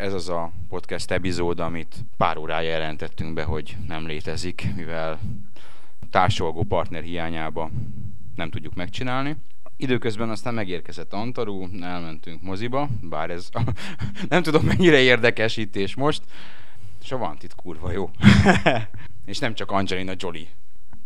Ez 0.00 0.14
az 0.14 0.28
a 0.28 0.52
podcast 0.68 1.10
epizód, 1.10 1.60
amit 1.60 1.94
pár 2.16 2.36
órája 2.36 2.70
jelentettünk 2.70 3.34
be, 3.34 3.44
hogy 3.44 3.76
nem 3.86 4.06
létezik, 4.06 4.66
mivel 4.76 5.20
társolgó 6.10 6.62
partner 6.62 7.02
hiányába 7.02 7.70
nem 8.34 8.50
tudjuk 8.50 8.74
megcsinálni. 8.74 9.36
Időközben 9.76 10.30
aztán 10.30 10.54
megérkezett 10.54 11.12
Antarú, 11.12 11.68
elmentünk 11.82 12.42
moziba, 12.42 12.88
bár 13.02 13.30
ez 13.30 13.48
nem 14.28 14.42
tudom 14.42 14.64
mennyire 14.64 14.98
érdekes 14.98 15.56
itt 15.56 15.76
és 15.76 15.94
most. 15.94 16.22
Itt 17.40 17.54
kurva 17.54 17.92
jó. 17.92 18.10
és 19.26 19.38
nem 19.38 19.54
csak 19.54 19.70
Angelina 19.70 20.12
Jolie 20.16 20.48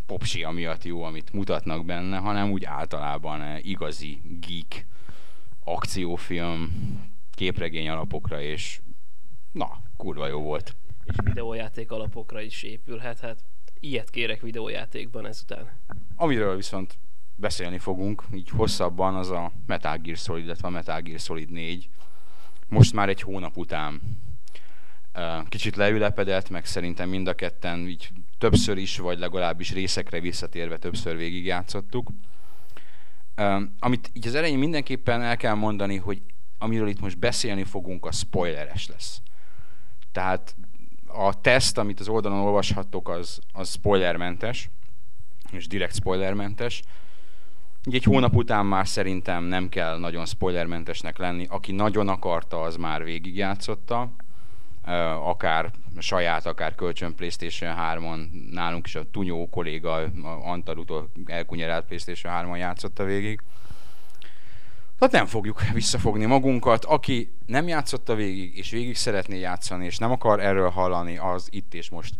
popsia 0.07 0.51
miatt 0.51 0.85
jó, 0.85 1.03
amit 1.03 1.33
mutatnak 1.33 1.85
benne, 1.85 2.17
hanem 2.17 2.51
úgy 2.51 2.65
általában 2.65 3.59
igazi 3.63 4.21
geek 4.41 4.87
akciófilm, 5.65 6.73
képregény 7.35 7.89
alapokra, 7.89 8.41
és 8.41 8.81
na, 9.55 9.83
kurva 9.97 10.27
jó 10.27 10.41
volt. 10.41 10.77
És 11.05 11.15
videójáték 11.25 11.91
alapokra 11.91 12.41
is 12.41 12.63
épülhet, 12.63 13.21
hát 13.21 13.45
ilyet 13.81 14.11
kérek 14.11 14.41
videójátékban 14.41 15.27
ezután. 15.27 15.71
Amiről 16.17 16.57
viszont 16.57 16.99
beszélni 17.37 17.79
fogunk, 17.79 18.25
így 18.35 18.49
hosszabban, 18.49 19.15
az 19.15 19.31
a 19.31 19.53
Metal 19.67 19.97
Gear 19.97 20.17
Solid, 20.17 20.45
illetve 20.45 20.69
a 20.69 20.71
Metal 20.71 21.01
Gear 21.01 21.19
Solid 21.19 21.51
4. 21.51 21.89
Most 22.69 22.93
már 22.93 23.09
egy 23.09 23.21
hónap 23.21 23.57
után 23.57 24.01
kicsit 25.49 25.77
leülepedett, 25.77 26.51
meg 26.51 26.65
szerintem 26.67 27.09
mind 27.09 27.27
a 27.29 27.35
ketten 27.35 27.79
így 27.89 28.09
többször 28.39 28.77
is, 28.77 28.99
vagy 28.99 29.19
legalábbis 29.19 29.73
részekre 29.73 30.21
visszatérve 30.21 30.79
többször 30.79 31.17
végigjátszottuk. 31.17 32.11
Amit 33.79 34.11
így 34.13 34.27
az 34.27 34.35
elején 34.35 34.59
mindenképpen 34.59 35.23
el 35.23 35.37
kell 35.37 35.55
mondani, 35.55 35.97
hogy 35.97 36.23
amiről 36.59 36.89
itt 36.89 37.01
most 37.01 37.19
beszélni 37.19 37.65
fogunk, 37.65 38.07
a 38.07 38.13
spoileres 38.13 38.89
lesz. 38.89 39.23
Tehát 40.15 40.55
a 41.07 41.41
teszt, 41.41 41.79
amit 41.79 42.01
az 42.01 42.09
oldalon 42.09 42.39
olvashattok, 42.39 43.09
az, 43.09 43.39
az 43.53 43.71
spoilermentes, 43.71 44.71
és 45.51 45.67
direkt 45.67 45.95
spoilermentes. 45.95 46.83
Így 47.87 47.95
egy 47.95 48.05
hónap 48.05 48.35
után 48.35 48.67
már 48.67 48.87
szerintem 48.89 49.45
nem 49.45 49.69
kell 49.69 49.99
nagyon 49.99 50.27
spoilermentesnek 50.27 51.19
lenni. 51.19 51.47
Aki 51.51 51.73
nagyon 51.73 52.09
akarta, 52.09 52.61
az 52.61 52.77
már 52.77 53.05
végigjátszotta. 53.05 54.13
Akár 55.23 55.71
saját, 55.99 56.47
akár 56.47 56.75
kölcsön 56.75 57.15
PlayStation 57.15 57.75
3-on. 57.79 58.51
Nálunk 58.51 58.87
is 58.87 58.95
a 58.95 59.11
Tunyó 59.11 59.49
kolléga 59.49 60.11
Antarutól 60.43 61.11
elkunyerált 61.27 61.87
PlayStation 61.87 62.33
3-on 62.37 62.59
játszotta 62.59 63.05
végig. 63.05 63.41
Tehát 64.99 65.15
nem 65.15 65.27
fogjuk 65.27 65.61
visszafogni 65.73 66.25
magunkat. 66.25 66.85
Aki 66.85 67.37
nem 67.47 67.69
játszotta 67.69 68.15
végig, 68.15 68.57
és 68.57 68.71
végig 68.71 68.97
szeretné 68.97 69.39
játszani, 69.39 69.85
és 69.85 69.99
nem 69.99 70.11
akar 70.11 70.41
erről 70.41 70.71
hallani, 70.71 71.17
az 71.17 71.49
itt 71.51 71.75
és 71.75 71.91
most 71.91 72.15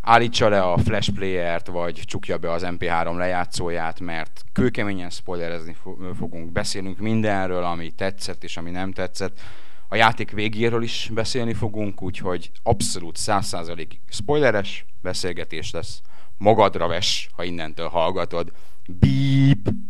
állítsa 0.00 0.48
le 0.48 0.62
a 0.62 0.78
Flash 0.78 1.10
Player-t, 1.12 1.66
vagy 1.66 2.00
csukja 2.04 2.38
be 2.38 2.52
az 2.52 2.62
MP3 2.66 3.16
lejátszóját, 3.16 4.00
mert 4.00 4.44
kőkeményen 4.52 5.10
spoilerezni 5.10 5.76
fogunk, 6.18 6.52
beszélünk 6.52 6.98
mindenről, 6.98 7.64
ami 7.64 7.90
tetszett 7.90 8.44
és 8.44 8.56
ami 8.56 8.70
nem 8.70 8.92
tetszett. 8.92 9.40
A 9.88 9.96
játék 9.96 10.30
végéről 10.30 10.82
is 10.82 11.10
beszélni 11.14 11.54
fogunk, 11.54 12.02
úgyhogy 12.02 12.50
abszolút 12.62 13.18
100% 13.20 13.86
spoileres 14.08 14.84
beszélgetés 15.02 15.70
lesz. 15.70 16.00
Magadra 16.38 16.86
ves, 16.86 17.28
ha 17.32 17.44
innentől 17.44 17.88
hallgatod. 17.88 18.52
Beep! 18.86 19.83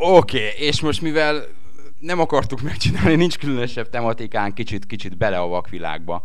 Oké, 0.00 0.48
okay, 0.48 0.66
és 0.66 0.80
most 0.80 1.00
mivel 1.00 1.44
nem 2.00 2.20
akartuk 2.20 2.60
megcsinálni, 2.60 3.14
nincs 3.14 3.38
különösebb 3.38 3.88
tematikán, 3.88 4.54
kicsit, 4.54 4.86
kicsit 4.86 5.16
bele 5.16 5.38
a 5.38 5.46
vakvilágba. 5.46 6.24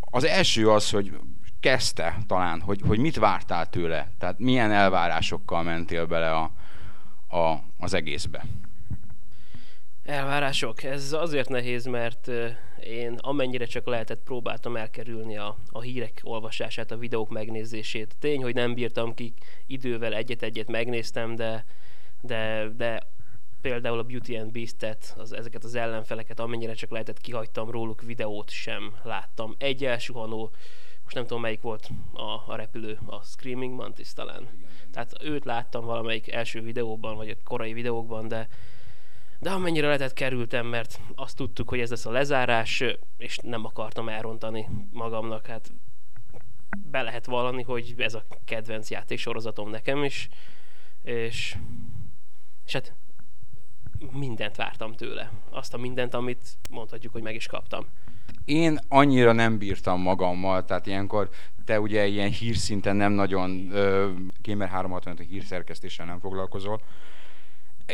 Az 0.00 0.24
első 0.24 0.70
az, 0.70 0.90
hogy 0.90 1.12
kezdte 1.60 2.18
talán, 2.26 2.60
hogy, 2.60 2.80
hogy 2.86 2.98
mit 2.98 3.16
vártál 3.16 3.70
tőle, 3.70 4.12
tehát 4.18 4.38
milyen 4.38 4.72
elvárásokkal 4.72 5.62
mentél 5.62 6.06
bele 6.06 6.30
a, 6.30 6.50
a, 7.36 7.62
az 7.78 7.94
egészbe. 7.94 8.44
Elvárások? 10.04 10.82
Ez 10.82 11.12
azért 11.12 11.48
nehéz, 11.48 11.84
mert 11.84 12.30
én 12.80 13.18
amennyire 13.20 13.64
csak 13.64 13.86
lehetett 13.86 14.22
próbáltam 14.24 14.76
elkerülni 14.76 15.36
a, 15.36 15.56
a 15.70 15.80
hírek 15.80 16.20
olvasását, 16.22 16.90
a 16.90 16.96
videók 16.96 17.30
megnézését. 17.30 18.16
Tény, 18.18 18.42
hogy 18.42 18.54
nem 18.54 18.74
bírtam 18.74 19.14
ki, 19.14 19.34
idővel 19.66 20.14
egyet-egyet 20.14 20.68
megnéztem, 20.68 21.34
de 21.34 21.64
de, 22.26 22.68
de 22.76 23.02
például 23.60 23.98
a 23.98 24.02
Beauty 24.02 24.36
and 24.36 24.52
Beast-et, 24.52 25.14
az, 25.18 25.32
ezeket 25.32 25.64
az 25.64 25.74
ellenfeleket, 25.74 26.40
amennyire 26.40 26.74
csak 26.74 26.90
lehetett, 26.90 27.20
kihagytam 27.20 27.70
róluk, 27.70 28.02
videót 28.02 28.50
sem 28.50 28.94
láttam. 29.02 29.54
Egy 29.58 29.84
elsuhanó, 29.84 30.50
most 31.02 31.14
nem 31.14 31.26
tudom 31.26 31.42
melyik 31.42 31.60
volt 31.60 31.88
a, 32.12 32.52
a 32.52 32.56
repülő, 32.56 32.98
a 33.06 33.22
Screaming 33.22 33.74
Mantis 33.74 34.12
talán. 34.12 34.48
Tehát 34.92 35.12
őt 35.22 35.44
láttam 35.44 35.84
valamelyik 35.84 36.32
első 36.32 36.60
videóban, 36.60 37.16
vagy 37.16 37.28
a 37.28 37.34
korai 37.44 37.72
videókban, 37.72 38.28
de 38.28 38.48
de 39.38 39.50
amennyire 39.50 39.86
lehetett 39.86 40.12
kerültem, 40.12 40.66
mert 40.66 41.00
azt 41.14 41.36
tudtuk, 41.36 41.68
hogy 41.68 41.80
ez 41.80 41.90
lesz 41.90 42.06
a 42.06 42.10
lezárás, 42.10 42.84
és 43.16 43.38
nem 43.42 43.64
akartam 43.64 44.08
elrontani 44.08 44.68
magamnak. 44.90 45.46
Hát 45.46 45.70
be 46.90 47.02
lehet 47.02 47.26
vallani, 47.26 47.62
hogy 47.62 47.94
ez 47.98 48.14
a 48.14 48.24
kedvenc 48.44 48.90
játéksorozatom 48.90 49.70
nekem 49.70 50.04
is, 50.04 50.28
és 51.02 51.56
és 52.66 52.72
hát 52.72 52.94
mindent 54.12 54.56
vártam 54.56 54.92
tőle. 54.92 55.30
Azt 55.50 55.74
a 55.74 55.78
mindent, 55.78 56.14
amit 56.14 56.58
mondhatjuk, 56.70 57.12
hogy 57.12 57.22
meg 57.22 57.34
is 57.34 57.46
kaptam. 57.46 57.86
Én 58.44 58.78
annyira 58.88 59.32
nem 59.32 59.58
bírtam 59.58 60.00
magammal, 60.00 60.64
tehát 60.64 60.86
ilyenkor 60.86 61.28
te 61.64 61.80
ugye 61.80 62.06
ilyen 62.06 62.30
hírszinten 62.30 62.96
nem 62.96 63.12
nagyon 63.12 63.50
uh, 63.50 64.10
Gamer 64.42 64.68
365 64.68 65.26
hírszerkesztéssel 65.28 66.06
nem 66.06 66.18
foglalkozol, 66.20 66.80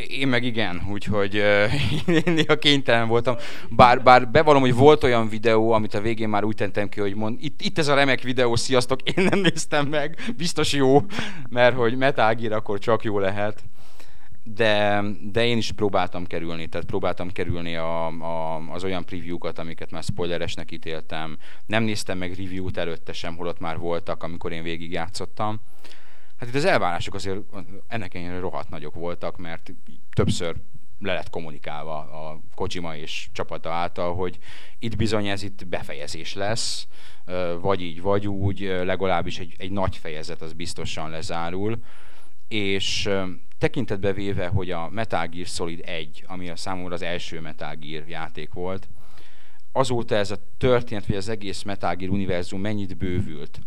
én 0.06 0.28
meg 0.28 0.44
igen, 0.44 0.82
úgyhogy 0.90 1.36
uh, 1.36 2.08
én 2.26 2.32
néha 2.32 2.58
kénytelen 2.58 3.08
voltam. 3.08 3.36
Bár, 3.70 4.02
bár 4.02 4.28
bevallom, 4.28 4.60
hogy 4.60 4.74
volt 4.74 5.04
olyan 5.04 5.28
videó, 5.28 5.70
amit 5.70 5.94
a 5.94 6.00
végén 6.00 6.28
már 6.28 6.44
úgy 6.44 6.56
tentem 6.56 6.88
ki, 6.88 7.00
hogy 7.00 7.14
mond, 7.14 7.38
itt, 7.42 7.60
itt 7.60 7.78
ez 7.78 7.88
a 7.88 7.94
remek 7.94 8.20
videó, 8.22 8.56
sziasztok, 8.56 9.02
én 9.02 9.24
nem 9.30 9.38
néztem 9.38 9.86
meg, 9.86 10.32
biztos 10.36 10.72
jó, 10.72 11.02
mert 11.48 11.76
hogy 11.76 11.96
Metal 11.96 12.36
akkor 12.50 12.78
csak 12.78 13.04
jó 13.04 13.18
lehet 13.18 13.62
de, 14.42 15.02
de 15.32 15.44
én 15.46 15.56
is 15.56 15.72
próbáltam 15.72 16.26
kerülni, 16.26 16.66
tehát 16.66 16.86
próbáltam 16.86 17.30
kerülni 17.30 17.76
a, 17.76 18.06
a, 18.06 18.56
az 18.72 18.84
olyan 18.84 19.04
preview-kat, 19.04 19.58
amiket 19.58 19.90
már 19.90 20.02
spoileresnek 20.02 20.70
ítéltem. 20.70 21.38
Nem 21.66 21.82
néztem 21.82 22.18
meg 22.18 22.34
review-t 22.34 22.76
előtte 22.76 23.12
sem, 23.12 23.36
holott 23.36 23.60
már 23.60 23.78
voltak, 23.78 24.22
amikor 24.22 24.52
én 24.52 24.62
végigjátszottam. 24.62 25.60
Hát 26.36 26.48
itt 26.48 26.54
az 26.54 26.64
elvárások 26.64 27.14
azért 27.14 27.38
ennek 27.88 28.14
ennyire 28.14 28.38
rohadt 28.38 28.70
nagyok 28.70 28.94
voltak, 28.94 29.38
mert 29.38 29.72
többször 30.14 30.56
le 30.98 31.14
lett 31.14 31.30
kommunikálva 31.30 31.98
a 31.98 32.40
Kojima 32.54 32.96
és 32.96 33.28
csapata 33.32 33.72
által, 33.72 34.14
hogy 34.14 34.38
itt 34.78 34.96
bizony 34.96 35.26
ez 35.26 35.42
itt 35.42 35.66
befejezés 35.66 36.34
lesz, 36.34 36.86
vagy 37.60 37.80
így, 37.80 38.00
vagy 38.00 38.28
úgy, 38.28 38.60
legalábbis 38.60 39.38
egy, 39.38 39.54
egy 39.58 39.70
nagy 39.70 39.96
fejezet 39.96 40.42
az 40.42 40.52
biztosan 40.52 41.10
lezárul, 41.10 41.78
és 42.48 43.10
tekintetbe 43.62 44.12
véve, 44.12 44.46
hogy 44.46 44.70
a 44.70 44.88
Metal 44.88 45.26
Gear 45.26 45.46
Solid 45.46 45.80
1, 45.84 46.24
ami 46.26 46.48
a 46.48 46.56
számomra 46.56 46.94
az 46.94 47.02
első 47.02 47.40
Metal 47.40 47.74
Gear 47.74 48.08
játék 48.08 48.52
volt, 48.52 48.88
azóta 49.72 50.14
ez 50.14 50.30
a 50.30 50.36
történet, 50.58 51.06
vagy 51.06 51.16
az 51.16 51.28
egész 51.28 51.62
Metal 51.62 51.94
Gear 51.94 52.10
univerzum 52.10 52.60
mennyit 52.60 52.96
bővült? 52.96 53.58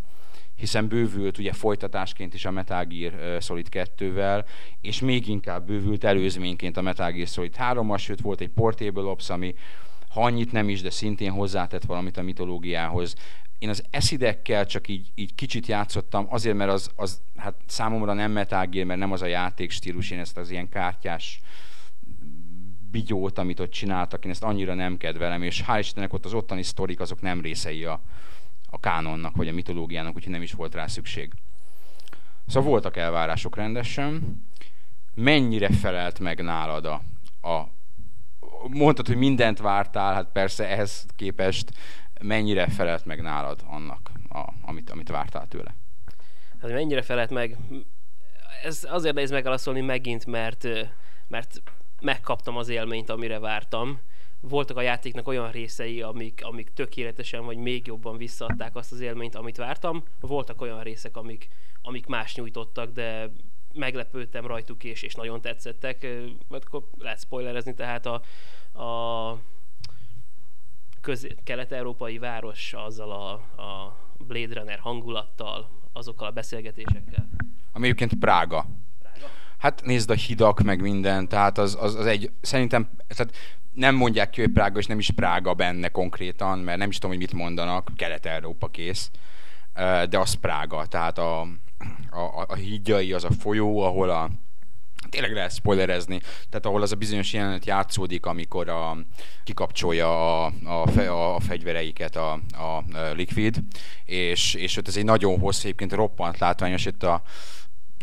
Hiszen 0.55 0.87
bővült 0.87 1.37
ugye 1.37 1.53
folytatásként 1.53 2.33
is 2.33 2.45
a 2.45 2.51
Metal 2.51 2.85
Gear 2.85 3.41
Solid 3.41 3.67
2-vel, 3.71 4.45
és 4.81 4.99
még 4.99 5.27
inkább 5.27 5.65
bővült 5.65 6.03
előzményként 6.03 6.77
a 6.77 6.81
Metal 6.81 7.11
Gear 7.11 7.27
Solid 7.27 7.55
3-mal, 7.59 7.99
sőt 7.99 8.21
volt 8.21 8.41
egy 8.41 8.49
Portable 8.49 9.03
Ops, 9.03 9.29
ami 9.29 9.55
ha 10.09 10.21
annyit 10.21 10.51
nem 10.51 10.69
is, 10.69 10.81
de 10.81 10.89
szintén 10.89 11.31
hozzátett 11.31 11.83
valamit 11.83 12.17
a 12.17 12.21
mitológiához 12.21 13.15
én 13.59 13.69
az 13.69 13.83
eszidekkel 13.89 14.65
csak 14.65 14.87
így, 14.87 15.11
így 15.15 15.35
kicsit 15.35 15.67
játszottam, 15.67 16.27
azért, 16.29 16.55
mert 16.55 16.71
az, 16.71 16.91
az 16.95 17.21
hát 17.35 17.55
számomra 17.65 18.13
nem 18.13 18.31
Metal 18.31 18.67
mert 18.71 18.99
nem 18.99 19.11
az 19.11 19.21
a 19.21 19.25
játékstílus, 19.25 20.11
én 20.11 20.19
ezt 20.19 20.37
az 20.37 20.49
ilyen 20.49 20.69
kártyás 20.69 21.41
bigyót, 22.91 23.37
amit 23.37 23.59
ott 23.59 23.71
csináltak, 23.71 24.25
én 24.25 24.31
ezt 24.31 24.43
annyira 24.43 24.73
nem 24.73 24.97
kedvelem, 24.97 25.41
és 25.43 25.63
hál' 25.67 25.77
Istennek 25.79 26.13
ott 26.13 26.25
az 26.25 26.33
ottani 26.33 26.63
sztorik, 26.63 26.99
azok 26.99 27.21
nem 27.21 27.41
részei 27.41 27.83
a, 27.83 28.01
a 28.69 28.79
kánonnak, 28.79 29.35
vagy 29.35 29.47
a 29.47 29.53
mitológiának, 29.53 30.15
úgyhogy 30.15 30.31
nem 30.31 30.41
is 30.41 30.51
volt 30.51 30.73
rá 30.73 30.87
szükség. 30.87 31.33
Szóval 32.47 32.69
voltak 32.69 32.97
elvárások 32.97 33.55
rendesen. 33.55 34.43
Mennyire 35.13 35.69
felelt 35.69 36.19
meg 36.19 36.41
nálad 36.41 36.85
a, 36.85 37.01
a 37.47 37.67
mondtad, 38.67 39.07
hogy 39.07 39.15
mindent 39.15 39.59
vártál, 39.59 40.13
hát 40.13 40.31
persze 40.31 40.69
ehhez 40.69 41.05
képest 41.15 41.71
mennyire 42.25 42.67
felelt 42.67 43.05
meg 43.05 43.21
nálad 43.21 43.63
annak, 43.67 44.11
a, 44.29 44.53
amit, 44.61 44.89
amit 44.89 45.09
vártál 45.09 45.47
tőle? 45.47 45.75
Hát 46.61 46.71
mennyire 46.71 47.01
felelt 47.01 47.29
meg? 47.29 47.57
Ez 48.63 48.87
azért 48.89 49.13
nehéz 49.13 49.31
megválaszolni 49.31 49.81
megint, 49.81 50.25
mert, 50.25 50.67
mert 51.27 51.61
megkaptam 52.01 52.57
az 52.57 52.69
élményt, 52.69 53.09
amire 53.09 53.39
vártam. 53.39 53.99
voltak 54.39 54.77
a 54.77 54.81
játéknak 54.81 55.27
olyan 55.27 55.51
részei, 55.51 56.01
amik, 56.01 56.41
amik 56.43 56.73
tökéletesen 56.73 57.45
vagy 57.45 57.57
még 57.57 57.87
jobban 57.87 58.17
visszaadták 58.17 58.75
azt 58.75 58.91
az 58.91 58.99
élményt, 58.99 59.35
amit 59.35 59.57
vártam. 59.57 60.03
Voltak 60.19 60.61
olyan 60.61 60.83
részek, 60.83 61.17
amik, 61.17 61.47
amik 61.81 62.05
más 62.05 62.35
nyújtottak, 62.35 62.91
de 62.91 63.29
meglepődtem 63.73 64.47
rajtuk 64.47 64.83
és, 64.83 65.01
és 65.01 65.15
nagyon 65.15 65.41
tetszettek. 65.41 66.07
Akkor 66.49 66.83
lehet 66.97 67.19
spoilerezni, 67.19 67.73
tehát 67.73 68.05
a, 68.05 68.21
a 68.83 69.39
köz- 71.05 71.35
kelet-európai 71.43 72.17
város 72.17 72.73
azzal 72.73 73.11
a, 73.11 73.31
a 73.61 73.97
Blade 74.17 74.53
Runner 74.59 74.79
hangulattal, 74.79 75.69
azokkal 75.93 76.27
a 76.27 76.31
beszélgetésekkel. 76.31 77.29
Ami 77.71 77.85
egyébként 77.85 78.13
Prága. 78.19 78.65
Prága? 78.99 79.31
Hát 79.57 79.81
nézd 79.83 80.09
a 80.09 80.13
hidak, 80.13 80.61
meg 80.61 80.81
minden, 80.81 81.27
tehát 81.27 81.57
az, 81.57 81.77
az, 81.79 81.95
az 81.95 82.05
egy, 82.05 82.31
szerintem, 82.41 82.89
tehát 83.07 83.35
nem 83.71 83.95
mondják 83.95 84.29
ki, 84.29 84.41
hogy 84.41 84.51
Prága, 84.51 84.79
és 84.79 84.85
nem 84.85 84.99
is 84.99 85.11
Prága 85.11 85.53
benne 85.53 85.89
konkrétan, 85.89 86.59
mert 86.59 86.77
nem 86.77 86.89
is 86.89 86.95
tudom, 86.95 87.11
hogy 87.11 87.19
mit 87.19 87.33
mondanak, 87.33 87.91
Kelet-Európa 87.95 88.67
kész, 88.67 89.11
de 90.09 90.19
az 90.19 90.33
Prága, 90.33 90.85
tehát 90.85 91.17
a, 91.17 91.41
a, 92.09 92.45
a 92.47 92.55
hídjai, 92.55 93.13
az 93.13 93.23
a 93.23 93.31
folyó, 93.31 93.79
ahol 93.79 94.09
a, 94.09 94.29
tényleg 95.15 95.33
lehet 95.33 95.53
spoilerezni, 95.53 96.19
tehát 96.49 96.65
ahol 96.65 96.81
az 96.81 96.91
a 96.91 96.95
bizonyos 96.95 97.33
jelenet 97.33 97.65
játszódik, 97.65 98.25
amikor 98.25 98.69
a, 98.69 98.97
kikapcsolja 99.43 100.43
a, 100.43 100.53
a, 100.63 100.87
fe, 100.87 101.11
a, 101.11 101.35
a 101.35 101.39
fegyvereiket 101.39 102.15
a, 102.15 102.31
a 102.51 102.83
Liquid, 103.13 103.59
és, 104.05 104.53
és 104.53 104.77
ott 104.77 104.87
ez 104.87 104.97
egy 104.97 105.03
nagyon 105.03 105.39
hosszú, 105.39 105.61
egyébként 105.63 105.93
roppant 105.93 106.37
látványos, 106.37 106.85
itt 106.85 107.03
a 107.03 107.21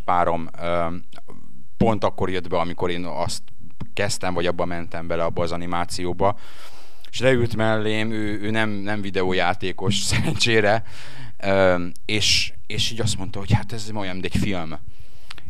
párom 0.05 0.51
pont 1.77 2.05
akkor 2.05 2.31
jött 2.31 2.49
be, 2.49 2.59
amikor 2.59 2.91
én 2.91 3.05
azt 3.05 3.43
kezdtem, 3.95 4.35
vagy 4.35 4.47
abba 4.47 4.65
mentem 4.65 5.07
bele 5.07 5.25
abba 5.25 5.43
az 5.43 5.53
animációba, 5.53 6.39
és 7.11 7.21
leült 7.21 7.57
mellém, 7.57 8.11
ő, 8.11 8.41
ő 8.41 8.51
nem, 8.51 8.71
nem 8.71 9.01
videójátékos 9.01 9.97
szerencsére, 10.11 10.85
és, 12.05 12.53
és 12.67 12.91
így 12.91 13.01
azt 13.01 13.19
mondta, 13.19 13.39
hogy 13.39 13.53
hát 13.53 13.73
ez 13.73 13.91
olyan, 13.95 14.13
mint 14.13 14.35
egy 14.35 14.41
film 14.41 14.79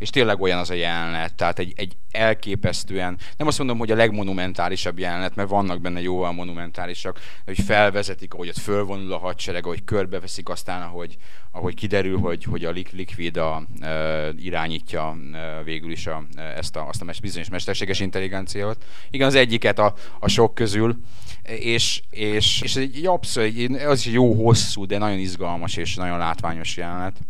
és 0.02 0.10
tényleg 0.10 0.40
olyan 0.40 0.58
az 0.58 0.70
a 0.70 0.74
jelenet, 0.74 1.34
tehát 1.34 1.58
egy, 1.58 1.72
egy 1.76 1.96
elképesztően, 2.10 3.18
nem 3.36 3.46
azt 3.46 3.58
mondom, 3.58 3.78
hogy 3.78 3.90
a 3.90 3.94
legmonumentálisabb 3.94 4.98
jelenet, 4.98 5.34
mert 5.34 5.48
vannak 5.48 5.80
benne 5.80 6.00
jóval 6.00 6.32
monumentálisak, 6.32 7.20
hogy 7.44 7.60
felvezetik, 7.60 8.34
ahogy 8.34 8.48
ott 8.48 8.58
fölvonul 8.58 9.12
a 9.12 9.18
hadsereg, 9.18 9.64
ahogy 9.64 9.84
körbeveszik, 9.84 10.48
aztán 10.48 10.82
ahogy, 10.82 11.16
ahogy 11.50 11.74
kiderül, 11.74 12.18
hogy, 12.18 12.44
hogy 12.44 12.64
a 12.64 12.70
Liquid 12.70 13.36
a, 13.36 13.62
e, 13.80 14.28
irányítja 14.38 15.16
e, 15.32 15.62
végül 15.62 15.90
is 15.90 16.06
a, 16.06 16.24
ezt 16.56 16.76
a, 16.76 16.88
azt 16.88 17.02
a 17.02 17.12
bizonyos 17.20 17.48
mesterséges 17.48 18.00
intelligenciát. 18.00 18.84
Igen, 19.10 19.26
az 19.26 19.34
egyiket 19.34 19.78
a, 19.78 19.94
a 20.20 20.28
sok 20.28 20.54
közül, 20.54 20.96
és, 21.42 22.02
és, 22.10 22.60
és 22.62 22.76
egy 22.76 23.06
abszolút, 23.06 23.82
az 23.82 24.06
is 24.06 24.12
jó 24.12 24.44
hosszú, 24.44 24.86
de 24.86 24.98
nagyon 24.98 25.18
izgalmas 25.18 25.76
és 25.76 25.94
nagyon 25.94 26.18
látványos 26.18 26.76
jelenet. 26.76 27.20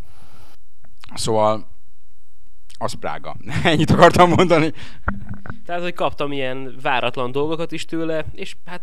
Szóval 1.15 1.72
az 2.83 2.93
Prága. 2.93 3.37
Ennyit 3.65 3.91
akartam 3.91 4.31
mondani. 4.31 4.73
Tehát, 5.65 5.83
hogy 5.83 5.95
kaptam 5.95 6.33
ilyen 6.33 6.79
váratlan 6.83 7.33
dolgokat 7.33 7.73
is 7.73 7.85
tőle, 7.85 8.25
és 8.33 8.57
hát 8.65 8.83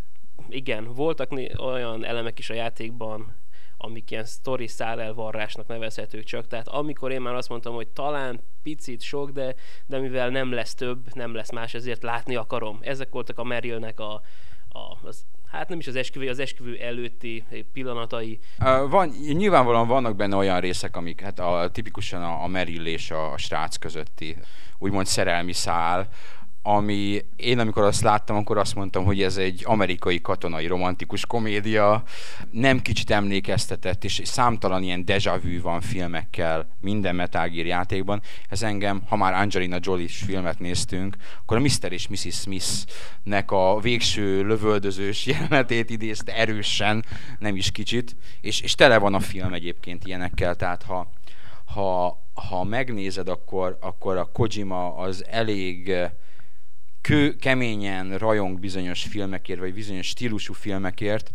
igen, 0.49 0.93
voltak 0.93 1.31
olyan 1.57 2.05
elemek 2.05 2.39
is 2.39 2.49
a 2.49 2.53
játékban, 2.53 3.35
amik 3.77 4.11
ilyen 4.11 4.25
story 4.25 4.67
szálelvarrásnak 4.67 5.67
nevezhetők 5.67 6.23
csak. 6.23 6.47
Tehát 6.47 6.67
amikor 6.67 7.11
én 7.11 7.21
már 7.21 7.33
azt 7.33 7.49
mondtam, 7.49 7.73
hogy 7.73 7.87
talán 7.87 8.39
picit 8.63 9.01
sok, 9.01 9.29
de, 9.29 9.55
de 9.85 9.99
mivel 9.99 10.29
nem 10.29 10.51
lesz 10.51 10.73
több, 10.73 11.13
nem 11.13 11.33
lesz 11.33 11.51
más, 11.51 11.73
ezért 11.73 12.03
látni 12.03 12.35
akarom. 12.35 12.79
Ezek 12.81 13.11
voltak 13.11 13.39
a 13.39 13.43
Merylnek 13.43 13.99
a, 13.99 14.13
a, 14.69 14.97
az 15.03 15.25
hát 15.51 15.69
nem 15.69 15.79
is 15.79 15.87
az 15.87 15.95
esküvő, 15.95 16.29
az 16.29 16.39
esküvő 16.39 16.77
előtti 16.77 17.43
pillanatai. 17.73 18.39
Van, 18.89 19.07
nyilvánvalóan 19.09 19.87
vannak 19.87 20.15
benne 20.15 20.35
olyan 20.35 20.59
részek, 20.59 20.95
amik 20.95 21.21
hát 21.21 21.39
a, 21.39 21.69
tipikusan 21.71 22.23
a, 22.23 22.43
a 22.43 22.47
Meryl 22.47 22.85
és 22.85 23.11
a, 23.11 23.31
a 23.31 23.37
srác 23.37 23.77
közötti 23.77 24.35
úgymond 24.77 25.05
szerelmi 25.05 25.53
szál, 25.53 26.07
ami 26.75 27.25
én 27.35 27.59
amikor 27.59 27.83
azt 27.83 28.01
láttam, 28.01 28.35
akkor 28.35 28.57
azt 28.57 28.75
mondtam, 28.75 29.05
hogy 29.05 29.21
ez 29.21 29.37
egy 29.37 29.61
amerikai 29.65 30.21
katonai 30.21 30.67
romantikus 30.67 31.25
komédia, 31.25 32.03
nem 32.51 32.81
kicsit 32.81 33.09
emlékeztetett, 33.09 34.03
és 34.03 34.21
számtalan 34.23 34.83
ilyen 34.83 35.05
deja 35.05 35.39
vu 35.43 35.61
van 35.61 35.81
filmekkel 35.81 36.69
minden 36.81 37.15
Metal 37.15 37.47
Gear 37.47 37.65
játékban. 37.65 38.21
Ez 38.49 38.63
engem, 38.63 39.01
ha 39.07 39.15
már 39.15 39.33
Angelina 39.33 39.77
Jolie-s 39.79 40.17
filmet 40.17 40.59
néztünk, 40.59 41.15
akkor 41.41 41.57
a 41.57 41.59
Mr. 41.59 41.91
és 41.91 42.07
Mrs. 42.07 42.39
Smith-nek 42.39 43.51
a 43.51 43.79
végső 43.79 44.45
lövöldözős 44.45 45.25
jelenetét 45.25 45.89
idézte 45.89 46.35
erősen, 46.35 47.05
nem 47.39 47.55
is 47.55 47.71
kicsit, 47.71 48.15
és, 48.41 48.61
és 48.61 48.75
tele 48.75 48.97
van 48.97 49.13
a 49.13 49.19
film 49.19 49.53
egyébként 49.53 50.05
ilyenekkel, 50.05 50.55
tehát 50.55 50.83
ha, 50.83 51.11
ha, 51.65 52.21
ha 52.33 52.63
megnézed, 52.63 53.29
akkor, 53.29 53.77
akkor 53.81 54.17
a 54.17 54.29
Kojima 54.33 54.95
az 54.95 55.25
elég 55.29 55.93
kő, 57.01 57.35
keményen 57.35 58.17
rajong 58.17 58.59
bizonyos 58.59 59.03
filmekért, 59.03 59.59
vagy 59.59 59.73
bizonyos 59.73 60.07
stílusú 60.07 60.53
filmekért, 60.53 61.29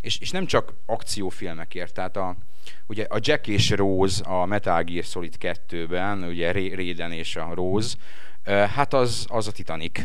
és, 0.00 0.18
és 0.18 0.30
nem 0.30 0.46
csak 0.46 0.72
akciófilmekért, 0.86 1.94
tehát 1.94 2.16
a, 2.16 2.36
ugye 2.86 3.06
a 3.08 3.18
Jack 3.20 3.46
és 3.46 3.70
Rose 3.70 4.24
a 4.24 4.46
Metal 4.46 4.82
Gear 4.82 5.04
Solid 5.04 5.34
2-ben, 5.40 6.22
ugye 6.22 6.52
Raiden 6.52 7.12
és 7.12 7.36
a 7.36 7.54
Rose, 7.54 7.96
hát 8.44 8.94
az, 8.94 9.26
az 9.28 9.46
a 9.46 9.52
Titanic 9.52 10.00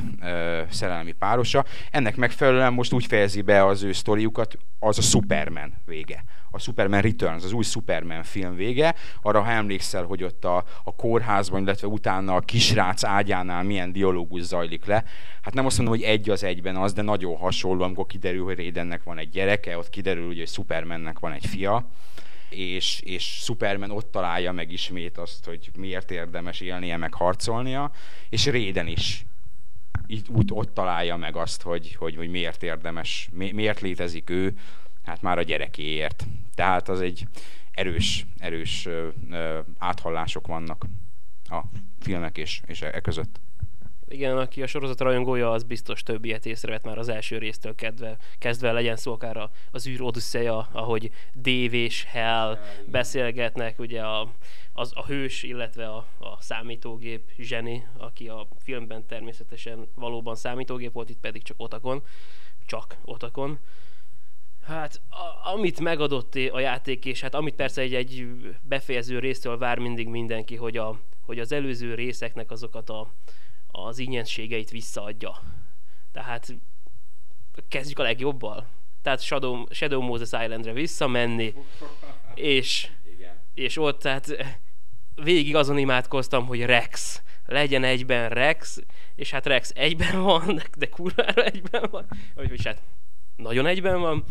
szerelmi 0.69 1.11
párosa. 1.11 1.65
Ennek 1.91 2.15
megfelelően 2.15 2.73
most 2.73 2.93
úgy 2.93 3.05
fejezi 3.05 3.41
be 3.41 3.65
az 3.65 3.83
ő 3.83 3.91
sztoriukat, 3.91 4.57
az 4.79 4.97
a 4.97 5.01
Superman 5.01 5.73
vége. 5.85 6.23
A 6.51 6.59
Superman 6.59 7.01
Returns, 7.01 7.43
az 7.43 7.51
új 7.51 7.63
Superman 7.63 8.23
film 8.23 8.55
vége. 8.55 8.95
Arra, 9.21 9.41
ha 9.41 9.49
emlékszel, 9.49 10.03
hogy 10.03 10.23
ott 10.23 10.45
a, 10.45 10.63
a 10.83 10.95
kórházban, 10.95 11.61
illetve 11.61 11.87
utána 11.87 12.35
a 12.35 12.39
kisrác 12.39 13.03
ágyánál 13.03 13.63
milyen 13.63 13.91
dialógus 13.91 14.41
zajlik 14.41 14.85
le. 14.85 15.03
Hát 15.41 15.53
nem 15.53 15.65
azt 15.65 15.77
mondom, 15.77 15.95
hogy 15.95 16.05
egy 16.05 16.29
az 16.29 16.43
egyben 16.43 16.75
az, 16.75 16.93
de 16.93 17.01
nagyon 17.01 17.37
hasonló, 17.37 17.83
amikor 17.83 18.05
kiderül, 18.05 18.43
hogy 18.43 18.55
Raidennek 18.55 19.03
van 19.03 19.17
egy 19.17 19.29
gyereke, 19.29 19.77
ott 19.77 19.89
kiderül, 19.89 20.25
hogy 20.25 20.47
Supermannek 20.47 21.19
van 21.19 21.31
egy 21.31 21.45
fia 21.45 21.85
és, 22.49 22.99
és 22.99 23.23
Superman 23.23 23.91
ott 23.91 24.11
találja 24.11 24.51
meg 24.51 24.71
ismét 24.71 25.17
azt, 25.17 25.45
hogy 25.45 25.69
miért 25.77 26.11
érdemes 26.11 26.59
élnie, 26.59 26.97
meg 26.97 27.13
harcolnia, 27.13 27.91
és 28.29 28.45
Réden 28.45 28.87
is 28.87 29.25
itt 30.05 30.29
úgy, 30.29 30.49
ott 30.53 30.73
találja 30.73 31.15
meg 31.15 31.35
azt, 31.35 31.61
hogy, 31.61 31.95
hogy, 31.95 32.15
hogy 32.15 32.29
miért 32.29 32.63
érdemes, 32.63 33.29
mi, 33.31 33.51
miért 33.51 33.79
létezik 33.79 34.29
ő, 34.29 34.57
hát 35.03 35.21
már 35.21 35.37
a 35.37 35.41
gyerekéért. 35.41 36.25
Tehát 36.55 36.89
az 36.89 37.01
egy 37.01 37.27
erős, 37.71 38.25
erős 38.37 38.85
ö, 38.85 39.07
ö, 39.31 39.59
áthallások 39.77 40.47
vannak 40.47 40.85
a 41.43 41.61
filmek 41.99 42.37
és, 42.37 42.61
és 42.65 42.81
e 42.81 42.99
között. 42.99 43.39
Igen, 44.09 44.37
aki 44.37 44.61
a 44.61 44.67
sorozat 44.67 44.99
rajongója, 44.99 45.51
az 45.51 45.63
biztos 45.63 46.03
több 46.03 46.25
ilyet 46.25 46.45
észrevett 46.45 46.83
már 46.83 46.97
az 46.97 47.07
első 47.07 47.37
résztől 47.37 47.75
kedve, 47.75 48.17
kezdve 48.37 48.71
legyen 48.71 48.95
szó 48.95 49.11
akár 49.13 49.49
az 49.71 49.87
űr 49.87 50.01
odüsszeja, 50.01 50.67
ahogy 50.71 51.11
Dave 51.35 51.75
és 51.75 52.03
Hell 52.03 52.59
beszélgetnek, 52.85 53.79
ugye 53.79 54.01
a, 54.01 54.31
az, 54.73 54.91
a 54.95 55.05
hős, 55.05 55.43
illetve 55.43 55.87
a, 55.87 56.05
a 56.19 56.37
számítógép 56.41 57.31
zseni, 57.37 57.87
aki 57.97 58.27
a 58.27 58.47
filmben 58.57 59.05
természetesen 59.05 59.87
valóban 59.95 60.35
számítógép 60.35 60.93
volt, 60.93 61.09
itt 61.09 61.19
pedig 61.19 61.43
csak 61.43 61.59
otakon, 61.59 62.03
csak 62.65 62.97
otakon. 63.05 63.59
Hát, 64.63 65.01
a, 65.09 65.49
amit 65.53 65.79
megadott 65.79 66.35
a 66.35 66.59
játék, 66.59 67.05
és 67.05 67.21
hát 67.21 67.35
amit 67.35 67.55
persze 67.55 67.81
egy, 67.81 67.95
egy 67.95 68.27
befejező 68.61 69.19
résztől 69.19 69.57
vár 69.57 69.77
mindig 69.77 70.07
mindenki, 70.07 70.55
hogy, 70.55 70.77
a, 70.77 70.99
hogy 71.25 71.39
az 71.39 71.51
előző 71.51 71.95
részeknek 71.95 72.51
azokat 72.51 72.89
a, 72.89 73.11
az 73.85 73.99
ingyenségeit 73.99 74.69
visszaadja. 74.69 75.41
Tehát 76.11 76.55
kezdjük 77.67 77.99
a 77.99 78.03
legjobbal. 78.03 78.67
Tehát 79.01 79.21
Shadow, 79.21 79.65
Shadow 79.69 80.01
Moses 80.01 80.41
Islandre 80.43 80.73
visszamenni, 80.73 81.53
és, 82.35 82.89
és 83.53 83.77
ott 83.77 83.99
tehát 83.99 84.57
végig 85.15 85.55
azon 85.55 85.77
imádkoztam, 85.77 86.45
hogy 86.45 86.65
Rex, 86.65 87.21
legyen 87.45 87.83
egyben 87.83 88.29
Rex, 88.29 88.79
és 89.15 89.31
hát 89.31 89.45
Rex 89.45 89.71
egyben 89.75 90.21
van, 90.31 90.61
de 90.77 90.89
kurvára 90.89 91.43
egyben 91.43 91.87
van, 91.91 92.05
vagy 92.35 92.63
hát 92.63 92.81
nagyon 93.35 93.65
egyben 93.65 93.99
van, 93.99 94.23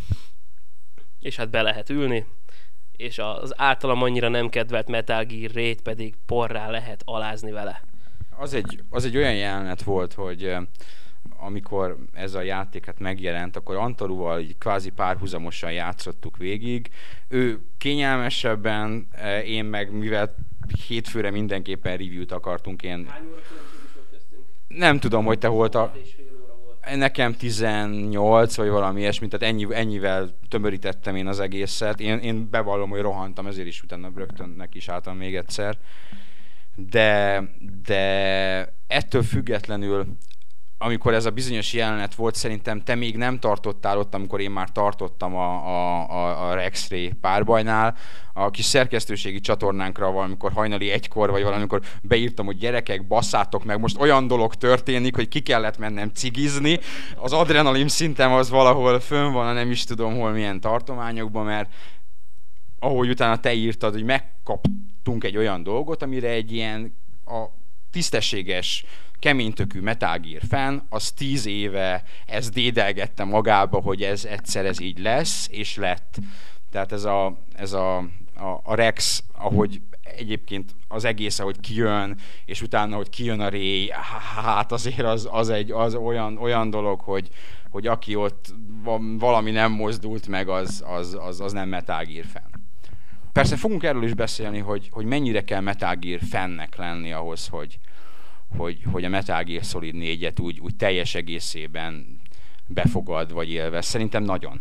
és 1.20 1.36
hát 1.36 1.50
be 1.50 1.62
lehet 1.62 1.90
ülni, 1.90 2.26
és 2.92 3.18
az 3.18 3.60
általam 3.60 4.02
annyira 4.02 4.28
nem 4.28 4.48
kedvelt 4.48 4.88
Metal 4.88 5.24
Gear 5.24 5.50
Raid 5.50 5.80
pedig 5.80 6.16
porrá 6.26 6.70
lehet 6.70 7.02
alázni 7.04 7.50
vele 7.50 7.82
az 8.38 8.54
egy, 8.54 8.82
az 8.90 9.04
egy 9.04 9.16
olyan 9.16 9.34
jelenet 9.34 9.82
volt, 9.82 10.12
hogy 10.12 10.56
amikor 11.38 11.96
ez 12.12 12.34
a 12.34 12.42
játéket 12.42 12.98
megjelent, 12.98 13.56
akkor 13.56 13.76
Antaruval 13.76 14.40
így 14.40 14.58
kvázi 14.58 14.90
párhuzamosan 14.90 15.72
játszottuk 15.72 16.36
végig. 16.36 16.90
Ő 17.28 17.60
kényelmesebben, 17.78 19.08
én 19.44 19.64
meg 19.64 19.92
mivel 19.92 20.34
hétfőre 20.86 21.30
mindenképpen 21.30 21.96
review-t 21.96 22.32
akartunk, 22.32 22.82
én... 22.82 23.10
Nem 24.68 24.98
tudom, 24.98 25.24
hogy 25.24 25.38
te 25.38 25.48
volt 25.48 25.74
a... 25.74 25.92
nekem 26.94 27.34
18 27.34 28.56
vagy 28.56 28.68
valami 28.68 29.00
ilyesmi, 29.00 29.28
tehát 29.28 29.54
ennyi, 29.54 29.74
ennyivel 29.74 30.36
tömörítettem 30.48 31.16
én 31.16 31.26
az 31.26 31.40
egészet. 31.40 32.00
Én, 32.00 32.18
én 32.18 32.50
bevallom, 32.50 32.90
hogy 32.90 33.00
rohantam, 33.00 33.46
ezért 33.46 33.66
is 33.66 33.82
utána 33.82 34.10
rögtön 34.14 34.48
neki 34.48 34.76
is 34.76 34.88
álltam 34.88 35.16
még 35.16 35.36
egyszer. 35.36 35.78
De, 36.76 37.42
de 37.82 38.74
ettől 38.86 39.22
függetlenül 39.22 40.16
amikor 40.78 41.14
ez 41.14 41.24
a 41.24 41.30
bizonyos 41.30 41.72
jelenet 41.72 42.14
volt, 42.14 42.34
szerintem 42.34 42.80
te 42.80 42.94
még 42.94 43.16
nem 43.16 43.38
tartottál 43.38 43.98
ott, 43.98 44.14
amikor 44.14 44.40
én 44.40 44.50
már 44.50 44.70
tartottam 44.70 45.36
a, 45.36 45.66
a, 45.66 46.10
a, 46.10 46.48
a 46.48 46.54
Rex-Ray 46.54 47.12
párbajnál. 47.20 47.96
A 48.32 48.50
kis 48.50 48.64
szerkesztőségi 48.64 49.40
csatornánkra 49.40 50.10
valamikor 50.10 50.52
hajnali 50.52 50.90
egykor, 50.90 51.30
vagy 51.30 51.42
valamikor 51.42 51.80
beírtam, 52.02 52.46
hogy 52.46 52.58
gyerekek, 52.58 53.06
basszátok 53.06 53.64
meg, 53.64 53.80
most 53.80 54.00
olyan 54.00 54.26
dolog 54.26 54.54
történik, 54.54 55.14
hogy 55.14 55.28
ki 55.28 55.40
kellett 55.40 55.78
mennem 55.78 56.08
cigizni. 56.08 56.78
Az 57.16 57.32
adrenalin 57.32 57.88
szintem 57.88 58.32
az 58.32 58.50
valahol 58.50 59.00
fönn 59.00 59.32
van, 59.32 59.54
nem 59.54 59.70
is 59.70 59.84
tudom 59.84 60.14
hol 60.14 60.30
milyen 60.30 60.60
tartományokban, 60.60 61.44
mert 61.44 61.72
ahogy 62.78 63.08
utána 63.08 63.36
te 63.36 63.54
írtad, 63.54 63.92
hogy 63.92 64.04
megkaptunk 65.06 65.24
egy 65.24 65.36
olyan 65.36 65.62
dolgot, 65.62 66.02
amire 66.02 66.28
egy 66.28 66.52
ilyen 66.52 66.94
a 67.26 67.44
tisztességes 67.90 68.84
keménytökű 69.18 69.80
Metal 69.80 70.18
Gear 70.18 70.42
fan, 70.48 70.86
az 70.88 71.12
tíz 71.12 71.46
éve 71.46 72.02
ez 72.26 72.50
dédelgette 72.50 73.24
magába, 73.24 73.80
hogy 73.80 74.02
ez 74.02 74.24
egyszer 74.24 74.64
ez 74.64 74.80
így 74.80 74.98
lesz, 74.98 75.48
és 75.50 75.76
lett. 75.76 76.18
Tehát 76.70 76.92
ez 76.92 77.04
a, 77.04 77.38
ez 77.54 77.72
a, 77.72 77.96
a, 78.34 78.60
a 78.62 78.74
Rex, 78.74 79.22
ahogy 79.32 79.80
egyébként 80.02 80.74
az 80.88 81.04
egész, 81.04 81.38
ahogy 81.38 81.60
kijön, 81.60 82.18
és 82.44 82.62
utána, 82.62 82.96
hogy 82.96 83.08
kijön 83.08 83.40
a 83.40 83.48
Ray, 83.48 83.90
hát 84.34 84.72
azért 84.72 85.06
az, 85.06 85.28
az 85.30 85.48
egy 85.48 85.70
az 85.70 85.94
olyan, 85.94 86.38
olyan 86.38 86.70
dolog, 86.70 87.00
hogy, 87.00 87.28
hogy 87.70 87.86
aki 87.86 88.14
ott 88.14 88.54
valami 89.18 89.50
nem 89.50 89.72
mozdult 89.72 90.28
meg, 90.28 90.48
az, 90.48 90.84
az, 90.86 91.16
az, 91.20 91.40
az 91.40 91.52
nem 91.52 91.68
Metal 91.68 92.04
Gear 92.04 92.26
fan. 92.26 92.55
Persze 93.36 93.56
fogunk 93.56 93.82
erről 93.82 94.04
is 94.04 94.14
beszélni, 94.14 94.58
hogy, 94.58 94.88
hogy 94.90 95.04
mennyire 95.04 95.44
kell 95.44 95.60
Metal 95.60 95.94
Gear 95.94 96.20
fannek 96.20 96.76
lenni 96.76 97.12
ahhoz, 97.12 97.48
hogy, 97.48 97.78
hogy, 98.56 98.82
hogy 98.92 99.04
a 99.04 99.08
Metal 99.08 99.42
Gear 99.42 99.64
Solid 99.64 99.94
4-et 99.98 100.40
úgy, 100.40 100.60
úgy 100.60 100.76
teljes 100.76 101.14
egészében 101.14 102.20
befogad 102.66 103.32
vagy 103.32 103.50
élvez. 103.50 103.86
Szerintem 103.86 104.22
nagyon. 104.22 104.60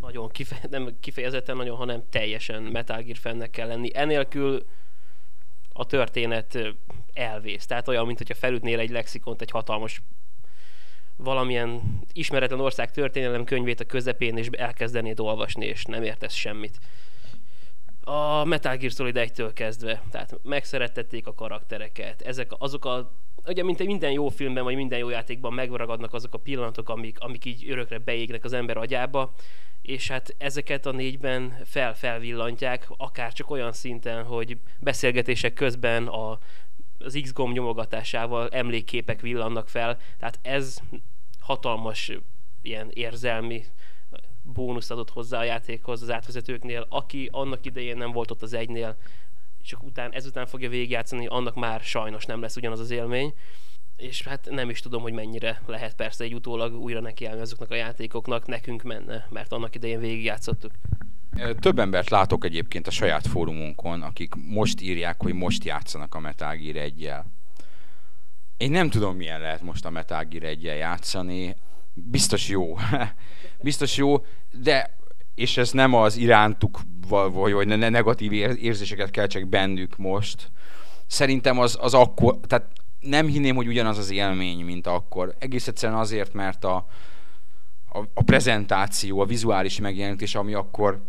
Nagyon, 0.00 0.28
kife- 0.28 0.70
nem 0.70 0.88
kifejezetten 1.00 1.56
nagyon, 1.56 1.76
hanem 1.76 2.02
teljesen 2.10 2.62
Metal 2.62 3.02
Gear 3.02 3.16
fennek 3.16 3.50
kell 3.50 3.68
lenni. 3.68 3.90
Enélkül 3.92 4.66
a 5.72 5.86
történet 5.86 6.58
elvész. 7.12 7.66
Tehát 7.66 7.88
olyan, 7.88 8.06
mint 8.06 8.18
hogyha 8.18 8.34
felütnél 8.34 8.78
egy 8.78 8.90
lexikont, 8.90 9.40
egy 9.40 9.50
hatalmas 9.50 10.02
valamilyen 11.16 12.00
ismeretlen 12.12 12.60
ország 12.60 12.90
történelem 12.90 13.44
könyvét 13.44 13.80
a 13.80 13.84
közepén, 13.84 14.36
és 14.36 14.46
elkezdenéd 14.46 15.20
olvasni, 15.20 15.66
és 15.66 15.84
nem 15.84 16.02
értesz 16.02 16.34
semmit 16.34 16.78
a 18.04 18.44
Metal 18.44 18.76
Gear 18.76 18.92
Solid 18.92 19.16
1-től 19.18 19.50
kezdve, 19.54 20.02
tehát 20.10 20.38
megszerettették 20.42 21.26
a 21.26 21.34
karaktereket, 21.34 22.22
ezek 22.22 22.50
azok 22.58 22.84
a 22.84 23.20
ugye 23.46 23.62
mint 23.62 23.86
minden 23.86 24.12
jó 24.12 24.28
filmben, 24.28 24.64
vagy 24.64 24.74
minden 24.74 24.98
jó 24.98 25.08
játékban 25.08 25.52
megragadnak 25.52 26.14
azok 26.14 26.34
a 26.34 26.38
pillanatok, 26.38 26.88
amik, 26.88 27.20
amik 27.20 27.44
így 27.44 27.70
örökre 27.70 27.98
beégnek 27.98 28.44
az 28.44 28.52
ember 28.52 28.76
agyába, 28.76 29.32
és 29.82 30.08
hát 30.08 30.34
ezeket 30.38 30.86
a 30.86 30.92
négyben 30.92 31.56
fel-felvillantják, 31.64 32.86
akár 32.96 33.32
csak 33.32 33.50
olyan 33.50 33.72
szinten, 33.72 34.24
hogy 34.24 34.58
beszélgetések 34.80 35.52
közben 35.52 36.06
a, 36.06 36.38
az 36.98 37.18
X-gomb 37.22 37.54
nyomogatásával 37.54 38.48
emlékképek 38.48 39.20
villannak 39.20 39.68
fel, 39.68 39.98
tehát 40.18 40.38
ez 40.42 40.78
hatalmas 41.40 42.12
ilyen 42.62 42.90
érzelmi 42.92 43.64
bónusz 44.42 44.90
adott 44.90 45.10
hozzá 45.10 45.38
a 45.38 45.44
játékhoz 45.44 46.02
az 46.02 46.10
átvezetőknél, 46.10 46.86
aki 46.88 47.28
annak 47.32 47.66
idején 47.66 47.96
nem 47.96 48.12
volt 48.12 48.30
ott 48.30 48.42
az 48.42 48.52
egynél, 48.52 48.96
és 49.62 49.74
után, 49.80 50.12
ezután 50.12 50.46
fogja 50.46 50.68
végigjátszani, 50.68 51.26
annak 51.26 51.54
már 51.54 51.80
sajnos 51.80 52.24
nem 52.24 52.40
lesz 52.40 52.56
ugyanaz 52.56 52.80
az 52.80 52.90
élmény. 52.90 53.34
És 53.96 54.22
hát 54.22 54.48
nem 54.50 54.70
is 54.70 54.80
tudom, 54.80 55.02
hogy 55.02 55.12
mennyire 55.12 55.62
lehet 55.66 55.94
persze 55.94 56.24
egy 56.24 56.34
utólag 56.34 56.74
újra 56.74 57.00
nekiállni 57.00 57.40
azoknak 57.40 57.70
a 57.70 57.74
játékoknak, 57.74 58.46
nekünk 58.46 58.82
menne, 58.82 59.26
mert 59.30 59.52
annak 59.52 59.74
idején 59.74 60.00
végigjátszottuk. 60.00 60.72
Több 61.58 61.78
embert 61.78 62.10
látok 62.10 62.44
egyébként 62.44 62.86
a 62.86 62.90
saját 62.90 63.26
fórumunkon, 63.26 64.02
akik 64.02 64.34
most 64.34 64.80
írják, 64.80 65.22
hogy 65.22 65.34
most 65.34 65.64
játszanak 65.64 66.14
a 66.14 66.20
Metal 66.20 66.56
Gear 66.56 66.76
1 66.76 67.10
Én 68.56 68.70
nem 68.70 68.90
tudom, 68.90 69.16
milyen 69.16 69.40
lehet 69.40 69.62
most 69.62 69.84
a 69.84 69.90
Metal 69.90 70.24
Gear 70.24 70.44
1 70.44 70.62
játszani. 70.62 71.56
Biztos 71.94 72.48
jó. 72.48 72.76
biztos 73.62 73.96
jó, 73.96 74.24
de 74.50 74.96
és 75.34 75.56
ez 75.56 75.70
nem 75.70 75.94
az 75.94 76.16
irántuk, 76.16 76.80
vagy, 77.08 77.52
vagy 77.52 77.66
negatív 77.66 78.32
érzéseket 78.32 79.10
kell 79.10 79.26
csak 79.26 79.48
bennük 79.48 79.96
most. 79.96 80.50
Szerintem 81.06 81.58
az, 81.58 81.78
az 81.80 81.94
akkor, 81.94 82.38
tehát 82.46 82.66
nem 83.00 83.26
hinném, 83.26 83.54
hogy 83.56 83.66
ugyanaz 83.66 83.98
az 83.98 84.10
élmény, 84.10 84.64
mint 84.64 84.86
akkor. 84.86 85.34
Egész 85.38 85.68
egyszerűen 85.68 85.98
azért, 85.98 86.32
mert 86.32 86.64
a, 86.64 86.86
a, 87.92 87.98
a 88.14 88.22
prezentáció, 88.22 89.20
a 89.20 89.24
vizuális 89.24 89.80
megjelenítés, 89.80 90.34
ami 90.34 90.54
akkor 90.54 91.02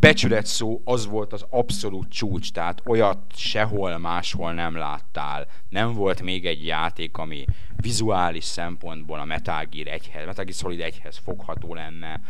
becsület 0.00 0.46
szó, 0.46 0.80
az 0.84 1.06
volt 1.06 1.32
az 1.32 1.46
abszolút 1.50 2.08
csúcs, 2.08 2.52
tehát 2.52 2.82
olyat 2.86 3.18
sehol 3.34 3.98
máshol 3.98 4.52
nem 4.52 4.76
láttál. 4.76 5.46
Nem 5.68 5.92
volt 5.92 6.22
még 6.22 6.46
egy 6.46 6.66
játék, 6.66 7.16
ami 7.16 7.44
vizuális 7.76 8.44
szempontból 8.44 9.18
a 9.18 9.24
Metal 9.24 9.64
Gear 9.70 10.00
1-hez, 10.00 10.26
Metal 10.26 10.44
Gear 10.44 10.56
Solid 10.56 10.80
1-hez 10.82 11.16
fogható 11.24 11.74
lenne, 11.74 12.20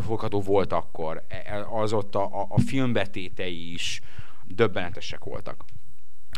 fogható 0.00 0.40
volt 0.40 0.72
akkor. 0.72 1.24
E, 1.28 1.42
e, 1.46 1.66
az 1.66 1.92
ott 1.92 2.14
a, 2.14 2.24
a, 2.24 2.46
a 2.48 2.60
filmbetétei 2.60 3.72
is 3.72 4.00
döbbenetesek 4.44 5.24
voltak. 5.24 5.64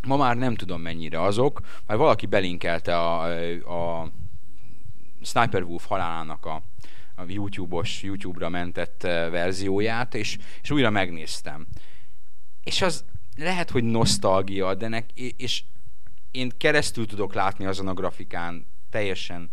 Ma 0.06 0.16
már 0.16 0.36
nem 0.36 0.54
tudom 0.54 0.80
mennyire 0.80 1.22
azok, 1.22 1.60
mert 1.86 2.00
valaki 2.00 2.26
belinkelte 2.26 2.96
a, 2.98 4.00
a 4.00 4.10
Sniper 5.22 5.62
Wolf 5.62 5.86
halálának 5.86 6.46
a, 6.46 6.62
a 7.14 7.22
YouTube-os, 7.26 8.02
YouTube-ra 8.02 8.48
mentett 8.48 9.02
verzióját, 9.02 10.14
és, 10.14 10.38
és 10.62 10.70
újra 10.70 10.90
megnéztem. 10.90 11.66
És 12.62 12.82
az 12.82 13.04
lehet, 13.36 13.70
hogy 13.70 13.84
nosztalgia, 13.84 14.74
de 14.74 14.88
nek, 14.88 15.10
és 15.36 15.62
én 16.30 16.50
keresztül 16.58 17.06
tudok 17.06 17.34
látni 17.34 17.64
azon 17.64 17.88
a 17.88 17.94
grafikán 17.94 18.66
teljesen. 18.90 19.50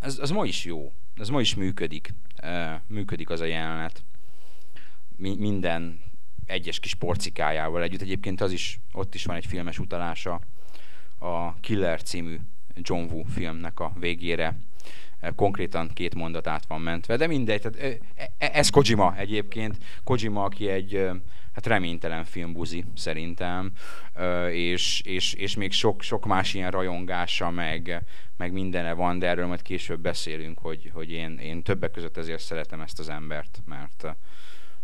Az, 0.00 0.18
az 0.18 0.30
ma 0.30 0.44
is 0.44 0.64
jó. 0.64 0.92
Az 1.16 1.28
ma 1.28 1.40
is 1.40 1.54
működik. 1.54 2.14
Működik 2.86 3.30
az 3.30 3.40
a 3.40 3.44
jelenet. 3.44 4.04
Minden 5.16 6.00
egyes 6.46 6.80
kis 6.80 6.94
porcikájával 6.94 7.82
együtt. 7.82 8.00
Egyébként 8.00 8.40
az 8.40 8.52
is, 8.52 8.80
ott 8.92 9.14
is 9.14 9.24
van 9.24 9.36
egy 9.36 9.46
filmes 9.46 9.78
utalása 9.78 10.40
a 11.18 11.54
Killer 11.54 12.02
című 12.02 12.38
John 12.74 13.12
Woo 13.12 13.24
filmnek 13.24 13.80
a 13.80 13.92
végére 13.98 14.58
konkrétan 15.34 15.88
két 15.88 16.14
mondat 16.14 16.46
át 16.46 16.66
van 16.66 16.80
mentve, 16.80 17.16
de 17.16 17.26
mindegy, 17.26 17.60
tehát 17.60 17.98
e, 18.16 18.24
e, 18.38 18.50
ez 18.52 18.68
Kojima 18.68 19.14
egyébként, 19.16 19.76
Kojima, 20.04 20.44
aki 20.44 20.68
egy 20.68 21.10
hát 21.54 21.66
reménytelen 21.66 22.24
filmbuzi 22.24 22.84
szerintem, 22.94 23.72
és, 24.50 25.00
és, 25.04 25.32
és 25.32 25.56
még 25.56 25.72
sok, 25.72 26.02
sok 26.02 26.26
más 26.26 26.54
ilyen 26.54 26.70
rajongása, 26.70 27.50
meg, 27.50 28.04
meg 28.36 28.52
mindene 28.52 28.92
van, 28.92 29.18
de 29.18 29.26
erről 29.26 29.46
majd 29.46 29.62
később 29.62 30.00
beszélünk, 30.00 30.58
hogy, 30.58 30.90
hogy 30.94 31.10
én, 31.10 31.38
én 31.38 31.62
többek 31.62 31.90
között 31.90 32.16
ezért 32.16 32.42
szeretem 32.42 32.80
ezt 32.80 32.98
az 32.98 33.08
embert, 33.08 33.60
mert, 33.64 34.16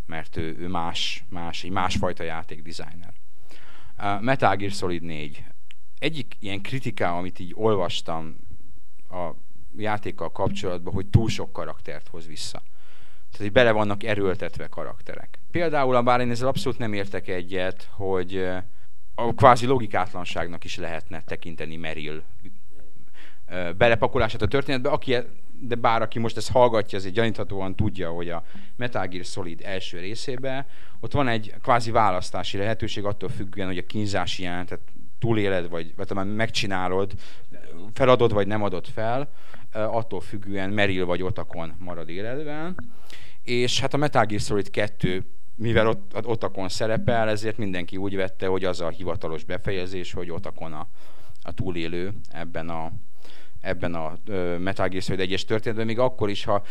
mert 0.06 0.36
ő, 0.36 0.56
ő 0.58 0.68
más, 0.68 1.24
más, 1.28 1.64
egy 1.64 1.70
másfajta 1.70 2.22
játékdesigner. 2.22 3.12
Metal 4.20 4.56
Gear 4.56 4.72
Solid 4.72 5.02
4. 5.02 5.44
Egyik 5.98 6.36
ilyen 6.38 6.62
kritika, 6.62 7.16
amit 7.16 7.38
így 7.38 7.52
olvastam 7.54 8.36
a 9.10 9.30
játékkal 9.76 10.32
kapcsolatban, 10.32 10.94
hogy 10.94 11.06
túl 11.06 11.28
sok 11.28 11.52
karaktert 11.52 12.08
hoz 12.08 12.26
vissza. 12.26 12.62
Tehát, 13.30 13.52
hogy 13.52 13.52
bele 13.52 13.70
vannak 13.70 14.02
erőltetve 14.02 14.66
karakterek. 14.66 15.38
Például, 15.50 16.02
bár 16.02 16.20
én 16.20 16.30
ezzel 16.30 16.48
abszolút 16.48 16.78
nem 16.78 16.92
értek 16.92 17.28
egyet, 17.28 17.88
hogy 17.92 18.48
a 19.14 19.34
kvázi 19.34 19.66
logikátlanságnak 19.66 20.64
is 20.64 20.76
lehetne 20.76 21.22
tekinteni 21.24 21.76
Merrill 21.76 22.22
belepakolását 23.76 24.42
a 24.42 24.46
történetbe, 24.46 24.88
aki, 24.88 25.14
e- 25.14 25.26
de 25.60 25.74
bár 25.74 26.02
aki 26.02 26.18
most 26.18 26.36
ezt 26.36 26.50
hallgatja, 26.50 26.98
azért 26.98 27.14
gyaníthatóan 27.14 27.74
tudja, 27.74 28.10
hogy 28.10 28.28
a 28.28 28.44
Metal 28.76 29.06
Gear 29.06 29.24
Solid 29.24 29.60
első 29.64 29.98
részében 29.98 30.66
ott 31.00 31.12
van 31.12 31.28
egy 31.28 31.54
kvázi 31.62 31.90
választási 31.90 32.58
lehetőség 32.58 33.04
attól 33.04 33.28
függően, 33.28 33.66
hogy 33.66 33.78
a 33.78 33.86
kínzási 33.86 34.42
jelentet 34.42 34.80
túléled, 35.18 35.68
vagy, 35.68 35.92
vagy 35.96 36.06
talán 36.06 36.26
megcsinálod, 36.26 37.12
feladod, 37.92 38.32
vagy 38.32 38.46
nem 38.46 38.62
adod 38.62 38.86
fel, 38.86 39.30
attól 39.76 40.20
függően 40.20 40.70
Meril 40.70 41.06
vagy 41.06 41.22
Otakon 41.22 41.74
marad 41.78 42.08
életben. 42.08 42.74
És 43.42 43.80
hát 43.80 43.94
a 43.94 43.96
Metal 43.96 44.24
Gear 44.24 44.40
Solid 44.40 44.70
2 44.70 45.24
mivel 45.56 45.88
ott, 45.88 46.26
Otakon 46.26 46.68
szerepel, 46.68 47.28
ezért 47.28 47.58
mindenki 47.58 47.96
úgy 47.96 48.16
vette, 48.16 48.46
hogy 48.46 48.64
az 48.64 48.80
a 48.80 48.88
hivatalos 48.88 49.44
befejezés, 49.44 50.12
hogy 50.12 50.30
Otakon 50.30 50.72
a, 50.72 50.88
a 51.42 51.52
túlélő 51.52 52.12
ebben 52.30 52.68
a, 52.68 52.92
ebben 53.60 53.94
a 53.94 54.18
Metal 54.58 54.88
Gear 54.88 55.02
Solid 55.02 55.30
1-es 55.30 55.42
történetben, 55.42 55.86
még 55.86 55.98
akkor 55.98 56.30
is, 56.30 56.44
ha 56.44 56.62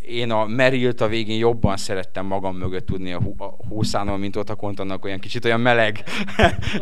én 0.00 0.30
a 0.30 0.46
Merilt 0.46 1.00
a 1.00 1.08
végén 1.08 1.38
jobban 1.38 1.76
szerettem 1.76 2.26
magam 2.26 2.56
mögött 2.56 2.86
tudni 2.86 3.12
a, 3.12 3.20
hú, 3.20 3.34
a 3.38 3.56
húszánon, 3.68 4.20
mint 4.20 4.36
ott 4.36 4.50
a 4.50 4.54
kontonnak 4.54 5.04
olyan 5.04 5.18
kicsit 5.18 5.44
olyan 5.44 5.60
meleg, 5.60 6.04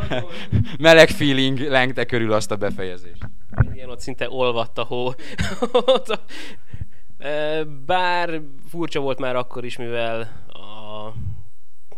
meleg 0.78 1.08
feeling 1.08 1.58
lengte 1.58 2.04
körül 2.04 2.32
azt 2.32 2.50
a 2.50 2.56
befejezést. 2.56 3.28
Igen, 3.60 3.90
ott 3.90 4.00
szinte 4.00 4.30
olvadt 4.30 4.78
a 4.78 4.82
hó. 4.82 5.10
Bár 7.86 8.40
furcsa 8.68 9.00
volt 9.00 9.18
már 9.18 9.36
akkor 9.36 9.64
is, 9.64 9.76
mivel 9.76 10.20
a 10.48 11.12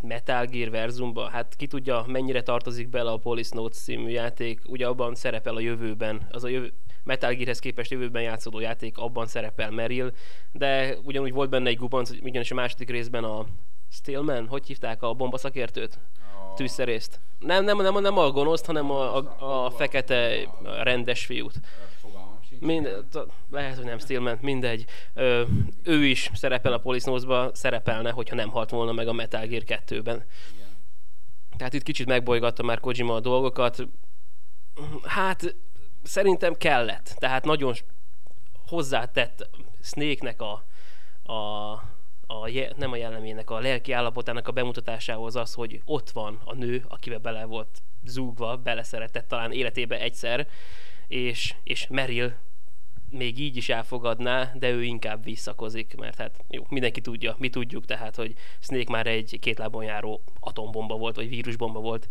Metal 0.00 0.46
Gear 0.46 0.70
Verzumba, 0.70 1.28
hát 1.28 1.54
ki 1.56 1.66
tudja, 1.66 2.04
mennyire 2.06 2.42
tartozik 2.42 2.88
bele 2.88 3.10
a 3.10 3.16
Police 3.16 3.54
Notes 3.54 3.78
című 3.78 4.10
játék, 4.10 4.60
ugye 4.66 4.86
abban 4.86 5.14
szerepel 5.14 5.56
a 5.56 5.60
jövőben, 5.60 6.26
az 6.30 6.44
a 6.44 6.48
jövő, 6.48 6.72
Metal 7.04 7.34
Gearhez 7.34 7.58
képest 7.58 7.90
jövőben 7.90 8.22
játszódó 8.22 8.60
játék, 8.60 8.98
abban 8.98 9.26
szerepel 9.26 9.70
Merrill, 9.70 10.12
de 10.52 10.96
ugyanúgy 11.02 11.32
volt 11.32 11.50
benne 11.50 11.68
egy 11.68 11.76
gubanc, 11.76 12.10
ugyanis 12.10 12.50
a 12.50 12.54
második 12.54 12.90
részben 12.90 13.24
a 13.24 13.46
Stillman, 13.90 14.46
hogy 14.46 14.66
hívták 14.66 15.02
a 15.02 15.14
bombaszakértőt? 15.14 15.98
Tűzszerészt. 16.54 17.20
Nem, 17.38 17.64
nem, 17.64 17.82
nem, 17.82 18.00
nem 18.00 18.18
a 18.18 18.30
gonoszt, 18.30 18.66
hanem 18.66 18.90
a, 18.90 19.16
a, 19.16 19.64
a 19.64 19.70
fekete 19.70 20.48
rendes 20.82 21.24
fiút. 21.24 21.60
Mind, 22.60 23.04
lehet, 23.50 23.76
hogy 23.76 23.84
nem 23.84 23.98
Stillman, 23.98 24.38
mindegy. 24.40 24.84
Ö, 25.14 25.42
ő 25.82 26.04
is 26.04 26.30
szerepel 26.34 26.72
a 26.72 26.78
Police 26.78 27.50
szerepelne, 27.52 28.10
hogyha 28.10 28.34
nem 28.34 28.48
halt 28.48 28.70
volna 28.70 28.92
meg 28.92 29.08
a 29.08 29.12
Metal 29.12 29.46
Gear 29.46 29.62
2-ben. 29.66 30.24
Tehát 31.56 31.72
itt 31.72 31.82
kicsit 31.82 32.06
megbolygatta 32.06 32.62
már 32.62 32.80
Kojima 32.80 33.14
a 33.14 33.20
dolgokat. 33.20 33.86
Hát 35.04 35.56
szerintem 36.02 36.54
kellett. 36.54 37.14
Tehát 37.18 37.44
nagyon 37.44 37.74
hozzátett 38.66 39.48
Snake-nek 39.82 40.42
a, 40.42 40.64
a, 41.32 41.72
a, 42.26 42.50
nem 42.76 42.92
a 42.92 42.96
jellemének, 42.96 43.50
a 43.50 43.58
lelki 43.58 43.92
állapotának 43.92 44.48
a 44.48 44.52
bemutatásához 44.52 45.36
az, 45.36 45.54
hogy 45.54 45.80
ott 45.84 46.10
van 46.10 46.40
a 46.44 46.54
nő, 46.54 46.84
akivel 46.88 47.18
bele 47.18 47.44
volt 47.44 47.82
zúgva, 48.04 48.56
beleszeretett 48.56 49.28
talán 49.28 49.52
életébe 49.52 50.00
egyszer, 50.00 50.48
és, 51.06 51.54
és 51.62 51.86
Meryl 51.86 52.34
még 53.10 53.38
így 53.38 53.56
is 53.56 53.68
elfogadná, 53.68 54.52
de 54.54 54.70
ő 54.70 54.82
inkább 54.82 55.24
visszakozik, 55.24 55.94
mert 55.96 56.16
hát 56.16 56.44
jó, 56.48 56.66
mindenki 56.68 57.00
tudja, 57.00 57.34
mi 57.38 57.48
tudjuk 57.48 57.84
tehát, 57.84 58.16
hogy 58.16 58.34
Snake 58.60 58.90
már 58.90 59.06
egy 59.06 59.38
két 59.40 59.58
lábon 59.58 59.84
járó 59.84 60.22
atombomba 60.40 60.96
volt, 60.96 61.16
vagy 61.16 61.28
vírusbomba 61.28 61.80
volt 61.80 62.06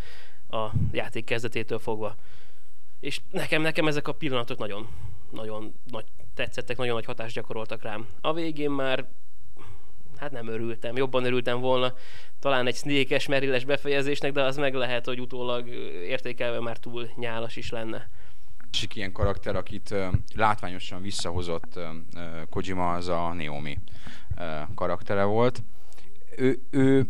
a 0.49 0.69
játék 0.91 1.25
kezdetétől 1.25 1.79
fogva. 1.79 2.15
És 2.99 3.21
nekem, 3.31 3.61
nekem 3.61 3.87
ezek 3.87 4.07
a 4.07 4.13
pillanatok 4.13 4.57
nagyon, 4.57 4.87
nagyon 5.31 5.73
nagy 5.91 6.05
tetszettek, 6.33 6.77
nagyon 6.77 6.93
nagy 6.93 7.05
hatást 7.05 7.35
gyakoroltak 7.35 7.81
rám. 7.81 8.07
A 8.21 8.33
végén 8.33 8.71
már 8.71 9.07
hát 10.23 10.31
nem 10.31 10.47
örültem, 10.47 10.95
jobban 10.95 11.25
örültem 11.25 11.59
volna 11.59 11.93
talán 12.39 12.67
egy 12.67 12.75
snékes, 12.75 13.27
merilles 13.27 13.65
befejezésnek, 13.65 14.31
de 14.31 14.41
az 14.41 14.57
meg 14.57 14.73
lehet, 14.73 15.05
hogy 15.05 15.19
utólag 15.19 15.67
értékelve 16.07 16.59
már 16.59 16.77
túl 16.77 17.09
nyálas 17.15 17.55
is 17.55 17.69
lenne. 17.69 18.09
Másik 18.71 18.95
ilyen 18.95 19.11
karakter, 19.11 19.55
akit 19.55 19.91
uh, 19.91 20.05
látványosan 20.35 21.01
visszahozott 21.01 21.79
Kojima, 22.49 22.93
az 22.93 23.07
a 23.07 23.33
Naomi 23.33 23.77
karaktere 24.75 25.23
volt. 25.23 25.63
Ő, 26.37 26.59
ő 26.69 27.07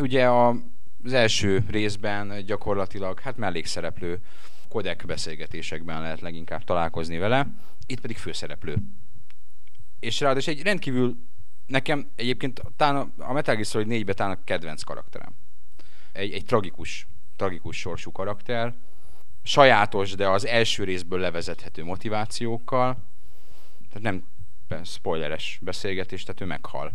ugye 0.00 0.26
a, 0.26 0.48
az 1.04 1.12
első 1.12 1.64
részben 1.70 2.44
gyakorlatilag 2.46 3.20
hát 3.20 3.36
mellékszereplő 3.36 4.20
kodek 4.68 5.04
beszélgetésekben 5.06 6.00
lehet 6.00 6.20
leginkább 6.20 6.64
találkozni 6.64 7.18
vele, 7.18 7.46
itt 7.86 8.00
pedig 8.00 8.16
főszereplő. 8.16 8.76
És 10.00 10.20
ráadásul 10.20 10.52
egy 10.52 10.62
rendkívül, 10.62 11.16
nekem 11.72 12.10
egyébként 12.16 12.62
talán 12.76 13.12
a 13.18 13.32
Metal 13.32 13.54
Gear 13.54 13.66
Solid 13.66 13.88
4-ben 13.90 14.14
talán 14.14 14.32
a 14.32 14.44
kedvenc 14.44 14.82
karakterem. 14.82 15.34
Egy, 16.12 16.32
egy 16.32 16.44
tragikus, 16.44 17.06
tragikus 17.36 17.78
sorsú 17.78 18.12
karakter, 18.12 18.74
sajátos, 19.42 20.14
de 20.14 20.28
az 20.28 20.46
első 20.46 20.84
részből 20.84 21.18
levezethető 21.18 21.84
motivációkkal, 21.84 23.04
tehát 23.88 24.02
nem 24.02 24.24
spoileres 24.84 25.58
beszélgetés, 25.62 26.22
tehát 26.22 26.40
ő 26.40 26.44
meghal 26.44 26.92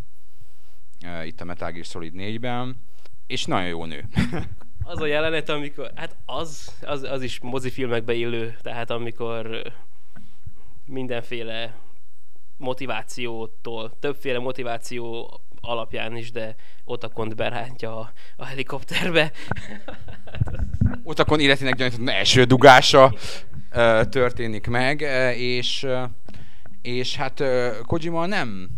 itt 1.24 1.42
a 1.42 1.46
Metal 1.46 1.72
Gear 1.72 1.86
Solid 1.86 2.14
4-ben, 2.16 2.82
és 3.28 3.46
nagyon 3.46 3.68
jó 3.68 3.86
nő. 3.86 4.06
az 4.84 5.02
a 5.02 5.06
jelenet, 5.06 5.50
amikor, 5.50 5.92
hát 5.96 6.18
az, 6.26 6.78
az, 6.82 7.04
az 7.04 7.22
is 7.22 7.40
mozifilmekbe 7.40 8.14
illő, 8.14 8.58
tehát 8.62 8.90
amikor 8.90 9.62
mindenféle 10.86 11.76
motivációtól, 12.58 13.98
többféle 14.00 14.40
motiváció 14.40 15.32
alapján 15.62 16.16
is, 16.16 16.32
de 16.32 16.56
Otakont 16.84 17.36
berántja 17.36 18.00
a, 18.00 18.12
a 18.36 18.46
helikopterbe. 18.46 19.32
Otakon 21.04 21.40
életének 21.40 21.76
gyanított 21.76 22.10
első 22.10 22.44
dugása 22.44 23.14
történik 24.10 24.68
meg, 24.68 25.02
és, 25.38 25.88
és 26.82 27.16
hát 27.16 27.44
Kojima 27.86 28.26
nem 28.26 28.70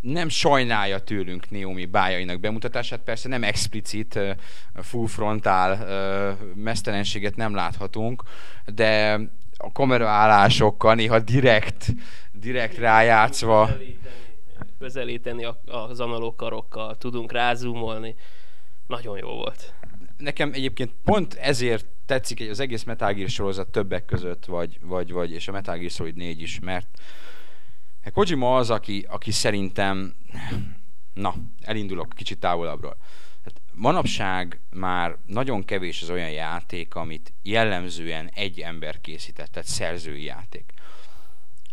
nem 0.00 0.28
sajnálja 0.28 0.98
tőlünk 0.98 1.50
Naomi 1.50 1.84
bájainak 1.86 2.40
bemutatását, 2.40 3.00
persze 3.00 3.28
nem 3.28 3.44
explicit, 3.44 4.18
full 4.74 5.06
frontál 5.06 5.86
mesztelenséget 6.54 7.36
nem 7.36 7.54
láthatunk, 7.54 8.22
de 8.66 9.20
a 9.56 9.72
kameraállásokkal 9.72 10.94
néha 10.94 11.18
direkt, 11.18 11.92
direkt 12.44 12.78
rájátszva 12.78 13.70
közelíteni 14.78 15.46
az 15.64 16.00
analóg 16.00 16.36
karokkal, 16.36 16.96
tudunk 16.96 17.32
rázumolni. 17.32 18.14
Nagyon 18.86 19.18
jó 19.18 19.28
volt. 19.28 19.74
Nekem 20.16 20.52
egyébként 20.52 20.92
pont 21.04 21.34
ezért 21.34 21.86
tetszik 22.06 22.50
az 22.50 22.60
egész 22.60 22.84
Metal 22.84 23.12
Gear 23.12 23.28
sorozat 23.28 23.68
többek 23.68 24.04
között, 24.04 24.44
vagy, 24.44 24.78
vagy, 24.82 25.12
vagy 25.12 25.30
és 25.32 25.48
a 25.48 25.52
Metal 25.52 25.76
Gear 25.76 25.90
Solid 25.90 26.16
4 26.16 26.40
is, 26.40 26.60
mert 26.60 26.86
Hát 28.04 28.12
Kojima 28.12 28.56
az, 28.56 28.70
aki, 28.70 29.06
aki 29.08 29.30
szerintem, 29.30 30.14
na, 31.14 31.34
elindulok 31.60 32.12
kicsit 32.16 32.38
távolabbról. 32.38 32.96
Hát 33.44 33.60
manapság 33.72 34.60
már 34.70 35.16
nagyon 35.26 35.64
kevés 35.64 36.02
az 36.02 36.10
olyan 36.10 36.30
játék, 36.30 36.94
amit 36.94 37.32
jellemzően 37.42 38.30
egy 38.34 38.60
ember 38.60 39.00
készített, 39.00 39.50
tehát 39.50 39.68
szerzői 39.68 40.22
játék. 40.22 40.72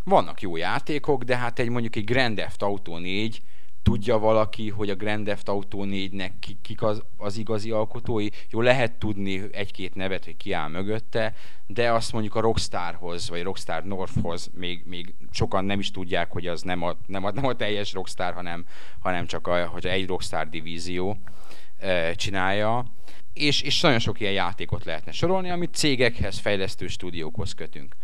Vannak 0.04 0.42
jó 0.42 0.56
játékok, 0.56 1.24
de 1.24 1.38
hát 1.38 1.60
egy 1.60 1.70
mondjuk 1.70 1.96
egy 1.96 2.06
Grand 2.06 2.36
Theft 2.36 2.62
Auto 2.62 2.98
4 2.98 3.42
tudja 3.84 4.18
valaki, 4.18 4.70
hogy 4.70 4.90
a 4.90 4.96
Grand 4.96 5.26
Theft 5.26 5.50
Auto 5.50 5.80
4-nek 5.82 6.32
kik 6.62 6.82
az, 6.82 7.04
az 7.18 7.38
igazi 7.38 7.72
alkotói. 7.72 8.28
Jó, 8.50 8.62
lehet 8.62 8.94
tudni 8.94 9.44
egy-két 9.52 9.96
nevet, 9.96 10.26
hogy 10.26 10.38
ki 10.38 10.54
áll 10.54 10.70
mögötte, 10.70 11.34
de 11.68 11.92
azt 11.92 12.12
mondjuk 12.12 12.36
a 12.36 12.40
Rockstarhoz, 12.40 13.30
vagy 13.30 13.44
Rockstar 13.44 13.84
Northhoz 13.84 14.50
még, 14.54 14.84
még 14.86 15.14
sokan 15.32 15.66
nem 15.66 15.80
is 15.80 15.92
tudják, 15.92 16.32
hogy 16.32 16.48
az 16.48 16.62
nem 16.62 16.84
a, 16.84 16.96
nem 17.06 17.26
a, 17.26 17.32
nem 17.32 17.46
a 17.46 17.56
teljes 17.56 17.94
Rockstar, 17.94 18.34
hanem, 18.34 18.66
hanem 19.00 19.26
csak 19.26 19.48
a, 19.48 19.66
hogy 19.66 19.86
egy 19.86 20.08
Rockstar 20.08 20.50
divízió 20.50 21.18
e, 21.78 22.14
csinálja. 22.14 22.86
És, 23.34 23.62
és 23.62 23.82
nagyon 23.82 24.00
sok 24.00 24.20
ilyen 24.20 24.34
játékot 24.34 24.86
lehetne 24.86 25.12
sorolni, 25.12 25.50
amit 25.50 25.76
cégekhez, 25.76 26.38
fejlesztő 26.38 26.88
stúdiókhoz 26.88 27.54
kötünk. 27.54 27.96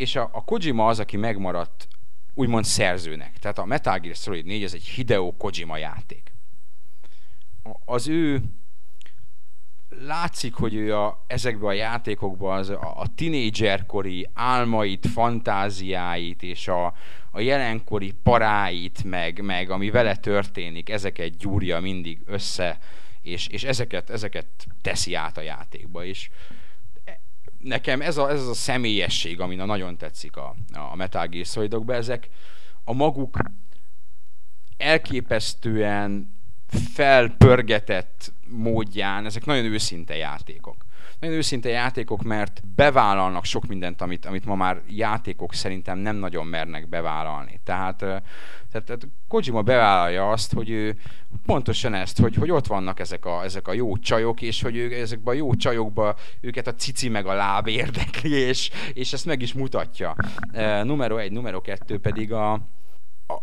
És 0.00 0.16
a, 0.16 0.30
a 0.32 0.44
Kojima 0.44 0.86
az, 0.86 0.98
aki 0.98 1.16
megmaradt 1.16 1.88
úgymond 2.34 2.64
szerzőnek. 2.64 3.38
Tehát 3.38 3.58
a 3.58 3.64
Metal 3.64 3.98
Gear 3.98 4.14
Solid 4.14 4.44
4 4.44 4.62
ez 4.62 4.74
egy 4.74 4.84
Hideo 4.84 5.32
Kojima 5.32 5.76
játék. 5.76 6.32
Az 7.84 8.08
ő 8.08 8.42
látszik, 9.88 10.54
hogy 10.54 10.74
ő 10.74 10.96
a, 10.96 11.24
ezekben 11.26 11.68
a 11.68 11.72
játékokban 11.72 12.58
az, 12.58 12.68
a, 12.68 12.92
a 12.96 13.06
tinédzserkori 13.14 14.28
álmait, 14.34 15.06
fantáziáit 15.06 16.42
és 16.42 16.68
a, 16.68 16.94
a 17.30 17.40
jelenkori 17.40 18.12
paráit, 18.22 19.04
meg, 19.04 19.42
meg 19.42 19.70
ami 19.70 19.90
vele 19.90 20.16
történik, 20.16 20.90
ezeket 20.90 21.36
gyúrja 21.36 21.80
mindig 21.80 22.20
össze, 22.26 22.78
és, 23.22 23.46
és 23.46 23.64
ezeket, 23.64 24.10
ezeket 24.10 24.46
teszi 24.82 25.14
át 25.14 25.36
a 25.36 25.42
játékba. 25.42 26.04
És 26.04 26.30
nekem 27.62 28.00
ez, 28.00 28.16
a, 28.16 28.30
ez 28.30 28.40
az 28.40 28.48
a 28.48 28.54
személyesség, 28.54 29.40
ami 29.40 29.54
nagyon 29.54 29.96
tetszik 29.96 30.36
a, 30.36 30.54
a 30.72 30.96
Metal 30.96 31.26
Gear 31.26 31.46
Solidokban, 31.46 31.96
ezek 31.96 32.28
a 32.84 32.92
maguk 32.92 33.38
elképesztően 34.76 36.38
felpörgetett 36.94 38.32
módján, 38.48 39.24
ezek 39.24 39.44
nagyon 39.44 39.64
őszinte 39.64 40.16
játékok. 40.16 40.84
Nagyon 41.20 41.36
őszinte 41.36 41.68
játékok, 41.68 42.22
mert 42.22 42.62
bevállalnak 42.74 43.44
sok 43.44 43.66
mindent, 43.66 44.00
amit, 44.00 44.26
amit 44.26 44.44
ma 44.44 44.54
már 44.54 44.82
játékok 44.88 45.54
szerintem 45.54 45.98
nem 45.98 46.16
nagyon 46.16 46.46
mernek 46.46 46.88
bevállalni. 46.88 47.60
Tehát, 47.64 47.96
tehát, 47.96 48.86
tehát 48.86 49.08
Kojima 49.28 49.62
bevállalja 49.62 50.30
azt, 50.30 50.52
hogy 50.52 50.70
ő 50.70 50.96
pontosan 51.46 51.94
ezt, 51.94 52.18
hogy, 52.18 52.34
hogy 52.34 52.50
ott 52.50 52.66
vannak 52.66 53.00
ezek 53.00 53.24
a, 53.24 53.42
ezek 53.44 53.68
a 53.68 53.72
jó 53.72 53.96
csajok, 53.96 54.42
és 54.42 54.62
hogy 54.62 54.76
ő, 54.76 55.00
ezekben 55.00 55.34
a 55.34 55.38
jó 55.38 55.54
csajokban 55.54 56.14
őket 56.40 56.66
a 56.66 56.74
cici 56.74 57.08
meg 57.08 57.26
a 57.26 57.32
láb 57.32 57.66
érdekli, 57.66 58.34
és, 58.50 58.70
és 58.92 59.12
ezt 59.12 59.26
meg 59.26 59.42
is 59.42 59.52
mutatja. 59.52 60.14
E, 60.52 60.82
numero 60.82 61.16
egy, 61.16 61.32
numero 61.32 61.60
kettő 61.60 61.98
pedig 61.98 62.32
a, 62.32 62.52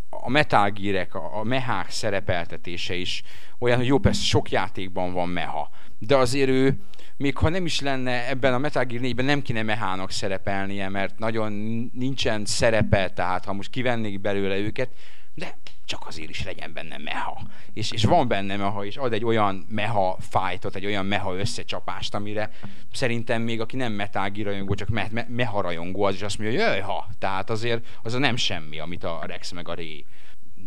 a 0.09 0.29
Metal 0.29 0.69
Gear-ek, 0.69 1.15
a, 1.15 1.37
a 1.39 1.43
mehák 1.43 1.89
szerepeltetése 1.89 2.95
is 2.95 3.23
olyan, 3.59 3.77
hogy 3.77 3.87
jó, 3.87 3.97
persze 3.97 4.23
sok 4.23 4.51
játékban 4.51 5.13
van 5.13 5.29
meha, 5.29 5.69
de 5.99 6.15
azért 6.15 6.49
ő, 6.49 6.79
még 7.17 7.37
ha 7.37 7.49
nem 7.49 7.65
is 7.65 7.81
lenne 7.81 8.29
ebben 8.29 8.53
a 8.53 8.57
Metal 8.57 8.83
Gear 8.83 9.01
4-ben 9.03 9.25
nem 9.25 9.41
kéne 9.41 9.63
mehának 9.63 10.11
szerepelnie, 10.11 10.89
mert 10.89 11.19
nagyon 11.19 11.51
nincsen 11.93 12.45
szerepe, 12.45 13.09
tehát 13.09 13.45
ha 13.45 13.53
most 13.53 13.69
kivennék 13.69 14.21
belőle 14.21 14.57
őket, 14.57 14.89
de 15.33 15.57
csak 15.85 16.07
azért 16.07 16.29
is 16.29 16.43
legyen 16.43 16.73
benne 16.73 16.97
meha. 16.97 17.41
És, 17.73 17.91
és 17.91 18.03
van 18.03 18.27
benne 18.27 18.55
meha, 18.55 18.85
és 18.85 18.97
ad 18.97 19.13
egy 19.13 19.25
olyan 19.25 19.65
meha 19.69 20.17
fightot, 20.19 20.75
egy 20.75 20.85
olyan 20.85 21.05
meha 21.05 21.35
összecsapást, 21.35 22.15
amire 22.15 22.49
szerintem 22.91 23.41
még 23.41 23.61
aki 23.61 23.75
nem 23.75 23.97
Gear 24.11 24.31
rajongó, 24.33 24.73
csak 24.73 24.89
me, 24.89 25.07
me, 25.11 25.25
meha 25.29 25.61
rajongó, 25.61 26.03
az 26.03 26.13
is 26.13 26.21
azt 26.21 26.37
mondja, 26.37 26.71
hogy 26.73 26.81
ha. 26.81 27.07
Tehát 27.19 27.49
azért 27.49 27.85
az 28.03 28.13
a 28.13 28.19
nem 28.19 28.35
semmi, 28.35 28.79
amit 28.79 29.03
a 29.03 29.23
Rex 29.25 29.51
meg 29.51 29.67
a 29.67 29.75
Ray 29.75 30.05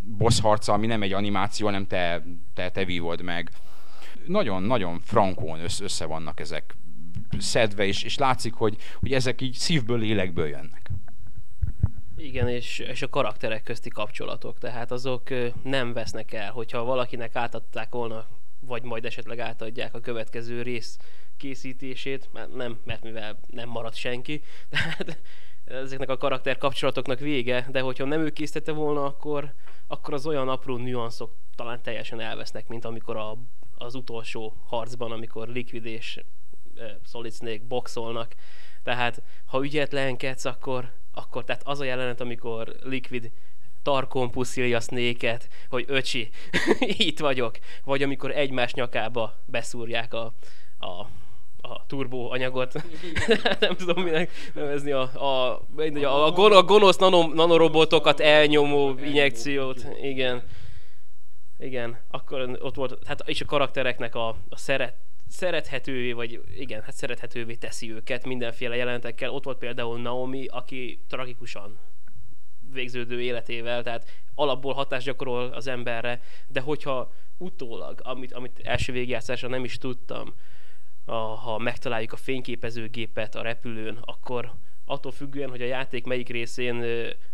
boss 0.04 0.40
harca, 0.40 0.72
ami 0.72 0.86
nem 0.86 1.02
egy 1.02 1.12
animáció, 1.12 1.66
hanem 1.66 1.86
te, 1.86 2.22
te, 2.54 2.70
te 2.70 2.84
vívod 2.84 3.22
meg. 3.22 3.50
Nagyon-nagyon 4.26 5.00
frankón 5.00 5.60
össze 5.60 6.04
vannak 6.04 6.40
ezek 6.40 6.76
szedve, 7.38 7.84
és, 7.84 8.02
és 8.02 8.18
látszik, 8.18 8.54
hogy, 8.54 8.76
hogy 9.00 9.12
ezek 9.12 9.40
így 9.40 9.54
szívből, 9.54 9.98
lélekből 9.98 10.48
jönnek. 10.48 10.90
Igen, 12.16 12.48
és, 12.48 12.78
és 12.78 13.02
a 13.02 13.08
karakterek 13.08 13.62
közti 13.62 13.88
kapcsolatok, 13.88 14.58
tehát 14.58 14.90
azok 14.90 15.28
nem 15.62 15.92
vesznek 15.92 16.32
el, 16.32 16.50
hogyha 16.50 16.84
valakinek 16.84 17.36
átadták 17.36 17.92
volna, 17.92 18.26
vagy 18.60 18.82
majd 18.82 19.04
esetleg 19.04 19.38
átadják 19.38 19.94
a 19.94 20.00
következő 20.00 20.62
rész 20.62 20.98
készítését, 21.36 22.28
mert 22.32 22.54
nem, 22.54 22.78
mert 22.84 23.02
mivel 23.02 23.40
nem 23.46 23.68
marad 23.68 23.94
senki, 23.94 24.42
tehát 24.70 25.18
ezeknek 25.64 26.08
a 26.08 26.16
karakter 26.16 26.58
kapcsolatoknak 26.58 27.18
vége, 27.18 27.66
de 27.70 27.80
hogyha 27.80 28.04
nem 28.04 28.20
ő 28.20 28.30
készítette 28.30 28.72
volna, 28.72 29.04
akkor, 29.04 29.54
akkor 29.86 30.14
az 30.14 30.26
olyan 30.26 30.48
apró 30.48 30.76
nüanszok 30.76 31.34
talán 31.56 31.82
teljesen 31.82 32.20
elvesznek, 32.20 32.68
mint 32.68 32.84
amikor 32.84 33.16
a, 33.16 33.36
az 33.80 33.94
utolsó 33.94 34.56
harcban, 34.66 35.12
amikor 35.12 35.48
Liquid 35.48 35.84
és 35.84 36.20
Solid 37.04 37.32
Snake 37.32 37.62
boxolnak. 37.68 38.34
Tehát, 38.82 39.22
ha 39.44 39.64
ügyetlenkedsz, 39.64 40.44
akkor, 40.44 40.92
akkor 41.14 41.44
tehát 41.44 41.62
az 41.64 41.80
a 41.80 41.84
jelenet, 41.84 42.20
amikor 42.20 42.76
Liquid 42.82 43.30
tarkon 43.82 44.30
puszilja 44.30 44.76
a 44.76 44.80
snake 44.80 45.40
hogy 45.68 45.84
öcsi, 45.88 46.30
itt 47.08 47.18
vagyok. 47.18 47.58
Vagy 47.84 48.02
amikor 48.02 48.30
egymás 48.30 48.74
nyakába 48.74 49.34
beszúrják 49.46 50.14
a, 50.14 50.32
a 50.78 51.06
a 51.62 51.86
turbo 51.86 52.32
anyagot, 52.32 52.72
nem 53.60 53.76
tudom 53.76 54.02
minek 54.02 54.30
nevezni, 54.54 54.90
a, 54.90 55.00
a, 55.00 55.60
a, 56.02 56.24
a, 56.26 56.30
gon, 56.30 56.52
a 56.52 56.62
gonosz 56.62 56.96
nanom, 56.96 57.32
nanorobotokat 57.32 58.20
elnyomó 58.20 58.98
injekciót, 59.04 59.86
igen. 60.02 60.42
Igen, 61.60 61.98
akkor 62.10 62.58
ott 62.60 62.74
volt, 62.74 63.06
hát 63.06 63.28
és 63.28 63.40
a 63.40 63.44
karaktereknek 63.44 64.14
a, 64.14 64.28
a 64.28 64.56
szeret, 64.56 64.94
szerethetővé, 65.28 66.12
vagy 66.12 66.42
igen, 66.56 66.82
hát 66.82 66.94
szerethetővé 66.94 67.54
teszi 67.54 67.92
őket 67.92 68.26
mindenféle 68.26 68.76
jelentekkel. 68.76 69.30
Ott 69.30 69.44
volt 69.44 69.58
például 69.58 70.00
Naomi, 70.00 70.46
aki 70.46 71.00
tragikusan 71.08 71.78
végződő 72.72 73.20
életével, 73.20 73.82
tehát 73.82 74.10
alapból 74.34 74.74
hatást 74.74 75.06
gyakorol 75.06 75.52
az 75.52 75.66
emberre, 75.66 76.20
de 76.48 76.60
hogyha 76.60 77.12
utólag, 77.36 78.00
amit, 78.04 78.32
amit 78.32 78.60
első 78.62 78.92
végjátszásra 78.92 79.48
nem 79.48 79.64
is 79.64 79.78
tudtam, 79.78 80.34
a, 81.04 81.14
ha 81.14 81.58
megtaláljuk 81.58 82.12
a 82.12 82.16
fényképezőgépet 82.16 83.34
a 83.34 83.42
repülőn, 83.42 83.98
akkor 84.04 84.52
attól 84.84 85.12
függően, 85.12 85.50
hogy 85.50 85.62
a 85.62 85.66
játék 85.66 86.04
melyik 86.04 86.28
részén 86.28 86.84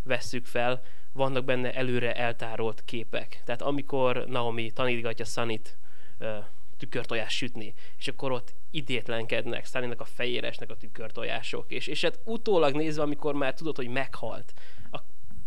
vesszük 0.03 0.45
fel, 0.45 0.81
vannak 1.17 1.45
benne 1.45 1.73
előre 1.73 2.13
eltárolt 2.13 2.81
képek. 2.85 3.41
Tehát 3.45 3.61
amikor 3.61 4.25
Naomi 4.27 4.71
tanítgatja 4.71 5.25
Sunnyt 5.25 5.77
tükörtojás 6.77 7.35
sütni, 7.35 7.73
és 7.97 8.07
akkor 8.07 8.31
ott 8.31 8.53
idétlenkednek, 8.71 9.65
Sunnynak 9.65 10.01
a 10.01 10.05
fejére 10.05 10.47
esnek 10.47 10.69
a 10.69 10.75
tükörtojások, 10.75 11.71
és, 11.71 11.87
és 11.87 12.01
hát 12.01 12.19
utólag 12.23 12.75
nézve, 12.75 13.01
amikor 13.01 13.33
már 13.33 13.53
tudod, 13.53 13.75
hogy 13.75 13.87
meghalt, 13.87 14.53
a 14.91 14.99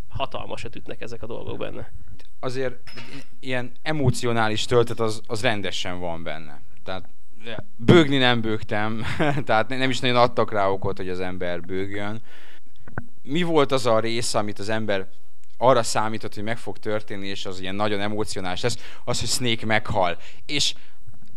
hatalmasat 0.09 0.75
ütnek 0.75 1.01
ezek 1.01 1.23
a 1.23 1.27
dolgok 1.27 1.57
benne. 1.57 1.91
Azért 2.39 2.75
ilyen 3.39 3.71
emocionális 3.81 4.65
töltet 4.65 4.99
az, 4.99 5.21
az 5.27 5.41
rendesen 5.41 5.99
van 5.99 6.23
benne. 6.23 6.61
Tehát 6.83 7.09
bőgni 7.75 8.17
nem 8.17 8.41
bőgtem, 8.41 9.03
tehát 9.45 9.69
nem 9.69 9.89
is 9.89 9.99
nagyon 9.99 10.17
adtak 10.17 10.51
rá 10.51 10.67
okot, 10.67 10.97
hogy 10.97 11.09
az 11.09 11.19
ember 11.19 11.61
bőgjön. 11.61 12.21
Mi 13.23 13.41
volt 13.41 13.71
az 13.71 13.85
a 13.85 13.99
rész, 13.99 14.33
amit 14.33 14.59
az 14.59 14.69
ember 14.69 15.07
arra 15.61 15.83
számított, 15.83 16.33
hogy 16.33 16.43
meg 16.43 16.57
fog 16.57 16.77
történni, 16.77 17.27
és 17.27 17.45
az 17.45 17.59
ilyen 17.59 17.75
nagyon 17.75 18.01
emocionális 18.01 18.61
lesz, 18.61 18.77
az, 19.05 19.19
hogy 19.19 19.29
Snake 19.29 19.65
meghal. 19.65 20.17
És 20.45 20.73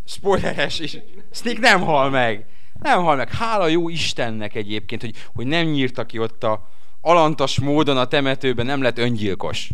spoileres, 0.04 0.78
és 0.78 0.98
Snake 1.30 1.58
nem 1.60 1.80
hal 1.80 2.10
meg. 2.10 2.46
Nem 2.80 3.02
hal 3.02 3.16
meg. 3.16 3.30
Hála 3.30 3.66
jó 3.66 3.88
Istennek 3.88 4.54
egyébként, 4.54 5.00
hogy, 5.00 5.14
hogy 5.34 5.46
nem 5.46 5.66
nyírta 5.66 6.04
ki 6.04 6.18
ott 6.18 6.44
a 6.44 6.68
alantas 7.00 7.60
módon 7.60 7.96
a 7.96 8.06
temetőben, 8.06 8.66
nem 8.66 8.82
lett 8.82 8.98
öngyilkos. 8.98 9.70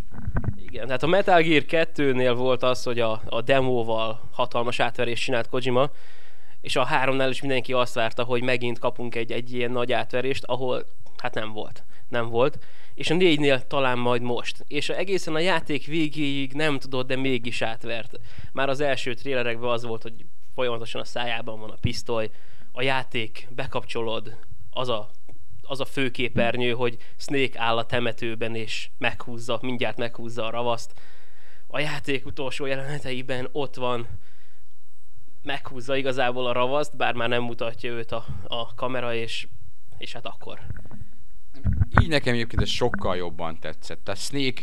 Igen, 0.57 0.85
tehát 0.85 1.03
a 1.03 1.07
Metal 1.07 1.41
Gear 1.41 1.63
2-nél 1.67 2.33
volt 2.37 2.63
az, 2.63 2.83
hogy 2.83 2.99
a, 2.99 3.21
a 3.25 3.41
demóval 3.41 4.29
hatalmas 4.31 4.79
átverést 4.79 5.23
csinált 5.23 5.49
Kojima, 5.49 5.89
és 6.61 6.75
a 6.75 6.85
háromnál 6.85 7.29
is 7.29 7.41
mindenki 7.41 7.73
azt 7.73 7.93
várta, 7.93 8.23
hogy 8.23 8.43
megint 8.43 8.79
kapunk 8.79 9.15
egy, 9.15 9.31
egy 9.31 9.53
ilyen 9.53 9.71
nagy 9.71 9.91
átverést, 9.91 10.43
ahol 10.43 10.85
hát 11.17 11.33
nem 11.33 11.51
volt. 11.51 11.83
Nem 12.11 12.29
volt. 12.29 12.59
És 12.93 13.09
a 13.09 13.15
négynél 13.15 13.67
talán 13.67 13.97
majd 13.97 14.21
most. 14.21 14.63
És 14.67 14.89
egészen 14.89 15.35
a 15.35 15.39
játék 15.39 15.85
végéig 15.85 16.53
nem 16.53 16.79
tudod, 16.79 17.07
de 17.07 17.15
mégis 17.15 17.61
átvert. 17.61 18.19
Már 18.51 18.69
az 18.69 18.79
első 18.79 19.13
trélerekben 19.13 19.69
az 19.69 19.83
volt, 19.83 20.01
hogy 20.01 20.25
folyamatosan 20.53 21.01
a 21.01 21.05
szájában 21.05 21.59
van 21.59 21.69
a 21.69 21.77
pisztoly, 21.81 22.29
a 22.71 22.81
játék 22.81 23.47
bekapcsolod, 23.55 24.37
az 24.69 24.89
a, 24.89 25.09
az 25.61 25.79
a 25.79 25.85
főképernyő, 25.85 26.71
hogy 26.71 26.97
Snake 27.17 27.59
áll 27.61 27.77
a 27.77 27.85
temetőben 27.85 28.55
és 28.55 28.89
meghúzza, 28.97 29.59
mindjárt 29.61 29.97
meghúzza 29.97 30.45
a 30.45 30.49
ravaszt. 30.49 30.99
A 31.67 31.79
játék 31.79 32.25
utolsó 32.25 32.65
jeleneteiben 32.65 33.49
ott 33.51 33.75
van 33.75 34.07
meghúzza 35.43 35.95
igazából 35.95 36.47
a 36.47 36.51
ravaszt, 36.51 36.97
bár 36.97 37.13
már 37.13 37.29
nem 37.29 37.43
mutatja 37.43 37.91
őt 37.91 38.11
a, 38.11 38.25
a 38.47 38.73
kamera, 38.73 39.13
és, 39.13 39.47
és 39.97 40.13
hát 40.13 40.25
akkor. 40.25 40.59
Így 41.99 42.07
nekem 42.07 42.33
egyébként 42.33 42.61
ez 42.61 42.69
sokkal 42.69 43.15
jobban 43.15 43.59
tetszett. 43.59 44.09
A 44.09 44.15
Snake, 44.15 44.61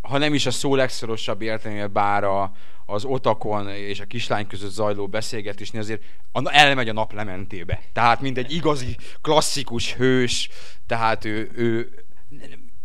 ha 0.00 0.18
nem 0.18 0.34
is 0.34 0.46
a 0.46 0.50
szó 0.50 0.74
legszorosabb 0.74 1.42
értelmével, 1.42 1.88
bár 1.88 2.24
a, 2.24 2.52
az 2.86 3.04
otakon 3.04 3.68
és 3.68 4.00
a 4.00 4.04
kislány 4.04 4.46
között 4.46 4.70
zajló 4.70 5.08
beszélgetésnél 5.08 5.80
azért 5.80 6.02
a, 6.32 6.54
elmegy 6.54 6.88
a 6.88 6.92
naplementébe. 6.92 7.80
Tehát 7.92 8.20
mint 8.20 8.38
egy 8.38 8.52
igazi, 8.52 8.96
klasszikus 9.20 9.94
hős, 9.94 10.48
tehát 10.86 11.24
ő, 11.24 11.50
ő 11.54 12.04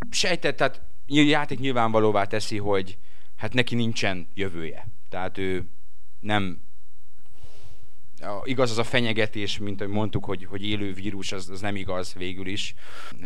sejtett, 0.09 0.57
tehát 0.57 0.81
játék 1.05 1.59
nyilvánvalóvá 1.59 2.25
teszi, 2.25 2.57
hogy 2.57 2.97
hát 3.35 3.53
neki 3.53 3.75
nincsen 3.75 4.27
jövője. 4.33 4.87
Tehát 5.09 5.37
ő 5.37 5.69
nem 6.19 6.61
igaz 8.43 8.71
az 8.71 8.77
a 8.77 8.83
fenyegetés, 8.83 9.57
mint 9.57 9.81
ahogy 9.81 9.93
mondtuk, 9.93 10.25
hogy, 10.25 10.45
hogy 10.49 10.65
élő 10.67 10.93
vírus, 10.93 11.31
az, 11.31 11.49
az 11.49 11.61
nem 11.61 11.75
igaz 11.75 12.13
végül 12.13 12.47
is, 12.47 12.73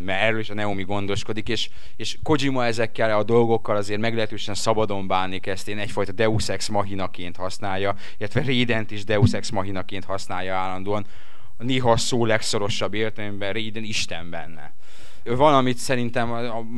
mert 0.01 0.21
erről 0.21 0.39
is 0.39 0.49
a 0.49 0.53
Neomi 0.53 0.84
gondoskodik, 0.84 1.49
és, 1.49 1.69
és 1.95 2.17
Kojima 2.23 2.65
ezekkel 2.65 3.17
a 3.17 3.23
dolgokkal 3.23 3.75
azért 3.75 3.99
meglehetősen 3.99 4.55
szabadon 4.55 5.08
bánik 5.08 5.47
ezt, 5.47 5.67
én 5.67 5.79
egyfajta 5.79 6.12
Deus 6.12 6.49
Ex 6.49 6.67
Machinaként 6.67 7.36
használja, 7.36 7.95
illetve 8.17 8.43
Raident 8.43 8.91
is 8.91 9.03
Deus 9.03 9.34
Ex 9.34 9.49
Machinaként 9.49 10.05
használja 10.05 10.55
állandóan, 10.55 11.05
néha 11.58 11.91
a 11.91 11.97
szó 11.97 12.25
legszorosabb 12.25 12.93
értelemben 12.93 13.53
Raiden 13.53 13.84
Isten 13.84 14.29
benne 14.29 14.73
valamit 15.25 15.77
szerintem 15.77 16.29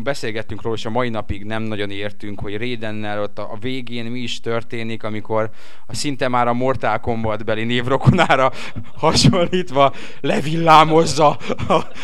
beszélgettünk 0.04 0.62
róla, 0.62 0.76
és 0.76 0.86
a 0.86 0.90
mai 0.90 1.10
napig 1.10 1.44
nem 1.44 1.64
nagyon 1.64 1.92
értünk, 1.92 2.40
hogy 2.40 2.58
Raidennel 2.58 3.22
ott 3.22 3.40
a 3.40 3.58
végén 3.60 4.06
mi 4.06 4.20
is 4.20 4.40
történik, 4.40 5.04
amikor 5.04 5.50
a 5.88 5.96
szinte 5.96 6.28
már 6.28 6.48
a 6.48 6.54
Mortal 6.54 7.00
Kombat 7.00 7.46
beli 7.46 7.64
névrokonára 7.64 8.52
hasonlítva 8.98 9.94
levillámozza 10.22 11.38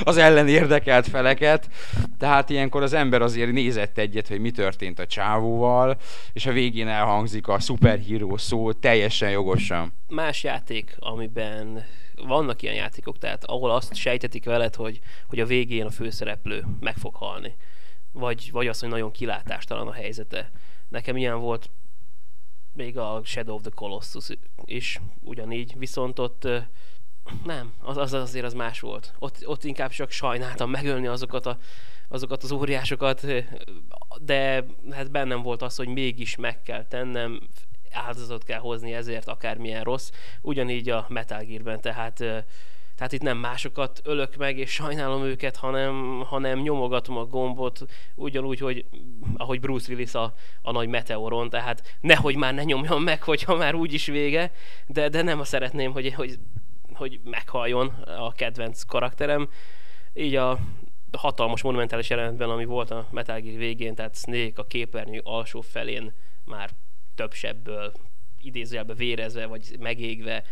az 0.03 0.17
ellen 0.17 0.47
érdekelt 0.47 1.07
feleket. 1.07 1.67
Tehát 2.17 2.49
ilyenkor 2.49 2.81
az 2.81 2.93
ember 2.93 3.21
azért 3.21 3.51
nézett 3.51 3.97
egyet, 3.97 4.27
hogy 4.27 4.39
mi 4.39 4.51
történt 4.51 4.99
a 4.99 5.05
csávóval, 5.05 5.97
és 6.33 6.45
a 6.45 6.51
végén 6.51 6.87
elhangzik 6.87 7.47
a 7.47 7.59
szuperhíró 7.59 8.37
szó 8.37 8.71
teljesen 8.71 9.29
jogosan. 9.29 9.93
Más 10.07 10.43
játék, 10.43 10.95
amiben 10.99 11.83
vannak 12.15 12.61
ilyen 12.61 12.75
játékok, 12.75 13.17
tehát 13.17 13.43
ahol 13.43 13.71
azt 13.71 13.95
sejtetik 13.95 14.45
veled, 14.45 14.75
hogy, 14.75 14.99
hogy 15.27 15.39
a 15.39 15.45
végén 15.45 15.85
a 15.85 15.91
főszereplő 15.91 16.65
meg 16.79 16.97
fog 16.97 17.15
halni. 17.15 17.55
Vagy, 18.11 18.49
vagy 18.51 18.67
az, 18.67 18.79
hogy 18.79 18.89
nagyon 18.89 19.11
kilátástalan 19.11 19.87
a 19.87 19.93
helyzete. 19.93 20.51
Nekem 20.89 21.17
ilyen 21.17 21.39
volt 21.39 21.69
még 22.73 22.97
a 22.97 23.21
Shadow 23.23 23.55
of 23.55 23.61
the 23.61 23.71
Colossus 23.75 24.27
is 24.65 24.99
ugyanígy, 25.19 25.73
viszont 25.77 26.19
ott 26.19 26.47
nem, 27.43 27.73
az, 27.79 27.97
az 27.97 28.13
azért 28.13 28.45
az 28.45 28.53
más 28.53 28.79
volt. 28.79 29.13
Ott, 29.19 29.47
ott 29.47 29.63
inkább 29.63 29.89
csak 29.89 30.11
sajnáltam 30.11 30.69
megölni 30.69 31.07
azokat, 31.07 31.45
a, 31.45 31.57
azokat 32.07 32.43
az 32.43 32.51
óriásokat, 32.51 33.25
de 34.21 34.65
hát 34.91 35.11
bennem 35.11 35.41
volt 35.41 35.61
az, 35.61 35.75
hogy 35.75 35.87
mégis 35.87 36.35
meg 36.35 36.61
kell 36.61 36.85
tennem, 36.85 37.49
áldozatot 37.93 38.43
kell 38.43 38.59
hozni 38.59 38.93
ezért, 38.93 39.27
akármilyen 39.27 39.83
rossz. 39.83 40.09
Ugyanígy 40.41 40.89
a 40.89 41.05
Metal 41.09 41.43
Gear-ben, 41.43 41.81
tehát, 41.81 42.13
tehát 42.95 43.11
itt 43.11 43.21
nem 43.21 43.37
másokat 43.37 44.01
ölök 44.03 44.35
meg, 44.35 44.57
és 44.57 44.71
sajnálom 44.71 45.23
őket, 45.23 45.55
hanem, 45.55 46.23
hanem 46.25 46.59
nyomogatom 46.59 47.17
a 47.17 47.25
gombot, 47.25 47.85
ugyanúgy, 48.15 48.59
hogy 48.59 48.85
ahogy 49.37 49.59
Bruce 49.59 49.91
Willis 49.91 50.13
a, 50.13 50.33
a 50.61 50.71
nagy 50.71 50.87
meteoron, 50.87 51.49
tehát 51.49 51.97
nehogy 51.99 52.35
már 52.35 52.53
ne 52.53 52.63
nyomjam 52.63 53.03
meg, 53.03 53.23
hogyha 53.23 53.55
már 53.55 53.75
úgyis 53.75 54.05
vége, 54.05 54.51
de, 54.87 55.09
de 55.09 55.21
nem 55.21 55.39
azt 55.39 55.49
szeretném, 55.49 55.91
hogy, 55.91 56.13
hogy, 56.13 56.39
hogy 56.93 57.19
meghaljon 57.23 57.87
a 58.17 58.31
kedvenc 58.31 58.83
karakterem. 58.83 59.49
Így 60.13 60.35
a 60.35 60.59
hatalmas 61.17 61.61
monumentális 61.61 62.09
jelenetben, 62.09 62.49
ami 62.49 62.65
volt 62.65 62.91
a 62.91 63.07
Metal 63.11 63.39
Gear 63.39 63.57
végén, 63.57 63.95
tehát 63.95 64.15
Snake 64.15 64.61
a 64.61 64.67
képernyő 64.67 65.21
alsó 65.23 65.61
felén 65.61 66.13
már 66.45 66.69
több 67.15 67.33
sebből 67.33 67.91
idézőjelbe 68.41 68.93
vérezve, 68.93 69.45
vagy 69.45 69.75
megégve 69.79 70.43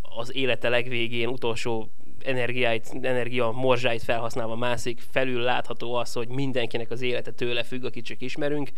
az 0.00 0.34
élete 0.34 0.68
legvégén 0.68 1.28
utolsó 1.28 1.92
energiáit, 2.24 2.98
energia 3.02 3.50
morzsáit 3.50 4.02
felhasználva 4.02 4.56
mászik, 4.56 5.00
felül 5.10 5.40
látható 5.40 5.94
az, 5.94 6.12
hogy 6.12 6.28
mindenkinek 6.28 6.90
az 6.90 7.02
élete 7.02 7.32
tőle 7.32 7.62
függ, 7.62 7.84
akit 7.84 8.04
csak 8.04 8.20
ismerünk, 8.20 8.70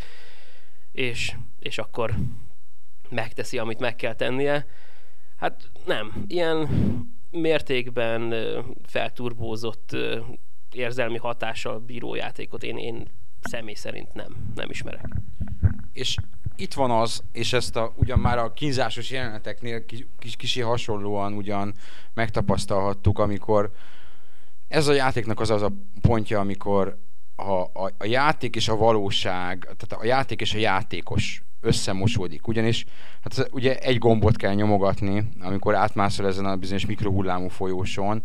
és, 0.93 1.35
és 1.59 1.79
akkor 1.79 2.15
megteszi, 3.09 3.59
amit 3.59 3.79
meg 3.79 3.97
kell 3.97 4.15
tennie. 4.15 4.67
Hát 5.37 5.71
nem, 5.87 6.25
ilyen 6.27 6.69
mértékben 7.31 8.35
felturbózott 8.87 9.97
érzelmi 10.73 11.19
hatással 11.19 11.79
bíró 11.79 12.15
játékot 12.15 12.63
én, 12.63 12.79
én 12.79 13.07
személy 13.41 13.75
szerint 13.75 14.13
nem, 14.13 14.53
nem 14.55 14.71
ismerek. 14.71 15.07
És 15.93 16.17
itt 16.57 16.75
van 16.75 16.91
az, 16.91 17.23
és 17.33 17.53
ezt 17.53 17.77
a, 17.77 17.93
ugyan 17.97 18.19
már 18.19 18.39
a 18.39 18.53
kínzásos 18.53 19.11
jeleneteknél 19.11 19.87
kis, 19.87 20.07
kis, 20.19 20.37
kicsi 20.37 20.61
hasonlóan 20.61 21.33
ugyan 21.33 21.75
megtapasztalhattuk, 22.15 23.19
amikor 23.19 23.71
ez 24.69 24.87
a 24.87 24.93
játéknak 24.93 25.41
az 25.41 25.51
az 25.51 25.63
a 25.63 25.73
pontja, 26.01 26.41
amikor 26.41 26.99
a, 27.37 27.53
a, 27.61 27.91
a 27.99 28.05
játék 28.05 28.57
és 28.57 28.69
a 28.69 28.77
valóság, 28.77 29.59
tehát 29.59 30.05
a 30.05 30.07
játék 30.07 30.41
és 30.41 30.55
a 30.55 30.59
játékos 30.59 31.43
összemosódik. 31.61 32.47
Ugyanis 32.47 32.85
hát 33.21 33.49
ugye 33.53 33.79
egy 33.79 33.99
gombot 33.99 34.37
kell 34.37 34.55
nyomogatni, 34.55 35.29
amikor 35.41 35.75
átmászol 35.75 36.27
ezen 36.27 36.45
a 36.45 36.57
bizonyos 36.57 36.87
mikrohullámú 36.87 37.49
folyóson, 37.49 38.23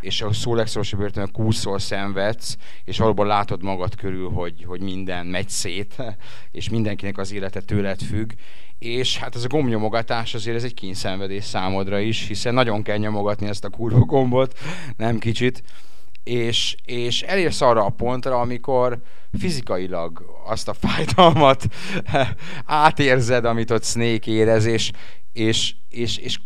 és 0.00 0.22
a 0.22 0.32
szó 0.32 0.54
legszorosabb 0.54 1.00
értelemben 1.00 1.44
kúszol, 1.44 1.78
szenvedsz, 1.78 2.56
és 2.84 2.98
valóban 2.98 3.26
látod 3.26 3.62
magad 3.62 3.94
körül, 3.94 4.30
hogy, 4.30 4.64
hogy 4.66 4.80
minden 4.80 5.26
megy 5.26 5.48
szét, 5.48 5.96
és 6.58 6.68
mindenkinek 6.68 7.18
az 7.18 7.32
élete 7.32 7.60
tőled 7.60 8.02
függ, 8.02 8.32
és 8.78 9.18
hát 9.18 9.34
ez 9.34 9.44
a 9.44 9.48
gombnyomogatás 9.48 10.34
azért 10.34 10.56
ez 10.56 10.64
egy 10.64 10.74
kényszenvedés 10.74 11.44
számodra 11.44 11.98
is, 11.98 12.26
hiszen 12.26 12.54
nagyon 12.54 12.82
kell 12.82 12.96
nyomogatni 12.96 13.46
ezt 13.48 13.64
a 13.64 13.68
kurva 13.68 13.98
gombot, 13.98 14.58
nem 14.96 15.18
kicsit, 15.18 15.62
és, 16.28 16.76
és 16.84 17.22
elérsz 17.22 17.60
arra 17.60 17.84
a 17.84 17.90
pontra, 17.90 18.40
amikor 18.40 18.98
fizikailag 19.38 20.22
azt 20.46 20.68
a 20.68 20.74
fájdalmat 20.74 21.66
átérzed, 22.64 23.44
amit 23.44 23.70
ott 23.70 23.84
Snake 23.84 24.30
érez, 24.30 24.64
és, 24.64 24.90
és, 25.32 25.74
és, 25.88 26.16
és 26.16 26.38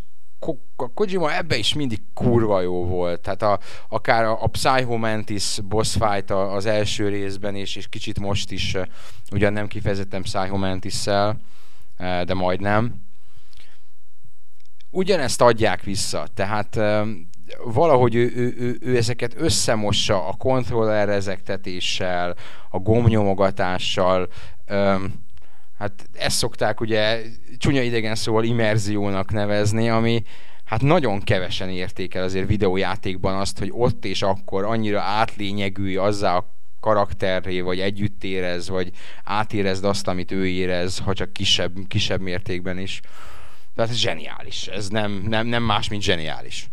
a 0.77 0.93
Kojima 0.95 1.37
ebbe 1.37 1.57
is 1.57 1.75
mindig 1.75 2.01
kurva 2.15 2.61
jó 2.61 2.85
volt. 2.85 3.21
Tehát 3.21 3.43
a, 3.43 3.59
akár 3.89 4.25
a, 4.25 4.43
a 4.43 4.47
Psycho 4.47 4.97
Mantis 4.97 5.59
boss 5.69 5.93
fight 5.93 6.31
az 6.31 6.67
első 6.67 7.09
részben, 7.09 7.55
és, 7.55 7.77
és 7.77 7.89
kicsit 7.89 8.21
most 8.21 8.51
is, 8.51 8.77
ugyan 9.31 9.53
nem 9.53 9.67
kifejezetten 9.67 10.23
Psycho 10.23 10.57
mantis 10.57 11.05
de 12.25 12.35
majdnem. 12.35 12.95
Ugyanezt 14.91 15.41
adják 15.41 15.83
vissza, 15.83 16.27
tehát 16.35 16.81
valahogy 17.65 18.15
ő, 18.15 18.33
ő, 18.37 18.55
ő, 18.59 18.77
ő 18.81 18.97
ezeket 18.97 19.35
összemossa 19.37 20.27
a 20.29 20.33
kontroller 20.33 21.09
ezektetéssel, 21.09 22.37
a 22.71 22.79
gomnyomogatással, 22.79 24.29
hát 25.79 26.09
ezt 26.13 26.37
szokták 26.37 26.81
ugye 26.81 27.23
csúnya 27.63 27.83
idegen 27.83 28.15
szóval 28.15 28.45
immerziónak 28.45 29.33
nevezni, 29.33 29.89
ami 29.89 30.23
hát 30.65 30.83
nagyon 30.83 31.21
kevesen 31.21 31.69
értékel 31.69 32.23
azért 32.23 32.47
videójátékban 32.47 33.35
azt, 33.35 33.59
hogy 33.59 33.69
ott 33.73 34.05
és 34.05 34.23
akkor 34.23 34.65
annyira 34.65 35.01
átlényegülj 35.01 35.97
azzá 35.97 36.37
a 36.37 36.55
karakterré, 36.81 37.61
vagy 37.61 37.81
együtt 37.81 38.25
érez, 38.25 38.69
vagy 38.69 38.91
átérezd 39.25 39.85
azt, 39.85 40.09
amit 40.09 40.31
ő 40.31 40.47
érez, 40.47 40.99
ha 40.99 41.13
csak 41.13 41.33
kisebb, 41.33 41.73
kisebb 41.89 42.21
mértékben 42.21 42.79
is. 42.79 43.01
Tehát 43.75 43.91
ez 43.91 43.97
zseniális. 43.97 44.67
Ez 44.67 44.89
nem, 44.89 45.13
nem, 45.29 45.47
nem 45.47 45.63
más, 45.63 45.89
mint 45.89 46.03
zseniális. 46.03 46.71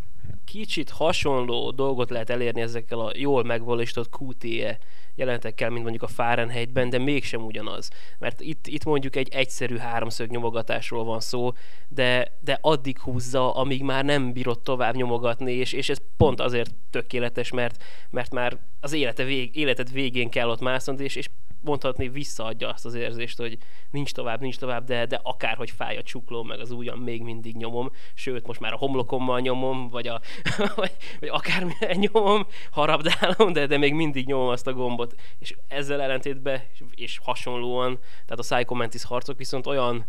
Kicsit 0.50 0.90
hasonló 0.90 1.72
dolgot 1.72 2.10
lehet 2.10 2.30
elérni 2.30 2.62
ezekkel 2.62 3.00
a 3.00 3.12
jól 3.16 3.44
megvalósított 3.44 4.16
QTE 4.20 4.78
jelentekkel, 5.16 5.70
mint 5.70 5.82
mondjuk 5.82 6.04
a 6.04 6.08
Fahrenheitben, 6.08 6.90
de 6.90 6.98
mégsem 6.98 7.46
ugyanaz. 7.46 7.90
Mert 8.20 8.42
itt, 8.42 8.68
itt 8.68 8.86
mondjuk 8.86 9.16
egy 9.16 9.30
egyszerű 9.32 9.78
háromszög 9.78 10.30
nyomogatásról 10.30 11.04
van 11.04 11.20
szó, 11.20 11.52
de, 11.88 12.38
de 12.40 12.58
addig 12.62 13.00
húzza, 13.00 13.54
amíg 13.54 13.84
már 13.84 14.06
nem 14.06 14.34
bírod 14.34 14.60
tovább 14.60 14.96
nyomogatni, 14.96 15.52
és, 15.52 15.74
és 15.74 15.90
ez 15.90 15.98
pont 16.18 16.40
azért 16.42 16.74
tökéletes, 16.90 17.52
mert, 17.52 17.84
mert 18.10 18.32
már 18.32 18.58
az 18.80 18.94
élete 18.94 19.24
vég, 19.24 19.56
életed 19.56 19.92
végén 19.92 20.30
kell 20.30 20.50
ott 20.50 20.62
másznod, 20.62 21.00
és, 21.00 21.16
és 21.16 21.30
mondhatni 21.62 22.10
visszaadja 22.10 22.70
azt 22.70 22.86
az 22.86 22.94
érzést, 22.94 23.38
hogy 23.38 23.58
nincs 23.92 24.12
tovább, 24.12 24.42
nincs 24.42 24.58
tovább, 24.58 24.84
de, 24.84 25.06
de 25.06 25.20
akárhogy 25.24 25.72
fáj 25.72 25.98
a 25.98 26.04
csukló, 26.04 26.44
meg 26.44 26.60
az 26.60 26.72
ujjam, 26.72 27.00
még 27.00 27.22
mindig 27.22 27.56
nyomom, 27.56 27.92
sőt, 28.14 28.48
most 28.48 28.60
már 28.60 28.74
a 28.74 28.78
homlokommal 28.78 29.40
nyomom, 29.40 29.90
vagy, 29.90 30.08
a, 30.08 30.22
vagy, 30.76 30.92
vagy 31.20 31.30
akármilyen 31.30 31.98
nyomom, 31.98 32.48
harabdálom, 32.72 33.54
de, 33.54 33.66
de 33.66 33.78
még 33.78 33.94
mindig 33.94 34.26
nyomom 34.26 34.48
azt 34.48 34.68
a 34.68 34.74
gombot. 34.74 35.16
És 35.38 35.56
ezzel 35.68 36.02
ellentétben, 36.02 36.62
és 36.96 37.20
hasonlóan, 37.24 38.00
tehát 38.26 38.40
a 38.40 38.56
Psycho 38.56 38.76
Mantis 38.76 39.04
harcok 39.04 39.38
viszont 39.38 39.68
olyan, 39.68 40.06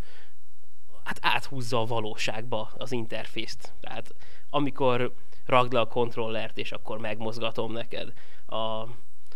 hát 1.03 1.19
áthúzza 1.21 1.79
a 1.79 1.85
valóságba 1.85 2.71
az 2.77 2.91
interfészt. 2.91 3.73
Tehát 3.79 4.15
amikor 4.49 5.13
ragd 5.45 5.73
le 5.73 5.79
a 5.79 5.85
kontrollert, 5.85 6.57
és 6.57 6.71
akkor 6.71 6.97
megmozgatom 6.97 7.71
neked. 7.71 8.13
A, 8.45 8.87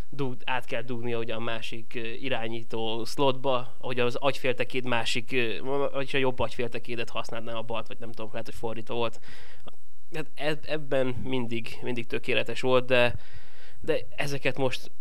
dug, 0.09 0.35
át 0.45 0.65
kell 0.65 0.81
dugni 0.81 1.11
hogy 1.11 1.31
a 1.31 1.39
másik 1.39 1.99
irányító 2.21 3.05
slotba, 3.05 3.75
hogy 3.79 3.99
az 3.99 4.15
agyféltekéd 4.15 4.85
másik, 4.85 5.35
vagyis 5.91 6.13
a 6.13 6.17
jobb 6.17 6.39
agyféltekédet 6.39 7.09
használd, 7.09 7.43
nem 7.43 7.55
a 7.55 7.61
balt, 7.61 7.87
vagy 7.87 7.99
nem 7.99 8.11
tudom, 8.11 8.29
lehet, 8.31 8.45
hogy 8.45 8.55
fordítva 8.55 8.95
volt. 8.95 9.19
Hát 10.35 10.65
ebben 10.65 11.07
mindig, 11.07 11.77
mindig 11.81 12.07
tökéletes 12.07 12.61
volt, 12.61 12.85
de, 12.85 13.15
de 13.81 13.97
ezeket 14.15 14.57
most 14.57 14.91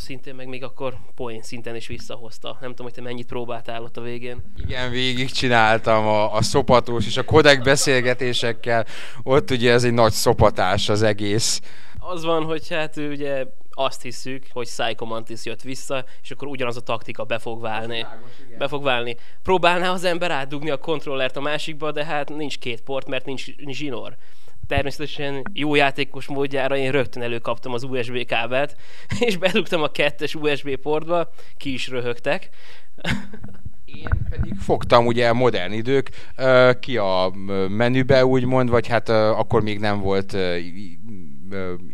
szintén 0.00 0.34
meg 0.34 0.48
még 0.48 0.64
akkor 0.64 0.94
poén 1.14 1.42
szinten 1.42 1.76
is 1.76 1.86
visszahozta. 1.86 2.56
Nem 2.60 2.70
tudom, 2.70 2.86
hogy 2.86 2.94
te 2.94 3.00
mennyit 3.00 3.26
próbáltál 3.26 3.82
ott 3.82 3.96
a 3.96 4.00
végén. 4.00 4.52
Igen, 4.56 4.90
végig 4.90 5.30
csináltam 5.30 6.06
a, 6.06 6.34
a 6.34 6.42
szopatós 6.42 7.06
és 7.06 7.16
a 7.16 7.24
kodek 7.24 7.62
beszélgetésekkel. 7.62 8.86
Ott 9.22 9.50
ugye 9.50 9.72
ez 9.72 9.84
egy 9.84 9.92
nagy 9.92 10.12
szopatás 10.12 10.88
az 10.88 11.02
egész. 11.02 11.60
Az 11.98 12.24
van, 12.24 12.44
hogy 12.44 12.68
hát 12.68 12.96
ugye 12.96 13.44
azt 13.84 14.02
hiszük, 14.02 14.46
hogy 14.52 14.66
Psycho 14.66 15.04
Mantis 15.04 15.44
jött 15.44 15.62
vissza, 15.62 16.04
és 16.22 16.30
akkor 16.30 16.48
ugyanaz 16.48 16.76
a 16.76 16.80
taktika 16.80 17.24
be 17.24 17.38
fog 17.38 17.60
válni. 17.60 18.06
Be 18.58 18.68
fog 18.68 18.82
válni. 18.82 19.16
Próbálná 19.42 19.90
az 19.90 20.04
ember 20.04 20.30
átdugni 20.30 20.70
a 20.70 20.78
kontrollert 20.78 21.36
a 21.36 21.40
másikba, 21.40 21.92
de 21.92 22.04
hát 22.04 22.28
nincs 22.28 22.58
két 22.58 22.80
port, 22.80 23.08
mert 23.08 23.24
nincs 23.24 23.44
zsinór. 23.66 24.16
Természetesen 24.66 25.42
jó 25.52 25.74
játékos 25.74 26.26
módjára 26.26 26.76
én 26.76 26.90
rögtön 26.90 27.22
előkaptam 27.22 27.72
az 27.72 27.82
USB 27.82 28.24
kábelt, 28.24 28.76
és 29.26 29.36
bedugtam 29.36 29.82
a 29.82 29.90
kettes 29.90 30.34
USB 30.34 30.76
portba, 30.76 31.30
ki 31.56 31.72
is 31.72 31.88
röhögtek. 31.88 32.48
Én 33.84 34.08
pedig 34.28 34.54
fogtam 34.54 35.06
ugye 35.06 35.28
a 35.28 35.34
modern 35.34 35.72
idők 35.72 36.10
ki 36.80 36.96
a 36.96 37.32
menübe 37.68 38.26
úgymond, 38.26 38.70
vagy 38.70 38.86
hát 38.86 39.08
akkor 39.08 39.62
még 39.62 39.78
nem 39.78 40.00
volt 40.00 40.36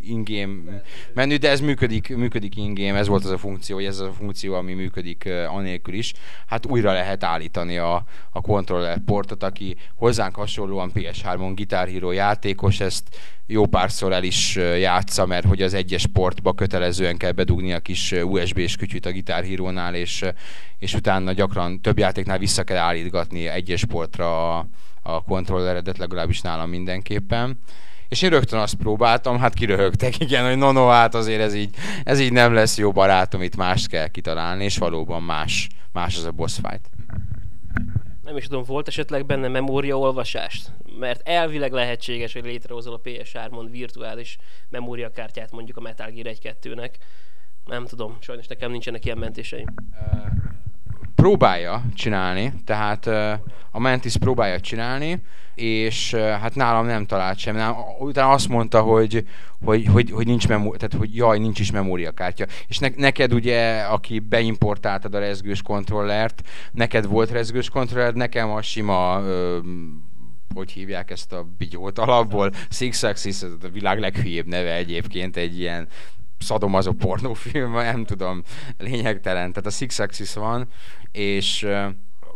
ingame 0.01 0.83
menü, 1.14 1.37
de 1.37 1.51
ez 1.51 1.61
működik, 1.61 2.16
működik 2.16 2.57
ingame, 2.57 2.99
ez 2.99 3.07
volt 3.07 3.25
az 3.25 3.31
a 3.31 3.38
funkció, 3.38 3.79
ez 3.79 3.99
az 3.99 4.07
a 4.07 4.12
funkció, 4.12 4.55
ami 4.55 4.73
működik 4.73 5.29
anélkül 5.49 5.95
is. 5.95 6.12
Hát 6.47 6.66
újra 6.66 6.92
lehet 6.92 7.25
állítani 7.25 7.79
a, 7.79 8.05
a 8.31 8.40
controller 8.40 8.99
portot, 9.05 9.42
aki 9.42 9.77
hozzánk 9.95 10.35
hasonlóan 10.35 10.90
PS3-on 10.95 11.53
Guitar 11.55 11.88
Hero 11.88 12.12
játékos, 12.12 12.81
ezt 12.81 13.09
jó 13.47 13.66
párszor 13.66 14.12
el 14.12 14.23
is 14.23 14.57
játsza, 14.57 15.27
mert 15.27 15.47
hogy 15.47 15.62
az 15.62 15.75
egyes 15.75 16.07
portba 16.07 16.53
kötelezően 16.53 17.16
kell 17.16 17.33
bedugni 17.33 17.73
a 17.73 17.81
kis 17.81 18.12
USB-s 18.12 18.77
kütyűt 18.77 19.07
a 19.07 19.11
Guitar 19.12 19.45
Hero-nál, 19.45 19.95
és, 19.95 20.25
és 20.79 20.95
utána 20.95 21.33
gyakran 21.33 21.81
több 21.81 21.99
játéknál 21.99 22.38
vissza 22.38 22.62
kell 22.64 22.77
állítgatni 22.77 23.47
egyes 23.47 23.85
portra 23.85 24.59
a, 24.59 24.66
a 25.03 25.23
kontrolleredet, 25.23 25.99
legalábbis 25.99 26.40
nálam 26.40 26.69
mindenképpen. 26.69 27.59
És 28.09 28.23
én 28.23 28.31
rögtön 28.31 28.59
azt 28.59 28.75
próbáltam, 28.75 29.38
hát 29.38 29.55
kiröhögtek, 29.55 30.19
igen, 30.27 30.47
hogy 30.47 30.57
no, 30.57 30.73
no, 30.73 30.87
hát 30.87 31.14
azért 31.14 31.40
ez 31.40 31.55
így, 31.55 31.75
ez 32.05 32.21
így 32.21 32.33
nem 32.33 32.55
lesz 32.55 32.79
jó 32.79 32.92
barátom, 32.92 33.42
itt 33.42 33.57
mást 33.57 33.88
kell 33.88 34.09
kitalálni, 34.09 34.64
és 34.64 34.79
valóban 34.79 35.23
más, 35.23 35.69
más 35.92 36.16
az 36.16 36.25
a 36.25 36.31
boss 36.31 36.55
fight. 36.55 36.90
Nem 38.23 38.37
is 38.37 38.45
tudom, 38.45 38.64
volt 38.64 38.88
esetleg 38.88 39.27
benne 39.27 39.49
memóriaolvasást? 39.49 40.73
Mert 40.99 41.29
elvileg 41.29 41.73
lehetséges, 41.73 42.33
hogy 42.33 42.45
létrehozol 42.45 42.95
a 42.95 43.01
PS3-on 43.01 43.66
virtuális 43.71 44.38
memóriakártyát 44.69 45.51
mondjuk 45.51 45.77
a 45.77 45.81
Metal 45.81 46.11
Gear 46.11 46.37
1-2-nek. 46.42 46.90
Nem 47.64 47.87
tudom, 47.87 48.16
sajnos 48.21 48.47
nekem 48.47 48.71
nincsenek 48.71 49.05
ilyen 49.05 49.19
mentéseim. 49.19 49.66
Próbálja 51.27 51.83
csinálni, 51.95 52.53
tehát 52.65 53.07
a 53.71 53.79
Mantis 53.79 54.17
próbálja 54.17 54.61
csinálni, 54.61 55.23
és 55.55 56.15
hát 56.15 56.55
nálam 56.55 56.87
nem 56.87 57.07
talált 57.07 57.39
sem. 57.39 57.57
Nálam, 57.57 57.77
utána 57.99 58.31
azt 58.33 58.49
mondta, 58.49 58.81
hogy, 58.81 59.27
hogy, 59.65 59.87
hogy, 59.87 60.11
hogy 60.11 60.27
nincs 60.27 60.49
memória, 60.49 60.79
tehát 60.79 60.95
hogy 60.95 61.17
jaj, 61.17 61.39
nincs 61.39 61.61
is 61.61 61.71
memóriakártya. 61.71 62.47
És 62.67 62.79
ne, 62.79 62.89
neked 62.97 63.33
ugye, 63.33 63.81
aki 63.81 64.19
beimportáltad 64.19 65.15
a 65.15 65.19
rezgős 65.19 65.62
kontrollert, 65.62 66.43
neked 66.73 67.07
volt 67.07 67.31
rezgős 67.31 67.69
kontrollert, 67.69 68.15
nekem 68.15 68.51
a 68.51 68.62
sima 68.62 69.21
ö, 69.25 69.59
hogy 70.55 70.71
hívják 70.71 71.11
ezt 71.11 71.33
a 71.33 71.47
bigyót 71.59 71.99
alapból, 71.99 72.53
Six 72.71 73.03
Axis, 73.03 73.43
a 73.43 73.69
világ 73.73 73.99
leghülyébb 73.99 74.47
neve 74.47 74.75
egyébként, 74.75 75.37
egy 75.37 75.59
ilyen 75.59 75.89
szadomazó 76.38 76.92
pornófilm, 76.92 77.72
nem 77.72 78.05
tudom, 78.05 78.42
lényegtelen. 78.79 79.53
Tehát 79.53 79.66
a 79.66 79.70
Six 79.70 79.99
Axis 79.99 80.35
van, 80.35 80.68
és 81.12 81.68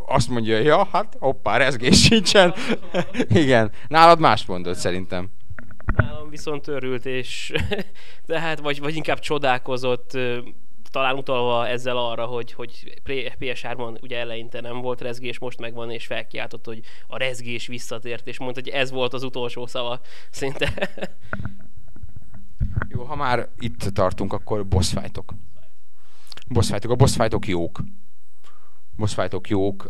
azt 0.05 0.29
mondja, 0.29 0.59
ja, 0.59 0.87
hát 0.91 1.15
hoppá, 1.19 1.57
rezgés 1.57 2.03
sincsen. 2.03 2.53
Igen, 3.43 3.71
nálad 3.87 4.19
más 4.19 4.45
mondott 4.45 4.75
szerintem. 4.75 5.29
Nálam 5.95 6.29
viszont 6.29 6.67
örült, 6.67 7.05
és 7.05 7.53
tehát 8.25 8.59
vagy, 8.59 8.79
vagy 8.79 8.95
inkább 8.95 9.19
csodálkozott, 9.19 10.17
talán 10.91 11.15
utalva 11.15 11.67
ezzel 11.67 11.97
arra, 11.97 12.25
hogy, 12.25 12.53
hogy 12.53 13.01
PS3-on 13.05 14.01
ugye 14.01 14.17
eleinte 14.17 14.61
nem 14.61 14.81
volt 14.81 15.01
rezgés, 15.01 15.39
most 15.39 15.59
megvan, 15.59 15.91
és 15.91 16.05
felkiáltott, 16.05 16.65
hogy 16.65 16.79
a 17.07 17.17
rezgés 17.17 17.67
visszatért, 17.67 18.27
és 18.27 18.39
mondta, 18.39 18.61
hogy 18.63 18.69
ez 18.69 18.91
volt 18.91 19.13
az 19.13 19.23
utolsó 19.23 19.65
szava, 19.65 19.99
szinte. 20.29 20.71
Jó, 23.01 23.07
ha 23.07 23.15
már 23.15 23.47
itt 23.59 23.79
tartunk, 23.79 24.33
akkor 24.33 24.67
boss 24.67 24.89
fightok. 24.89 25.33
Boss 26.47 26.69
fightok. 26.69 26.91
A 26.91 26.95
boss 26.95 27.15
fightok 27.15 27.47
jók 27.47 27.79
boss 29.01 29.13
fightok 29.13 29.49
jók. 29.49 29.89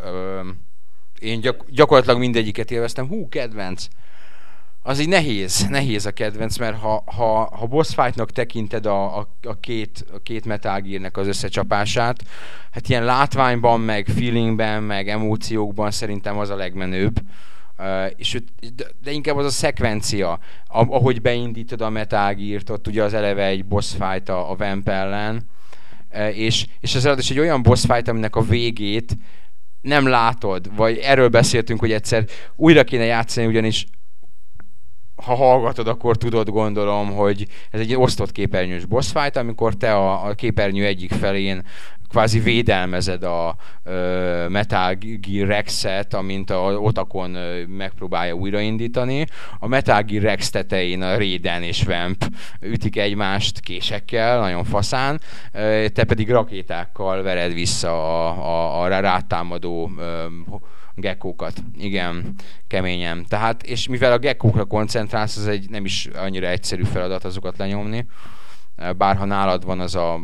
Én 1.19 1.39
gyak, 1.39 1.65
gyakorlatilag 1.69 2.19
mindegyiket 2.19 2.71
élveztem. 2.71 3.07
Hú, 3.07 3.29
kedvenc! 3.29 3.87
Az 4.83 4.99
így 4.99 5.07
nehéz, 5.07 5.67
nehéz 5.69 6.05
a 6.05 6.11
kedvenc, 6.11 6.57
mert 6.57 6.77
ha, 6.77 7.03
ha, 7.05 7.55
ha 7.55 7.65
boss 7.65 7.93
fightnak 7.93 8.31
tekinted 8.31 8.85
a, 8.85 9.17
a, 9.17 9.27
a, 9.41 9.59
két, 9.59 10.05
a 10.13 10.21
két 10.21 10.45
Metal 10.45 10.79
Gear-nek 10.79 11.17
az 11.17 11.27
összecsapását, 11.27 12.23
hát 12.71 12.89
ilyen 12.89 13.03
látványban, 13.03 13.79
meg 13.79 14.07
feelingben, 14.07 14.83
meg 14.83 15.09
emóciókban 15.09 15.91
szerintem 15.91 16.37
az 16.37 16.49
a 16.49 16.55
legmenőbb. 16.55 17.21
Uh, 17.81 18.11
és 18.15 18.37
de 19.03 19.11
inkább 19.11 19.35
az 19.35 19.45
a 19.45 19.49
szekvencia, 19.49 20.39
ahogy 20.67 21.21
beindítod 21.21 21.81
a 21.81 21.89
Metal 21.89 22.33
Gear-t, 22.33 22.69
ott 22.69 22.87
ugye 22.87 23.03
az 23.03 23.13
eleve 23.13 23.45
egy 23.45 23.65
boss 23.65 23.91
fight 23.91 24.29
a, 24.29 24.51
a 24.51 24.55
Vamp 24.55 24.89
ellen, 24.89 25.49
és, 26.33 26.65
és 26.79 26.95
ez 26.95 27.17
is 27.17 27.29
egy 27.29 27.39
olyan 27.39 27.61
boss 27.61 27.85
fight, 27.85 28.07
aminek 28.07 28.35
a 28.35 28.41
végét 28.41 29.17
nem 29.81 30.07
látod, 30.07 30.75
vagy 30.75 30.97
erről 30.97 31.27
beszéltünk, 31.27 31.79
hogy 31.79 31.91
egyszer 31.91 32.25
újra 32.55 32.83
kéne 32.83 33.03
játszani, 33.03 33.47
ugyanis 33.47 33.85
ha 35.15 35.35
hallgatod, 35.35 35.87
akkor 35.87 36.17
tudod, 36.17 36.49
gondolom, 36.49 37.11
hogy 37.11 37.47
ez 37.71 37.79
egy 37.79 37.95
osztott 37.95 38.31
képernyős 38.31 38.85
boss 38.85 39.11
fight, 39.11 39.35
amikor 39.35 39.73
te 39.75 39.95
a, 39.95 40.25
a 40.27 40.33
képernyő 40.33 40.85
egyik 40.85 41.11
felén 41.11 41.65
kvázi 42.11 42.39
védelmezed 42.39 43.23
a 43.23 43.55
ö, 43.83 44.45
Metal 44.49 44.93
Gear 44.99 45.47
Rex-et, 45.47 46.13
amint 46.13 46.49
a 46.49 46.55
Otakon 46.55 47.29
megpróbálja 47.67 48.33
újraindítani. 48.33 49.25
A 49.59 49.67
Metal 49.67 50.01
Gear 50.01 50.23
Rex 50.23 50.49
tetején 50.49 51.01
a 51.01 51.17
Raiden 51.17 51.63
és 51.63 51.83
Vamp 51.83 52.25
ütik 52.59 52.97
egymást 52.97 53.59
késekkel, 53.59 54.39
nagyon 54.39 54.63
faszán, 54.63 55.19
ö, 55.53 55.85
te 55.93 56.03
pedig 56.03 56.29
rakétákkal 56.29 57.21
vered 57.21 57.53
vissza 57.53 57.89
a, 57.89 58.29
a, 58.29 58.81
a 58.81 58.87
rátámadó 58.87 59.91
ö, 59.97 60.25
gekkókat. 60.95 61.53
Igen, 61.77 62.35
keményen. 62.67 63.25
Tehát, 63.27 63.63
és 63.63 63.87
mivel 63.87 64.11
a 64.11 64.17
gekkókra 64.17 64.65
koncentrálsz, 64.65 65.37
az 65.37 65.47
egy 65.47 65.69
nem 65.69 65.85
is 65.85 66.09
annyira 66.15 66.47
egyszerű 66.47 66.83
feladat 66.83 67.25
azokat 67.25 67.57
lenyomni 67.57 68.05
bárha 68.97 69.25
nálad 69.25 69.65
van 69.65 69.79
az 69.79 69.95
a 69.95 70.19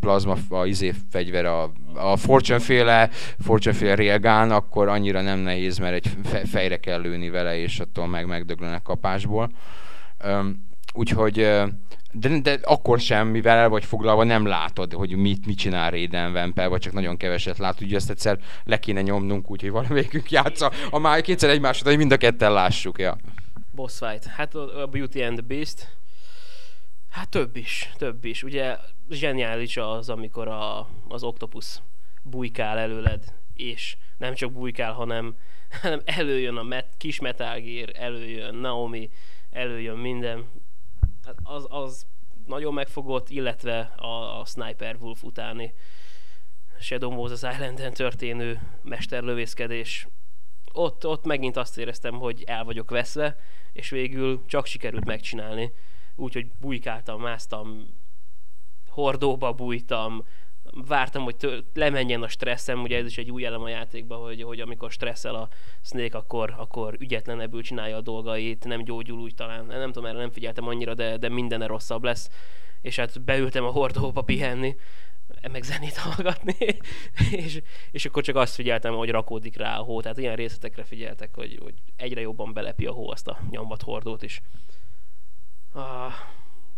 plazma, 0.00 0.36
a 0.48 0.66
izé 0.66 0.94
fegyver, 1.10 1.44
a, 1.44 1.72
a 1.94 2.16
Fortune 2.16 2.58
féle, 2.58 3.10
Fortune 3.38 3.74
féle 3.74 3.94
railgun, 3.94 4.50
akkor 4.50 4.88
annyira 4.88 5.20
nem 5.20 5.38
nehéz, 5.38 5.78
mert 5.78 5.94
egy 5.94 6.12
fejre 6.44 6.76
kell 6.76 7.00
lőni 7.00 7.30
vele, 7.30 7.58
és 7.58 7.80
attól 7.80 8.06
meg 8.06 8.26
megdöglönek 8.26 8.82
kapásból. 8.82 9.50
Úgyhogy 10.92 11.48
de, 12.12 12.40
de 12.40 12.58
akkor 12.62 13.00
sem, 13.00 13.28
mivel 13.28 13.56
el 13.56 13.68
vagy 13.68 13.84
foglalva, 13.84 14.24
nem 14.24 14.46
látod, 14.46 14.92
hogy 14.92 15.16
mit, 15.16 15.46
mit 15.46 15.58
csinál 15.58 15.90
Raiden 15.90 16.32
Vampel, 16.32 16.68
vagy 16.68 16.80
csak 16.80 16.92
nagyon 16.92 17.16
keveset 17.16 17.58
látod. 17.58 17.86
Ugye 17.86 17.96
ezt 17.96 18.10
egyszer 18.10 18.38
le 18.64 18.78
kéne 18.78 19.00
nyomnunk, 19.00 19.50
úgyhogy 19.50 19.70
valamelyikünk 19.70 20.30
játsza. 20.30 20.70
A 20.90 20.98
már 20.98 21.20
kétszer 21.20 21.50
egymásra, 21.50 21.88
hogy 21.88 21.98
mind 21.98 22.12
a 22.12 22.16
ketten 22.16 22.52
lássuk. 22.52 22.98
Ja. 22.98 23.16
Boss 23.74 23.98
fight. 23.98 24.24
Hát 24.24 24.54
a 24.54 24.88
Beauty 24.90 25.22
and 25.22 25.36
the 25.36 25.46
Beast 25.46 25.99
Hát 27.10 27.28
több 27.28 27.56
is, 27.56 27.92
több 27.96 28.24
is. 28.24 28.42
Ugye 28.42 28.78
zseniális 29.10 29.76
az, 29.76 30.08
amikor 30.08 30.48
a, 30.48 30.88
az 31.08 31.22
Octopus 31.22 31.82
bujkál 32.22 32.78
előled, 32.78 33.34
és 33.54 33.96
nem 34.18 34.34
csak 34.34 34.52
bujkál, 34.52 34.92
hanem, 34.92 35.36
hanem 35.82 36.00
előjön 36.04 36.56
a 36.56 36.62
met, 36.62 36.94
kis 36.96 37.20
Metal 37.20 37.60
Gear, 37.60 37.90
előjön 37.94 38.54
Naomi, 38.54 39.10
előjön 39.50 39.96
minden. 39.96 40.50
Hát 41.24 41.36
az, 41.42 41.66
az 41.68 42.06
nagyon 42.46 42.74
megfogott, 42.74 43.30
illetve 43.30 43.78
a, 43.96 44.40
a 44.40 44.44
Sniper 44.44 44.96
Wolf 45.00 45.22
utáni 45.22 45.74
Shadow 46.80 47.10
Moses 47.10 47.52
Islanden 47.52 47.92
történő 47.92 48.60
mesterlövészkedés. 48.82 50.06
Ott, 50.72 51.06
ott 51.06 51.24
megint 51.24 51.56
azt 51.56 51.78
éreztem, 51.78 52.14
hogy 52.14 52.44
el 52.46 52.64
vagyok 52.64 52.90
veszve, 52.90 53.36
és 53.72 53.90
végül 53.90 54.42
csak 54.46 54.66
sikerült 54.66 55.04
megcsinálni 55.04 55.72
úgyhogy 56.20 56.46
bujkáltam, 56.60 57.20
másztam, 57.20 57.86
hordóba 58.88 59.52
bújtam, 59.52 60.24
vártam, 60.86 61.22
hogy 61.22 61.36
tő, 61.36 61.64
lemenjen 61.74 62.22
a 62.22 62.28
stresszem, 62.28 62.82
ugye 62.82 62.98
ez 62.98 63.06
is 63.06 63.18
egy 63.18 63.30
új 63.30 63.44
elem 63.44 63.62
a 63.62 63.68
játékban, 63.68 64.20
hogy, 64.20 64.42
hogy 64.42 64.60
amikor 64.60 64.90
stresszel 64.90 65.34
a 65.34 65.48
Snake, 65.82 66.18
akkor, 66.18 66.54
akkor 66.58 66.96
ügyetlenebbül 66.98 67.62
csinálja 67.62 67.96
a 67.96 68.00
dolgait, 68.00 68.64
nem 68.64 68.84
gyógyul 68.84 69.18
úgy 69.18 69.34
talán, 69.34 69.66
nem 69.66 69.92
tudom, 69.92 70.08
erre 70.08 70.18
nem 70.18 70.30
figyeltem 70.30 70.68
annyira, 70.68 70.94
de, 70.94 71.16
de 71.16 71.28
mindenre 71.28 71.66
rosszabb 71.66 72.04
lesz. 72.04 72.30
És 72.80 72.96
hát 72.96 73.22
beültem 73.22 73.64
a 73.64 73.70
hordóba 73.70 74.22
pihenni, 74.22 74.76
meg 75.52 75.62
zenét 75.62 75.96
hallgatni, 75.96 76.56
és, 77.30 77.62
és 77.90 78.04
akkor 78.04 78.22
csak 78.22 78.36
azt 78.36 78.54
figyeltem, 78.54 78.94
hogy 78.94 79.10
rakódik 79.10 79.56
rá 79.56 79.78
a 79.78 79.82
hó, 79.82 80.00
tehát 80.00 80.18
ilyen 80.18 80.36
részletekre 80.36 80.84
figyeltek, 80.84 81.34
hogy, 81.34 81.58
hogy 81.62 81.74
egyre 81.96 82.20
jobban 82.20 82.52
belepi 82.52 82.86
a 82.86 82.92
hó 82.92 83.10
azt 83.10 83.28
a 83.28 83.38
nyomvat 83.50 83.82
hordót 83.82 84.22
is. 84.22 84.42
Ah, 85.72 86.12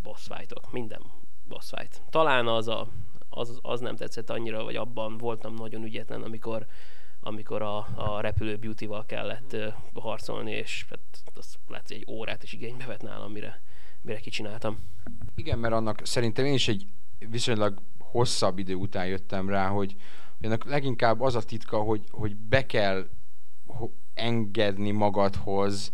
boss 0.02 0.26
fightok, 0.26 0.72
minden 0.72 1.02
boss 1.48 1.68
fight. 1.76 2.02
Talán 2.10 2.46
az, 2.46 2.68
a, 2.68 2.88
az, 3.28 3.58
az 3.62 3.80
nem 3.80 3.96
tetszett 3.96 4.30
annyira, 4.30 4.64
vagy 4.64 4.76
abban 4.76 5.18
voltam 5.18 5.54
nagyon 5.54 5.84
ügyetlen, 5.84 6.22
amikor, 6.22 6.66
amikor 7.20 7.62
a, 7.62 7.76
a 7.94 8.20
repülő 8.20 8.56
beauty-val 8.56 9.06
kellett 9.06 9.52
uh, 9.52 9.72
harcolni, 9.94 10.50
és 10.50 10.86
hát, 10.90 11.22
az 11.34 11.54
lehet, 11.68 11.90
egy 11.90 12.06
órát 12.08 12.42
is 12.42 12.52
igénybe 12.52 12.86
vett 12.86 13.02
nálam, 13.02 13.32
mire, 13.32 13.60
mire 14.00 14.18
kicsináltam. 14.18 14.78
Igen, 15.34 15.58
mert 15.58 15.74
annak 15.74 16.06
szerintem 16.06 16.44
én 16.44 16.54
is 16.54 16.68
egy 16.68 16.86
viszonylag 17.18 17.80
hosszabb 17.98 18.58
idő 18.58 18.74
után 18.74 19.06
jöttem 19.06 19.48
rá, 19.48 19.68
hogy 19.68 19.96
ennek 20.40 20.64
leginkább 20.64 21.20
az 21.20 21.34
a 21.34 21.42
titka, 21.42 21.78
hogy, 21.78 22.04
hogy 22.10 22.36
be 22.36 22.66
kell 22.66 23.08
engedni 24.14 24.90
magadhoz 24.90 25.92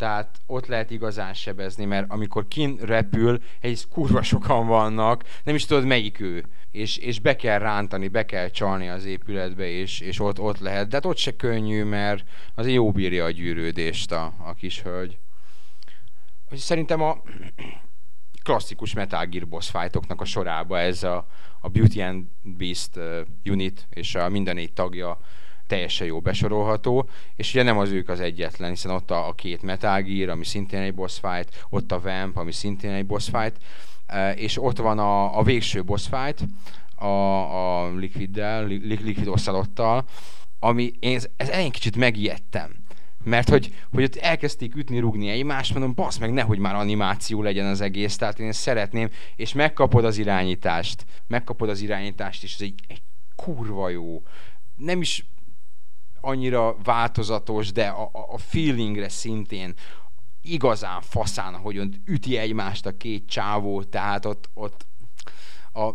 tehát 0.00 0.40
ott 0.46 0.66
lehet 0.66 0.90
igazán 0.90 1.34
sebezni, 1.34 1.84
mert 1.84 2.10
amikor 2.10 2.48
kin 2.48 2.76
repül, 2.76 3.42
egy 3.60 3.88
kurva 3.88 4.22
sokan 4.22 4.66
vannak, 4.66 5.24
nem 5.44 5.54
is 5.54 5.64
tudod 5.66 5.84
melyik 5.84 6.20
ő, 6.20 6.44
és, 6.70 6.96
és 6.96 7.20
be 7.20 7.36
kell 7.36 7.58
rántani, 7.58 8.08
be 8.08 8.24
kell 8.24 8.48
csalni 8.48 8.88
az 8.88 9.04
épületbe, 9.04 9.66
és, 9.66 10.00
és 10.00 10.20
ott, 10.20 10.40
ott 10.40 10.58
lehet. 10.58 10.88
De 10.88 10.94
hát 10.94 11.04
ott 11.04 11.16
se 11.16 11.36
könnyű, 11.36 11.84
mert 11.84 12.24
az 12.54 12.68
jó 12.68 12.92
bírja 12.92 13.24
a 13.24 13.30
gyűrődést 13.30 14.12
a, 14.12 14.32
a 14.38 14.54
kis 14.54 14.82
hölgy. 14.82 15.18
Szerintem 16.52 17.02
a 17.02 17.22
klasszikus 18.44 18.94
Metal 18.94 19.26
Gear 19.26 19.48
boss 19.48 19.70
fightoknak 19.70 20.20
a 20.20 20.24
sorába 20.24 20.78
ez 20.78 21.02
a, 21.02 21.26
a 21.60 21.68
Beauty 21.68 22.02
and 22.02 22.24
Beast 22.42 22.98
unit, 23.44 23.86
és 23.90 24.14
a 24.14 24.28
minden 24.28 24.54
négy 24.54 24.72
tagja 24.72 25.18
teljesen 25.70 26.06
jó 26.06 26.20
besorolható, 26.20 27.08
és 27.36 27.50
ugye 27.54 27.62
nem 27.62 27.78
az 27.78 27.90
ők 27.90 28.08
az 28.08 28.20
egyetlen, 28.20 28.70
hiszen 28.70 28.90
ott 28.90 29.10
a, 29.10 29.28
a 29.28 29.32
két 29.32 29.62
Metal 29.62 30.02
Gear, 30.02 30.28
ami 30.28 30.44
szintén 30.44 30.80
egy 30.80 30.94
boss 30.94 31.18
fight, 31.18 31.66
ott 31.68 31.92
a 31.92 32.00
Vamp, 32.00 32.36
ami 32.36 32.52
szintén 32.52 32.90
egy 32.90 33.06
boss 33.06 33.28
fight, 33.28 33.56
és 34.34 34.62
ott 34.62 34.78
van 34.78 34.98
a, 34.98 35.38
a 35.38 35.42
végső 35.42 35.84
boss 35.84 36.06
fight, 36.08 36.44
a, 36.94 37.06
a 37.06 37.94
Liquiddel, 37.94 38.66
Liquid 38.66 39.28
Ocelottal, 39.28 40.04
ami 40.58 40.92
én 41.00 41.16
ez, 41.16 41.28
elején 41.36 41.70
kicsit 41.70 41.96
megijedtem. 41.96 42.70
Mert 43.24 43.48
hogy, 43.48 43.74
hogy 43.92 44.02
ott 44.02 44.16
elkezdték 44.16 44.76
ütni, 44.76 44.98
rugni 44.98 45.28
egymást, 45.28 45.72
mondom, 45.72 45.94
basz 45.94 46.18
meg, 46.18 46.32
nehogy 46.32 46.58
már 46.58 46.74
animáció 46.74 47.42
legyen 47.42 47.66
az 47.66 47.80
egész, 47.80 48.16
tehát 48.16 48.38
én 48.38 48.52
szeretném, 48.52 49.10
és 49.36 49.52
megkapod 49.52 50.04
az 50.04 50.18
irányítást, 50.18 51.04
megkapod 51.26 51.68
az 51.68 51.80
irányítást, 51.80 52.42
és 52.42 52.54
ez 52.54 52.60
egy, 52.60 52.74
egy 52.88 53.02
kurva 53.36 53.88
jó. 53.88 54.22
Nem 54.76 55.00
is 55.00 55.24
annyira 56.20 56.76
változatos, 56.82 57.72
de 57.72 57.88
a, 57.88 58.10
a 58.12 58.38
feelingre 58.38 59.08
szintén 59.08 59.74
igazán 60.42 61.00
faszán, 61.00 61.54
hogy 61.54 61.78
ott 61.78 61.92
üti 62.04 62.36
egymást 62.36 62.86
a 62.86 62.96
két 62.96 63.26
csávó, 63.26 63.82
tehát 63.82 64.24
ott, 64.24 64.50
ott 64.54 64.86
a, 65.72 65.90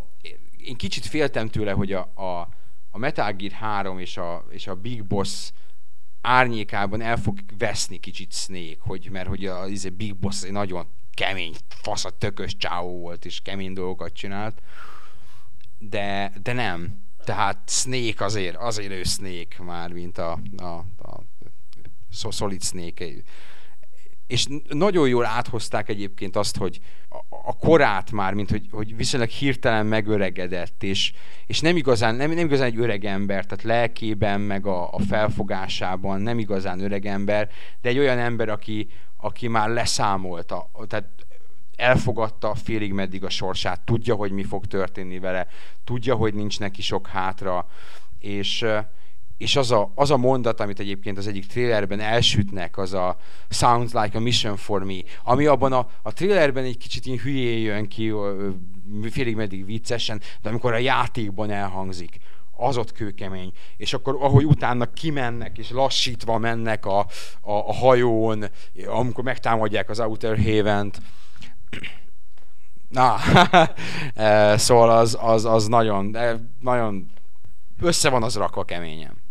én 0.58 0.76
kicsit 0.76 1.06
féltem 1.06 1.48
tőle, 1.48 1.72
hogy 1.72 1.94
a, 1.94 2.12
a, 2.16 2.50
a 2.92 2.98
Metal 2.98 3.32
Gear 3.32 3.52
3 3.52 4.00
és 4.00 4.18
a, 4.18 4.46
és 4.50 4.68
a 4.68 4.76
Big 4.76 5.04
Boss 5.04 5.52
árnyékában 6.22 7.02
el 7.02 7.18
fog 7.18 7.40
veszni 7.58 7.98
kicsit 7.98 8.34
Snake, 8.34 8.78
hogy, 8.80 9.10
mert 9.12 9.28
hogy 9.28 9.46
a, 9.46 9.62
a 9.62 9.68
izé 9.68 9.90
Big 9.90 10.16
Boss 10.16 10.44
egy 10.44 10.52
nagyon 10.52 10.88
kemény, 11.14 11.54
fasz 11.68 12.06
a 12.06 12.10
tökös 12.10 12.58
csávó 12.58 13.00
volt, 13.00 13.26
és 13.26 13.42
kemény 13.42 13.74
dolgokat 13.74 14.14
csinált, 14.14 14.62
de, 15.78 16.34
de 16.44 16.54
nem 16.54 17.05
tehát 17.26 17.70
Snake 17.70 18.26
azért, 18.26 18.56
azért 18.56 18.92
ő 18.92 19.04
Snake 19.04 19.64
már, 19.64 19.92
mint 19.92 20.18
a, 20.18 20.40
a, 20.58 20.66
a 20.98 22.32
Solid 22.32 22.64
Snake. 22.64 23.06
És 24.28 24.48
nagyon 24.70 25.08
jól 25.08 25.26
áthozták 25.26 25.90
egyébként 25.90 26.36
azt, 26.36 26.58
hogy 26.58 26.80
a, 27.10 27.18
a 27.30 27.58
korát 27.58 28.12
már, 28.12 28.34
mint 28.34 28.50
hogy, 28.50 28.68
hogy 28.72 28.96
viszonylag 28.96 29.30
hirtelen 29.30 29.86
megöregedett, 29.86 30.84
és, 30.84 31.14
és 31.46 31.60
nem 31.60 31.76
igazán, 31.78 32.16
nem, 32.16 32.32
nem 32.32 32.46
igazán 32.46 32.68
egy 32.68 32.78
öreg 32.78 33.06
ember, 33.06 33.46
tehát 33.46 33.64
lelkében, 33.64 34.42
meg 34.42 34.66
a, 34.66 34.94
a 34.94 35.00
felfogásában 35.00 36.22
nem 36.22 36.40
igazán 36.40 36.80
öreg 36.80 37.06
ember, 37.06 37.50
de 37.82 37.90
egy 37.90 37.98
olyan 37.98 38.18
ember, 38.18 38.50
aki, 38.50 38.88
aki 39.18 39.48
már 39.48 39.70
leszámolta, 39.70 40.70
tehát 40.88 41.06
elfogadta 41.76 42.56
félig 42.56 42.94
meddig 42.94 43.24
a 43.24 43.30
sorsát, 43.30 43.82
tudja, 43.86 44.16
hogy 44.16 44.32
mi 44.32 44.44
fog 44.44 44.66
történni 44.66 45.20
vele, 45.20 45.48
tudja, 45.84 46.16
hogy 46.16 46.34
nincs 46.34 46.60
neki 46.60 46.82
sok 46.82 47.08
hátra, 47.08 47.68
és, 48.20 48.66
és 49.38 49.56
az, 49.56 49.72
a, 49.72 49.92
az 49.96 50.12
a 50.12 50.18
mondat, 50.18 50.60
amit 50.60 50.80
egyébként 50.80 51.18
az 51.18 51.28
egyik 51.28 51.46
trailerben 51.46 52.00
elsütnek, 52.00 52.78
az 52.78 52.94
a 52.94 53.18
Sounds 53.50 53.94
like 53.94 54.18
a 54.18 54.22
mission 54.22 54.56
for 54.56 54.84
me, 54.84 55.00
ami 55.24 55.46
abban 55.46 55.74
a, 55.74 55.90
a 56.02 56.14
trailerben 56.14 56.64
egy 56.64 56.78
kicsit 56.78 57.06
így 57.06 57.20
hülyé 57.20 57.62
jön 57.62 57.88
ki, 57.88 58.14
félig 59.10 59.36
meddig 59.36 59.66
viccesen, 59.66 60.22
de 60.42 60.50
amikor 60.50 60.74
a 60.74 60.78
játékban 60.78 61.52
elhangzik, 61.52 62.20
az 62.58 62.78
ott 62.78 62.92
kőkemény. 62.92 63.52
És 63.78 63.94
akkor 63.94 64.18
ahogy 64.20 64.46
utána 64.46 64.86
kimennek, 64.86 65.58
és 65.58 65.70
lassítva 65.70 66.38
mennek 66.38 66.86
a, 66.86 67.00
a, 67.42 67.52
a 67.52 67.74
hajón, 67.74 68.46
amikor 68.86 69.24
megtámadják 69.24 69.90
az 69.90 70.00
Outer 70.00 70.38
Haven-t, 70.38 71.02
Na, 72.90 73.16
eh, 74.14 74.58
szóval 74.58 74.90
az, 74.90 75.18
az, 75.22 75.46
az 75.46 75.68
nagyon, 75.68 76.18
nagyon 76.60 77.12
össze 77.82 78.10
van 78.10 78.24
az 78.24 78.36
rakva 78.36 78.64
keményen. 78.64 79.24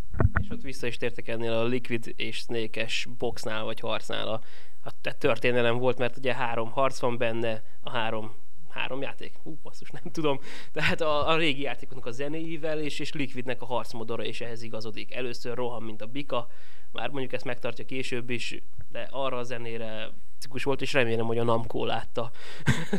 És 0.43 0.51
ott 0.51 0.63
vissza 0.63 0.87
is 0.87 0.97
tértek 0.97 1.29
ennél 1.29 1.53
a 1.53 1.65
Liquid 1.65 2.13
és 2.17 2.37
Snake-es 2.37 3.09
boxnál 3.19 3.65
vagy 3.65 3.81
harcnál 3.81 4.29
a, 4.29 4.41
a 4.83 5.19
történelem 5.19 5.79
volt, 5.79 5.99
mert 5.99 6.17
ugye 6.17 6.35
három 6.35 6.71
harc 6.71 6.99
van 6.99 7.19
benne, 7.19 7.63
a 7.83 7.91
három 7.91 8.33
három 8.75 9.03
játék? 9.03 9.35
Hú, 9.43 9.59
basszus, 9.63 9.91
nem 9.91 10.13
tudom. 10.13 10.41
Tehát 10.73 11.01
a, 11.01 11.29
a 11.29 11.37
régi 11.37 11.63
játékoknak 11.63 12.07
a 12.07 12.11
zenéivel 12.11 12.81
és, 12.81 12.99
és 12.99 13.13
Liquidnek 13.13 13.63
a 13.63 13.67
harcmodora 13.67 14.25
is 14.25 14.41
ehhez 14.41 14.63
igazodik. 14.63 15.15
Először 15.15 15.57
rohan, 15.57 15.83
mint 15.83 16.03
a 16.03 16.07
bika, 16.07 16.49
már 16.93 17.09
mondjuk 17.09 17.33
ezt 17.33 17.45
megtartja 17.45 17.85
később 17.85 18.31
is, 18.31 18.59
de 18.89 19.09
arra 19.11 19.37
a 19.37 19.43
zenére 19.43 20.11
fantasztikus 20.35 20.65
volt, 20.65 20.83
és 20.83 20.93
remélem, 20.93 21.27
hogy 21.27 21.39
a 21.39 21.45
Namco 21.45 21.85
látta. 21.85 22.31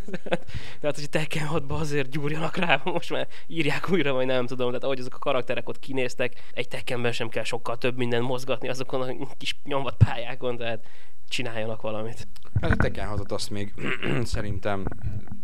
tehát, 0.79 0.95
hogy 0.95 1.09
Tekken 1.09 1.45
6 1.45 1.63
azért 1.67 2.09
gyúrjanak 2.09 2.55
rá, 2.55 2.81
most 2.83 3.09
már 3.09 3.27
írják 3.47 3.89
újra, 3.91 4.13
vagy 4.13 4.25
nem 4.25 4.45
tudom, 4.45 4.67
tehát 4.67 4.83
ahogy 4.83 4.99
azok 4.99 5.15
a 5.15 5.19
karakterek 5.19 5.69
ott 5.69 5.79
kinéztek, 5.79 6.33
egy 6.53 6.67
Tekkenben 6.67 7.11
sem 7.11 7.29
kell 7.29 7.43
sokkal 7.43 7.77
több 7.77 7.97
minden 7.97 8.21
mozgatni 8.21 8.67
azokon 8.69 9.01
a 9.01 9.35
kis 9.37 9.55
nyomvat 9.63 9.97
pályákon, 9.97 10.57
tehát 10.57 10.85
csináljanak 11.27 11.81
valamit. 11.81 12.27
Hát 12.61 12.71
a 12.71 12.75
Tekken 12.75 13.07
6 13.07 13.31
azt 13.31 13.49
még 13.49 13.73
szerintem 14.23 14.85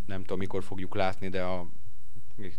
nem 0.06 0.20
tudom 0.20 0.38
mikor 0.38 0.62
fogjuk 0.62 0.94
látni, 0.94 1.28
de 1.28 1.42
a 1.42 1.66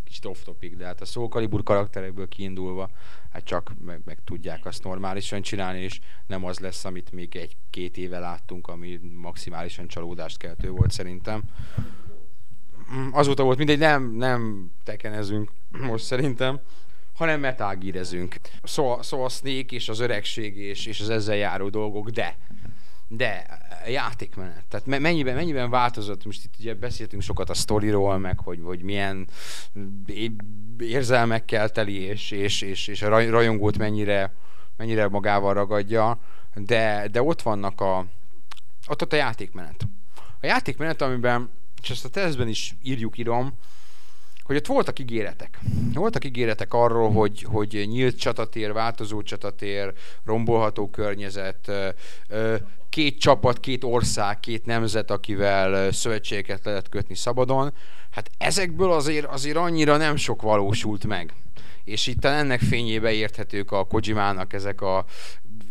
kicsit 0.03 0.25
off 0.25 0.43
topic, 0.43 0.77
de 0.77 0.85
hát 0.85 1.01
a 1.01 1.05
Soul 1.05 1.27
Calibur 1.27 1.63
karakterekből 1.63 2.27
kiindulva, 2.27 2.89
hát 3.31 3.43
csak 3.43 3.73
meg, 3.85 4.01
meg 4.05 4.17
tudják 4.23 4.65
azt 4.65 4.83
normálisan 4.83 5.41
csinálni, 5.41 5.79
és 5.79 5.99
nem 6.27 6.45
az 6.45 6.59
lesz, 6.59 6.85
amit 6.85 7.11
még 7.11 7.35
egy-két 7.35 7.97
éve 7.97 8.19
láttunk, 8.19 8.67
ami 8.67 8.99
maximálisan 9.13 9.87
csalódást 9.87 10.37
keltő 10.37 10.69
volt 10.69 10.91
szerintem. 10.91 11.43
Azóta 13.11 13.43
volt 13.43 13.57
mindegy, 13.57 13.79
nem, 13.79 14.15
nem 14.15 14.71
tekenezünk 14.83 15.51
most 15.89 16.05
szerintem, 16.05 16.59
hanem 17.13 17.39
metágírezünk. 17.39 18.35
Szóval, 18.63 19.03
szóval 19.03 19.25
a 19.25 19.29
Snake 19.29 19.75
és 19.75 19.89
az 19.89 19.99
öregség 19.99 20.57
és, 20.57 20.85
és 20.85 20.99
az 20.99 21.09
ezzel 21.09 21.35
járó 21.35 21.69
dolgok, 21.69 22.09
de 22.09 22.37
de 23.15 23.45
a 23.85 23.89
játékmenet, 23.89 24.63
tehát 24.69 24.85
mennyiben, 24.85 25.35
mennyiben 25.35 25.69
változott, 25.69 26.25
most 26.25 26.43
itt 26.43 26.53
ugye 26.59 26.73
beszéltünk 26.73 27.21
sokat 27.21 27.49
a 27.49 27.53
sztoriról, 27.53 28.17
meg 28.17 28.39
hogy, 28.39 28.59
hogy 28.63 28.81
milyen 28.81 29.27
érzelmekkel 30.79 31.69
teli, 31.69 31.99
és, 31.99 32.31
és, 32.31 32.61
és, 32.61 32.87
és 32.87 33.01
a 33.01 33.09
rajongót 33.29 33.77
mennyire, 33.77 34.33
mennyire 34.77 35.07
magával 35.07 35.53
ragadja, 35.53 36.19
de, 36.55 37.07
de 37.11 37.21
ott 37.21 37.41
vannak 37.41 37.81
a, 37.81 38.05
ott, 38.87 39.01
ott 39.01 39.13
a 39.13 39.15
játékmenet. 39.15 39.87
A 40.41 40.45
játékmenet, 40.45 41.01
amiben, 41.01 41.49
és 41.81 41.89
ezt 41.89 42.05
a 42.05 42.09
tesztben 42.09 42.47
is 42.47 42.75
írjuk, 42.81 43.17
írom, 43.17 43.53
hogy 44.43 44.55
ott 44.55 44.65
voltak 44.65 44.99
ígéretek. 44.99 45.59
Voltak 45.93 46.25
ígéretek 46.25 46.73
arról, 46.73 47.11
hogy, 47.11 47.41
hogy 47.41 47.83
nyílt 47.87 48.17
csatatér, 48.17 48.73
változó 48.73 49.21
csatatér, 49.21 49.93
rombolható 50.25 50.89
környezet, 50.89 51.71
két 52.93 53.19
csapat, 53.19 53.59
két 53.59 53.83
ország, 53.83 54.39
két 54.39 54.65
nemzet, 54.65 55.11
akivel 55.11 55.91
szövetségeket 55.91 56.65
lehet 56.65 56.89
kötni 56.89 57.15
szabadon. 57.15 57.73
Hát 58.11 58.29
ezekből 58.37 58.91
azért, 58.91 59.25
azért 59.25 59.57
annyira 59.57 59.97
nem 59.97 60.15
sok 60.15 60.41
valósult 60.41 61.07
meg. 61.07 61.33
És 61.83 62.07
itt 62.07 62.25
ennek 62.25 62.59
fényébe 62.59 63.11
érthetők 63.11 63.71
a 63.71 63.83
Kojimának 63.83 64.53
ezek 64.53 64.81
a 64.81 65.05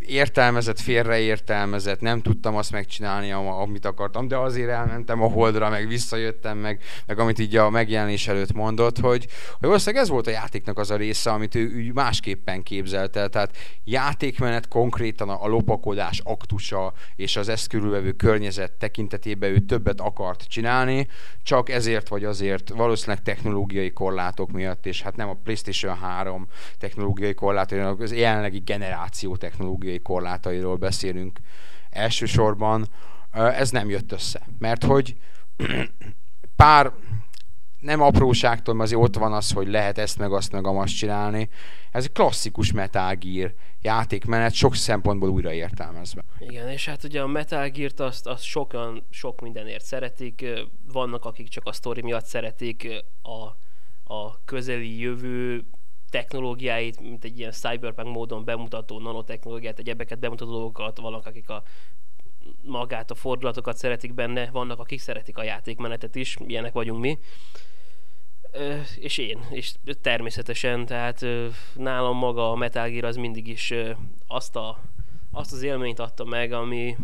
értelmezett, 0.06 0.80
félreértelmezett, 0.80 2.00
nem 2.00 2.20
tudtam 2.20 2.56
azt 2.56 2.70
megcsinálni, 2.70 3.32
amit 3.32 3.84
akartam, 3.84 4.28
de 4.28 4.36
azért 4.36 4.70
elmentem 4.70 5.22
a 5.22 5.28
holdra, 5.28 5.68
meg 5.68 5.88
visszajöttem, 5.88 6.58
meg, 6.58 6.82
meg 7.06 7.18
amit 7.18 7.38
így 7.38 7.56
a 7.56 7.70
megjelenés 7.70 8.28
előtt 8.28 8.52
mondott, 8.52 8.98
hogy, 8.98 9.26
hogy 9.58 9.68
valószínűleg 9.68 10.02
ez 10.02 10.10
volt 10.10 10.26
a 10.26 10.30
játéknak 10.30 10.78
az 10.78 10.90
a 10.90 10.96
része, 10.96 11.30
amit 11.30 11.54
ő, 11.54 11.90
másképpen 11.94 12.62
képzelte, 12.62 13.28
tehát 13.28 13.56
játékmenet 13.84 14.68
konkrétan 14.68 15.28
a, 15.28 15.46
lopakodás 15.46 16.20
aktusa 16.24 16.92
és 17.16 17.36
az 17.36 17.48
ezt 17.48 17.68
körülvevő 17.68 18.12
környezet 18.12 18.72
tekintetében 18.72 19.50
ő 19.50 19.58
többet 19.58 20.00
akart 20.00 20.44
csinálni, 20.48 21.08
csak 21.42 21.68
ezért 21.68 22.08
vagy 22.08 22.24
azért 22.24 22.68
valószínűleg 22.68 23.22
technológiai 23.22 23.92
korlátok 23.92 24.50
miatt, 24.50 24.86
és 24.86 25.02
hát 25.02 25.16
nem 25.16 25.28
a 25.28 25.38
PlayStation 25.44 25.96
3 25.96 26.46
technológiai 26.78 27.34
korlátok, 27.34 27.78
hanem 27.78 27.96
az 28.00 28.14
jelenlegi 28.14 28.58
generáció 28.58 29.36
technológiai 29.36 29.91
technológiai 29.92 30.00
korlátairól 30.00 30.76
beszélünk 30.76 31.40
elsősorban, 31.90 32.88
ez 33.32 33.70
nem 33.70 33.88
jött 33.88 34.12
össze. 34.12 34.46
Mert 34.58 34.84
hogy 34.84 35.16
pár 36.56 36.92
nem 37.80 38.00
apróságtól, 38.00 38.74
mert 38.74 38.86
azért 38.86 39.02
ott 39.02 39.16
van 39.16 39.32
az, 39.32 39.52
hogy 39.52 39.68
lehet 39.68 39.98
ezt 39.98 40.18
meg 40.18 40.32
azt 40.32 40.52
meg 40.52 40.66
azt 40.66 40.96
csinálni. 40.96 41.48
Ez 41.90 42.04
egy 42.04 42.12
klasszikus 42.12 42.72
Metal 42.72 43.14
Gear 43.14 43.54
játékmenet, 43.80 44.52
sok 44.52 44.74
szempontból 44.74 45.28
újra 45.28 45.52
értelmezve. 45.52 46.22
Igen, 46.38 46.68
és 46.68 46.88
hát 46.88 47.04
ugye 47.04 47.22
a 47.22 47.26
Metal 47.26 47.68
Gear-t 47.68 48.00
azt, 48.00 48.26
azt 48.26 48.42
sokan 48.42 49.06
sok 49.10 49.40
mindenért 49.40 49.84
szeretik, 49.84 50.46
vannak 50.92 51.24
akik 51.24 51.48
csak 51.48 51.66
a 51.66 51.72
sztori 51.72 52.02
miatt 52.02 52.26
szeretik 52.26 52.88
a, 53.22 53.56
a 54.14 54.44
közeli 54.44 55.00
jövő 55.00 55.64
technológiáit, 56.12 57.00
mint 57.00 57.24
egy 57.24 57.38
ilyen 57.38 57.52
cyberpunk 57.52 58.14
módon 58.14 58.44
bemutató 58.44 58.98
nanotechnológiát, 58.98 59.78
egyebeket 59.78 60.18
bemutató 60.18 60.50
dolgokat, 60.50 60.98
vannak 60.98 61.26
akik 61.26 61.48
a 61.48 61.62
magát, 62.62 63.10
a 63.10 63.14
fordulatokat 63.14 63.76
szeretik 63.76 64.14
benne, 64.14 64.50
vannak 64.50 64.78
akik 64.78 65.00
szeretik 65.00 65.38
a 65.38 65.42
játékmenetet 65.42 66.14
is, 66.14 66.36
ilyenek 66.46 66.72
vagyunk 66.72 67.00
mi. 67.00 67.18
Ö, 68.52 68.80
és 68.96 69.18
én, 69.18 69.38
és 69.50 69.74
természetesen, 70.00 70.86
tehát 70.86 71.22
ö, 71.22 71.48
nálam 71.74 72.16
maga 72.16 72.50
a 72.50 72.54
Metal 72.54 72.88
Gear 72.88 73.04
az 73.04 73.16
mindig 73.16 73.48
is 73.48 73.70
ö, 73.70 73.90
azt, 74.26 74.56
a, 74.56 74.78
azt 75.30 75.52
az 75.52 75.62
élményt 75.62 75.98
adta 75.98 76.24
meg, 76.24 76.52
ami, 76.52 76.96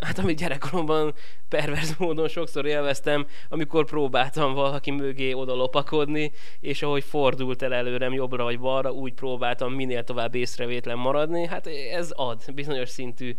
hát 0.00 0.18
amit 0.18 0.38
gyerekkoromban 0.38 1.14
perverz 1.48 1.94
módon 1.98 2.28
sokszor 2.28 2.66
élveztem, 2.66 3.26
amikor 3.48 3.84
próbáltam 3.84 4.54
valaki 4.54 4.90
mögé 4.90 5.32
oda 5.32 5.54
lopakodni, 5.54 6.32
és 6.60 6.82
ahogy 6.82 7.04
fordult 7.04 7.62
el 7.62 7.74
előrem 7.74 8.12
jobbra 8.12 8.44
vagy 8.44 8.60
balra, 8.60 8.90
úgy 8.90 9.12
próbáltam 9.12 9.72
minél 9.72 10.04
tovább 10.04 10.34
észrevétlen 10.34 10.98
maradni. 10.98 11.46
Hát 11.46 11.66
ez 11.92 12.10
ad 12.10 12.42
bizonyos 12.54 12.88
szintű 12.88 13.36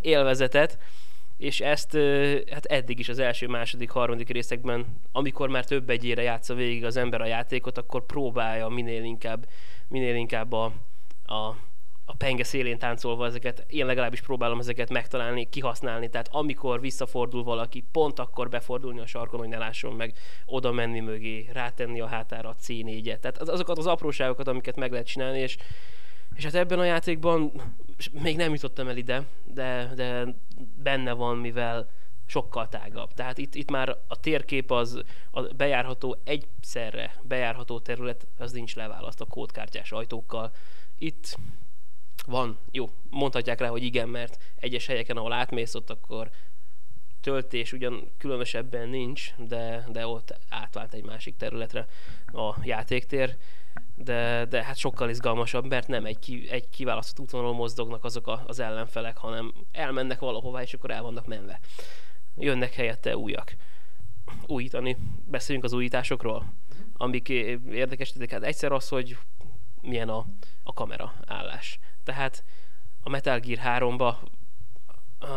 élvezetet, 0.00 0.78
és 1.36 1.60
ezt 1.60 1.96
hát 2.50 2.64
eddig 2.64 2.98
is 2.98 3.08
az 3.08 3.18
első, 3.18 3.46
második, 3.46 3.90
harmadik 3.90 4.28
részekben, 4.28 4.86
amikor 5.12 5.48
már 5.48 5.64
több 5.64 5.90
egyére 5.90 6.22
játsza 6.22 6.54
végig 6.54 6.84
az 6.84 6.96
ember 6.96 7.20
a 7.20 7.26
játékot, 7.26 7.78
akkor 7.78 8.06
próbálja 8.06 8.68
minél 8.68 9.02
inkább, 9.02 9.46
minél 9.88 10.14
inkább 10.14 10.52
a, 10.52 10.64
a 11.26 11.56
a 12.04 12.14
penge 12.16 12.44
szélén 12.44 12.78
táncolva 12.78 13.26
ezeket, 13.26 13.64
én 13.68 13.86
legalábbis 13.86 14.20
próbálom 14.20 14.58
ezeket 14.58 14.90
megtalálni, 14.90 15.48
kihasználni, 15.48 16.08
tehát 16.08 16.28
amikor 16.30 16.80
visszafordul 16.80 17.42
valaki, 17.42 17.84
pont 17.92 18.18
akkor 18.18 18.48
befordulni 18.48 19.00
a 19.00 19.06
sarkon, 19.06 19.38
hogy 19.38 19.48
ne 19.48 19.58
lásson 19.58 19.94
meg, 19.94 20.12
oda 20.46 20.72
menni 20.72 21.00
mögé, 21.00 21.48
rátenni 21.52 22.00
a 22.00 22.06
hátára 22.06 22.48
a 22.48 22.54
C4-et. 22.66 23.18
Tehát 23.18 23.38
azokat 23.38 23.78
az 23.78 23.86
apróságokat, 23.86 24.48
amiket 24.48 24.76
meg 24.76 24.90
lehet 24.90 25.06
csinálni, 25.06 25.38
és, 25.38 25.56
és 26.34 26.44
hát 26.44 26.54
ebben 26.54 26.78
a 26.78 26.84
játékban 26.84 27.52
még 28.22 28.36
nem 28.36 28.52
jutottam 28.52 28.88
el 28.88 28.96
ide, 28.96 29.22
de, 29.44 29.92
de 29.94 30.26
benne 30.82 31.12
van, 31.12 31.36
mivel 31.36 31.88
sokkal 32.26 32.68
tágabb. 32.68 33.12
Tehát 33.12 33.38
itt, 33.38 33.54
itt 33.54 33.70
már 33.70 33.96
a 34.08 34.20
térkép 34.20 34.70
az 34.70 35.02
a 35.30 35.40
bejárható 35.40 36.16
egyszerre 36.24 37.14
bejárható 37.22 37.80
terület, 37.80 38.26
az 38.38 38.52
nincs 38.52 38.74
leválaszt 38.74 39.20
a 39.20 39.24
kódkártyás 39.26 39.92
ajtókkal. 39.92 40.52
Itt 40.98 41.38
van, 42.26 42.58
jó, 42.70 42.90
mondhatják 43.10 43.60
rá, 43.60 43.68
hogy 43.68 43.82
igen, 43.82 44.08
mert 44.08 44.42
egyes 44.56 44.86
helyeken, 44.86 45.16
ahol 45.16 45.32
átmész, 45.32 45.74
ott 45.74 45.90
akkor 45.90 46.30
töltés 47.20 47.72
ugyan 47.72 48.10
különösebben 48.18 48.88
nincs, 48.88 49.34
de, 49.36 49.86
de 49.88 50.06
ott 50.06 50.38
átvált 50.48 50.94
egy 50.94 51.04
másik 51.04 51.36
területre 51.36 51.86
a 52.26 52.54
játéktér, 52.62 53.36
de, 53.94 54.44
de 54.44 54.64
hát 54.64 54.76
sokkal 54.76 55.10
izgalmasabb, 55.10 55.66
mert 55.66 55.88
nem 55.88 56.04
egy, 56.04 56.18
ki, 56.18 56.50
egy 56.50 56.68
kiválasztott 56.68 57.24
útvonalon 57.24 57.54
mozdognak 57.54 58.04
azok 58.04 58.26
a, 58.26 58.42
az 58.46 58.58
ellenfelek, 58.58 59.16
hanem 59.16 59.52
elmennek 59.72 60.18
valahová, 60.18 60.62
és 60.62 60.74
akkor 60.74 60.90
el 60.90 61.02
vannak 61.02 61.26
menve. 61.26 61.60
Jönnek 62.36 62.74
helyette 62.74 63.16
újak. 63.16 63.56
Újítani. 64.46 64.96
Beszéljünk 65.24 65.66
az 65.66 65.72
újításokról, 65.72 66.52
amik 66.96 67.28
érdekes, 67.28 68.12
hát 68.30 68.42
egyszer 68.42 68.72
az, 68.72 68.88
hogy 68.88 69.16
milyen 69.80 70.08
a, 70.08 70.26
a 70.62 70.72
kamera 70.72 71.14
állás. 71.26 71.78
Tehát 72.04 72.44
a 73.00 73.08
Metal 73.08 73.38
Gear 73.38 73.80
3-ba 73.80 74.16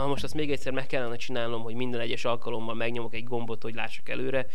most 0.07 0.23
azt 0.23 0.33
még 0.33 0.51
egyszer 0.51 0.73
meg 0.73 0.87
kellene 0.87 1.15
csinálnom, 1.15 1.61
hogy 1.61 1.75
minden 1.75 1.99
egyes 1.99 2.25
alkalommal 2.25 2.75
megnyomok 2.75 3.13
egy 3.13 3.23
gombot, 3.23 3.61
hogy 3.61 3.73
lássak 3.73 4.09
előre, 4.09 4.45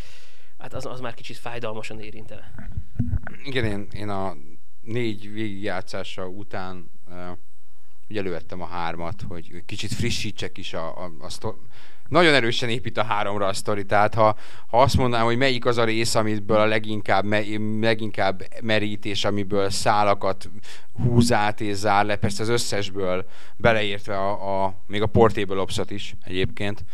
hát 0.59 0.75
az, 0.75 0.87
az 0.87 1.01
már 1.01 1.15
kicsit 1.15 1.37
fájdalmasan 1.37 2.01
érintene. 2.01 2.55
Igen, 3.45 3.65
én, 3.65 3.87
én 3.93 4.09
a 4.09 4.37
négy 4.81 5.33
végigjátszása 5.33 6.27
után 6.27 6.91
uh, 7.09 7.31
ugye 8.09 8.21
elővettem 8.21 8.61
a 8.61 8.67
hármat, 8.67 9.23
hogy 9.29 9.65
kicsit 9.67 9.93
frissítsek 9.93 10.59
is 10.59 10.73
a, 10.73 11.05
a, 11.05 11.13
a 11.21 11.29
sztor- 11.29 11.59
nagyon 12.13 12.35
erősen 12.35 12.69
épít 12.69 12.99
a 12.99 13.05
háromra 13.05 13.47
a 13.47 13.53
sztori, 13.53 13.85
tehát 13.85 14.15
ha, 14.15 14.37
ha 14.67 14.83
azt 14.83 14.97
mondanám, 14.97 15.27
hogy 15.27 15.37
melyik 15.37 15.65
az 15.65 15.79
a 15.79 15.85
rész, 15.85 16.15
amiből 16.15 16.57
a 16.57 16.65
leginkább, 16.65 17.25
me, 17.25 17.43
leginkább 17.81 18.43
merít, 18.63 19.05
és 19.05 19.25
amiből 19.25 19.71
szálakat 19.71 20.51
húz 21.03 21.33
át 21.33 21.61
és 21.61 21.75
zár 21.77 22.05
le, 22.05 22.17
persze 22.17 22.43
az 22.43 22.49
összesből 22.49 23.25
beleértve 23.57 24.19
a, 24.19 24.65
a 24.65 24.75
még 24.87 25.03
a 25.03 25.07
Portable 25.07 25.61
Ops-ot 25.61 25.91
is 25.91 26.15
egyébként, 26.25 26.85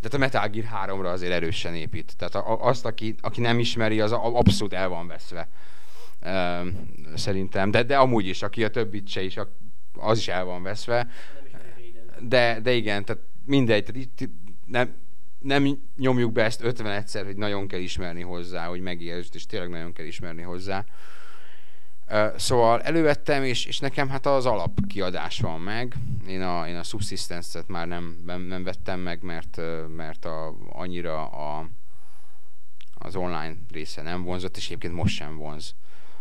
de 0.00 0.08
a 0.10 0.18
Metal 0.18 0.48
Gear 0.48 0.88
3-ra 0.88 1.12
azért 1.12 1.32
erősen 1.32 1.74
épít. 1.74 2.14
Tehát 2.16 2.46
azt, 2.60 2.86
aki, 2.86 3.14
aki 3.20 3.40
nem 3.40 3.58
ismeri, 3.58 4.00
az 4.00 4.12
abszolút 4.12 4.72
el 4.72 4.88
van 4.88 5.06
veszve. 5.06 5.48
Szerintem. 7.14 7.70
De, 7.70 7.82
de 7.82 7.96
amúgy 7.96 8.26
is, 8.26 8.42
aki 8.42 8.64
a 8.64 8.70
többit 8.70 9.08
se 9.08 9.22
is, 9.22 9.36
az 9.98 10.18
is 10.18 10.28
el 10.28 10.44
van 10.44 10.62
veszve. 10.62 11.08
De, 12.20 12.60
de 12.62 12.72
igen, 12.72 13.04
tehát 13.04 13.22
mindegy, 13.50 14.08
nem, 14.66 14.94
nem 15.38 15.78
nyomjuk 15.96 16.32
be 16.32 16.44
ezt 16.44 16.62
50 16.62 16.92
egyszer, 16.92 17.24
hogy 17.24 17.36
nagyon 17.36 17.68
kell 17.68 17.80
ismerni 17.80 18.22
hozzá, 18.22 18.66
hogy 18.66 18.80
megértsd, 18.80 19.34
és 19.34 19.46
tényleg 19.46 19.68
nagyon 19.68 19.92
kell 19.92 20.06
ismerni 20.06 20.42
hozzá. 20.42 20.84
Szóval 22.36 22.82
elővettem, 22.82 23.42
és, 23.42 23.64
és 23.64 23.78
nekem 23.78 24.08
hát 24.08 24.26
az 24.26 24.46
alap 24.46 24.78
kiadás 24.88 25.40
van 25.40 25.60
meg. 25.60 25.94
Én 26.28 26.42
a, 26.42 26.68
én 26.68 26.76
a 26.76 26.82
Subsistence-et 26.82 27.68
már 27.68 27.86
nem, 27.86 28.22
nem, 28.26 28.40
nem 28.40 28.64
vettem 28.64 29.00
meg, 29.00 29.22
mert, 29.22 29.60
mert 29.96 30.24
a, 30.24 30.54
annyira 30.72 31.26
a, 31.26 31.68
az 32.94 33.16
online 33.16 33.56
része 33.70 34.02
nem 34.02 34.22
vonzott, 34.22 34.56
és 34.56 34.66
egyébként 34.66 34.94
most 34.94 35.14
sem 35.14 35.36
vonz. 35.36 35.74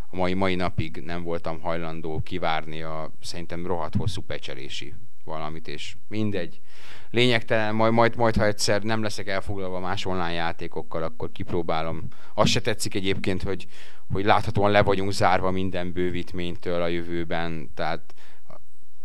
A 0.09 0.15
mai, 0.15 0.33
mai 0.33 0.55
napig 0.55 1.01
nem 1.05 1.23
voltam 1.23 1.61
hajlandó 1.61 2.21
kivárni 2.21 2.81
a 2.81 3.11
szerintem 3.21 3.65
rohadt 3.65 3.95
hosszú 3.95 4.21
pecselési 4.21 4.93
valamit, 5.29 5.67
és 5.67 5.95
mindegy 6.07 6.61
lényegtelen, 7.09 7.75
majd, 7.75 7.93
majd, 7.93 8.15
majd 8.15 8.35
ha 8.35 8.45
egyszer 8.45 8.81
nem 8.81 9.03
leszek 9.03 9.27
elfoglalva 9.27 9.79
más 9.79 10.05
online 10.05 10.31
játékokkal, 10.31 11.03
akkor 11.03 11.31
kipróbálom. 11.31 12.07
Azt 12.33 12.51
se 12.51 12.61
tetszik 12.61 12.95
egyébként, 12.95 13.43
hogy, 13.43 13.67
hogy 14.11 14.25
láthatóan 14.25 14.71
le 14.71 14.81
vagyunk 14.81 15.11
zárva 15.11 15.51
minden 15.51 15.91
bővítménytől 15.91 16.81
a 16.81 16.87
jövőben, 16.87 17.71
tehát 17.75 18.13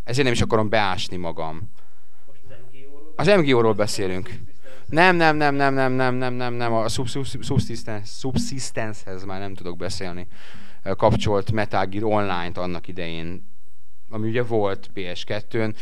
ezért 0.05 0.25
nem 0.25 0.33
is 0.33 0.43
akarom 0.43 0.68
beásni 0.68 1.16
magam. 1.16 1.70
Az 3.16 3.27
MGO-ról 3.27 3.75
beszélünk. 3.75 4.31
Nem, 4.87 5.16
nem, 5.16 5.37
nem, 5.37 5.55
nem, 5.55 5.75
nem, 5.75 5.93
nem, 5.93 6.14
nem, 6.14 6.35
nem, 6.35 6.55
nem, 6.55 6.72
a 6.72 6.89
Subsistence-hez 8.05 9.25
már 9.25 9.41
nem 9.41 9.55
tudok 9.55 9.77
beszélni. 9.77 10.27
Kapcsolt 10.83 11.53
Metal 11.53 11.87
Gear 11.87 12.05
Online-t 12.05 12.59
annak 12.59 12.89
idején 12.89 13.54
ami 14.09 14.29
ugye 14.29 14.43
volt 14.43 14.91
PS2-n, 14.95 15.75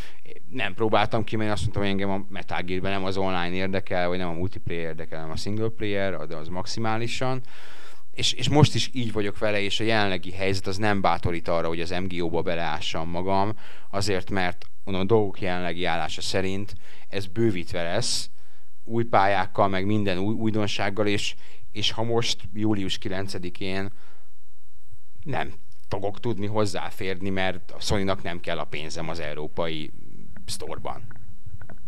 nem 0.50 0.74
próbáltam 0.74 1.24
ki, 1.24 1.36
mert 1.36 1.50
azt 1.50 1.60
mondtam, 1.60 1.82
hogy 1.82 1.90
engem 1.90 2.10
a 2.10 2.26
Metal 2.28 2.62
Gear-ben 2.62 2.92
nem 2.92 3.04
az 3.04 3.16
online 3.16 3.52
érdekel, 3.52 4.08
vagy 4.08 4.18
nem 4.18 4.28
a 4.28 4.32
multiplayer 4.32 4.84
érdekel, 4.84 5.18
hanem 5.18 5.32
a 5.32 5.36
single 5.36 5.68
player, 5.68 6.26
de 6.26 6.36
az 6.36 6.48
maximálisan. 6.48 7.42
És, 8.10 8.32
és 8.32 8.48
most 8.48 8.74
is 8.74 8.90
így 8.92 9.12
vagyok 9.12 9.38
vele, 9.38 9.60
és 9.60 9.80
a 9.80 9.84
jelenlegi 9.84 10.32
helyzet 10.32 10.66
az 10.66 10.76
nem 10.76 11.00
bátorít 11.00 11.48
arra, 11.48 11.68
hogy 11.68 11.80
az 11.80 11.90
MGO-ba 11.90 12.42
beleássam 12.42 13.08
magam, 13.08 13.52
azért, 13.90 14.30
mert 14.30 14.64
a 14.84 15.04
dolgok 15.04 15.40
jelenlegi 15.40 15.84
állása 15.84 16.20
szerint 16.20 16.74
ez 17.08 17.26
bővítve 17.26 17.82
lesz, 17.82 18.30
új 18.84 19.04
pályákkal, 19.04 19.68
meg 19.68 19.86
minden 19.86 20.18
új, 20.18 20.34
újdonsággal, 20.34 21.06
és, 21.06 21.34
és 21.70 21.90
ha 21.90 22.02
most 22.02 22.42
július 22.52 22.98
9-én 23.02 23.92
nem 25.22 25.52
fogok 25.92 26.20
tudni 26.20 26.46
hozzáférni, 26.46 27.30
mert 27.30 27.70
a 27.70 27.80
sony 27.80 28.04
nem 28.22 28.40
kell 28.40 28.58
a 28.58 28.64
pénzem 28.64 29.08
az 29.08 29.20
európai 29.20 29.90
sztorban. 30.46 31.02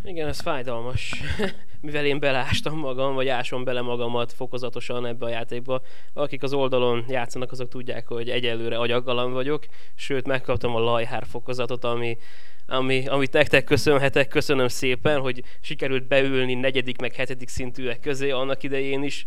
Igen, 0.02 0.28
ez 0.28 0.40
fájdalmas. 0.40 1.22
Mivel 1.80 2.05
én 2.05 2.18
belástam 2.18 2.78
magam, 2.78 3.14
vagy 3.14 3.28
ásom 3.28 3.64
bele 3.64 3.80
magamat 3.80 4.32
fokozatosan 4.32 5.07
ebbe 5.07 5.26
a 5.26 5.28
játékba. 5.28 5.82
Akik 6.12 6.42
az 6.42 6.52
oldalon 6.52 7.05
játszanak, 7.09 7.52
azok 7.52 7.68
tudják, 7.68 8.07
hogy 8.07 8.30
egyelőre 8.30 8.78
agyaggalan 8.78 9.32
vagyok, 9.32 9.66
sőt 9.94 10.26
megkaptam 10.26 10.74
a 10.74 10.78
lajhár 10.78 11.26
fokozatot, 11.26 11.84
ami, 11.84 12.18
ami, 12.66 13.07
amit 13.07 13.32
nektek 13.32 13.64
köszönhetek, 13.64 14.28
köszönöm 14.28 14.68
szépen, 14.68 15.20
hogy 15.20 15.42
sikerült 15.61 16.07
beülni 16.07 16.55
negyedik 16.55 17.00
meg 17.00 17.14
hetedik 17.14 17.48
szintűek 17.48 18.00
közé 18.00 18.30
annak 18.30 18.62
idején 18.62 19.02
is, 19.02 19.24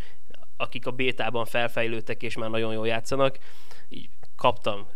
akik 0.57 0.87
a 0.87 0.91
bétában 0.91 1.45
felfejlődtek 1.45 2.23
és 2.23 2.37
már 2.37 2.49
nagyon 2.49 2.73
jól 2.73 2.87
játszanak. 2.87 3.37
Kaptam 4.37 4.87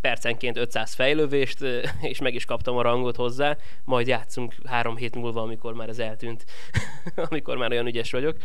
percenként 0.00 0.56
500 0.56 0.94
fejlővést, 0.94 1.60
és 2.12 2.20
meg 2.20 2.34
is 2.34 2.44
kaptam 2.44 2.76
a 2.76 2.82
rangot 2.82 3.16
hozzá, 3.16 3.56
majd 3.84 4.06
játszunk 4.06 4.54
három 4.64 4.96
hét 4.96 5.14
múlva, 5.14 5.42
amikor 5.42 5.74
már 5.74 5.88
ez 5.88 5.98
eltűnt, 5.98 6.44
amikor 7.30 7.56
már 7.56 7.70
olyan 7.70 7.86
ügyes 7.86 8.10
vagyok. 8.10 8.36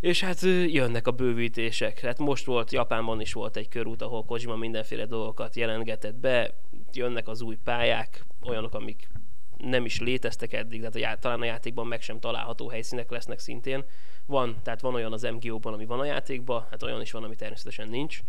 És 0.00 0.20
hát 0.20 0.40
jönnek 0.66 1.06
a 1.06 1.10
bővítések. 1.10 2.00
Hát 2.00 2.18
most 2.18 2.44
volt, 2.44 2.72
Japánban 2.72 3.20
is 3.20 3.32
volt 3.32 3.56
egy 3.56 3.68
körút, 3.68 4.02
ahol 4.02 4.24
Kojima 4.24 4.56
mindenféle 4.56 5.06
dolgokat 5.06 5.56
jelentgetett 5.56 6.14
be, 6.14 6.54
jönnek 6.92 7.28
az 7.28 7.40
új 7.40 7.56
pályák, 7.64 8.24
olyanok, 8.48 8.74
amik 8.74 9.08
nem 9.56 9.84
is 9.84 10.00
léteztek 10.00 10.52
eddig, 10.52 10.78
tehát 10.78 10.94
a 10.94 10.98
já- 10.98 11.20
talán 11.20 11.40
a 11.40 11.44
játékban 11.44 11.86
meg 11.86 12.02
sem 12.02 12.20
található 12.20 12.68
helyszínek 12.68 13.10
lesznek 13.10 13.38
szintén. 13.38 13.84
Van, 14.26 14.56
tehát 14.62 14.80
van 14.80 14.94
olyan 14.94 15.12
az 15.12 15.22
MGO-ban, 15.22 15.72
ami 15.72 15.84
van 15.84 16.00
a 16.00 16.04
játékban, 16.04 16.66
hát 16.70 16.82
olyan 16.82 17.00
is 17.00 17.12
van, 17.12 17.24
ami 17.24 17.34
természetesen 17.34 17.88
nincs, 17.88 18.22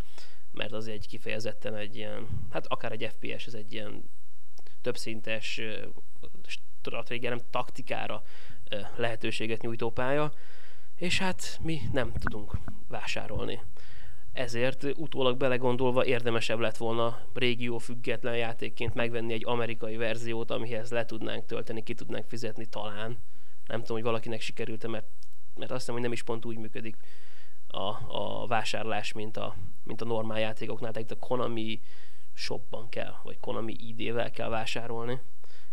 mert 0.53 0.71
az 0.71 0.87
egy 0.87 1.07
kifejezetten 1.07 1.75
egy 1.75 1.95
ilyen, 1.95 2.27
hát 2.49 2.65
akár 2.67 2.91
egy 2.91 3.11
FPS, 3.17 3.45
ez 3.45 3.53
egy 3.53 3.73
ilyen 3.73 4.03
többszintes 4.81 5.61
stratégia, 6.43 7.29
nem 7.29 7.41
taktikára 7.49 8.23
lehetőséget 8.95 9.61
nyújtó 9.61 9.91
pálya, 9.91 10.33
és 10.95 11.19
hát 11.19 11.59
mi 11.61 11.81
nem 11.91 12.13
tudunk 12.13 12.57
vásárolni. 12.87 13.61
Ezért 14.31 14.83
utólag 14.83 15.37
belegondolva 15.37 16.05
érdemesebb 16.05 16.59
lett 16.59 16.77
volna 16.77 17.19
régió 17.33 17.77
független 17.77 18.37
játékként 18.37 18.93
megvenni 18.93 19.33
egy 19.33 19.45
amerikai 19.45 19.95
verziót, 19.95 20.51
amihez 20.51 20.91
le 20.91 21.05
tudnánk 21.05 21.45
tölteni, 21.45 21.83
ki 21.83 21.93
tudnánk 21.93 22.25
fizetni 22.27 22.65
talán. 22.65 23.17
Nem 23.67 23.79
tudom, 23.79 23.95
hogy 23.95 24.05
valakinek 24.05 24.41
sikerült 24.41 24.87
mert, 24.87 25.05
mert 25.55 25.71
azt 25.71 25.79
hiszem, 25.79 25.93
hogy 25.93 26.03
nem 26.03 26.11
is 26.11 26.23
pont 26.23 26.45
úgy 26.45 26.57
működik 26.57 26.97
a, 27.73 27.97
a 28.07 28.47
vásárlás, 28.47 29.11
mint 29.11 29.37
a, 29.37 29.55
mint 29.83 30.01
a 30.01 30.05
normál 30.05 30.39
játékoknál. 30.39 30.91
Tehát 30.91 31.11
itt 31.11 31.17
a 31.17 31.25
Konami 31.27 31.81
shopban 32.33 32.89
kell, 32.89 33.13
vagy 33.23 33.39
Konami 33.39 33.75
ID-vel 33.79 34.31
kell 34.31 34.49
vásárolni, 34.49 35.19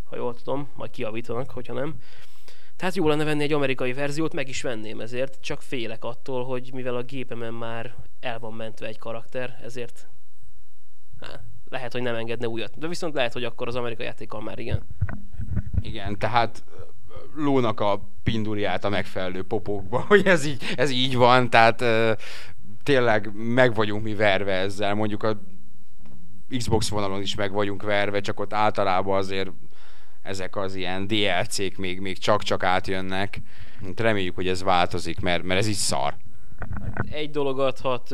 ha 0.04 0.16
jól 0.16 0.34
tudom, 0.34 0.68
majd 0.74 0.90
kiavítanak, 0.90 1.50
hogyha 1.50 1.72
nem. 1.72 1.96
Tehát 2.76 2.94
jó 2.94 3.08
lenne 3.08 3.24
venni 3.24 3.42
egy 3.42 3.52
amerikai 3.52 3.92
verziót, 3.92 4.34
meg 4.34 4.48
is 4.48 4.62
venném 4.62 5.00
ezért, 5.00 5.40
csak 5.40 5.62
félek 5.62 6.04
attól, 6.04 6.44
hogy 6.44 6.70
mivel 6.72 6.96
a 6.96 7.02
gépemen 7.02 7.54
már 7.54 7.94
el 8.20 8.38
van 8.38 8.54
mentve 8.54 8.86
egy 8.86 8.98
karakter, 8.98 9.58
ezért 9.62 10.08
hát, 11.20 11.42
lehet, 11.68 11.92
hogy 11.92 12.02
nem 12.02 12.14
engedne 12.14 12.48
újat. 12.48 12.78
De 12.78 12.88
viszont 12.88 13.14
lehet, 13.14 13.32
hogy 13.32 13.44
akkor 13.44 13.68
az 13.68 13.76
amerikai 13.76 14.06
játékkal 14.06 14.40
már 14.40 14.58
igen. 14.58 14.86
Igen, 15.80 16.18
tehát 16.18 16.64
lónak 17.34 17.80
a 17.80 18.08
pinduriát 18.22 18.84
a 18.84 18.88
megfelelő 18.88 19.42
popokba, 19.42 20.04
hogy 20.08 20.26
ez 20.26 20.46
így, 20.46 20.62
ez 20.76 20.90
így 20.90 21.16
van, 21.16 21.50
tehát 21.50 21.84
tényleg 22.82 23.30
meg 23.34 23.74
vagyunk 23.74 24.02
mi 24.02 24.14
verve 24.14 24.52
ezzel, 24.52 24.94
mondjuk 24.94 25.22
a 25.22 25.40
Xbox 26.58 26.88
vonalon 26.88 27.20
is 27.20 27.34
meg 27.34 27.52
vagyunk 27.52 27.82
verve, 27.82 28.20
csak 28.20 28.40
ott 28.40 28.52
általában 28.52 29.16
azért 29.16 29.50
ezek 30.22 30.56
az 30.56 30.74
ilyen 30.74 31.06
DLC-k 31.06 31.76
még, 31.76 32.00
még 32.00 32.18
csak-csak 32.18 32.62
átjönnek. 32.62 33.40
Reméljük, 33.96 34.34
hogy 34.34 34.48
ez 34.48 34.62
változik, 34.62 35.20
mert, 35.20 35.42
mert 35.42 35.60
ez 35.60 35.66
is 35.66 35.76
szar. 35.76 36.16
Egy 37.10 37.30
dolog 37.30 37.58
adhat 37.58 38.10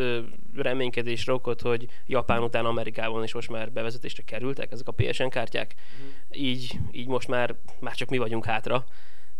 reménykedésre 0.62 1.32
okot, 1.32 1.60
hogy 1.60 1.88
Japán 2.06 2.42
után 2.42 2.64
Amerikában 2.64 3.22
is 3.22 3.34
most 3.34 3.50
már 3.50 3.72
bevezetésre 3.72 4.22
kerültek 4.22 4.72
ezek 4.72 4.88
a 4.88 4.92
PSN 4.92 5.28
kártyák. 5.28 5.74
Így, 6.30 6.78
így 6.92 7.06
most 7.06 7.28
már, 7.28 7.54
már 7.78 7.94
csak 7.94 8.08
mi 8.08 8.18
vagyunk 8.18 8.44
hátra. 8.44 8.84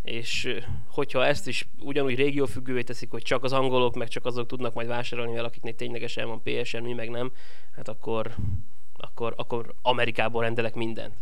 És 0.03 0.59
hogyha 0.87 1.25
ezt 1.25 1.47
is 1.47 1.67
ugyanúgy 1.79 2.15
régiófüggővé 2.15 2.81
teszik, 2.81 3.11
hogy 3.11 3.21
csak 3.21 3.43
az 3.43 3.53
angolok, 3.53 3.95
meg 3.95 4.07
csak 4.07 4.25
azok 4.25 4.47
tudnak 4.47 4.73
majd 4.73 4.87
vásárolni, 4.87 5.31
mert 5.31 5.45
akiknek 5.45 5.75
ténylegesen 5.75 6.27
van 6.27 6.41
PSN, 6.43 6.81
mi 6.81 6.93
meg 6.93 7.09
nem, 7.09 7.31
hát 7.75 7.87
akkor, 7.87 8.35
akkor, 8.93 9.33
akkor 9.37 9.73
Amerikából 9.81 10.41
rendelek 10.41 10.75
mindent. 10.75 11.13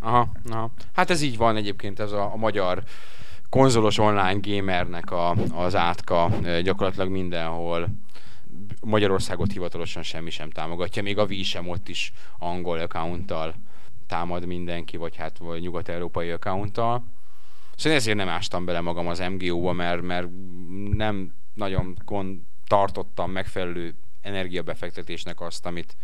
Aha, 0.00 0.32
aha. 0.50 0.70
Hát 0.92 1.10
ez 1.10 1.22
így 1.22 1.36
van 1.36 1.56
egyébként, 1.56 2.00
ez 2.00 2.12
a, 2.12 2.32
a 2.32 2.36
magyar 2.36 2.82
konzolos 3.48 3.98
online 3.98 4.38
gamernek 4.40 5.10
a, 5.10 5.30
az 5.54 5.74
átka 5.74 6.30
gyakorlatilag 6.62 7.08
mindenhol. 7.08 7.88
Magyarországot 8.80 9.52
hivatalosan 9.52 10.02
semmi 10.02 10.30
sem 10.30 10.50
támogatja, 10.50 11.02
még 11.02 11.18
a 11.18 11.24
Wii 11.24 11.42
sem 11.42 11.68
ott 11.68 11.88
is 11.88 12.12
angol 12.38 12.78
accounttal 12.78 13.54
támad 14.06 14.46
mindenki, 14.46 14.96
vagy 14.96 15.16
hát 15.16 15.38
vagy 15.38 15.60
nyugat-európai 15.60 16.30
accounttal. 16.30 17.04
Szóval 17.76 17.98
ezért 17.98 18.16
nem 18.16 18.28
ástam 18.28 18.64
bele 18.64 18.80
magam 18.80 19.06
az 19.06 19.18
MGO-ba, 19.18 19.72
mert, 19.72 20.02
mert 20.02 20.28
nem 20.92 21.32
nagyon 21.54 21.96
gond, 22.04 22.38
tartottam 22.66 23.30
megfelelő 23.30 23.94
energiabefektetésnek 24.20 25.40
azt, 25.40 25.66
amit, 25.66 25.96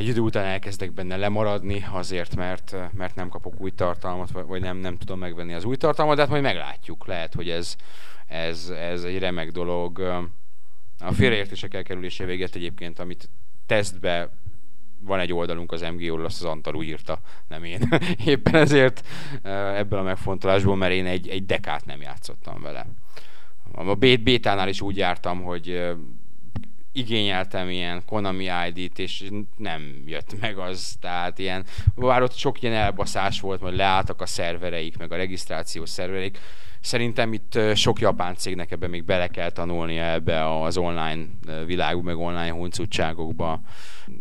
egy 0.00 0.06
idő 0.06 0.20
után 0.20 0.44
elkezdek 0.44 0.92
benne 0.92 1.16
lemaradni, 1.16 1.86
azért, 1.90 2.36
mert, 2.36 2.76
mert 2.92 3.14
nem 3.14 3.28
kapok 3.28 3.60
új 3.60 3.70
tartalmat, 3.70 4.30
vagy 4.30 4.60
nem, 4.60 4.76
nem 4.76 4.96
tudom 4.96 5.18
megvenni 5.18 5.54
az 5.54 5.64
új 5.64 5.76
tartalmat, 5.76 6.14
de 6.14 6.20
hát 6.20 6.30
majd 6.30 6.42
meglátjuk. 6.42 7.06
Lehet, 7.06 7.34
hogy 7.34 7.50
ez, 7.50 7.76
ez, 8.26 8.68
ez 8.68 9.02
egy 9.02 9.18
remek 9.18 9.50
dolog. 9.50 10.02
A 11.00 11.12
félreértések 11.12 11.74
elkerülése 11.74 12.24
véget 12.24 12.54
egyébként, 12.54 12.98
amit 12.98 13.28
tesztbe 13.66 14.30
van 15.00 15.20
egy 15.20 15.32
oldalunk 15.32 15.72
az 15.72 15.80
MGO-ról, 15.80 16.24
azt 16.24 16.40
az 16.40 16.48
Antalu 16.48 16.82
írta, 16.82 17.20
nem 17.48 17.64
én. 17.64 17.88
Éppen 18.24 18.54
ezért 18.54 19.06
ebből 19.74 19.98
a 19.98 20.02
megfontolásból, 20.02 20.76
mert 20.76 20.92
én 20.92 21.06
egy, 21.06 21.28
egy 21.28 21.46
dekát 21.46 21.84
nem 21.84 22.00
játszottam 22.00 22.62
vele. 22.62 22.86
A 23.72 23.94
bétánál 23.94 24.68
is 24.68 24.80
úgy 24.80 24.96
jártam, 24.96 25.42
hogy 25.42 25.90
igényeltem 26.92 27.68
ilyen 27.68 28.02
Konami 28.06 28.48
ID-t, 28.68 28.98
és 28.98 29.30
nem 29.56 30.02
jött 30.06 30.40
meg 30.40 30.58
az, 30.58 30.96
tehát 31.00 31.38
ilyen, 31.38 31.64
bár 31.94 32.22
ott 32.22 32.36
sok 32.36 32.62
ilyen 32.62 32.74
elbaszás 32.74 33.40
volt, 33.40 33.60
majd 33.60 33.76
leálltak 33.76 34.20
a 34.20 34.26
szervereik, 34.26 34.98
meg 34.98 35.12
a 35.12 35.16
regisztrációs 35.16 35.88
szervereik, 35.88 36.38
Szerintem 36.80 37.32
itt 37.32 37.58
sok 37.74 38.00
japán 38.00 38.34
cégnek 38.34 38.70
ebbe 38.70 38.86
még 38.86 39.04
bele 39.04 39.28
kell 39.28 39.50
tanulnia 39.50 40.04
ebbe 40.04 40.60
az 40.62 40.76
online 40.76 41.24
világú, 41.66 42.00
meg 42.00 42.16
online 42.16 42.50
huncutságokba, 42.50 43.60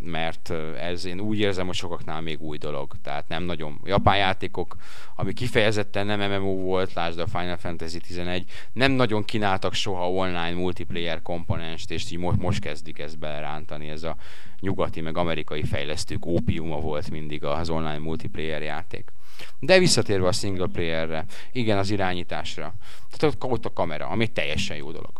mert 0.03 0.53
ez 0.79 1.05
én 1.05 1.19
úgy 1.19 1.39
érzem, 1.39 1.65
hogy 1.65 1.75
sokaknál 1.75 2.21
még 2.21 2.41
új 2.41 2.57
dolog. 2.57 2.93
Tehát 3.03 3.27
nem 3.27 3.43
nagyon 3.43 3.81
japán 3.83 4.17
játékok, 4.17 4.75
ami 5.15 5.33
kifejezetten 5.33 6.05
nem 6.05 6.31
MMO 6.31 6.55
volt, 6.55 6.93
lásd 6.93 7.19
a 7.19 7.27
Final 7.27 7.57
Fantasy 7.57 7.99
11, 7.99 8.51
nem 8.73 8.91
nagyon 8.91 9.23
kínáltak 9.23 9.73
soha 9.73 10.11
online 10.11 10.53
multiplayer 10.53 11.21
komponenst, 11.21 11.91
és 11.91 12.11
így 12.11 12.17
most, 12.17 12.39
most 12.39 12.59
kezdik 12.59 12.99
ezt 12.99 13.19
belerántani. 13.19 13.89
Ez 13.89 14.03
a 14.03 14.15
nyugati, 14.59 15.01
meg 15.01 15.17
amerikai 15.17 15.63
fejlesztők 15.63 16.25
ópiuma 16.25 16.79
volt 16.79 17.09
mindig 17.09 17.43
az 17.43 17.69
online 17.69 17.99
multiplayer 17.99 18.61
játék. 18.61 19.11
De 19.59 19.79
visszatérve 19.79 20.27
a 20.27 20.31
single 20.31 20.67
playerre, 20.67 21.25
igen, 21.51 21.77
az 21.77 21.89
irányításra. 21.89 22.73
Tehát 23.17 23.37
ott 23.39 23.65
a 23.65 23.73
kamera, 23.73 24.07
ami 24.07 24.27
teljesen 24.27 24.77
jó 24.77 24.91
dolog. 24.91 25.11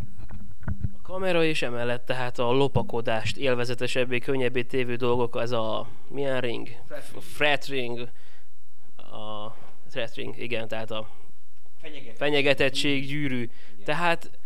A 0.97 1.01
kamera 1.01 1.43
és 1.43 1.61
emellett 1.61 2.05
tehát 2.05 2.39
a 2.39 2.51
lopakodást 2.51 3.37
élvezetesebbé, 3.37 4.19
könnyebbé 4.19 4.63
tévő 4.63 4.95
dolgok, 4.95 5.35
az 5.35 5.51
a 5.51 5.87
milyen 6.07 6.41
ring? 6.41 6.69
Fret 7.19 7.65
ring. 7.65 8.09
A 8.95 9.53
threat 9.89 10.13
ring, 10.13 10.37
igen, 10.37 10.67
tehát 10.67 10.91
a 10.91 11.07
fenyegetettség, 12.15 13.07
gyűrű. 13.07 13.49
Tehát 13.83 14.39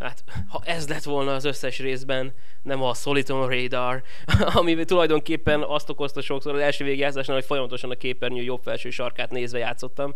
Hát, 0.00 0.24
ha 0.48 0.62
ez 0.64 0.88
lett 0.88 1.02
volna 1.02 1.34
az 1.34 1.44
összes 1.44 1.78
részben, 1.78 2.34
nem 2.62 2.82
a 2.82 2.94
Soliton 2.94 3.48
Radar, 3.48 4.02
ami 4.58 4.84
tulajdonképpen 4.84 5.62
azt 5.62 5.88
okozta 5.88 6.20
sokszor 6.20 6.54
az 6.54 6.60
első 6.60 6.84
végjátszásnál, 6.84 7.36
hogy 7.36 7.44
folyamatosan 7.44 7.90
a 7.90 7.94
képernyő 7.94 8.42
jobb 8.42 8.62
felső 8.62 8.90
sarkát 8.90 9.30
nézve 9.30 9.58
játszottam. 9.58 10.14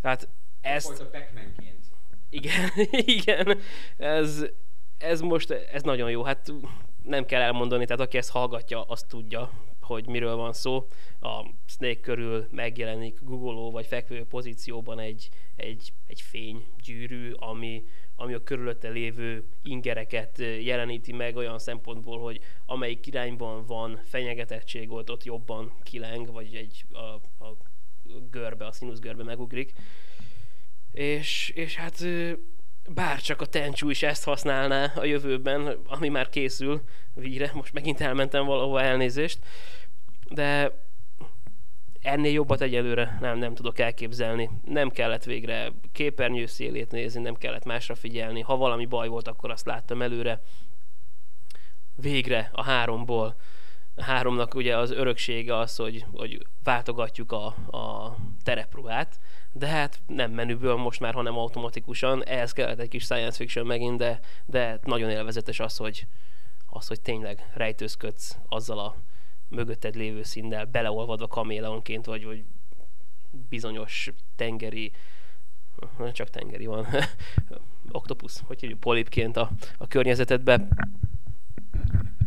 Tehát 0.00 0.28
ezt... 0.60 1.00
a 1.00 1.10
Igen, 2.30 2.70
igen. 3.16 3.58
Ez, 3.96 4.44
ez 4.98 5.20
most, 5.20 5.50
ez 5.50 5.82
nagyon 5.82 6.10
jó. 6.10 6.22
Hát 6.22 6.52
nem 7.02 7.26
kell 7.26 7.40
elmondani, 7.40 7.84
tehát 7.84 8.02
aki 8.02 8.16
ezt 8.16 8.30
hallgatja, 8.30 8.82
azt 8.82 9.08
tudja, 9.08 9.50
hogy 9.80 10.06
miről 10.06 10.36
van 10.36 10.52
szó. 10.52 10.86
A 11.20 11.46
Snake 11.66 12.00
körül 12.00 12.46
megjelenik 12.50 13.18
Google 13.22 13.70
vagy 13.70 13.86
fekvő 13.86 14.24
pozícióban 14.24 14.98
egy, 14.98 15.28
egy, 15.56 15.92
egy 16.06 16.20
fénygyűrű, 16.20 17.32
ami 17.32 17.84
ami 18.22 18.34
a 18.34 18.42
körülötte 18.42 18.88
lévő 18.88 19.44
ingereket 19.62 20.38
jeleníti 20.38 21.12
meg 21.12 21.36
olyan 21.36 21.58
szempontból, 21.58 22.20
hogy 22.20 22.40
amelyik 22.66 23.06
irányban 23.06 23.66
van 23.66 24.00
fenyegetettség, 24.04 24.90
ott, 24.90 25.10
ott 25.10 25.24
jobban 25.24 25.72
kileng, 25.82 26.32
vagy 26.32 26.54
egy 26.54 26.84
a, 26.92 26.98
a 27.44 27.56
görbe, 28.30 28.66
a 28.66 28.72
görbe 29.00 29.22
megugrik. 29.22 29.72
És, 30.92 31.52
és 31.54 31.76
hát 31.76 32.04
bár 32.94 33.20
csak 33.20 33.40
a 33.40 33.46
Tenchu 33.46 33.90
is 33.90 34.02
ezt 34.02 34.24
használná 34.24 34.92
a 34.96 35.04
jövőben, 35.04 35.78
ami 35.84 36.08
már 36.08 36.28
készül 36.28 36.82
víre, 37.14 37.50
most 37.54 37.72
megint 37.72 38.00
elmentem 38.00 38.44
valahova 38.44 38.82
elnézést, 38.82 39.38
de 40.28 40.80
ennél 42.02 42.32
jobbat 42.32 42.60
egyelőre 42.60 43.18
nem, 43.20 43.38
nem 43.38 43.54
tudok 43.54 43.78
elképzelni. 43.78 44.50
Nem 44.64 44.90
kellett 44.90 45.24
végre 45.24 45.72
képernyő 45.92 46.46
szélét 46.46 46.90
nézni, 46.90 47.22
nem 47.22 47.34
kellett 47.34 47.64
másra 47.64 47.94
figyelni. 47.94 48.40
Ha 48.40 48.56
valami 48.56 48.86
baj 48.86 49.08
volt, 49.08 49.28
akkor 49.28 49.50
azt 49.50 49.66
láttam 49.66 50.02
előre. 50.02 50.40
Végre 51.96 52.50
a 52.52 52.62
háromból. 52.62 53.36
A 53.94 54.02
háromnak 54.02 54.54
ugye 54.54 54.76
az 54.76 54.90
öröksége 54.90 55.56
az, 55.56 55.76
hogy, 55.76 56.04
hogy 56.12 56.46
váltogatjuk 56.64 57.32
a, 57.32 57.46
a 57.76 58.16
terepruhát, 58.42 59.20
de 59.52 59.66
hát 59.66 60.00
nem 60.06 60.30
menüből 60.30 60.76
most 60.76 61.00
már, 61.00 61.14
hanem 61.14 61.38
automatikusan. 61.38 62.24
Ehhez 62.24 62.52
kellett 62.52 62.78
egy 62.78 62.88
kis 62.88 63.02
science 63.02 63.36
fiction 63.36 63.66
megint, 63.66 63.98
de, 63.98 64.20
de 64.44 64.78
nagyon 64.84 65.10
élvezetes 65.10 65.60
az, 65.60 65.76
hogy, 65.76 66.06
az, 66.66 66.86
hogy 66.86 67.00
tényleg 67.00 67.50
rejtőzködsz 67.54 68.36
azzal 68.48 68.78
a 68.78 68.96
mögötted 69.54 69.94
lévő 69.94 70.22
színnel, 70.22 70.64
beleolvadva 70.64 71.26
kaméleonként, 71.26 72.06
vagy, 72.06 72.24
vagy 72.24 72.44
bizonyos 73.48 74.12
tengeri, 74.36 74.92
csak 76.12 76.30
tengeri 76.30 76.66
van, 76.66 76.86
oktopusz, 77.90 78.42
hogy 78.46 78.60
hívjuk, 78.60 78.80
polipként 78.80 79.36
a, 79.36 79.50
a 79.78 79.86
környezetedbe. 79.86 80.68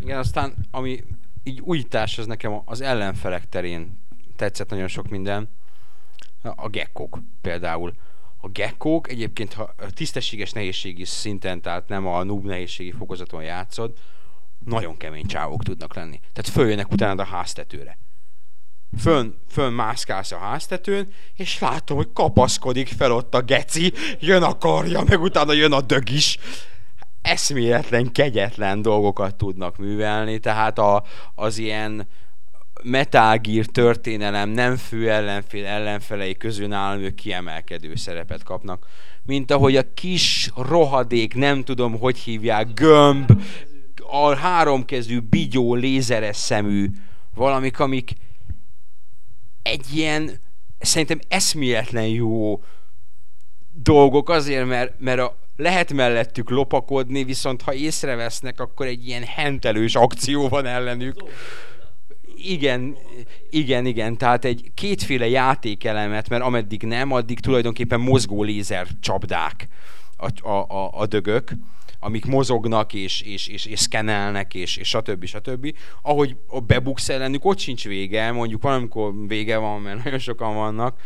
Igen, 0.01 0.17
aztán 0.17 0.53
ami 0.71 1.03
így 1.43 1.61
újítás, 1.61 2.17
az 2.17 2.25
nekem 2.25 2.61
az 2.65 2.81
ellenfelek 2.81 3.49
terén 3.49 3.99
tetszett 4.35 4.69
nagyon 4.69 4.87
sok 4.87 5.09
minden. 5.09 5.49
A 6.41 6.69
gekkók 6.69 7.19
például. 7.41 7.93
A 8.37 8.47
gekkók 8.47 9.09
egyébként, 9.09 9.53
ha 9.53 9.73
tisztességes 9.89 10.51
nehézségi 10.51 11.05
szinten, 11.05 11.61
tehát 11.61 11.87
nem 11.87 12.07
a 12.07 12.23
noob 12.23 12.45
nehézségi 12.45 12.91
fokozaton 12.91 13.43
játszod, 13.43 13.97
nagyon 14.65 14.97
kemény 14.97 15.25
csávok 15.25 15.63
tudnak 15.63 15.95
lenni. 15.95 16.19
Tehát 16.33 16.51
följönnek 16.51 16.91
utána 16.91 17.21
a 17.21 17.25
háztetőre. 17.25 17.97
Fön, 18.97 19.35
fön 19.47 19.73
mászkálsz 19.73 20.31
a 20.31 20.37
háztetőn, 20.37 21.07
és 21.35 21.59
látom, 21.59 21.97
hogy 21.97 22.09
kapaszkodik 22.13 22.87
fel 22.87 23.11
ott 23.11 23.35
a 23.35 23.41
geci, 23.41 23.93
jön 24.19 24.43
a 24.43 24.57
karja, 24.57 25.03
meg 25.03 25.21
utána 25.21 25.53
jön 25.53 25.71
a 25.71 25.81
dög 25.81 26.09
is. 26.09 26.37
Eszméletlen, 27.21 28.11
kegyetlen 28.11 28.81
dolgokat 28.81 29.35
tudnak 29.35 29.77
művelni, 29.77 30.39
tehát 30.39 30.79
a, 30.79 31.03
az 31.35 31.57
ilyen 31.57 32.07
Metal 32.83 33.39
történelem 33.71 34.49
nem 34.49 34.75
fő 34.75 35.11
ellenfél 35.11 35.65
ellenfelei 35.65 36.37
közül 36.37 36.67
nálam 36.67 36.99
ők 36.99 37.15
kiemelkedő 37.15 37.95
szerepet 37.95 38.43
kapnak. 38.43 38.85
Mint 39.23 39.51
ahogy 39.51 39.75
a 39.75 39.93
kis 39.93 40.51
rohadék, 40.55 41.33
nem 41.33 41.63
tudom, 41.63 41.99
hogy 41.99 42.17
hívják, 42.17 42.73
gömb, 42.73 43.41
a 44.09 44.35
háromkezű, 44.35 45.19
bigyó, 45.19 45.75
lézeres 45.75 46.35
szemű 46.37 46.89
valamik, 47.35 47.79
amik 47.79 48.13
egy 49.61 49.85
ilyen 49.93 50.39
szerintem 50.79 51.19
eszméletlen 51.27 52.07
jó 52.07 52.61
dolgok 53.71 54.29
azért, 54.29 54.65
mert, 54.65 54.99
mert 54.99 55.19
a, 55.19 55.37
lehet 55.55 55.93
mellettük 55.93 56.49
lopakodni, 56.49 57.23
viszont 57.23 57.61
ha 57.61 57.73
észrevesznek, 57.73 58.59
akkor 58.59 58.85
egy 58.85 59.07
ilyen 59.07 59.23
hentelős 59.23 59.95
akció 59.95 60.47
van 60.47 60.65
ellenük. 60.65 61.23
Igen, 62.35 62.97
igen, 63.49 63.85
igen, 63.85 64.17
tehát 64.17 64.45
egy 64.45 64.71
kétféle 64.73 65.27
játékelemet, 65.27 66.29
mert 66.29 66.43
ameddig 66.43 66.83
nem, 66.83 67.11
addig 67.11 67.39
tulajdonképpen 67.39 67.99
mozgó 67.99 68.43
lézer 68.43 68.87
csapdák 68.99 69.67
a, 70.17 70.49
a, 70.49 70.65
a, 70.69 70.91
a 70.93 71.05
dögök 71.05 71.51
amik 72.05 72.25
mozognak, 72.25 72.93
és, 72.93 73.21
és, 73.21 73.47
és, 73.47 73.65
és 73.65 73.79
szkenelnek, 73.79 74.53
és, 74.53 74.77
és 74.77 74.87
stb. 74.87 75.25
stb. 75.25 75.75
Ahogy 76.01 76.35
bebuksz 76.67 77.09
ellenük, 77.09 77.45
ott 77.45 77.57
sincs 77.57 77.83
vége, 77.83 78.31
mondjuk 78.31 78.61
valamikor 78.61 79.13
vége 79.27 79.57
van, 79.57 79.81
mert 79.81 80.03
nagyon 80.03 80.19
sokan 80.19 80.55
vannak, 80.55 80.99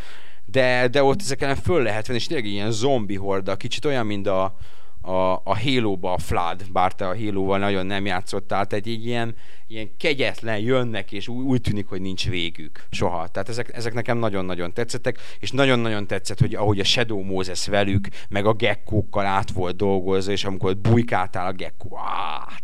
de, 0.46 0.88
de 0.88 1.04
ott 1.04 1.22
ezek 1.22 1.42
ellen 1.42 1.56
föl 1.56 1.84
lehet 1.84 2.08
venni, 2.08 2.20
és 2.20 2.28
tényleg 2.28 2.46
ilyen 2.46 2.72
zombi 2.72 3.16
horda, 3.16 3.56
kicsit 3.56 3.86
olyan, 3.86 4.06
mint 4.06 4.28
a, 4.28 4.56
a, 5.02 5.34
a 5.34 5.60
Halo-ba 5.60 6.14
a 6.14 6.18
Flood, 6.18 6.72
bár 6.72 6.94
te 6.94 7.08
a 7.08 7.18
Halo-val 7.18 7.58
nagyon 7.58 7.86
nem 7.86 8.06
játszottál, 8.06 8.66
tehát 8.66 8.86
egy 8.86 9.06
ilyen, 9.06 9.36
ilyen 9.68 9.98
kegyetlen 9.98 10.60
jönnek, 10.60 11.12
és 11.12 11.28
úgy, 11.28 11.46
úgy 11.46 11.62
tűnik, 11.62 11.88
hogy 11.88 12.02
nincs 12.02 12.30
végük 12.30 12.88
soha. 12.92 13.28
Tehát 13.28 13.50
ezek, 13.50 13.74
ezek 13.74 13.94
nekem 13.94 14.18
nagyon-nagyon 14.18 14.74
tetszettek, 14.74 15.20
és 15.40 15.52
nagyon-nagyon 15.52 16.08
tetszett, 16.08 16.40
hogy 16.40 16.56
ahogy 16.56 16.80
a 16.80 16.84
Shadow 16.84 17.24
Moses 17.24 17.68
velük, 17.68 18.08
meg 18.30 18.46
a 18.46 18.54
gekkókkal 18.54 19.26
át 19.26 19.52
volt 19.52 19.76
dolgozva, 19.76 20.32
és 20.32 20.44
amikor 20.44 20.78
bujkáltál 20.78 21.46
a 21.46 21.52
gekkó, 21.52 21.98
áh, 21.98 22.58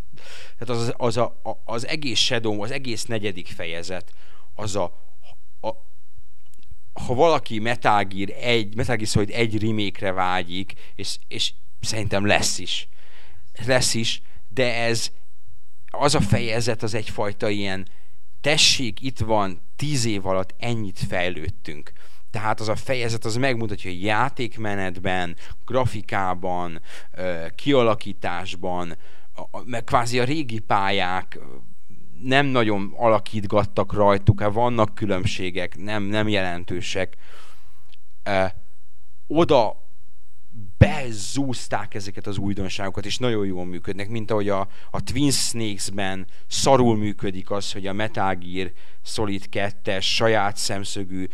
tehát 0.57 0.81
az, 0.81 0.93
az, 0.97 1.17
a, 1.17 1.41
az 1.65 1.87
egész 1.87 2.19
Shadow, 2.19 2.61
az 2.61 2.71
egész 2.71 3.05
negyedik 3.05 3.47
fejezet, 3.47 4.11
az 4.53 4.75
a, 4.75 4.83
a 5.61 5.69
ha 7.05 7.13
valaki 7.13 7.59
Metal 7.59 8.03
Gear 8.03 8.29
egy, 8.41 8.75
Metal 8.75 8.95
Gear 8.95 9.07
Solid 9.07 9.29
egy 9.29 9.61
remake 9.61 10.11
vágyik, 10.11 10.73
és, 10.95 11.17
és 11.27 11.53
szerintem 11.85 12.25
lesz 12.25 12.59
is, 12.59 12.87
lesz 13.65 13.93
is, 13.93 14.21
de 14.47 14.73
ez, 14.75 15.11
az 15.91 16.15
a 16.15 16.21
fejezet 16.21 16.83
az 16.83 16.93
egyfajta 16.93 17.49
ilyen 17.49 17.87
tessék, 18.41 19.01
itt 19.01 19.19
van, 19.19 19.61
tíz 19.75 20.05
év 20.05 20.25
alatt 20.25 20.55
ennyit 20.57 20.99
fejlődtünk. 21.07 21.91
Tehát 22.31 22.59
az 22.59 22.69
a 22.69 22.75
fejezet 22.75 23.25
az 23.25 23.35
megmutatja, 23.35 23.89
hogy 23.91 24.03
játékmenetben, 24.03 25.35
grafikában, 25.65 26.81
kialakításban, 27.55 28.97
meg 29.65 29.83
kvázi 29.83 30.19
a 30.19 30.23
régi 30.23 30.59
pályák 30.59 31.39
nem 32.21 32.45
nagyon 32.45 32.93
alakítgattak 32.97 33.93
rajtuk, 33.93 34.41
hát 34.41 34.53
vannak 34.53 34.95
különbségek, 34.95 35.77
nem, 35.77 36.03
nem 36.03 36.27
jelentősek. 36.27 37.17
Oda 39.27 39.84
bezúzták 40.77 41.93
ezeket 41.93 42.27
az 42.27 42.37
újdonságokat, 42.37 43.05
és 43.05 43.17
nagyon 43.17 43.45
jól 43.45 43.65
működnek, 43.65 44.09
mint 44.09 44.31
ahogy 44.31 44.49
a, 44.49 44.67
a 44.91 45.03
Twin 45.03 45.31
Snakes-ben 45.31 46.27
szarul 46.47 46.97
működik 46.97 47.51
az, 47.51 47.71
hogy 47.71 47.87
a 47.87 47.93
Metal 47.93 48.35
Gear 48.35 48.71
Solid 49.03 49.45
2-es 49.51 50.01
saját 50.01 50.57
szemszögű, 50.57 51.27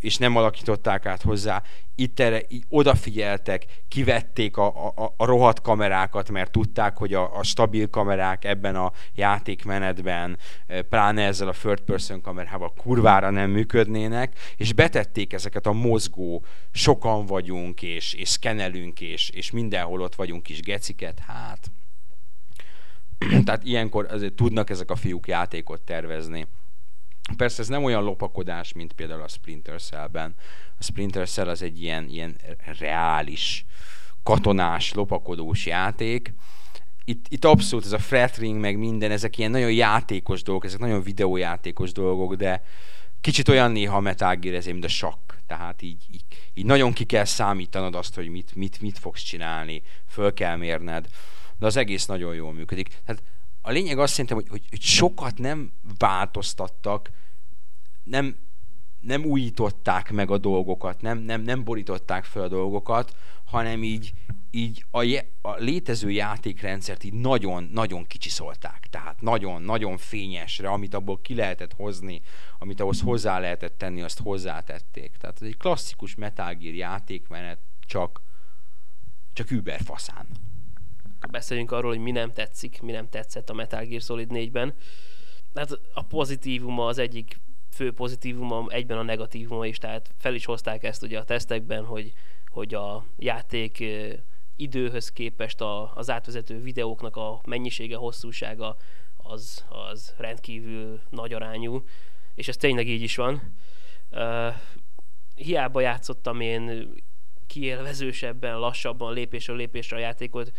és 0.00 0.16
nem 0.16 0.36
alakították 0.36 1.06
át 1.06 1.22
hozzá. 1.22 1.62
Itt 2.00 2.20
erre 2.20 2.42
odafigyeltek, 2.68 3.64
kivették 3.88 4.56
a, 4.56 4.86
a, 4.96 5.14
a 5.16 5.24
rohadt 5.24 5.60
kamerákat, 5.60 6.30
mert 6.30 6.50
tudták, 6.50 6.96
hogy 6.96 7.14
a, 7.14 7.36
a 7.36 7.42
stabil 7.42 7.90
kamerák 7.90 8.44
ebben 8.44 8.76
a 8.76 8.92
játékmenetben, 9.14 10.38
pláne 10.88 11.22
ezzel 11.22 11.48
a 11.48 11.52
third 11.52 11.80
person 11.80 12.20
kamerával 12.20 12.72
kurvára 12.76 13.30
nem 13.30 13.50
működnének, 13.50 14.38
és 14.56 14.72
betették 14.72 15.32
ezeket 15.32 15.66
a 15.66 15.72
mozgó, 15.72 16.44
sokan 16.70 17.26
vagyunk, 17.26 17.82
és, 17.82 18.14
és 18.14 18.28
szkenelünk, 18.28 19.00
és, 19.00 19.28
és 19.30 19.50
mindenhol 19.50 20.00
ott 20.00 20.14
vagyunk 20.14 20.42
kis 20.42 20.60
geciket, 20.60 21.18
hát... 21.18 21.70
Tehát 23.44 23.64
ilyenkor 23.64 24.06
azért 24.10 24.34
tudnak 24.34 24.70
ezek 24.70 24.90
a 24.90 24.96
fiúk 24.96 25.26
játékot 25.26 25.80
tervezni. 25.80 26.46
Persze 27.36 27.62
ez 27.62 27.68
nem 27.68 27.84
olyan 27.84 28.02
lopakodás, 28.02 28.72
mint 28.72 28.92
például 28.92 29.22
a 29.22 29.28
Splinter 29.28 29.80
Cell-ben. 29.80 30.34
A 30.78 30.82
Splinter 30.82 31.28
Cell 31.28 31.48
az 31.48 31.62
egy 31.62 31.82
ilyen, 31.82 32.08
ilyen 32.08 32.36
reális, 32.78 33.66
katonás, 34.22 34.92
lopakodós 34.92 35.66
játék. 35.66 36.34
Itt, 37.04 37.26
itt 37.28 37.44
abszolút 37.44 37.84
ez 37.84 37.92
a 37.92 37.98
fretring, 37.98 38.60
meg 38.60 38.78
minden, 38.78 39.10
ezek 39.10 39.38
ilyen 39.38 39.50
nagyon 39.50 39.72
játékos 39.72 40.42
dolgok, 40.42 40.64
ezek 40.64 40.78
nagyon 40.78 41.02
videójátékos 41.02 41.92
dolgok, 41.92 42.34
de 42.34 42.62
kicsit 43.20 43.48
olyan 43.48 43.72
néha 43.72 43.96
a 43.96 44.00
Metal 44.00 44.34
Gear 44.34 44.64
mint 44.64 44.84
a 44.84 44.88
sakk. 44.88 45.32
Tehát 45.46 45.82
így, 45.82 46.02
így, 46.12 46.24
így 46.54 46.64
nagyon 46.64 46.92
ki 46.92 47.04
kell 47.04 47.24
számítanod 47.24 47.94
azt, 47.94 48.14
hogy 48.14 48.28
mit, 48.28 48.54
mit, 48.54 48.80
mit 48.80 48.98
fogsz 48.98 49.22
csinálni, 49.22 49.82
föl 50.06 50.34
kell 50.34 50.56
mérned, 50.56 51.08
de 51.58 51.66
az 51.66 51.76
egész 51.76 52.06
nagyon 52.06 52.34
jól 52.34 52.52
működik. 52.52 52.88
Tehát 53.04 53.22
a 53.68 53.70
lényeg 53.70 53.98
azt 53.98 54.12
szerintem, 54.12 54.36
hogy, 54.36 54.48
hogy, 54.48 54.62
hogy 54.70 54.80
sokat 54.80 55.38
nem 55.38 55.72
változtattak, 55.98 57.10
nem, 58.02 58.36
nem 59.00 59.24
újították 59.24 60.10
meg 60.10 60.30
a 60.30 60.38
dolgokat, 60.38 61.00
nem, 61.00 61.18
nem, 61.18 61.40
nem 61.40 61.64
borították 61.64 62.24
fel 62.24 62.42
a 62.42 62.48
dolgokat, 62.48 63.16
hanem 63.44 63.82
így, 63.82 64.12
így 64.50 64.84
a, 64.90 65.02
je, 65.02 65.26
a 65.42 65.54
létező 65.54 66.10
játékrendszert 66.10 67.04
így 67.04 67.12
nagyon-nagyon 67.12 68.06
kicsiszolták. 68.06 68.86
Tehát 68.90 69.20
nagyon-nagyon 69.20 69.96
fényesre, 69.96 70.68
amit 70.68 70.94
abból 70.94 71.20
ki 71.20 71.34
lehetett 71.34 71.72
hozni, 71.72 72.20
amit 72.58 72.80
ahhoz 72.80 73.00
hozzá 73.00 73.38
lehetett 73.38 73.78
tenni, 73.78 74.02
azt 74.02 74.20
hozzátették. 74.20 75.16
Tehát 75.16 75.40
ez 75.40 75.46
egy 75.46 75.56
klasszikus 75.56 76.14
Metal 76.14 76.54
Gear 76.54 76.74
játékmenet, 76.74 77.58
csak, 77.86 78.20
csak 79.32 79.50
über 79.50 79.80
faszán 79.84 80.26
beszéljünk 81.30 81.70
arról, 81.70 81.90
hogy 81.90 82.00
mi 82.00 82.10
nem 82.10 82.32
tetszik, 82.32 82.80
mi 82.82 82.92
nem 82.92 83.08
tetszett 83.08 83.50
a 83.50 83.54
Metal 83.54 83.84
Gear 83.84 84.00
Solid 84.00 84.30
4-ben. 84.32 84.74
Hát 85.54 85.80
a 85.94 86.02
pozitívuma 86.02 86.86
az 86.86 86.98
egyik 86.98 87.40
fő 87.70 87.92
pozitívuma, 87.92 88.66
egyben 88.68 88.98
a 88.98 89.02
negatívuma 89.02 89.66
is, 89.66 89.78
tehát 89.78 90.14
fel 90.18 90.34
is 90.34 90.44
hozták 90.44 90.82
ezt 90.82 91.02
ugye 91.02 91.18
a 91.18 91.24
tesztekben, 91.24 91.84
hogy, 91.84 92.12
hogy 92.46 92.74
a 92.74 93.04
játék 93.16 93.84
időhöz 94.56 95.12
képest 95.12 95.60
a, 95.60 95.92
az 95.94 96.10
átvezető 96.10 96.60
videóknak 96.60 97.16
a 97.16 97.40
mennyisége, 97.46 97.96
hosszúsága 97.96 98.76
az, 99.16 99.64
az 99.68 100.14
rendkívül 100.16 101.00
nagy 101.10 101.32
arányú, 101.32 101.84
és 102.34 102.48
ez 102.48 102.56
tényleg 102.56 102.88
így 102.88 103.02
is 103.02 103.16
van. 103.16 103.54
Hiába 105.34 105.80
játszottam 105.80 106.40
én 106.40 106.94
kiélvezősebben, 107.46 108.58
lassabban, 108.58 109.12
lépésről 109.12 109.56
lépésre 109.56 109.96
a 109.96 110.00
játékot, 110.00 110.52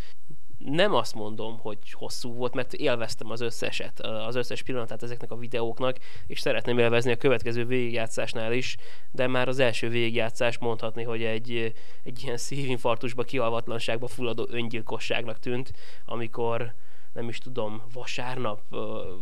nem 0.60 0.93
azt 0.93 1.16
mondom, 1.16 1.60
hogy 1.60 1.78
hosszú 1.91 2.34
volt, 2.34 2.53
mert 2.53 2.74
élveztem 2.74 3.32
az 3.32 3.41
összeset, 3.41 3.99
az 3.99 4.36
összes 4.36 4.64
pillanatát 4.64 5.03
ezeknek 5.03 5.32
a 5.32 5.38
videóknak, 5.38 5.97
és 6.28 6.39
szeretném 6.39 6.80
élvezni 6.80 7.12
a 7.12 7.18
következő 7.18 7.66
végigjátszásnál 7.66 8.53
is, 8.53 8.78
de 9.12 9.28
már 9.28 9.47
az 9.47 9.60
első 9.60 9.89
végigjátszás 9.89 10.57
mondhatni, 10.57 11.03
hogy 11.03 11.24
egy, 11.24 11.74
egy 12.03 12.24
ilyen 12.24 12.38
szívinfarktusba, 12.38 13.24
kialvatlanságba 13.24 14.07
fulladó 14.07 14.47
öngyilkosságnak 14.49 15.39
tűnt, 15.39 15.74
amikor 16.05 16.74
nem 17.14 17.30
is 17.30 17.38
tudom, 17.38 17.84
vasárnap, 17.93 18.62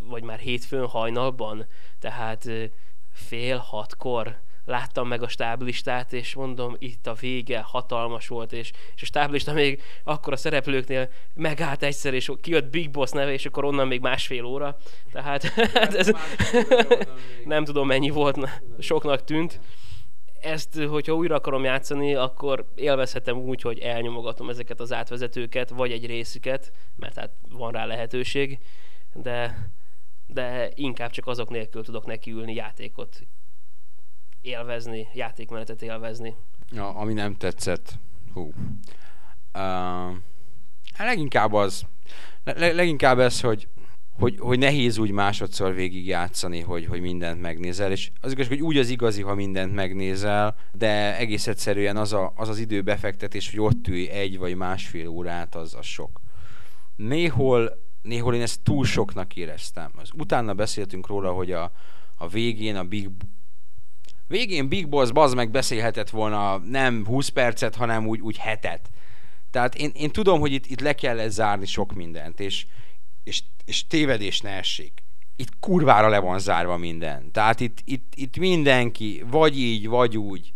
vagy 0.08 0.24
már 0.24 0.40
hétfőn 0.40 0.88
hajnalban, 0.88 1.66
tehát 2.00 2.50
fél 3.12 3.58
hatkor 3.58 4.40
láttam 4.68 5.08
meg 5.08 5.24
a 5.24 5.28
stáblistát, 5.28 6.14
és 6.14 6.34
mondom, 6.34 6.76
itt 6.80 7.08
a 7.08 7.14
vége, 7.14 7.60
hatalmas 7.60 8.28
volt, 8.28 8.54
és, 8.54 8.72
és 8.96 9.02
a 9.02 9.06
stáblista 9.06 9.54
még 9.54 9.82
akkor 10.04 10.34
a 10.34 10.38
szereplőknél 10.38 11.10
megállt 11.34 11.84
egyszer, 11.84 12.14
és 12.14 12.32
kijött 12.42 12.70
Big 12.70 12.92
Boss 12.92 13.12
neve, 13.12 13.34
és 13.34 13.46
akkor 13.46 13.66
onnan 13.66 13.88
még 13.88 14.02
másfél 14.02 14.44
óra. 14.44 14.78
Tehát 15.12 15.44
ez, 16.02 16.12
nem 17.46 17.66
tudom 17.66 17.88
mennyi 17.88 18.10
volt, 18.10 18.50
soknak 18.80 19.24
tűnt. 19.24 19.60
Ezt, 20.42 20.80
hogyha 20.84 21.14
újra 21.14 21.36
akarom 21.36 21.64
játszani, 21.64 22.16
akkor 22.16 22.72
élvezhetem 22.76 23.38
úgy, 23.38 23.62
hogy 23.62 23.80
elnyomogatom 23.80 24.50
ezeket 24.50 24.80
az 24.80 24.94
átvezetőket, 24.94 25.70
vagy 25.70 25.92
egy 25.92 26.06
részüket, 26.06 26.72
mert 26.96 27.18
hát 27.18 27.32
van 27.50 27.72
rá 27.72 27.86
lehetőség, 27.86 28.60
de, 29.14 29.70
de 30.28 30.72
inkább 30.76 31.12
csak 31.12 31.28
azok 31.28 31.50
nélkül 31.50 31.84
tudok 31.84 32.06
nekiülni 32.06 32.54
játékot 32.54 33.28
élvezni, 34.48 35.08
játékmenetet 35.14 35.82
élvezni. 35.82 36.36
Ja, 36.72 36.90
ami 36.90 37.14
nem 37.14 37.36
tetszett, 37.36 38.00
hú. 38.34 38.52
Uh, 39.54 40.16
leginkább 40.98 41.54
az, 41.54 41.86
le, 42.44 42.72
leginkább 42.72 43.20
ez, 43.20 43.42
hogy, 43.42 43.68
hogy, 44.20 44.38
hogy 44.40 44.60
nehéz 44.60 44.98
úgy 44.98 45.12
másodszor 45.12 45.74
végig 45.74 46.08
játszani, 46.08 46.62
hogy, 46.62 46.86
hogy 46.86 47.02
mindent 47.02 47.42
megnézel, 47.42 47.92
és 47.92 48.12
az 48.22 48.32
igaz, 48.32 48.48
hogy 48.48 48.62
úgy 48.62 48.78
az 48.78 48.90
igazi, 48.90 49.22
ha 49.22 49.36
mindent 49.36 49.74
megnézel, 49.74 50.56
de 50.72 51.18
egész 51.18 51.48
egyszerűen 51.48 51.98
az 51.98 52.14
a, 52.14 52.34
az, 52.36 52.50
az 52.50 52.58
idő 52.58 52.82
befektetés, 52.82 53.50
hogy 53.50 53.60
ott 53.60 53.88
ülj 53.88 54.08
egy 54.08 54.38
vagy 54.38 54.56
másfél 54.56 55.08
órát, 55.08 55.56
az, 55.56 55.74
az 55.74 55.86
sok. 55.86 56.22
Néhol, 56.96 57.72
néhol 58.02 58.36
én 58.36 58.42
ezt 58.42 58.62
túl 58.64 58.86
soknak 58.86 59.36
éreztem. 59.36 59.92
Az, 59.96 60.10
utána 60.18 60.54
beszéltünk 60.54 61.08
róla, 61.08 61.32
hogy 61.32 61.52
a, 61.52 61.72
a 62.16 62.28
végén 62.28 62.76
a 62.76 62.84
Big 62.84 63.10
Végén 64.28 64.68
Big 64.68 64.90
Boss 64.90 65.12
bazd 65.12 65.36
meg 65.36 65.52
beszélhetett 65.52 66.10
volna 66.10 66.58
nem 66.58 67.06
20 67.06 67.28
percet, 67.28 67.76
hanem 67.76 68.08
úgy, 68.08 68.20
úgy 68.20 68.38
hetet. 68.38 68.90
Tehát 69.52 69.76
én, 69.76 69.92
én 69.94 70.12
tudom, 70.12 70.40
hogy 70.40 70.52
itt, 70.52 70.66
itt 70.66 70.82
le 70.82 70.94
kell 70.94 71.28
zárni 71.28 71.66
sok 71.66 71.94
mindent, 71.94 72.40
és, 72.40 72.66
és, 73.24 73.44
és 73.66 73.88
tévedés 73.88 74.42
ne 74.42 74.50
essék. 74.50 74.92
Itt 75.36 75.60
kurvára 75.60 76.10
le 76.10 76.20
van 76.20 76.40
zárva 76.40 76.78
minden. 76.78 77.32
Tehát 77.32 77.60
itt, 77.60 77.78
itt, 77.86 78.14
itt 78.16 78.38
mindenki, 78.38 79.24
vagy 79.28 79.60
így, 79.60 79.88
vagy 79.88 80.18
úgy, 80.18 80.54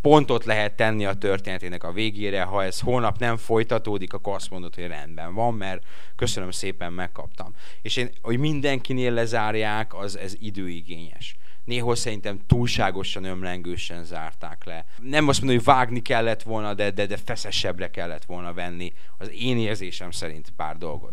pontot 0.00 0.44
lehet 0.44 0.76
tenni 0.76 1.06
a 1.06 1.14
történetének 1.14 1.84
a 1.84 1.92
végére, 1.92 2.42
ha 2.42 2.64
ez 2.64 2.80
holnap 2.80 3.18
nem 3.18 3.36
folytatódik, 3.36 4.12
akkor 4.12 4.34
azt 4.34 4.50
mondod, 4.50 4.74
hogy 4.74 4.86
rendben 4.86 5.34
van, 5.34 5.54
mert 5.54 5.84
köszönöm 6.16 6.50
szépen, 6.50 6.92
megkaptam. 6.92 7.54
És 7.82 7.96
én, 7.96 8.10
hogy 8.22 8.38
mindenkinél 8.38 9.12
lezárják, 9.12 9.94
az 9.94 10.18
ez 10.18 10.34
időigényes 10.38 11.36
néhol 11.70 11.94
szerintem 11.94 12.40
túlságosan 12.46 13.24
ömlengősen 13.24 14.04
zárták 14.04 14.64
le. 14.64 14.84
Nem 14.98 15.28
azt 15.28 15.40
mondom, 15.40 15.56
hogy 15.56 15.66
vágni 15.66 16.02
kellett 16.02 16.42
volna, 16.42 16.74
de, 16.74 16.90
de, 16.90 17.06
de 17.06 17.16
feszesebbre 17.16 17.90
kellett 17.90 18.24
volna 18.24 18.52
venni 18.52 18.92
az 19.18 19.30
én 19.32 19.58
érzésem 19.58 20.10
szerint 20.10 20.52
pár 20.56 20.76
dolgot. 20.76 21.12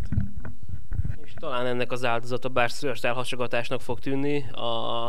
És 1.24 1.34
talán 1.34 1.66
ennek 1.66 1.91
az 1.91 2.05
áldozata, 2.05 2.49
bár 2.49 2.72
szörös 2.72 2.99
elhasogatásnak 2.99 3.82
fog 3.82 3.99
tűnni, 3.99 4.49
a, 4.51 5.05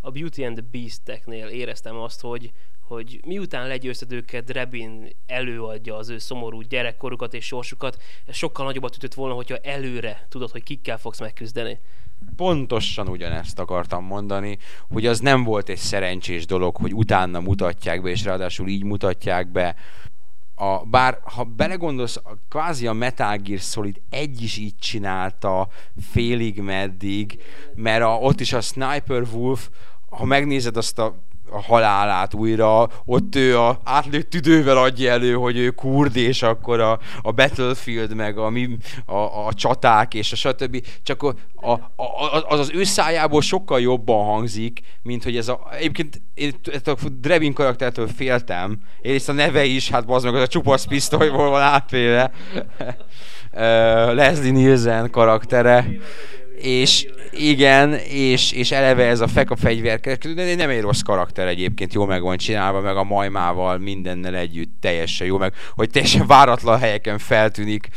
a 0.00 0.10
Beauty 0.10 0.44
and 0.44 0.56
the 0.56 0.66
Beast-eknél 0.70 1.46
éreztem 1.46 1.96
azt, 1.96 2.20
hogy, 2.20 2.52
hogy 2.80 3.20
miután 3.26 3.66
legyőzted 3.66 4.12
őket, 4.12 4.44
Drebin 4.44 5.08
előadja 5.26 5.96
az 5.96 6.08
ő 6.08 6.18
szomorú 6.18 6.60
gyerekkorukat 6.60 7.34
és 7.34 7.46
sorsukat, 7.46 8.02
ez 8.26 8.36
sokkal 8.36 8.64
nagyobbat 8.64 8.96
ütött 8.96 9.14
volna, 9.14 9.34
hogyha 9.34 9.56
előre 9.56 10.26
tudod, 10.28 10.50
hogy 10.50 10.62
kikkel 10.62 10.98
fogsz 10.98 11.20
megküzdeni 11.20 11.78
pontosan 12.36 13.08
ugyanezt 13.08 13.58
akartam 13.58 14.04
mondani, 14.04 14.58
hogy 14.88 15.06
az 15.06 15.20
nem 15.20 15.44
volt 15.44 15.68
egy 15.68 15.78
szerencsés 15.78 16.46
dolog, 16.46 16.76
hogy 16.76 16.94
utána 16.94 17.40
mutatják 17.40 18.02
be, 18.02 18.08
és 18.08 18.24
ráadásul 18.24 18.68
így 18.68 18.84
mutatják 18.84 19.48
be. 19.52 19.74
A, 20.54 20.84
bár 20.84 21.18
ha 21.22 21.44
belegondolsz, 21.44 22.16
a, 22.16 22.32
kvázi 22.48 22.86
a 22.86 22.92
Metal 22.92 23.36
Gear 23.36 23.60
Solid 23.60 24.00
egy 24.10 24.42
is 24.42 24.56
így 24.56 24.76
csinálta, 24.78 25.68
félig 26.10 26.60
meddig, 26.60 27.42
mert 27.74 28.02
a, 28.02 28.16
ott 28.16 28.40
is 28.40 28.52
a 28.52 28.60
Sniper 28.60 29.22
Wolf, 29.32 29.68
ha 30.10 30.24
megnézed 30.24 30.76
azt 30.76 30.98
a 30.98 31.27
a 31.50 31.62
halálát 31.62 32.34
újra, 32.34 32.88
ott 33.04 33.34
ő 33.34 33.58
a 33.58 33.80
átlőtt 33.84 34.30
tüdővel 34.30 34.76
adja 34.76 35.10
elő, 35.10 35.32
hogy 35.32 35.56
ő 35.56 35.70
kurd, 35.70 36.16
és 36.16 36.42
akkor 36.42 36.80
a, 36.80 36.98
a 37.22 37.32
Battlefield, 37.32 38.14
meg 38.14 38.38
a, 38.38 38.52
a, 39.06 39.46
a 39.46 39.52
csaták, 39.52 40.14
és 40.14 40.32
a 40.32 40.36
stb. 40.36 40.86
Csak 41.02 41.22
a, 41.22 41.34
a, 41.54 41.70
a, 41.70 42.44
az 42.48 42.58
az 42.58 42.70
ő 42.74 42.84
szájából 42.84 43.42
sokkal 43.42 43.80
jobban 43.80 44.24
hangzik, 44.24 44.80
mint 45.02 45.24
hogy 45.24 45.36
ez 45.36 45.48
a... 45.48 45.68
Egyébként 45.72 46.20
én 46.34 46.54
a 46.84 46.94
Drebin 47.20 47.52
karaktertől 47.52 48.08
féltem, 48.08 48.78
és 49.00 49.28
a 49.28 49.32
neve 49.32 49.64
is, 49.64 49.90
hát 49.90 50.04
az 50.06 50.22
meg 50.22 50.34
az 50.34 50.40
a 50.40 50.46
csupasz 50.46 50.84
pisztolyból 50.84 51.50
van 51.50 51.62
átvéve. 51.62 52.30
Leslie 54.14 54.52
Nielsen 54.52 55.10
karaktere 55.10 55.86
és 56.60 57.06
igen, 57.30 57.94
és, 57.94 58.52
és 58.52 58.70
eleve 58.70 59.06
ez 59.06 59.20
a 59.20 59.26
feka 59.26 59.56
fegyverkereskedő, 59.56 60.54
nem 60.54 60.70
egy 60.70 60.80
rossz 60.80 61.00
karakter 61.00 61.46
egyébként, 61.46 61.94
jó 61.94 62.04
meg 62.04 62.22
van 62.22 62.36
csinálva, 62.36 62.80
meg 62.80 62.96
a 62.96 63.04
majmával 63.04 63.78
mindennel 63.78 64.34
együtt 64.34 64.72
teljesen 64.80 65.26
jó, 65.26 65.38
meg 65.38 65.54
hogy 65.74 65.90
teljesen 65.90 66.26
váratlan 66.26 66.78
helyeken 66.78 67.18
feltűnik, 67.18 67.88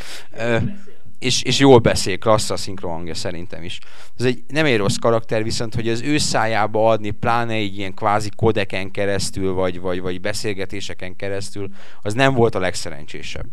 és, 1.19 1.43
és 1.43 1.59
jól 1.59 1.79
beszél, 1.79 2.17
klassz 2.17 2.49
a 2.49 2.57
szinkrohangja 2.57 3.13
szerintem 3.13 3.63
is. 3.63 3.79
Ez 4.17 4.25
egy 4.25 4.43
nem 4.47 4.65
egy 4.65 4.77
rossz 4.77 4.95
karakter, 4.95 5.43
viszont 5.43 5.75
hogy 5.75 5.89
az 5.89 6.01
ő 6.01 6.17
szájába 6.17 6.89
adni, 6.89 7.09
pláne 7.11 7.53
egy 7.53 7.77
ilyen 7.77 7.93
kvázi 7.93 8.29
kodeken 8.35 8.91
keresztül, 8.91 9.53
vagy, 9.53 9.79
vagy, 9.79 10.01
vagy 10.01 10.21
beszélgetéseken 10.21 11.15
keresztül, 11.15 11.69
az 12.01 12.13
nem 12.13 12.33
volt 12.33 12.55
a 12.55 12.59
legszerencsésebb. 12.59 13.45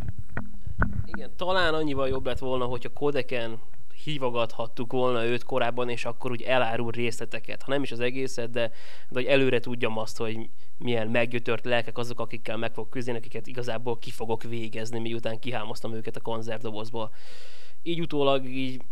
Igen, 1.05 1.31
talán 1.37 1.75
annyival 1.75 2.09
jobb 2.09 2.27
lett 2.27 2.39
volna, 2.39 2.65
hogyha 2.65 2.89
kodeken 2.89 3.59
hívogathattuk 4.09 4.93
volna 4.93 5.25
őt 5.25 5.45
korábban, 5.45 5.89
és 5.89 6.05
akkor 6.05 6.31
úgy 6.31 6.43
elárul 6.43 6.91
részleteket. 6.91 7.63
Ha 7.63 7.71
nem 7.71 7.83
is 7.83 7.93
az 7.93 8.01
egészet, 8.01 8.51
de, 8.51 8.69
de 9.09 9.21
hogy 9.21 9.25
előre 9.25 9.61
tudjam 9.61 9.99
azt, 9.99 10.17
hogy 10.17 10.51
milyen 10.79 11.09
meggyötört 11.09 11.65
lelkek 11.65 11.99
azok, 11.99 12.21
akikkel 12.21 12.57
meg 12.57 12.73
fog 12.73 12.89
küzdeni, 12.89 13.19
akiket 13.19 13.47
igazából 13.47 13.99
ki 13.99 14.11
fogok 14.11 14.43
végezni, 14.43 14.99
miután 14.99 15.39
kihámoztam 15.39 15.95
őket 15.95 16.17
a 16.17 16.21
konzervdobozból. 16.21 17.13
Így 17.83 18.01
utólag 18.01 18.45
így 18.45 18.83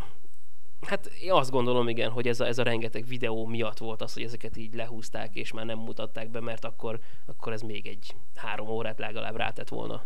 Hát 0.80 1.06
én 1.06 1.32
azt 1.32 1.50
gondolom, 1.50 1.88
igen, 1.88 2.10
hogy 2.10 2.28
ez 2.28 2.40
a, 2.40 2.46
ez 2.46 2.58
a 2.58 2.62
rengeteg 2.62 3.06
videó 3.06 3.46
miatt 3.46 3.78
volt 3.78 4.02
az, 4.02 4.12
hogy 4.12 4.22
ezeket 4.22 4.56
így 4.56 4.74
lehúzták, 4.74 5.34
és 5.34 5.52
már 5.52 5.64
nem 5.64 5.78
mutatták 5.78 6.30
be, 6.30 6.40
mert 6.40 6.64
akkor, 6.64 7.00
akkor 7.26 7.52
ez 7.52 7.62
még 7.62 7.86
egy 7.86 8.14
három 8.34 8.68
órát 8.68 8.98
legalább 8.98 9.36
rátett 9.36 9.68
volna 9.68 10.04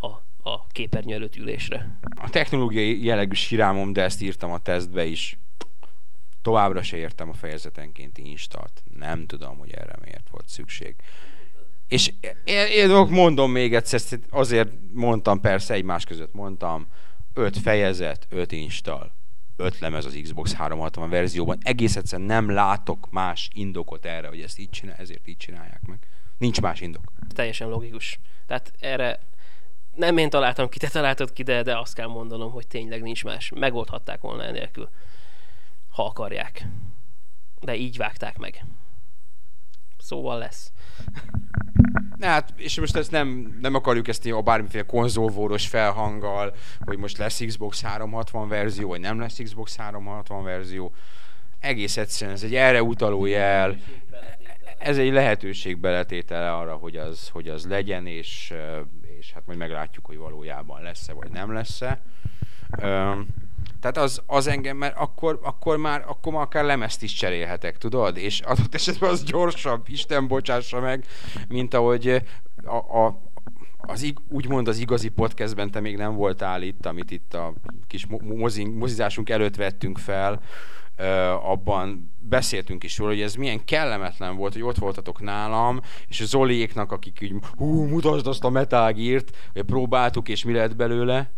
a 0.00 0.10
a 0.46 0.66
képernyő 0.66 1.14
előtt 1.14 1.36
ülésre. 1.36 1.98
A 2.16 2.30
technológiai 2.30 3.04
jellegű 3.04 3.34
sirámom, 3.34 3.92
de 3.92 4.02
ezt 4.02 4.22
írtam 4.22 4.50
a 4.50 4.58
tesztbe 4.58 5.04
is. 5.04 5.38
Továbbra 6.42 6.82
se 6.82 6.96
értem 6.96 7.28
a 7.28 7.32
fejezetenkénti 7.32 8.30
instant. 8.30 8.82
Nem 8.98 9.26
tudom, 9.26 9.58
hogy 9.58 9.70
erre 9.70 9.96
miért 10.02 10.28
volt 10.30 10.48
szükség. 10.48 10.96
És 11.88 12.12
én, 12.44 12.66
én 12.66 12.88
mondom 13.08 13.50
még 13.50 13.74
egyszer, 13.74 14.18
azért 14.30 14.70
mondtam, 14.92 15.40
persze 15.40 15.74
egymás 15.74 16.04
között 16.04 16.34
mondtam, 16.34 16.86
öt 17.34 17.58
fejezet, 17.58 18.26
öt 18.30 18.52
install, 18.52 19.10
öt 19.56 19.78
lemez 19.78 20.04
az 20.04 20.18
Xbox 20.22 20.54
360 20.54 21.10
verzióban. 21.10 21.58
Egész 21.62 21.96
egyszerűen 21.96 22.28
nem 22.28 22.50
látok 22.50 23.10
más 23.10 23.48
indokot 23.52 24.04
erre, 24.06 24.28
hogy 24.28 24.40
ezt 24.40 24.58
így 24.58 24.70
csinál, 24.70 24.96
ezért 24.98 25.28
így 25.28 25.36
csinálják 25.36 25.82
meg. 25.86 25.98
Nincs 26.38 26.60
más 26.60 26.80
indok. 26.80 27.12
Teljesen 27.34 27.68
logikus. 27.68 28.18
Tehát 28.46 28.72
erre 28.80 29.20
nem 29.94 30.16
én 30.16 30.30
találtam 30.30 30.68
ki, 30.68 30.78
te 30.78 30.88
találtad 30.88 31.32
ki, 31.32 31.42
de, 31.42 31.62
de 31.62 31.78
azt 31.78 31.94
kell 31.94 32.06
mondanom, 32.06 32.52
hogy 32.52 32.66
tényleg 32.66 33.02
nincs 33.02 33.24
más. 33.24 33.52
Megoldhatták 33.54 34.20
volna 34.20 34.42
enélkül, 34.42 34.88
ha 35.90 36.04
akarják. 36.04 36.66
De 37.60 37.76
így 37.76 37.96
vágták 37.96 38.38
meg. 38.38 38.64
Szóval 39.98 40.38
lesz. 40.38 40.72
Ne, 42.16 42.26
hát, 42.26 42.52
és 42.56 42.80
most 42.80 42.96
ezt 42.96 43.10
nem, 43.10 43.58
nem 43.60 43.74
akarjuk 43.74 44.08
ezt 44.08 44.26
a 44.26 44.42
bármiféle 44.42 44.84
konzolvóros 44.84 45.66
felhanggal, 45.66 46.54
hogy 46.84 46.98
most 46.98 47.18
lesz 47.18 47.44
Xbox 47.46 47.82
360 47.82 48.48
verzió, 48.48 48.88
vagy 48.88 49.00
nem 49.00 49.20
lesz 49.20 49.38
Xbox 49.42 49.76
360 49.76 50.44
verzió. 50.44 50.94
Egész 51.58 51.96
egyszerűen 51.96 52.36
ez 52.36 52.42
egy 52.42 52.54
erre 52.54 52.82
utaló 52.82 53.26
jel, 53.26 53.76
ez 54.78 54.98
egy 54.98 55.12
lehetőség 55.12 55.78
beletétele 55.78 56.52
arra, 56.52 56.74
hogy 56.74 56.96
az, 56.96 57.28
hogy 57.28 57.48
az 57.48 57.66
legyen, 57.66 58.06
és, 58.06 58.52
és 59.24 59.32
hát 59.32 59.46
majd 59.46 59.58
meglátjuk, 59.58 60.06
hogy 60.06 60.16
valójában 60.16 60.82
lesz-e 60.82 61.12
vagy 61.12 61.30
nem 61.30 61.52
lesz-e. 61.52 62.02
Öm, 62.80 63.26
tehát 63.80 63.96
az, 63.96 64.22
az 64.26 64.46
engem, 64.46 64.76
mert 64.76 64.96
akkor, 64.96 65.40
akkor, 65.42 65.76
már, 65.76 66.04
akkor 66.06 66.32
már 66.32 66.42
akár 66.42 66.64
lemezt 66.64 67.02
is 67.02 67.12
cserélhetek, 67.12 67.78
tudod? 67.78 68.16
És 68.16 68.40
adott 68.40 68.74
esetben 68.74 69.10
az 69.10 69.24
gyorsabb, 69.24 69.88
Isten 69.88 70.28
bocsássa 70.28 70.80
meg, 70.80 71.04
mint 71.48 71.74
ahogy 71.74 72.22
a, 72.64 73.04
a, 73.04 73.20
az 73.76 74.02
ig, 74.02 74.18
úgymond 74.28 74.68
az 74.68 74.78
igazi 74.78 75.08
podcastben 75.08 75.70
te 75.70 75.80
még 75.80 75.96
nem 75.96 76.14
voltál 76.14 76.62
itt, 76.62 76.86
amit 76.86 77.10
itt 77.10 77.34
a 77.34 77.52
kis 77.86 78.06
mozing, 78.22 78.76
mozizásunk 78.76 79.30
előtt 79.30 79.56
vettünk 79.56 79.98
fel, 79.98 80.40
abban 81.42 82.14
beszéltünk 82.18 82.84
is 82.84 82.98
róla, 82.98 83.10
hogy 83.10 83.20
ez 83.20 83.34
milyen 83.34 83.64
kellemetlen 83.64 84.36
volt, 84.36 84.52
hogy 84.52 84.62
ott 84.62 84.78
voltatok 84.78 85.20
nálam, 85.20 85.80
és 86.08 86.20
a 86.20 86.24
Zoliéknak, 86.24 86.92
akik 86.92 87.18
úgy, 87.22 87.34
hú, 87.56 87.82
mutasd 87.82 88.26
azt 88.26 88.44
a 88.44 88.50
metágírt, 88.50 89.36
hogy 89.52 89.62
próbáltuk, 89.62 90.28
és 90.28 90.44
mi 90.44 90.52
lett 90.52 90.76
belőle. 90.76 91.30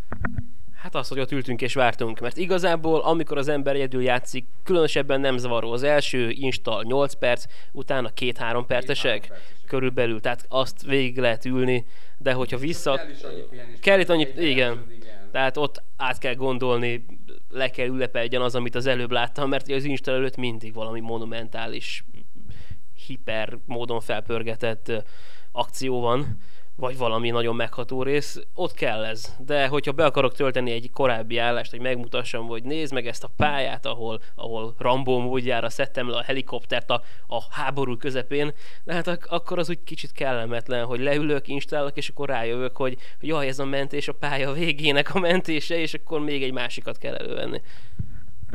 Hát 0.82 0.94
az, 0.94 1.08
hogy 1.08 1.20
ott 1.20 1.32
ültünk 1.32 1.62
és 1.62 1.74
vártunk, 1.74 2.20
mert 2.20 2.36
igazából 2.36 3.00
amikor 3.00 3.38
az 3.38 3.48
ember 3.48 3.74
egyedül 3.74 4.02
játszik, 4.02 4.46
különösebben 4.64 5.20
nem 5.20 5.36
zavaró. 5.36 5.72
Az 5.72 5.82
első 5.82 6.30
install 6.30 6.82
8 6.84 7.14
perc, 7.14 7.44
utána 7.72 8.10
2-3 8.20 8.64
percesek 8.66 9.32
körülbelül, 9.66 10.20
tehát 10.20 10.46
azt 10.48 10.82
végig 10.82 11.18
lehet 11.18 11.44
ülni, 11.44 11.86
de 12.18 12.32
hogyha 12.32 12.56
vissza... 12.56 13.00
Kell 13.80 14.00
itt 14.00 14.08
annyi, 14.08 14.26
igen. 14.38 14.84
Tehát 15.36 15.56
ott 15.56 15.82
át 15.96 16.18
kell 16.18 16.34
gondolni, 16.34 17.04
le 17.48 17.70
kell 17.70 17.86
ülepeljen 17.86 18.42
az, 18.42 18.54
amit 18.54 18.74
az 18.74 18.86
előbb 18.86 19.10
láttam, 19.10 19.48
mert 19.48 19.70
az 19.70 19.84
install 19.84 20.14
előtt 20.14 20.36
mindig 20.36 20.74
valami 20.74 21.00
monumentális, 21.00 22.04
hiper 23.06 23.58
módon 23.64 24.00
felpörgetett 24.00 24.92
akció 25.52 26.00
van 26.00 26.36
vagy 26.76 26.98
valami 26.98 27.30
nagyon 27.30 27.56
megható 27.56 28.02
rész, 28.02 28.40
ott 28.54 28.74
kell 28.74 29.04
ez. 29.04 29.36
De 29.38 29.66
hogyha 29.66 29.92
be 29.92 30.04
akarok 30.04 30.34
tölteni 30.34 30.70
egy 30.70 30.90
korábbi 30.92 31.38
állást, 31.38 31.70
hogy 31.70 31.80
megmutassam, 31.80 32.46
hogy 32.46 32.62
nézd 32.62 32.92
meg 32.92 33.06
ezt 33.06 33.24
a 33.24 33.30
pályát, 33.36 33.86
ahol, 33.86 34.20
ahol 34.34 34.74
Rambó 34.78 35.18
módjára 35.18 35.70
szedtem 35.70 36.08
le 36.08 36.16
a 36.16 36.22
helikoptert 36.22 36.90
a, 36.90 37.02
a 37.26 37.42
háború 37.50 37.96
közepén, 37.96 38.52
de 38.84 38.92
hát 38.92 39.06
ak- 39.06 39.26
akkor 39.26 39.58
az 39.58 39.68
úgy 39.68 39.82
kicsit 39.84 40.12
kellemetlen, 40.12 40.84
hogy 40.84 41.00
leülök, 41.00 41.48
installálok, 41.48 41.96
és 41.96 42.08
akkor 42.08 42.28
rájövök, 42.28 42.76
hogy 42.76 42.96
jaj, 43.20 43.46
ez 43.48 43.58
a 43.58 43.64
mentés 43.64 44.08
a 44.08 44.12
pálya 44.12 44.52
végének 44.52 45.14
a 45.14 45.18
mentése, 45.18 45.78
és 45.78 45.94
akkor 45.94 46.20
még 46.20 46.42
egy 46.42 46.52
másikat 46.52 46.98
kell 46.98 47.14
elővenni. 47.14 47.60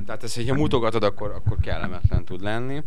Tehát 0.05 0.24
ezt, 0.24 0.36
hogyha 0.36 0.55
mutogatod, 0.55 1.03
akkor, 1.03 1.32
akkor 1.32 1.57
kellemetlen 1.61 2.26
tud 2.26 2.41
lenni 2.41 2.84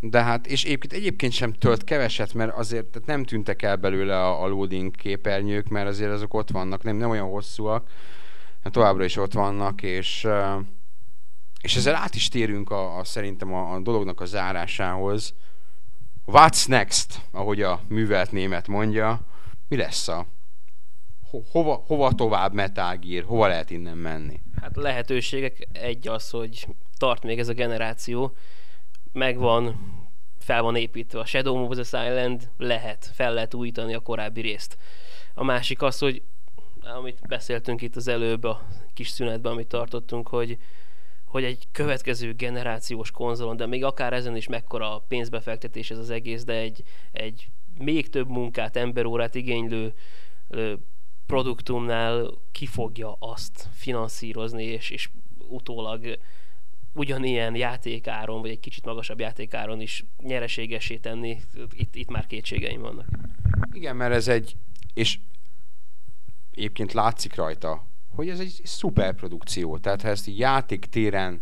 de 0.00 0.22
hát, 0.22 0.46
és 0.46 0.64
egyébként, 0.64 0.92
egyébként 0.92 1.32
sem 1.32 1.52
tölt 1.52 1.84
keveset, 1.84 2.34
mert 2.34 2.56
azért 2.56 2.86
tehát 2.86 3.08
nem 3.08 3.24
tűntek 3.24 3.62
el 3.62 3.76
belőle 3.76 4.24
a, 4.24 4.42
a 4.42 4.46
loading 4.46 4.96
képernyők, 4.96 5.68
mert 5.68 5.88
azért 5.88 6.10
azok 6.10 6.34
ott 6.34 6.50
vannak, 6.50 6.82
nem, 6.82 6.96
nem 6.96 7.10
olyan 7.10 7.28
hosszúak, 7.28 7.88
hát 8.62 8.72
továbbra 8.72 9.04
is 9.04 9.16
ott 9.16 9.32
vannak, 9.32 9.82
és, 9.82 10.28
és 11.60 11.76
ezzel 11.76 11.94
át 11.94 12.14
is 12.14 12.28
térünk 12.28 12.70
a, 12.70 12.98
a 12.98 13.04
szerintem 13.04 13.54
a, 13.54 13.74
a 13.74 13.80
dolognak 13.80 14.20
a 14.20 14.24
zárásához. 14.24 15.34
What's 16.26 16.68
next, 16.68 17.20
ahogy 17.30 17.62
a 17.62 17.80
művelt 17.88 18.32
német 18.32 18.68
mondja, 18.68 19.20
mi 19.68 19.76
lesz 19.76 20.08
a 20.08 20.26
ho, 21.30 21.40
hova, 21.50 21.84
hova 21.86 22.12
tovább 22.12 22.52
Metal 22.52 22.98
hova 23.26 23.46
lehet 23.46 23.70
innen 23.70 23.96
menni? 23.96 24.40
Hát 24.60 24.76
lehetőségek. 24.76 25.68
Egy 25.72 26.08
az, 26.08 26.30
hogy 26.30 26.66
tart 26.98 27.22
még 27.22 27.38
ez 27.38 27.48
a 27.48 27.52
generáció, 27.52 28.36
megvan, 29.16 29.94
fel 30.38 30.62
van 30.62 30.76
építve. 30.76 31.18
A 31.18 31.24
Shadow 31.24 31.68
the 31.68 32.06
Island 32.06 32.50
lehet, 32.58 33.10
fel 33.14 33.34
lehet 33.34 33.54
újítani 33.54 33.94
a 33.94 34.00
korábbi 34.00 34.40
részt. 34.40 34.78
A 35.34 35.44
másik 35.44 35.82
az, 35.82 35.98
hogy 35.98 36.22
amit 36.80 37.20
beszéltünk 37.28 37.82
itt 37.82 37.96
az 37.96 38.08
előbb 38.08 38.44
a 38.44 38.66
kis 38.94 39.08
szünetben, 39.08 39.52
amit 39.52 39.68
tartottunk, 39.68 40.28
hogy, 40.28 40.58
hogy 41.24 41.44
egy 41.44 41.68
következő 41.72 42.32
generációs 42.32 43.10
konzolon, 43.10 43.56
de 43.56 43.66
még 43.66 43.84
akár 43.84 44.12
ezen 44.12 44.36
is 44.36 44.48
mekkora 44.48 45.04
pénzbefektetés 45.08 45.90
ez 45.90 45.98
az 45.98 46.10
egész, 46.10 46.44
de 46.44 46.54
egy, 46.54 46.82
egy 47.12 47.48
még 47.78 48.10
több 48.10 48.28
munkát, 48.28 48.76
emberórát 48.76 49.34
igénylő 49.34 49.94
produktumnál 51.26 52.30
ki 52.52 52.66
fogja 52.66 53.16
azt 53.18 53.68
finanszírozni, 53.72 54.64
és, 54.64 54.90
és 54.90 55.10
utólag 55.48 56.18
ugyanilyen 56.96 57.54
játékáron, 57.54 58.40
vagy 58.40 58.50
egy 58.50 58.60
kicsit 58.60 58.84
magasabb 58.84 59.20
játékáron 59.20 59.80
is 59.80 60.04
nyereségesé 60.22 60.96
tenni, 60.96 61.40
itt, 61.72 61.94
itt 61.94 62.10
már 62.10 62.26
kétségeim 62.26 62.80
vannak. 62.80 63.06
Igen, 63.72 63.96
mert 63.96 64.14
ez 64.14 64.28
egy, 64.28 64.56
és 64.94 65.18
egyébként 66.50 66.92
látszik 66.92 67.34
rajta, 67.34 67.86
hogy 68.14 68.28
ez 68.28 68.40
egy 68.40 68.60
szuper 68.64 69.14
produkció. 69.14 69.78
Tehát 69.78 70.02
ha 70.02 70.08
ezt 70.08 70.26
játéktéren, 70.26 71.40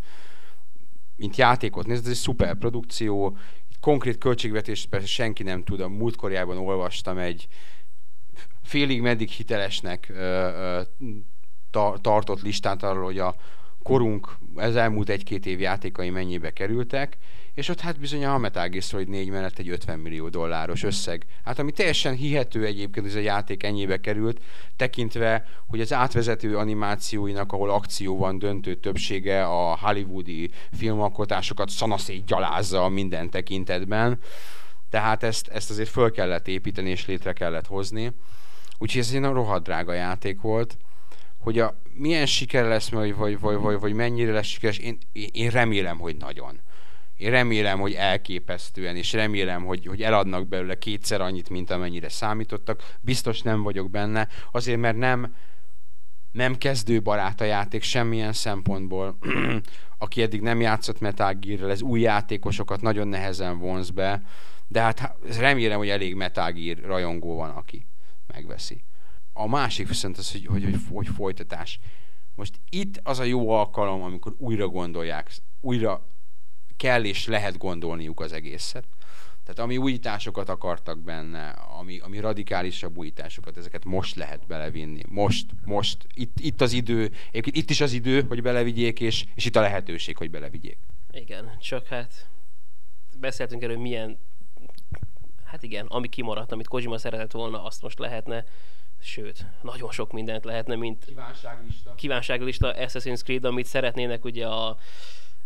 mint 1.16 1.36
játékot 1.36 1.86
nézed, 1.86 2.04
ez 2.04 2.10
egy 2.10 2.16
szuper 2.16 2.56
produkció. 2.56 3.36
Konkrét 3.80 4.18
költségvetést 4.18 4.88
persze 4.88 5.06
senki 5.06 5.42
nem 5.42 5.64
tud. 5.64 5.80
A 5.80 5.88
múltkorjában 5.88 6.56
olvastam 6.56 7.18
egy 7.18 7.46
félig 8.62 9.00
meddig 9.00 9.28
hitelesnek 9.28 10.08
ö, 10.08 10.14
ö, 10.14 10.82
ta, 11.70 11.98
tartott 12.00 12.42
listát 12.42 12.82
arról, 12.82 13.04
hogy 13.04 13.18
a 13.18 13.34
korunk 13.84 14.36
ez 14.56 14.74
elmúlt 14.74 15.08
egy-két 15.08 15.46
év 15.46 15.60
játékai 15.60 16.10
mennyibe 16.10 16.52
kerültek, 16.52 17.16
és 17.54 17.68
ott 17.68 17.80
hát 17.80 18.00
bizony 18.00 18.24
a 18.24 18.38
Metal 18.38 18.68
Gear 18.68 18.82
Solid 18.82 19.08
4 19.08 19.30
mellett 19.30 19.58
egy 19.58 19.68
50 19.68 19.98
millió 19.98 20.28
dolláros 20.28 20.82
összeg. 20.82 21.26
Hát 21.44 21.58
ami 21.58 21.72
teljesen 21.72 22.14
hihető 22.14 22.64
egyébként, 22.64 23.06
hogy 23.06 23.14
ez 23.14 23.14
a 23.14 23.20
játék 23.20 23.62
ennyibe 23.62 24.00
került, 24.00 24.40
tekintve, 24.76 25.46
hogy 25.66 25.80
az 25.80 25.92
átvezető 25.92 26.56
animációinak, 26.56 27.52
ahol 27.52 27.70
akció 27.70 28.18
van 28.18 28.38
döntő 28.38 28.74
többsége, 28.74 29.44
a 29.44 29.76
hollywoodi 29.76 30.50
filmalkotásokat 30.72 31.68
szanaszét 31.68 32.24
gyalázza 32.24 32.88
minden 32.88 33.30
tekintetben. 33.30 34.18
Tehát 34.90 35.22
ezt, 35.22 35.48
ezt 35.48 35.70
azért 35.70 35.88
föl 35.88 36.10
kellett 36.10 36.48
építeni 36.48 36.90
és 36.90 37.06
létre 37.06 37.32
kellett 37.32 37.66
hozni. 37.66 38.12
Úgyhogy 38.78 39.00
ez 39.00 39.12
egy 39.14 39.20
rohadt 39.20 39.64
drága 39.64 39.92
játék 39.92 40.40
volt 40.40 40.76
hogy 41.44 41.58
a, 41.58 41.80
milyen 41.92 42.26
siker 42.26 42.64
lesz, 42.64 42.88
vagy, 42.88 43.14
vagy, 43.14 43.40
vagy, 43.40 43.56
vagy, 43.56 43.80
vagy 43.80 43.92
mennyire 43.92 44.32
lesz 44.32 44.46
sikeres, 44.46 44.78
én, 44.78 44.98
én 45.32 45.50
remélem, 45.50 45.98
hogy 45.98 46.16
nagyon. 46.16 46.60
Én 47.16 47.30
remélem, 47.30 47.80
hogy 47.80 47.92
elképesztően, 47.92 48.96
és 48.96 49.12
remélem, 49.12 49.64
hogy, 49.64 49.86
hogy 49.86 50.02
eladnak 50.02 50.48
belőle 50.48 50.78
kétszer 50.78 51.20
annyit, 51.20 51.48
mint 51.48 51.70
amennyire 51.70 52.08
számítottak. 52.08 52.94
Biztos 53.00 53.42
nem 53.42 53.62
vagyok 53.62 53.90
benne, 53.90 54.28
azért 54.52 54.78
mert 54.78 54.96
nem, 54.96 55.34
nem 56.32 56.58
kezdőbarát 56.58 57.40
a 57.40 57.44
játék 57.44 57.82
semmilyen 57.82 58.32
szempontból. 58.32 59.18
Aki 59.98 60.22
eddig 60.22 60.40
nem 60.40 60.60
játszott 60.60 61.00
Metal 61.00 61.32
Gear-rel, 61.32 61.70
ez 61.70 61.82
új 61.82 62.00
játékosokat 62.00 62.80
nagyon 62.80 63.08
nehezen 63.08 63.58
vonz 63.58 63.90
be, 63.90 64.22
de 64.68 64.80
hát 64.80 65.16
remélem, 65.38 65.78
hogy 65.78 65.88
elég 65.88 66.14
Metal 66.14 66.52
Gear 66.52 66.78
rajongó 66.78 67.36
van, 67.36 67.50
aki 67.50 67.86
megveszi. 68.26 68.84
A 69.36 69.46
másik 69.46 69.88
viszont 69.88 70.18
az, 70.18 70.32
hogy, 70.32 70.46
hogy, 70.46 70.64
hogy, 70.64 70.76
hogy 70.90 71.08
folytatás. 71.08 71.78
Most 72.34 72.60
itt 72.70 73.00
az 73.02 73.18
a 73.18 73.24
jó 73.24 73.50
alkalom, 73.50 74.02
amikor 74.02 74.34
újra 74.38 74.68
gondolják, 74.68 75.30
újra 75.60 76.06
kell 76.76 77.04
és 77.04 77.26
lehet 77.26 77.58
gondolniuk 77.58 78.20
az 78.20 78.32
egészet. 78.32 78.86
Tehát 79.42 79.58
ami 79.58 79.76
újításokat 79.76 80.48
akartak 80.48 80.98
benne, 80.98 81.48
ami, 81.48 81.98
ami 81.98 82.18
radikálisabb 82.20 82.96
újításokat, 82.96 83.56
ezeket 83.56 83.84
most 83.84 84.14
lehet 84.14 84.46
belevinni. 84.46 85.02
Most, 85.08 85.46
most, 85.64 86.06
itt, 86.14 86.40
itt 86.40 86.60
az 86.60 86.72
idő, 86.72 87.12
itt 87.30 87.70
is 87.70 87.80
az 87.80 87.92
idő, 87.92 88.24
hogy 88.28 88.42
belevigyék, 88.42 89.00
és, 89.00 89.24
és 89.34 89.44
itt 89.44 89.56
a 89.56 89.60
lehetőség, 89.60 90.16
hogy 90.16 90.30
belevigyék. 90.30 90.78
Igen, 91.10 91.56
csak 91.60 91.86
hát 91.86 92.28
beszéltünk 93.18 93.62
erről, 93.62 93.78
milyen, 93.78 94.18
hát 95.44 95.62
igen, 95.62 95.86
ami 95.86 96.08
kimaradt, 96.08 96.52
amit 96.52 96.68
Kojima 96.68 96.98
szeretett 96.98 97.32
volna, 97.32 97.64
azt 97.64 97.82
most 97.82 97.98
lehetne 97.98 98.44
sőt, 99.04 99.46
nagyon 99.62 99.90
sok 99.90 100.12
mindent 100.12 100.44
lehetne, 100.44 100.74
mint 100.74 101.04
kívánságlista, 101.04 101.94
kívánságlista 101.94 102.74
Assassin's 102.78 103.22
Creed, 103.24 103.44
amit 103.44 103.66
szeretnének 103.66 104.24
ugye 104.24 104.46
a, 104.46 104.68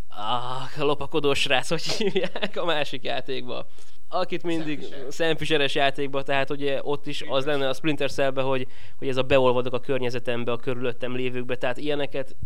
a 0.08 0.68
lopakodós 0.76 1.40
srác, 1.40 1.68
hogy 1.68 1.82
hívják 1.82 2.56
a 2.56 2.64
másik 2.64 3.04
játékba. 3.04 3.66
Akit 4.08 4.42
mindig 4.42 4.84
szemfüseres 5.08 5.74
játékba, 5.74 6.22
tehát 6.22 6.50
ugye 6.50 6.80
ott 6.82 7.06
is 7.06 7.22
az 7.28 7.44
lenne 7.44 7.68
a 7.68 7.74
Splinter 7.74 8.10
Cell-be, 8.10 8.42
hogy, 8.42 8.66
hogy 8.98 9.08
ez 9.08 9.16
a 9.16 9.22
beolvadok 9.22 9.72
a 9.72 9.80
környezetembe, 9.80 10.52
a 10.52 10.56
körülöttem 10.56 11.14
lévőkbe, 11.14 11.56
tehát 11.56 11.76
ilyeneket 11.76 12.36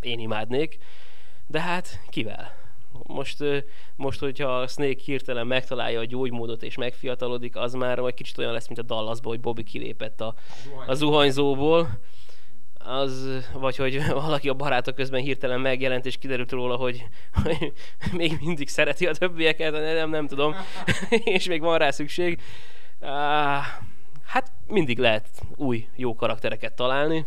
én 0.00 0.18
imádnék, 0.18 0.78
de 1.46 1.60
hát 1.60 2.00
kivel? 2.08 2.65
Most, 3.02 3.44
most, 3.96 4.20
hogyha 4.20 4.58
a 4.58 4.66
Snake 4.66 5.00
hirtelen 5.04 5.46
megtalálja 5.46 6.00
a 6.00 6.04
gyógymódot 6.04 6.62
és 6.62 6.76
megfiatalodik, 6.76 7.56
az 7.56 7.72
már 7.72 8.00
vagy 8.00 8.14
kicsit 8.14 8.38
olyan 8.38 8.52
lesz, 8.52 8.66
mint 8.66 8.80
a 8.80 8.82
Dallasban, 8.82 9.32
hogy 9.32 9.40
Bobby 9.40 9.62
kilépett 9.62 10.20
a, 10.20 10.34
a 10.86 10.94
zuhanyzóból. 10.94 11.88
Az, 12.78 13.28
vagy 13.52 13.76
hogy 13.76 14.06
valaki 14.12 14.48
a 14.48 14.54
barátok 14.54 14.94
közben 14.94 15.20
hirtelen 15.20 15.60
megjelent, 15.60 16.06
és 16.06 16.18
kiderült 16.18 16.52
róla, 16.52 16.76
hogy, 16.76 17.06
hogy 17.42 17.72
még 18.16 18.38
mindig 18.40 18.68
szereti 18.68 19.06
a 19.06 19.12
többieket, 19.12 19.72
nem, 19.72 20.10
nem 20.10 20.26
tudom, 20.26 20.54
és 21.36 21.46
még 21.46 21.60
van 21.60 21.78
rá 21.78 21.90
szükség. 21.90 22.40
Hát 24.24 24.52
mindig 24.66 24.98
lehet 24.98 25.28
új, 25.56 25.88
jó 25.96 26.14
karaktereket 26.14 26.72
találni, 26.76 27.26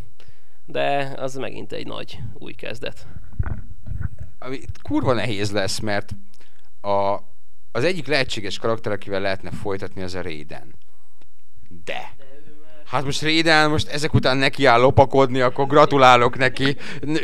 de 0.65 1.13
az 1.17 1.35
megint 1.35 1.71
egy 1.71 1.87
nagy 1.87 2.19
új 2.33 2.53
kezdet. 2.53 3.07
Ami 4.39 4.59
kurva 4.81 5.13
nehéz 5.13 5.51
lesz, 5.51 5.79
mert 5.79 6.11
a, 6.81 7.15
az 7.71 7.83
egyik 7.83 8.07
lehetséges 8.07 8.57
karakter, 8.57 8.91
akivel 8.91 9.21
lehetne 9.21 9.51
folytatni, 9.51 10.01
az 10.01 10.15
a 10.15 10.21
Raiden. 10.21 10.75
De 11.85 12.17
Hát 12.89 13.03
most 13.03 13.21
Réden 13.21 13.69
most 13.69 13.87
ezek 13.87 14.13
után 14.13 14.37
neki 14.37 14.65
áll 14.65 14.79
lopakodni, 14.79 15.39
akkor 15.41 15.67
gratulálok 15.67 16.37
neki. 16.37 16.75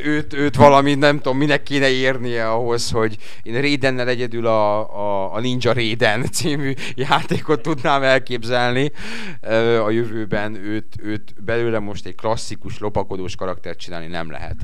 Őt, 0.03 0.33
őt 0.33 0.55
valami, 0.55 0.95
nem 0.95 1.15
tudom, 1.15 1.37
minek 1.37 1.63
kéne 1.63 1.89
érnie 1.89 2.49
ahhoz, 2.49 2.91
hogy 2.91 3.17
én 3.43 3.61
Rédennel 3.61 4.07
egyedül 4.07 4.45
a, 4.45 4.95
a, 4.97 5.33
a 5.33 5.39
Ninja 5.39 5.71
Réden 5.71 6.25
című 6.31 6.73
játékot 6.95 7.61
tudnám 7.61 8.03
elképzelni 8.03 8.91
a 9.85 9.89
jövőben. 9.89 10.55
Őt, 10.55 10.95
őt 11.03 11.43
belőle 11.43 11.79
most 11.79 12.05
egy 12.05 12.15
klasszikus 12.15 12.79
lopakodós 12.79 13.35
karaktert 13.35 13.79
csinálni 13.79 14.07
nem 14.07 14.31
lehet. 14.31 14.55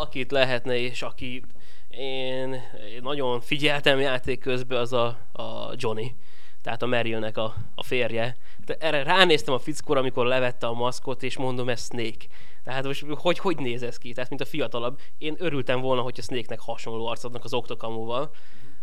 Akit 0.00 0.30
lehetne, 0.30 0.76
és 0.76 1.02
aki 1.02 1.42
én, 1.88 2.52
én 2.94 3.00
nagyon 3.02 3.40
figyeltem 3.40 4.00
játék 4.00 4.40
közben, 4.40 4.80
az 4.80 4.92
a, 4.92 5.06
a 5.32 5.72
Johnny 5.76 6.14
tehát 6.62 6.82
a 6.82 6.86
Merylnek 6.86 7.36
a, 7.36 7.54
a 7.74 7.82
férje. 7.82 8.36
De 8.64 8.74
erre 8.74 9.02
ránéztem 9.02 9.54
a 9.54 9.58
fickóra, 9.58 10.00
amikor 10.00 10.26
levette 10.26 10.66
a 10.66 10.72
maszkot, 10.72 11.22
és 11.22 11.36
mondom, 11.36 11.68
ez 11.68 11.84
Snake. 11.84 12.26
Tehát 12.64 12.84
most 12.84 13.04
hogy, 13.08 13.38
hogy 13.38 13.58
néz 13.58 13.82
ez 13.82 13.98
ki? 13.98 14.12
Tehát, 14.12 14.28
mint 14.28 14.40
a 14.40 14.44
fiatalabb. 14.44 15.00
Én 15.18 15.34
örültem 15.38 15.80
volna, 15.80 16.02
hogy 16.02 16.14
a 16.18 16.22
Snake-nek 16.22 16.60
hasonló 16.60 17.06
arcadnak 17.06 17.44
az 17.44 17.54
oktokamúval, 17.54 18.30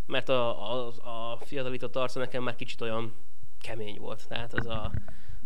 mert 0.06 0.30
a, 0.30 0.72
a, 0.72 0.88
a 0.88 1.40
fiatalított 1.46 1.96
arca 1.96 2.20
nekem 2.20 2.44
már 2.44 2.56
kicsit 2.56 2.82
olyan 2.82 3.14
kemény 3.62 3.98
volt. 4.00 4.28
Tehát 4.28 4.54
az 4.54 4.66
a, 4.66 4.92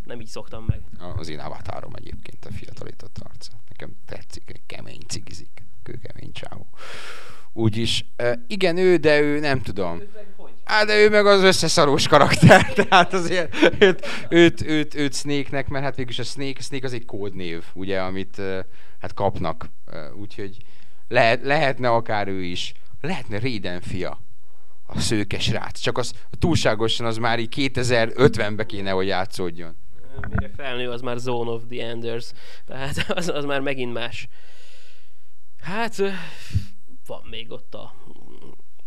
nem 0.06 0.20
így 0.20 0.28
szoktam 0.28 0.66
meg. 0.68 0.82
Az 1.18 1.30
én 1.30 1.40
avatárom 1.40 1.92
egyébként 1.96 2.46
a 2.46 2.52
fiatalított 2.52 3.18
arca. 3.30 3.52
Nekem 3.70 3.96
tetszik, 4.06 4.62
kemény 4.66 5.02
cigizik, 5.08 5.64
kőkemény 5.84 6.32
csávó. 6.32 6.68
Úgyis, 7.54 8.06
igen, 8.48 8.78
ő, 8.78 8.96
de 8.96 9.20
ő 9.20 9.40
nem 9.40 9.62
tudom. 9.62 10.02
Hát 10.64 10.86
de 10.86 10.98
ő 10.98 11.10
meg 11.10 11.26
az 11.26 11.44
összeszarós 11.44 12.08
karakter, 12.08 12.74
tehát 12.74 13.14
azért 13.14 13.56
őt, 13.80 14.06
őt, 14.30 14.62
őt, 14.62 14.96
őt 14.96 15.14
Snake-nek, 15.14 15.68
mert 15.68 15.84
hát 15.84 15.96
végülis 15.96 16.20
a 16.20 16.24
Snake, 16.24 16.62
Snake 16.62 16.86
az 16.86 16.94
egy 16.94 17.06
kódnév, 17.06 17.64
ugye, 17.74 18.02
amit 18.02 18.42
hát 19.00 19.14
kapnak, 19.14 19.70
úgyhogy 20.16 20.58
lehet, 21.08 21.44
lehetne 21.44 21.90
akár 21.90 22.28
ő 22.28 22.44
is, 22.44 22.74
lehetne 23.02 23.40
Raiden 23.40 23.82
fia, 23.82 24.20
a 24.86 25.00
szőke 25.00 25.40
srác, 25.40 25.80
csak 25.80 25.98
az 25.98 26.14
túlságosan 26.40 27.06
az 27.06 27.18
már 27.18 27.40
így 27.40 27.54
2050-be 27.74 28.66
kéne, 28.66 28.92
hogy 28.92 29.08
játszódjon. 29.08 29.76
Mire 30.28 30.50
felnő, 30.56 30.90
az 30.90 31.02
már 31.02 31.18
Zone 31.18 31.50
of 31.52 31.64
the 31.70 31.88
Enders, 31.88 32.32
tehát 32.66 32.98
az, 33.18 33.30
az 33.30 33.46
már 33.46 33.62
megint 33.62 33.94
más. 33.94 34.28
Hát 35.58 35.96
van 37.06 37.28
még 37.30 37.52
ott 37.52 37.74
a 37.74 37.94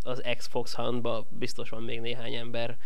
az 0.04 0.22
Xbox 0.36 0.74
handba 0.74 1.26
biztos 1.30 1.70
van 1.70 1.82
még 1.82 2.00
néhány 2.00 2.34
ember. 2.34 2.76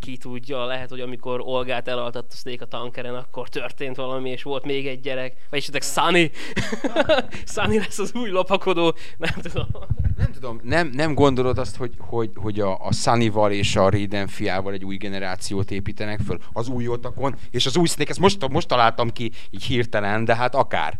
Ki 0.00 0.16
tudja, 0.16 0.64
lehet, 0.64 0.90
hogy 0.90 1.00
amikor 1.00 1.40
Olgát 1.44 1.88
elaltatta 1.88 2.36
Snake 2.36 2.64
a 2.64 2.66
tankeren, 2.66 3.14
akkor 3.14 3.48
történt 3.48 3.96
valami, 3.96 4.30
és 4.30 4.42
volt 4.42 4.64
még 4.64 4.86
egy 4.86 5.00
gyerek. 5.00 5.46
Vagy 5.50 5.58
esetleg 5.58 5.82
Sunny. 5.82 6.30
Sunny 7.54 7.76
lesz 7.76 7.98
az 7.98 8.14
új 8.14 8.30
lopakodó. 8.30 8.94
Nem 9.16 9.34
tudom. 9.42 9.66
Nem 10.16 10.32
tudom, 10.32 10.60
nem, 10.62 10.90
nem 10.92 11.14
gondolod 11.14 11.58
azt, 11.58 11.76
hogy, 11.76 11.94
hogy, 11.98 12.30
hogy 12.34 12.60
a, 12.60 12.86
a 12.86 12.92
Sunny-val 12.92 13.52
és 13.52 13.76
a 13.76 13.90
Raiden 13.90 14.26
fiával 14.26 14.72
egy 14.72 14.84
új 14.84 14.96
generációt 14.96 15.70
építenek 15.70 16.20
föl 16.20 16.38
az 16.52 16.68
új 16.68 16.88
otakon, 16.88 17.34
és 17.50 17.66
az 17.66 17.76
új 17.76 17.86
Snake, 17.86 18.10
ezt 18.10 18.18
most, 18.18 18.48
most 18.48 18.68
találtam 18.68 19.10
ki 19.10 19.32
így 19.50 19.62
hirtelen, 19.62 20.24
de 20.24 20.36
hát 20.36 20.54
akár. 20.54 20.98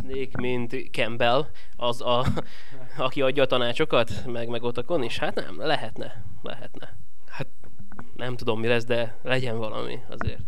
Snake, 0.00 0.40
mint 0.40 0.90
Campbell, 0.90 1.46
az 1.76 2.00
a, 2.00 2.26
aki 2.96 3.22
adja 3.22 3.42
a 3.42 3.46
tanácsokat, 3.46 4.10
meg, 4.26 4.48
meg 4.48 4.62
otakon 4.62 5.02
is? 5.02 5.18
Hát 5.18 5.34
nem, 5.34 5.54
lehetne, 5.58 6.24
lehetne. 6.42 7.03
Nem 8.24 8.36
tudom 8.36 8.60
mi 8.60 8.66
lesz, 8.66 8.84
de 8.84 9.16
legyen 9.22 9.58
valami 9.58 9.98
azért. 10.08 10.38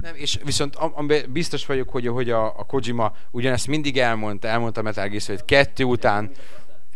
Nem, 0.00 0.14
és 0.14 0.38
viszont 0.44 0.76
biztos 1.32 1.66
vagyok, 1.66 1.88
hogy, 1.88 2.06
hogy 2.06 2.30
a, 2.30 2.46
a 2.58 2.64
Kojima 2.64 3.12
ugyanezt 3.30 3.66
mindig 3.66 3.98
elmondta, 3.98 4.48
elmondta 4.48 4.82
Metal 4.82 5.08
Gear 5.08 5.44
kettő 5.44 5.84
után, 5.84 6.30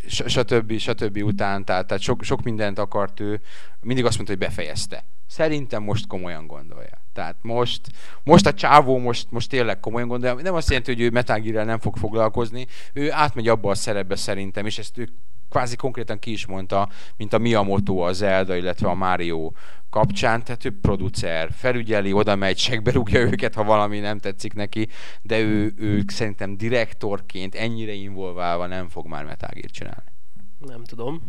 stb. 0.07 0.77
stb. 0.77 1.17
után, 1.23 1.65
tehát, 1.65 1.87
tehát 1.87 2.03
sok, 2.03 2.23
sok 2.23 2.41
mindent 2.43 2.79
akart 2.79 3.19
ő, 3.19 3.41
mindig 3.81 4.05
azt 4.05 4.15
mondta, 4.15 4.33
hogy 4.33 4.47
befejezte. 4.47 5.03
Szerintem 5.27 5.83
most 5.83 6.07
komolyan 6.07 6.47
gondolja. 6.47 7.01
Tehát 7.13 7.35
most, 7.41 7.81
most 8.23 8.45
a 8.45 8.53
csávó 8.53 8.97
most, 8.97 9.31
most 9.31 9.49
tényleg 9.49 9.79
komolyan 9.79 10.07
gondolja. 10.07 10.41
Nem 10.41 10.53
azt 10.53 10.69
jelenti, 10.69 10.93
hogy 10.93 11.01
ő 11.01 11.09
Metal 11.09 11.39
nem 11.39 11.79
fog 11.79 11.97
foglalkozni. 11.97 12.67
Ő 12.93 13.11
átmegy 13.11 13.47
abba 13.47 13.69
a 13.69 13.75
szerepbe 13.75 14.15
szerintem, 14.15 14.65
és 14.65 14.77
ezt 14.77 14.97
ő 14.97 15.09
kvázi 15.49 15.75
konkrétan 15.75 16.19
ki 16.19 16.31
is 16.31 16.45
mondta, 16.45 16.89
mint 17.17 17.33
a 17.33 17.37
Miyamoto, 17.37 17.97
a 17.97 18.13
Zelda, 18.13 18.55
illetve 18.55 18.89
a 18.89 18.93
Mario 18.93 19.51
kapcsán, 19.89 20.43
tehát 20.43 20.65
ő 20.65 20.79
producer, 20.81 21.51
felügyeli, 21.51 22.13
oda 22.13 22.35
megy, 22.35 22.57
segbe 22.57 22.91
rúgja 22.91 23.19
őket, 23.19 23.55
ha 23.55 23.63
valami 23.63 23.99
nem 23.99 24.19
tetszik 24.19 24.53
neki, 24.53 24.87
de 25.21 25.39
ő, 25.39 25.73
ő 25.77 26.03
szerintem 26.07 26.57
direktorként 26.57 27.55
ennyire 27.55 27.93
involválva 27.93 28.65
nem 28.65 28.87
fog 28.87 29.07
már 29.07 29.25
Metal 29.25 29.49
Gear 29.53 29.69
csinálni. 29.69 30.11
Nem 30.59 30.83
tudom 30.83 31.21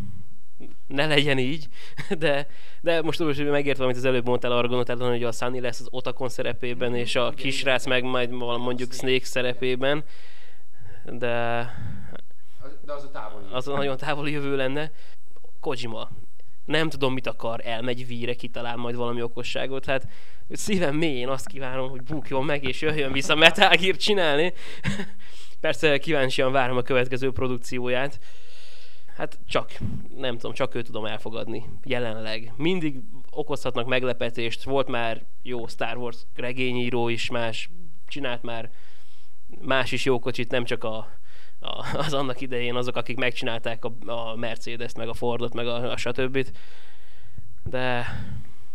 ne 0.87 1.07
legyen 1.07 1.39
így, 1.39 1.69
de, 2.19 2.47
de 2.81 3.03
most 3.03 3.21
úgy, 3.21 3.37
hogy 3.37 3.47
megértem, 3.47 3.85
amit 3.85 3.97
az 3.97 4.05
előbb 4.05 4.27
mondtál 4.27 4.53
arra 4.53 4.69
gondoltál, 4.69 5.09
hogy 5.09 5.25
a 5.25 5.33
Sunny 5.33 5.61
lesz 5.61 5.81
az 5.81 5.89
Otakon 5.91 6.29
szerepében, 6.29 6.95
és 6.95 7.17
a 7.17 7.31
kisrác 7.31 7.87
meg 7.87 8.03
majd 8.03 8.31
mondjuk 8.31 8.93
Snake 8.93 9.25
szerepében, 9.25 10.05
de, 11.05 11.27
de 12.85 12.93
az 12.93 13.05
a 13.05 13.11
távoli. 13.11 13.45
Az 13.53 13.69
a 13.69 13.77
nagyon 13.77 13.97
távoli 13.97 14.33
jövő 14.33 14.57
lenne. 14.57 14.91
Kojima, 15.61 16.09
nem 16.71 16.89
tudom, 16.89 17.13
mit 17.13 17.27
akar, 17.27 17.61
elmegy 17.65 18.07
víre, 18.07 18.35
kitalál 18.35 18.77
majd 18.77 18.97
valami 18.97 19.23
okosságot, 19.23 19.85
hát 19.85 20.07
szívem 20.51 20.97
mélyén 20.97 21.29
azt 21.29 21.47
kívánom, 21.47 21.91
hogy 21.91 22.03
bukjon 22.03 22.45
meg, 22.45 22.65
és 22.65 22.81
jöjjön 22.81 23.13
vissza 23.13 23.35
Metal 23.35 23.77
Gear 23.77 23.97
csinálni. 23.97 24.53
Persze 25.61 25.99
kíváncsian 25.99 26.53
várom 26.53 26.77
a 26.77 26.83
következő 26.83 27.33
produkcióját. 27.33 28.19
Hát 29.17 29.39
csak, 29.47 29.73
nem 30.17 30.35
tudom, 30.35 30.53
csak 30.53 30.75
ő 30.75 30.83
tudom 30.83 31.07
elfogadni 31.07 31.65
jelenleg. 31.85 32.53
Mindig 32.57 33.01
okozhatnak 33.31 33.87
meglepetést, 33.87 34.63
volt 34.63 34.89
már 34.89 35.23
jó 35.43 35.67
Star 35.67 35.97
Wars 35.97 36.17
regényíró 36.35 37.09
is, 37.09 37.31
más, 37.31 37.71
csinált 38.09 38.43
már 38.43 38.71
más 39.61 39.93
is 39.93 40.05
jó 40.05 40.19
kocsit, 40.19 40.51
nem 40.51 40.65
csak 40.65 40.85
a, 40.85 41.09
az 41.93 42.13
annak 42.13 42.41
idején 42.41 42.75
azok, 42.75 42.97
akik 42.97 43.17
megcsinálták 43.17 43.85
a, 43.85 43.93
a 44.07 44.37
Mercedes-t, 44.37 44.97
meg 44.97 45.09
a 45.09 45.15
Fordot, 45.15 45.55
meg 45.55 45.67
a, 45.67 45.91
a 45.91 45.97
stb. 45.97 46.47
De, 47.65 48.07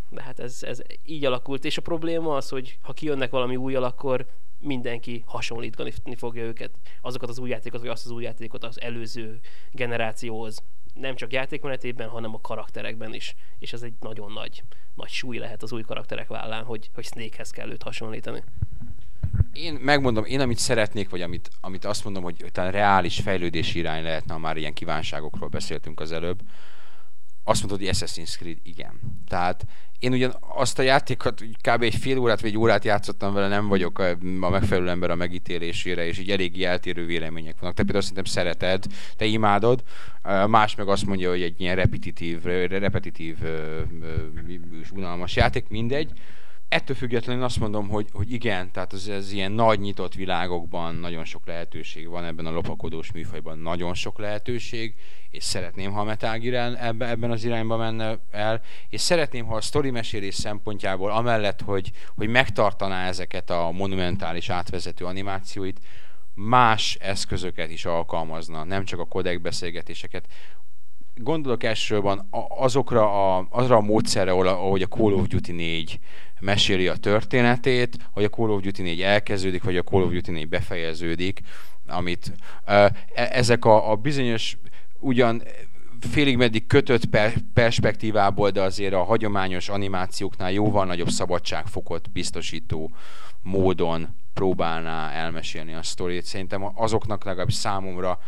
de 0.09 0.21
hát 0.21 0.39
ez, 0.39 0.63
ez 0.63 0.81
így 1.05 1.25
alakult, 1.25 1.65
és 1.65 1.77
a 1.77 1.81
probléma 1.81 2.35
az, 2.35 2.49
hogy 2.49 2.77
ha 2.81 2.93
kijönnek 2.93 3.29
valami 3.31 3.55
új 3.55 3.75
akkor 3.75 4.25
mindenki 4.59 5.23
hasonlítani 5.25 5.93
fogja 6.15 6.43
őket, 6.43 6.71
azokat 7.01 7.29
az 7.29 7.39
új 7.39 7.49
játékokat, 7.49 7.81
vagy 7.81 7.89
azt 7.89 8.05
az 8.05 8.11
új 8.11 8.23
játékot 8.23 8.63
az 8.63 8.81
előző 8.81 9.39
generációhoz. 9.71 10.63
Nem 10.93 11.15
csak 11.15 11.33
játékmenetében, 11.33 12.09
hanem 12.09 12.33
a 12.33 12.41
karakterekben 12.41 13.13
is. 13.13 13.35
És 13.59 13.73
ez 13.73 13.81
egy 13.81 13.93
nagyon 13.99 14.31
nagy, 14.31 14.63
nagy 14.93 15.09
súly 15.09 15.37
lehet 15.37 15.63
az 15.63 15.71
új 15.71 15.81
karakterek 15.81 16.27
vállán, 16.27 16.63
hogy, 16.63 16.89
hogy 16.93 17.05
Snakehez 17.05 17.49
kell 17.49 17.71
őt 17.71 17.83
hasonlítani. 17.83 18.43
Én 19.55 19.73
megmondom, 19.73 20.25
én 20.25 20.39
amit 20.39 20.57
szeretnék, 20.57 21.09
vagy 21.09 21.21
amit, 21.21 21.49
amit 21.61 21.85
azt 21.85 22.03
mondom, 22.03 22.23
hogy 22.23 22.45
talán 22.51 22.71
reális 22.71 23.19
fejlődési 23.19 23.79
irány 23.79 24.03
lehetne, 24.03 24.33
ha 24.33 24.39
már 24.39 24.57
ilyen 24.57 24.73
kívánságokról 24.73 25.49
beszéltünk 25.49 25.99
az 25.99 26.11
előbb, 26.11 26.39
azt 27.43 27.61
mondod, 27.61 27.79
hogy 27.79 27.95
Assassin's 27.95 28.35
Creed 28.37 28.57
igen. 28.63 28.99
Tehát 29.27 29.65
én 29.99 30.11
ugyan 30.11 30.35
azt 30.39 30.79
a 30.79 30.81
játékot 30.81 31.41
kb. 31.41 31.81
egy 31.81 31.95
fél 31.95 32.17
órát 32.17 32.41
vagy 32.41 32.49
egy 32.49 32.57
órát 32.57 32.83
játszottam 32.83 33.33
vele, 33.33 33.47
nem 33.47 33.67
vagyok 33.67 33.99
a 34.41 34.49
megfelelő 34.49 34.89
ember 34.89 35.09
a 35.09 35.15
megítélésére, 35.15 36.05
és 36.05 36.19
így 36.19 36.31
eléggé 36.31 36.63
eltérő 36.63 37.05
vélemények 37.05 37.59
vannak. 37.59 37.75
Te 37.75 37.83
például 37.83 38.03
szerintem 38.03 38.33
szereted, 38.33 38.85
te 39.17 39.25
imádod, 39.25 39.83
más 40.47 40.75
meg 40.75 40.87
azt 40.87 41.05
mondja, 41.05 41.29
hogy 41.29 41.41
egy 41.41 41.61
ilyen 41.61 41.75
repetitív, 41.75 42.43
repetitív 42.69 43.37
unalmas 44.91 45.35
játék, 45.35 45.67
mindegy 45.67 46.11
ettől 46.69 46.95
függetlenül 46.95 47.43
azt 47.43 47.59
mondom, 47.59 47.87
hogy, 47.87 48.07
hogy 48.11 48.31
igen, 48.31 48.71
tehát 48.71 48.93
az, 48.93 49.09
ez 49.09 49.31
ilyen 49.31 49.51
nagy 49.51 49.79
nyitott 49.79 50.13
világokban 50.13 50.95
nagyon 50.95 51.25
sok 51.25 51.45
lehetőség 51.45 52.07
van, 52.07 52.25
ebben 52.25 52.45
a 52.45 52.51
lopakodós 52.51 53.11
műfajban 53.11 53.57
nagyon 53.57 53.93
sok 53.93 54.19
lehetőség, 54.19 54.95
és 55.29 55.43
szeretném, 55.43 55.91
ha 55.91 55.99
a 55.99 56.03
Metal 56.03 56.37
Gear 56.37 56.77
ebben, 56.79 57.09
ebben 57.09 57.31
az 57.31 57.43
irányba 57.43 57.77
menne 57.77 58.19
el, 58.31 58.61
és 58.89 59.01
szeretném, 59.01 59.45
ha 59.45 59.55
a 59.55 59.61
sztori 59.61 59.89
mesélés 59.89 60.35
szempontjából, 60.35 61.11
amellett, 61.11 61.61
hogy, 61.61 61.91
hogy 62.15 62.27
megtartaná 62.27 63.07
ezeket 63.07 63.49
a 63.49 63.71
monumentális 63.71 64.49
átvezető 64.49 65.05
animációit, 65.05 65.79
más 66.33 66.97
eszközöket 67.01 67.69
is 67.69 67.85
alkalmazna, 67.85 68.63
nem 68.63 68.85
csak 68.85 68.99
a 68.99 69.05
kodek 69.05 69.41
beszélgetéseket, 69.41 70.25
gondolok 71.15 71.63
elsősorban 71.63 72.27
azokra 72.57 73.37
a, 73.37 73.47
azra 73.49 73.75
a 73.75 73.81
módszerre, 73.81 74.31
ahogy 74.31 74.81
a 74.81 74.87
Call 74.87 75.13
of 75.13 75.27
Duty 75.27 75.51
4 75.51 75.99
meséli 76.39 76.87
a 76.87 76.95
történetét, 76.95 77.97
hogy 78.11 78.23
a 78.23 78.29
Call 78.29 78.49
of 78.49 78.61
Duty 78.61 78.81
4 78.81 79.01
elkezdődik, 79.01 79.63
vagy 79.63 79.77
a 79.77 79.83
Call 79.83 80.01
of 80.01 80.11
Duty 80.11 80.31
4 80.31 80.49
befejeződik, 80.49 81.41
amit 81.87 82.31
e, 82.65 82.91
ezek 83.15 83.65
a, 83.65 83.91
a 83.91 83.95
bizonyos 83.95 84.57
ugyan 84.99 85.43
félig 85.99 86.37
meddig 86.37 86.67
kötött 86.67 87.05
per- 87.05 87.43
perspektívából, 87.53 88.49
de 88.49 88.61
azért 88.61 88.93
a 88.93 89.03
hagyományos 89.03 89.69
animációknál 89.69 90.51
jóval 90.51 90.85
nagyobb 90.85 91.09
szabadságfokot 91.09 92.11
biztosító 92.11 92.91
módon 93.41 94.07
próbálná 94.33 95.11
elmesélni 95.11 95.73
a 95.73 95.83
sztorit. 95.83 96.25
Szerintem 96.25 96.71
azoknak 96.75 97.23
legalábbis 97.23 97.53
számomra 97.53 98.19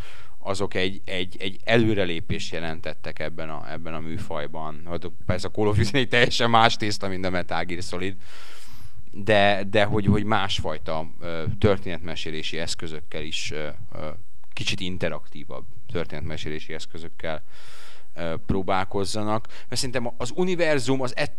azok 0.47 0.73
egy, 0.73 1.01
egy, 1.05 1.35
egy 1.39 1.59
előrelépés 1.63 2.51
jelentettek 2.51 3.19
ebben 3.19 3.49
a, 3.49 3.71
ebben 3.71 3.93
a 3.93 3.99
műfajban. 3.99 4.81
Hát 4.85 5.11
persze 5.25 5.47
a 5.47 5.51
Call 5.51 5.67
of 5.67 5.77
Duty 5.77 6.07
teljesen 6.07 6.49
más 6.49 6.75
tészta, 6.75 7.07
mint 7.07 7.25
a 7.25 7.29
Metal 7.29 7.63
Gear 7.63 7.81
Solid, 7.83 8.15
de, 9.11 9.63
de 9.69 9.83
hogy, 9.83 10.05
hogy 10.05 10.23
másfajta 10.23 11.07
történetmesélési 11.59 12.59
eszközökkel 12.59 13.23
is 13.23 13.53
kicsit 14.53 14.79
interaktívabb 14.79 15.65
történetmesélési 15.91 16.73
eszközökkel 16.73 17.43
próbálkozzanak. 18.45 19.47
Mert 19.47 19.81
szerintem 19.81 20.13
az 20.17 20.31
univerzum 20.35 21.01
az 21.01 21.15
et, 21.15 21.31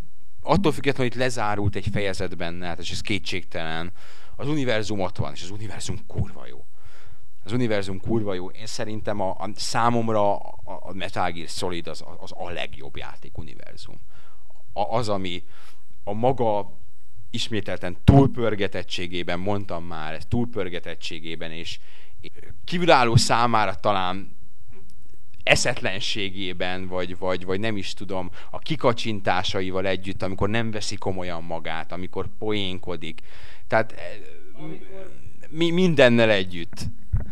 attól 0.42 0.72
függetlenül, 0.72 1.12
hogy 1.12 1.20
lezárult 1.20 1.76
egy 1.76 1.86
fejezet 1.92 2.36
benne, 2.36 2.66
hát 2.66 2.78
és 2.78 2.90
ez 2.90 3.00
kétségtelen, 3.00 3.92
az 4.36 4.48
univerzum 4.48 5.00
ott 5.00 5.16
van, 5.16 5.32
és 5.32 5.42
az 5.42 5.50
univerzum 5.50 6.06
kurva 6.06 6.46
jó. 6.46 6.67
Az 7.48 7.54
univerzum 7.54 8.00
kurva 8.00 8.34
jó. 8.34 8.48
Én 8.48 8.66
szerintem 8.66 9.20
a, 9.20 9.30
a 9.30 9.50
számomra 9.54 10.36
a, 10.36 10.92
Metal 10.92 11.30
Gear 11.30 11.48
Solid 11.48 11.86
az, 11.86 12.04
az 12.18 12.32
a 12.36 12.50
legjobb 12.50 12.96
játék 12.96 13.38
univerzum. 13.38 13.96
A, 14.72 14.80
az, 14.80 15.08
ami 15.08 15.42
a 16.04 16.12
maga 16.12 16.72
ismételten 17.30 17.96
túlpörgetettségében, 18.04 19.38
mondtam 19.38 19.84
már, 19.84 20.22
túlpörgetettségében, 20.22 21.50
és 21.50 21.78
kívülálló 22.64 23.16
számára 23.16 23.74
talán 23.74 24.36
eszetlenségében, 25.42 26.86
vagy, 26.86 27.18
vagy, 27.18 27.44
vagy 27.44 27.60
nem 27.60 27.76
is 27.76 27.94
tudom, 27.94 28.30
a 28.50 28.58
kikacsintásaival 28.58 29.86
együtt, 29.86 30.22
amikor 30.22 30.48
nem 30.48 30.70
veszi 30.70 30.96
komolyan 30.96 31.42
magát, 31.42 31.92
amikor 31.92 32.28
poénkodik. 32.38 33.20
Tehát 33.66 33.94
amikor... 34.56 35.16
mi, 35.48 35.70
mindennel 35.70 36.30
együtt. 36.30 36.86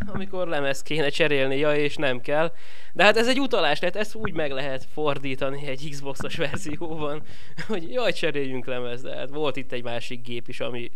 Amikor 0.07 0.49
lemez 0.49 0.83
kéne 0.83 1.09
cserélni, 1.09 1.57
ja, 1.57 1.75
és 1.75 1.97
nem 1.97 2.21
kell. 2.21 2.53
De 2.93 3.05
hát 3.05 3.17
ez 3.17 3.29
egy 3.29 3.41
utalás, 3.41 3.79
tehát 3.79 3.97
ezt 3.97 4.15
úgy 4.15 4.33
meg 4.33 4.51
lehet 4.51 4.87
fordítani 4.93 5.67
egy 5.67 5.89
Xbox-os 5.91 6.37
verzióban, 6.37 7.23
hogy 7.69 7.91
jaj, 7.93 8.13
cseréljünk 8.13 8.67
lemez, 8.67 9.03
de 9.03 9.17
hát 9.17 9.31
volt 9.31 9.57
itt 9.57 9.73
egy 9.73 9.83
másik 9.83 10.23
gép 10.23 10.49
is, 10.49 10.61
ami 10.61 10.91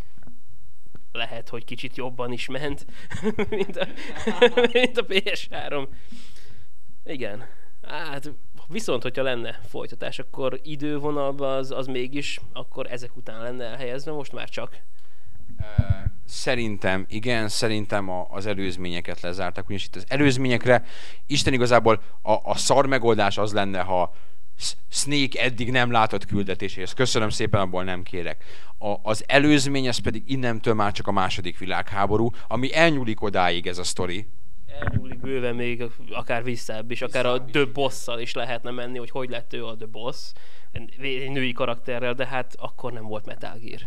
lehet, 1.13 1.49
hogy 1.49 1.65
kicsit 1.65 1.97
jobban 1.97 2.33
is 2.33 2.47
ment, 2.47 2.87
mint 3.51 3.77
a, 3.77 3.87
mint 4.73 4.99
a 4.99 5.07
PS3. 5.07 5.89
Igen. 7.05 7.45
Hát 7.83 8.33
viszont, 8.69 9.03
hogyha 9.03 9.23
lenne 9.23 9.61
folytatás, 9.69 10.19
akkor 10.19 10.61
idővonalban 10.63 11.57
az, 11.57 11.71
az 11.71 11.87
mégis, 11.87 12.41
akkor 12.53 12.87
ezek 12.91 13.17
után 13.17 13.43
lenne 13.43 13.65
elhelyezve, 13.65 14.13
most 14.13 14.33
már 14.33 14.49
csak. 14.49 14.81
Szerintem, 16.27 17.07
igen, 17.09 17.49
szerintem 17.49 18.09
a, 18.09 18.27
az 18.31 18.47
előzményeket 18.47 19.21
lezártak, 19.21 19.65
ugyanis 19.65 19.85
itt 19.85 19.97
az 19.97 20.05
előzményekre 20.09 20.85
Isten 21.27 21.53
igazából 21.53 22.03
a, 22.23 22.33
a 22.33 22.57
szar 22.57 22.87
megoldás 22.87 23.39
az 23.39 23.53
lenne, 23.53 23.81
ha 23.81 24.15
Snake 24.89 25.43
eddig 25.43 25.71
nem 25.71 25.91
látott 25.91 26.27
küldetéséhez. 26.27 26.93
Köszönöm 26.93 27.29
szépen, 27.29 27.61
abból 27.61 27.85
nem 27.85 28.03
kérek. 28.03 28.45
A, 28.79 28.95
az 29.03 29.25
előzmény, 29.27 29.87
ez 29.87 29.99
pedig 29.99 30.23
innentől 30.27 30.75
már 30.75 30.93
csak 30.93 31.07
a 31.07 31.13
második 31.13 31.59
világháború, 31.59 32.31
ami 32.49 32.75
elnyúlik 32.75 33.23
odáig 33.23 33.67
ez 33.67 33.79
a 33.79 33.85
sztori, 33.85 34.27
elnyúlik 34.81 35.21
bőven 35.21 35.55
még 35.55 35.85
akár 36.11 36.45
visszább 36.45 36.91
is, 36.91 37.03
akár 37.03 37.27
a 37.27 37.45
The 37.45 37.65
boss 37.65 38.07
is 38.19 38.33
lehetne 38.33 38.71
menni, 38.71 38.99
hogy 38.99 39.11
hogy 39.11 39.31
lett 39.31 39.53
ő 39.53 39.67
a 39.67 39.77
The 39.77 39.87
Boss, 39.87 40.33
egy 40.73 41.31
női 41.31 41.53
karakterrel, 41.53 42.15
de 42.15 42.27
hát 42.27 42.55
akkor 42.59 42.93
nem 42.93 43.05
volt 43.05 43.27
Metal 43.27 43.59
Gear. 43.61 43.81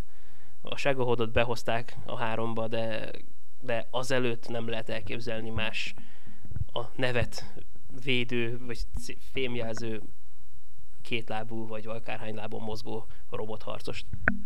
A 0.65 0.77
Shagohodot 0.77 1.31
behozták 1.31 1.97
a 2.05 2.17
háromba, 2.17 2.67
de, 2.67 3.11
de 3.61 3.87
azelőtt 3.91 4.47
nem 4.47 4.69
lehet 4.69 4.89
elképzelni 4.89 5.49
más 5.49 5.93
a 6.73 6.81
nevet 6.95 7.53
védő, 8.03 8.65
vagy 8.65 8.79
fémjelző 9.31 10.01
kétlábú, 11.03 11.67
vagy 11.67 11.85
akárhány 11.87 12.35
lábon 12.35 12.61
mozgó 12.61 13.07
robotharcost. 13.29 14.05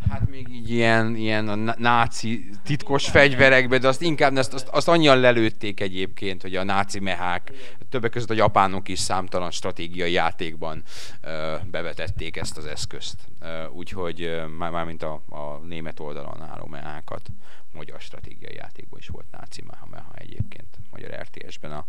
Hát 0.10 0.30
még 0.30 0.48
így 0.50 0.70
ilyen, 0.70 1.16
ilyen 1.16 1.48
a 1.48 1.74
náci 1.78 2.50
titkos 2.64 3.10
fegyverekbe, 3.10 3.78
de 3.78 3.88
azt 3.88 4.02
inkább 4.02 4.36
azt, 4.36 4.54
azt, 4.54 4.68
azt 4.68 4.88
annyian 4.88 5.20
lelőtték 5.20 5.80
egyébként, 5.80 6.42
hogy 6.42 6.56
a 6.56 6.64
náci 6.64 7.00
mehák, 7.00 7.52
többek 7.90 8.12
között 8.12 8.30
a 8.30 8.34
japánok 8.34 8.88
is 8.88 9.00
számtalan 9.00 9.52
stratégiai 9.52 10.12
játékban 10.12 10.84
ö, 11.22 11.56
bevetették 11.72 12.38
ezt 12.38 12.58
az 12.58 12.66
eszközt. 12.66 13.28
Úgyhogy 13.72 14.42
már, 14.58 14.72
már 14.72 14.86
mint 14.86 15.04
a, 15.04 15.22
a 15.30 15.58
német 15.66 16.00
oldalon 16.00 16.42
álló 16.42 16.66
mehákat, 16.66 17.30
magyar 17.72 18.00
stratégiai 18.00 18.56
játékban 18.56 19.00
is 19.00 19.08
volt 19.08 19.32
náci 19.32 19.64
meha, 19.68 19.88
meha 19.92 20.12
egyébként, 20.16 20.68
magyar 20.92 21.20
RTS-ben 21.22 21.72
a, 21.72 21.86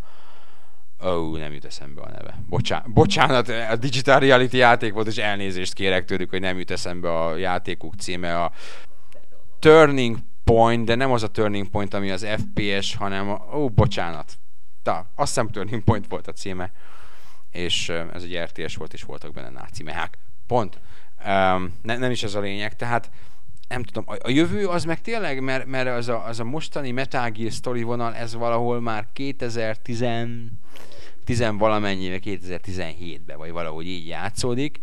Ó, 1.04 1.08
oh, 1.08 1.38
nem 1.38 1.52
jut 1.52 1.64
eszembe 1.64 2.02
a 2.02 2.10
neve. 2.10 2.38
Bocsánat, 2.48 2.92
bocsánat, 2.92 3.48
a 3.48 3.76
Digital 3.76 4.18
Reality 4.18 4.56
játék 4.56 4.92
volt, 4.92 5.06
és 5.06 5.16
elnézést 5.16 5.74
kérek 5.74 6.04
tőlük, 6.04 6.30
hogy 6.30 6.40
nem 6.40 6.58
jut 6.58 6.70
eszembe 6.70 7.24
a 7.24 7.36
játékuk 7.36 7.94
címe. 7.94 8.42
A 8.42 8.52
Turning 9.58 10.16
Point, 10.44 10.84
de 10.84 10.94
nem 10.94 11.12
az 11.12 11.22
a 11.22 11.28
Turning 11.28 11.68
Point, 11.68 11.94
ami 11.94 12.10
az 12.10 12.26
FPS, 12.26 12.96
hanem 12.96 13.30
a... 13.30 13.44
Ó, 13.54 13.62
oh, 13.62 13.70
bocsánat. 13.70 14.38
Ta, 14.82 15.10
azt 15.14 15.28
hiszem 15.34 15.48
Turning 15.48 15.82
Point 15.82 16.06
volt 16.08 16.26
a 16.26 16.32
címe. 16.32 16.72
És 17.50 17.88
ez 17.88 18.22
egy 18.22 18.38
RTS 18.38 18.76
volt, 18.76 18.92
és 18.92 19.02
voltak 19.02 19.32
benne 19.32 19.50
náci 19.50 19.82
mehák. 19.82 20.18
Pont. 20.46 20.80
Um, 21.26 21.74
ne, 21.82 21.96
nem 21.96 22.10
is 22.10 22.22
ez 22.22 22.34
a 22.34 22.40
lényeg. 22.40 22.76
Tehát 22.76 23.10
nem 23.68 23.82
tudom, 23.82 24.04
a, 24.06 24.14
a 24.22 24.30
jövő 24.30 24.66
az 24.66 24.84
meg 24.84 25.00
tényleg, 25.00 25.40
mert, 25.42 25.66
mert 25.66 25.88
az, 25.88 26.08
a, 26.08 26.26
az 26.26 26.40
a 26.40 26.44
mostani 26.44 26.90
Metal 26.90 27.30
Gear 27.30 27.52
sztori 27.52 27.82
vonal, 27.82 28.14
ez 28.14 28.34
valahol 28.34 28.80
már 28.80 29.06
2010 29.12 30.04
10 31.24 31.44
valamennyivel 31.58 32.18
2017-ben, 32.24 33.36
vagy 33.36 33.50
valahogy 33.50 33.86
így 33.86 34.06
játszódik. 34.06 34.80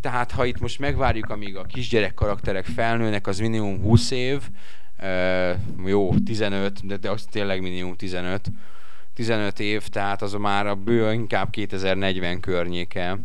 Tehát 0.00 0.30
ha 0.30 0.44
itt 0.44 0.60
most 0.60 0.78
megvárjuk, 0.78 1.30
amíg 1.30 1.56
a 1.56 1.62
kisgyerek 1.62 2.14
karakterek 2.14 2.64
felnőnek, 2.64 3.26
az 3.26 3.38
minimum 3.38 3.82
20 3.82 4.10
év, 4.10 4.42
uh, 5.00 5.50
jó, 5.86 6.14
15, 6.24 6.86
de, 6.86 6.96
de 6.96 7.10
az 7.10 7.26
tényleg 7.30 7.60
minimum 7.60 7.96
15, 7.96 8.50
15 9.14 9.60
év, 9.60 9.88
tehát 9.88 10.22
az 10.22 10.32
már 10.32 10.66
a 10.66 10.74
bő 10.74 11.12
inkább 11.12 11.50
2040 11.50 12.40
környéke 12.40 13.18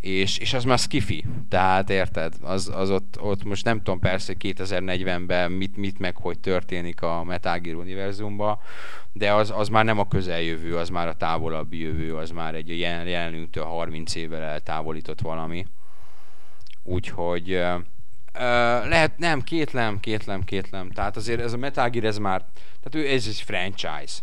és, 0.00 0.38
és 0.38 0.54
az 0.54 0.64
már 0.64 0.78
skifi, 0.78 1.24
tehát 1.48 1.90
érted, 1.90 2.34
az, 2.40 2.70
az 2.74 2.90
ott, 2.90 3.20
ott 3.20 3.44
most 3.44 3.64
nem 3.64 3.78
tudom 3.78 3.98
persze 3.98 4.34
2040-ben 4.38 5.52
mit, 5.52 5.76
mit 5.76 5.98
meg 5.98 6.16
hogy 6.16 6.38
történik 6.38 7.02
a 7.02 7.24
Metal 7.24 7.58
Gear 7.58 7.76
univerzumban, 7.76 8.58
de 9.12 9.32
az, 9.32 9.52
az 9.56 9.68
már 9.68 9.84
nem 9.84 9.98
a 9.98 10.08
közeljövő, 10.08 10.76
az 10.76 10.88
már 10.88 11.08
a 11.08 11.14
távolabbi 11.14 11.78
jövő, 11.78 12.16
az 12.16 12.30
már 12.30 12.54
egy 12.54 12.78
jelen, 12.78 13.06
jelenünktől 13.06 13.64
30 13.64 14.14
évvel 14.14 14.42
eltávolított 14.42 15.20
valami. 15.20 15.66
Úgyhogy 16.82 17.54
uh, 17.54 17.82
lehet, 18.88 19.18
nem, 19.18 19.42
kétlem, 19.42 20.00
kétlem, 20.00 20.44
kétlem. 20.44 20.90
Tehát 20.90 21.16
azért 21.16 21.40
ez 21.40 21.52
a 21.52 21.56
Metal 21.56 21.88
Gear, 21.88 22.04
ez 22.04 22.18
már, 22.18 22.44
tehát 22.82 23.06
ő, 23.06 23.12
ez 23.12 23.26
egy 23.26 23.40
franchise. 23.40 24.18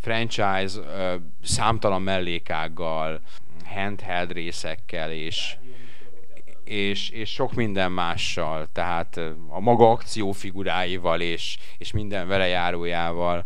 Franchise, 0.00 0.80
uh, 0.80 1.20
számtalan 1.42 2.02
mellékággal, 2.02 3.20
handheld 3.66 4.32
részekkel 4.32 5.12
és, 5.12 5.56
és, 6.64 7.08
és 7.08 7.30
sok 7.32 7.54
minden 7.54 7.92
mással, 7.92 8.68
tehát 8.72 9.16
a 9.48 9.60
maga 9.60 9.90
akciófiguráival 9.90 11.20
és, 11.20 11.58
és 11.78 11.92
minden 11.92 12.28
vele 12.28 12.46
járójával. 12.46 13.44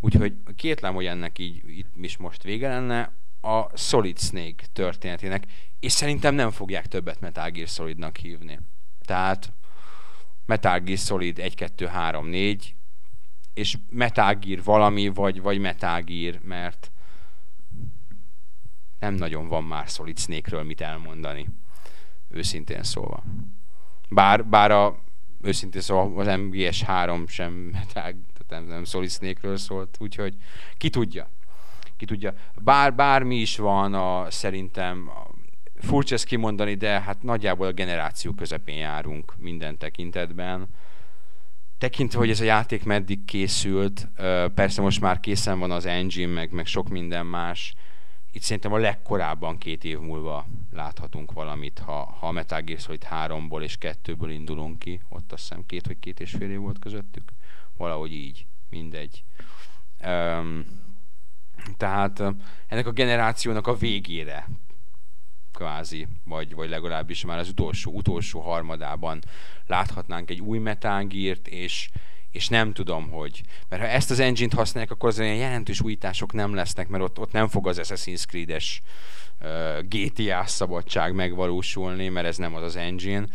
Úgyhogy 0.00 0.34
kétlem, 0.56 0.94
hogy 0.94 1.06
ennek 1.06 1.38
így 1.38 1.62
itt 1.66 1.90
is 2.00 2.16
most 2.16 2.42
vége 2.42 2.68
lenne 2.68 3.12
a 3.40 3.76
Solid 3.76 4.18
Snake 4.18 4.64
történetének, 4.72 5.44
és 5.80 5.92
szerintem 5.92 6.34
nem 6.34 6.50
fogják 6.50 6.86
többet 6.86 7.20
Metal 7.20 7.50
Gear 7.50 7.68
Solidnak 7.68 8.16
hívni. 8.16 8.58
Tehát 9.04 9.52
Metal 10.46 10.78
Gear 10.78 10.98
Solid 10.98 11.38
1, 11.38 11.54
2, 11.54 11.86
3, 11.86 12.26
4, 12.26 12.74
és 13.54 13.76
Metal 13.90 14.34
Gear 14.34 14.62
valami, 14.62 15.08
vagy, 15.08 15.42
vagy 15.42 15.58
Metal 15.58 16.00
Gear, 16.00 16.40
mert 16.42 16.91
nem 19.02 19.14
nagyon 19.14 19.48
van 19.48 19.64
már 19.64 19.88
Solid 19.88 20.18
Snake-ről 20.18 20.62
mit 20.62 20.80
elmondani. 20.80 21.48
Őszintén 22.28 22.82
szólva. 22.82 23.22
Bár, 24.08 24.46
bár 24.46 24.70
a, 24.70 24.98
őszintén 25.40 25.80
szólva 25.80 26.20
az 26.20 26.36
MGS 26.38 26.82
3 26.82 27.26
sem 27.26 27.70
tehát 27.92 28.14
nem, 28.48 28.64
nem 28.64 28.84
Solid 28.84 29.10
Snake-ről 29.10 29.56
szólt, 29.56 29.96
úgyhogy 30.00 30.36
ki 30.76 30.90
tudja. 30.90 31.28
ki 31.96 32.04
tudja, 32.04 32.34
bár, 32.54 32.94
bármi 32.94 33.36
is 33.36 33.56
van 33.56 33.94
a, 33.94 34.30
szerintem 34.30 35.10
furcsa 35.76 36.14
ezt 36.14 36.24
kimondani, 36.24 36.74
de 36.74 37.00
hát 37.00 37.22
nagyjából 37.22 37.66
a 37.66 37.72
generáció 37.72 38.32
közepén 38.32 38.76
járunk 38.76 39.34
minden 39.38 39.78
tekintetben. 39.78 40.68
Tekintve, 41.78 42.18
hogy 42.18 42.30
ez 42.30 42.40
a 42.40 42.44
játék 42.44 42.84
meddig 42.84 43.24
készült, 43.24 44.08
persze 44.54 44.82
most 44.82 45.00
már 45.00 45.20
készen 45.20 45.58
van 45.58 45.70
az 45.70 45.86
engine, 45.86 46.32
meg, 46.32 46.52
meg 46.52 46.66
sok 46.66 46.88
minden 46.88 47.26
más, 47.26 47.74
itt 48.32 48.42
szerintem 48.42 48.72
a 48.72 48.78
legkorábban 48.78 49.58
két 49.58 49.84
év 49.84 49.98
múlva 49.98 50.46
láthatunk 50.70 51.32
valamit, 51.32 51.78
ha, 51.78 52.04
ha 52.04 52.26
a 52.26 52.30
Metal 52.30 52.60
Gear 52.60 52.80
Solid 52.80 53.06
3-ból 53.10 53.62
és 53.62 53.76
2-ből 53.80 54.28
indulunk 54.30 54.78
ki, 54.78 55.00
ott 55.08 55.32
azt 55.32 55.42
hiszem 55.42 55.66
két 55.66 55.86
vagy 55.86 55.98
két 55.98 56.20
és 56.20 56.30
fél 56.30 56.50
év 56.50 56.58
volt 56.58 56.78
közöttük, 56.78 57.32
valahogy 57.76 58.12
így, 58.12 58.46
mindegy. 58.70 59.24
Um, 60.06 60.64
tehát 61.76 62.22
ennek 62.66 62.86
a 62.86 62.92
generációnak 62.92 63.66
a 63.66 63.74
végére 63.74 64.48
kvázi, 65.52 66.06
vagy, 66.24 66.54
vagy 66.54 66.68
legalábbis 66.68 67.24
már 67.24 67.38
az 67.38 67.48
utolsó, 67.48 67.92
utolsó 67.92 68.40
harmadában 68.40 69.22
láthatnánk 69.66 70.30
egy 70.30 70.40
új 70.40 70.58
Metal 70.58 71.04
Gear-t, 71.04 71.48
és, 71.48 71.90
és 72.32 72.48
nem 72.48 72.72
tudom, 72.72 73.10
hogy... 73.10 73.42
Mert 73.68 73.82
ha 73.82 73.88
ezt 73.88 74.10
az 74.10 74.18
engine-t 74.18 74.54
használják, 74.54 74.92
akkor 74.92 75.08
az 75.08 75.18
olyan 75.18 75.34
jelentős 75.34 75.80
újítások 75.80 76.32
nem 76.32 76.54
lesznek, 76.54 76.88
mert 76.88 77.02
ott, 77.02 77.18
ott 77.18 77.32
nem 77.32 77.48
fog 77.48 77.68
az 77.68 77.80
Assassin's 77.82 78.26
Creed-es 78.26 78.82
uh, 79.40 79.78
GTA 79.88 80.46
szabadság 80.46 81.14
megvalósulni, 81.14 82.08
mert 82.08 82.26
ez 82.26 82.36
nem 82.36 82.54
az 82.54 82.62
az 82.62 82.76
engine. 82.76 83.26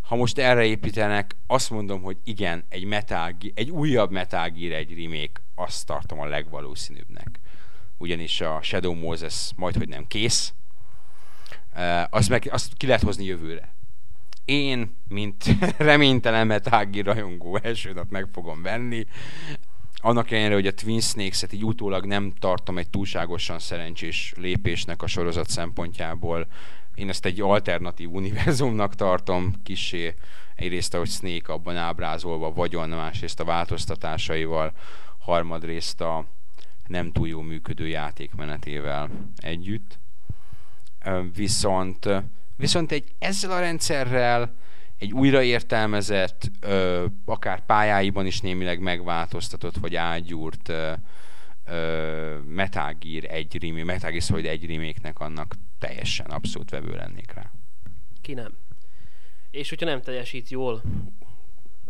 Ha 0.00 0.16
most 0.16 0.38
erre 0.38 0.64
építenek, 0.64 1.36
azt 1.46 1.70
mondom, 1.70 2.02
hogy 2.02 2.16
igen, 2.24 2.64
egy, 2.68 2.84
Metal 2.84 3.36
egy 3.54 3.70
újabb 3.70 4.10
Metal 4.10 4.48
Gear 4.48 4.72
egy 4.72 5.02
remake, 5.02 5.40
azt 5.54 5.86
tartom 5.86 6.20
a 6.20 6.26
legvalószínűbbnek. 6.26 7.40
Ugyanis 7.96 8.40
a 8.40 8.58
Shadow 8.62 8.94
Moses 8.94 9.50
majd, 9.56 9.76
hogy 9.76 9.88
nem 9.88 10.06
kész, 10.06 10.52
uh, 11.74 12.02
azt, 12.10 12.28
meg, 12.28 12.48
azt 12.50 12.72
ki 12.76 12.86
lehet 12.86 13.02
hozni 13.02 13.24
jövőre 13.24 13.76
én, 14.48 14.96
mint 15.08 15.44
reménytelen 15.78 16.46
metági 16.46 17.00
rajongó 17.00 17.56
első 17.62 17.92
nap 17.92 18.10
meg 18.10 18.28
fogom 18.32 18.62
venni. 18.62 19.06
Annak 20.00 20.30
ellenére, 20.30 20.54
hogy 20.54 20.66
a 20.66 20.74
Twin 20.74 21.00
Snakes-et 21.00 21.52
így 21.52 21.64
utólag 21.64 22.04
nem 22.04 22.32
tartom 22.38 22.78
egy 22.78 22.90
túlságosan 22.90 23.58
szerencsés 23.58 24.32
lépésnek 24.36 25.02
a 25.02 25.06
sorozat 25.06 25.48
szempontjából. 25.48 26.46
Én 26.94 27.08
ezt 27.08 27.24
egy 27.24 27.40
alternatív 27.40 28.10
univerzumnak 28.10 28.94
tartom, 28.94 29.52
kisé 29.62 30.14
egyrészt, 30.54 30.94
ahogy 30.94 31.08
Snake 31.08 31.52
abban 31.52 31.76
ábrázolva 31.76 32.52
vagyon, 32.52 32.88
másrészt 32.88 33.40
a 33.40 33.44
változtatásaival, 33.44 34.72
harmadrészt 35.18 36.00
a 36.00 36.24
nem 36.86 37.12
túl 37.12 37.28
jó 37.28 37.40
működő 37.40 37.88
játékmenetével 37.88 39.10
együtt. 39.36 39.98
Viszont 41.34 42.08
Viszont 42.58 42.92
egy 42.92 43.14
ezzel 43.18 43.50
a 43.50 43.60
rendszerrel 43.60 44.54
egy 44.98 45.12
újraértelmezett, 45.12 46.50
ö, 46.60 47.06
akár 47.24 47.66
pályáiban 47.66 48.26
is 48.26 48.40
némileg 48.40 48.80
megváltoztatott, 48.80 49.76
vagy 49.76 49.96
ágyúrt 49.96 50.68
ö, 50.68 50.92
ö, 51.64 52.38
Metal 52.46 52.96
Gear 53.00 53.24
egy 53.24 53.62
remake, 53.62 53.84
Metal 53.84 54.10
Gear 54.10 54.22
Solid 54.22 54.46
egy 54.46 54.66
remake 54.66 55.12
annak 55.14 55.54
teljesen 55.78 56.26
abszolút 56.26 56.70
vevő 56.70 56.94
lennék 56.94 57.32
rá. 57.32 57.50
Ki 58.20 58.34
nem. 58.34 58.56
És 59.50 59.68
hogyha 59.68 59.86
nem 59.86 60.02
teljesít 60.02 60.48
jól 60.48 60.82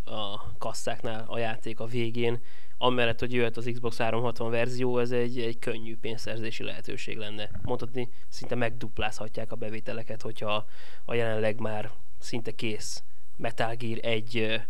a 0.04 0.56
kasszáknál 0.58 1.24
a 1.26 1.38
játék 1.38 1.80
a 1.80 1.86
végén, 1.86 2.40
amellett, 2.78 3.20
hogy 3.20 3.32
jöhet 3.32 3.56
az 3.56 3.70
Xbox 3.72 3.98
360 3.98 4.50
verzió, 4.50 4.98
ez 4.98 5.10
egy, 5.10 5.38
egy 5.38 5.58
könnyű 5.58 5.96
pénzszerzési 5.96 6.62
lehetőség 6.62 7.16
lenne. 7.16 7.50
Mondhatni, 7.62 8.08
szinte 8.28 8.54
megduplázhatják 8.54 9.52
a 9.52 9.56
bevételeket, 9.56 10.22
hogyha 10.22 10.66
a 11.04 11.14
jelenleg 11.14 11.60
már 11.60 11.90
szinte 12.18 12.50
kész 12.50 13.02
Metal 13.36 13.74
Gear 13.74 13.98
egy 14.02 14.60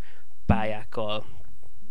pályákkal 0.46 1.24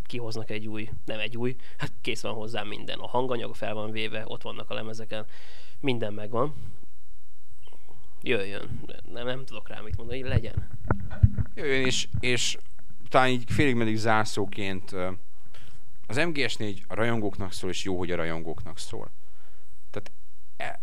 kihoznak 0.04 0.50
egy 0.50 0.68
új, 0.68 0.90
nem 1.06 1.20
egy 1.20 1.38
új, 1.38 1.56
hát 1.78 1.92
kész 2.02 2.22
van 2.22 2.34
hozzá 2.34 2.64
minden. 2.64 3.00
A 3.00 3.08
hanganyag 3.08 3.56
fel 3.56 3.74
van 3.74 3.92
véve, 3.92 4.24
ott 4.26 4.42
vannak 4.42 4.70
a 4.70 4.74
lemezeken, 4.74 5.26
minden 5.80 6.14
megvan. 6.14 6.54
Jöjjön. 8.22 8.82
Nem, 9.12 9.26
nem 9.26 9.46
tudok 9.46 9.70
rá 9.70 9.80
mit 9.80 9.98
mondani, 9.98 10.24
legyen. 10.24 10.68
Jöjjön, 11.56 11.86
és, 11.86 12.08
és 12.20 12.58
talán 13.10 13.30
így 13.30 13.44
félig 13.48 13.76
meddig 13.76 13.96
zárszóként 13.96 14.96
az 16.08 16.18
MGS4 16.20 16.78
a 16.88 16.94
rajongóknak 16.94 17.54
szól, 17.54 17.70
és 17.70 17.84
jó, 17.84 17.98
hogy 17.98 18.12
a 18.12 18.16
rajongóknak 18.16 18.78
szól. 18.78 19.12
Tehát 19.92 20.12
e, 20.58 20.82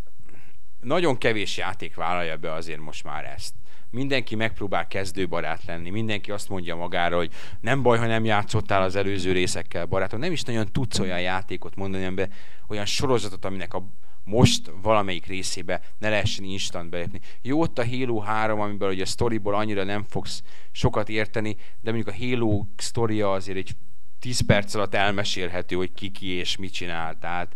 nagyon 0.81 1.19
kevés 1.19 1.57
játék 1.57 1.95
vállalja 1.95 2.37
be 2.37 2.53
azért 2.53 2.81
most 2.81 3.05
már 3.05 3.25
ezt. 3.25 3.55
Mindenki 3.91 4.35
megpróbál 4.35 4.87
kezdőbarát 4.87 5.65
lenni, 5.65 5.91
mindenki 5.91 6.31
azt 6.31 6.49
mondja 6.49 6.77
magára, 6.77 7.17
hogy 7.17 7.33
nem 7.61 7.83
baj, 7.83 7.99
ha 7.99 8.07
nem 8.07 8.25
játszottál 8.25 8.83
az 8.83 8.97
előző 8.97 9.33
részekkel 9.33 9.87
barátom. 9.87 10.21
Nem 10.21 10.33
is 10.33 10.43
nagyon 10.43 10.67
tudsz 10.73 10.99
olyan 10.99 11.21
játékot 11.21 11.77
mondani, 11.77 12.05
amiben 12.05 12.31
olyan 12.69 12.85
sorozatot, 12.85 13.45
aminek 13.45 13.75
a 13.75 13.87
most 14.25 14.71
valamelyik 14.83 15.27
részébe 15.27 15.81
ne 15.99 16.09
lehessen 16.09 16.45
instant 16.45 16.91
belépni. 16.91 17.21
Jó 17.43 17.61
ott 17.61 17.79
a 17.79 17.87
Halo 17.87 18.19
3, 18.19 18.61
amiben 18.61 18.89
ugye 18.89 19.03
a 19.03 19.07
storyból 19.07 19.55
annyira 19.55 19.85
nem 19.85 20.05
fogsz 20.05 20.43
sokat 20.71 21.09
érteni, 21.09 21.57
de 21.81 21.93
mondjuk 21.93 22.15
a 22.15 22.19
Halo 22.19 22.67
sztoria 22.77 23.33
azért 23.33 23.59
egy 23.59 23.77
10 24.25 24.41
perc 24.41 24.75
alatt 24.75 24.95
elmesélhető, 24.95 25.77
hogy 25.77 25.93
ki 25.93 26.09
ki 26.09 26.27
és 26.27 26.57
mit 26.57 26.73
csinál. 26.73 27.19
Tehát 27.19 27.55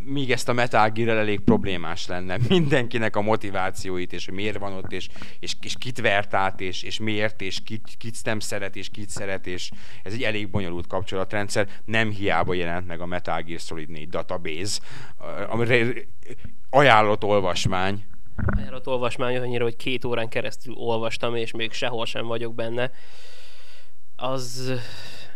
míg 0.00 0.30
ezt 0.30 0.48
a 0.48 0.52
Metal 0.52 0.90
gear 0.90 1.08
elég 1.08 1.40
problémás 1.40 2.06
lenne 2.06 2.38
mindenkinek 2.48 3.16
a 3.16 3.20
motivációit, 3.20 4.12
és 4.12 4.24
hogy 4.24 4.34
miért 4.34 4.58
van 4.58 4.72
ott, 4.72 4.92
és, 4.92 5.08
és, 5.38 5.54
és 5.60 5.74
kit 5.78 6.00
vert 6.00 6.34
át, 6.34 6.60
és, 6.60 6.82
és 6.82 6.98
miért, 6.98 7.40
és 7.40 7.60
kit, 7.64 7.94
kit 7.98 8.16
nem 8.24 8.40
szeret, 8.40 8.76
és 8.76 8.88
kit 8.88 9.08
szeret, 9.08 9.46
és 9.46 9.70
ez 10.02 10.12
egy 10.12 10.22
elég 10.22 10.50
bonyolult 10.50 10.86
kapcsolatrendszer. 10.86 11.68
Nem 11.84 12.10
hiába 12.10 12.54
jelent 12.54 12.86
meg 12.86 13.00
a 13.00 13.06
Metal 13.06 13.42
Gear 13.42 13.60
Solid 13.60 13.88
4 13.88 14.08
database, 14.08 14.80
amire 15.48 15.92
ajánlott 16.70 17.24
olvasmány. 17.24 18.04
Ajánlott 18.56 18.86
olvasmány 18.86 19.36
annyira, 19.36 19.64
hogy 19.64 19.76
két 19.76 20.04
órán 20.04 20.28
keresztül 20.28 20.74
olvastam, 20.74 21.36
és 21.36 21.52
még 21.52 21.72
sehol 21.72 22.06
sem 22.06 22.26
vagyok 22.26 22.54
benne. 22.54 22.90
Az 24.16 24.72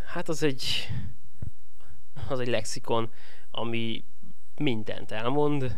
hát 0.06 0.28
az 0.28 0.42
egy, 0.42 0.88
az 2.28 2.40
egy 2.40 2.48
lexikon, 2.48 3.10
ami 3.50 4.04
mindent 4.56 5.10
elmond, 5.10 5.76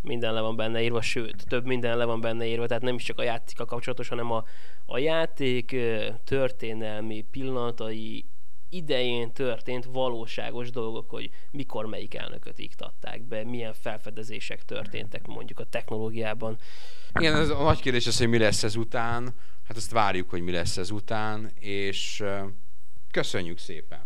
minden 0.00 0.34
le 0.34 0.40
van 0.40 0.56
benne 0.56 0.82
írva, 0.82 1.00
sőt, 1.00 1.44
több 1.46 1.64
minden 1.64 1.96
le 1.96 2.04
van 2.04 2.20
benne 2.20 2.46
írva, 2.46 2.66
tehát 2.66 2.82
nem 2.82 2.94
is 2.94 3.02
csak 3.02 3.18
a 3.18 3.22
játéka 3.22 3.64
kapcsolatos, 3.64 4.08
hanem 4.08 4.30
a, 4.30 4.44
a 4.86 4.98
játék 4.98 5.76
történelmi 6.24 7.24
pillanatai 7.30 8.24
idején 8.68 9.32
történt 9.32 9.84
valóságos 9.84 10.70
dolgok, 10.70 11.10
hogy 11.10 11.30
mikor 11.50 11.86
melyik 11.86 12.14
elnököt 12.14 12.58
iktatták 12.58 13.22
be, 13.22 13.44
milyen 13.44 13.72
felfedezések 13.72 14.64
történtek 14.64 15.26
mondjuk 15.26 15.58
a 15.58 15.64
technológiában. 15.64 16.58
Igen, 17.18 17.34
ez 17.34 17.48
a 17.48 17.62
nagy 17.62 17.80
kérdés 17.80 18.06
az, 18.06 18.18
hogy 18.18 18.28
mi 18.28 18.38
lesz 18.38 18.62
ez 18.62 18.76
után. 18.76 19.34
Hát 19.64 19.76
azt 19.76 19.90
várjuk, 19.90 20.30
hogy 20.30 20.40
mi 20.40 20.50
lesz 20.50 20.76
ez 20.76 20.90
után, 20.90 21.50
és 21.60 22.24
Köszönjük 23.18 23.58
szépen. 23.58 24.00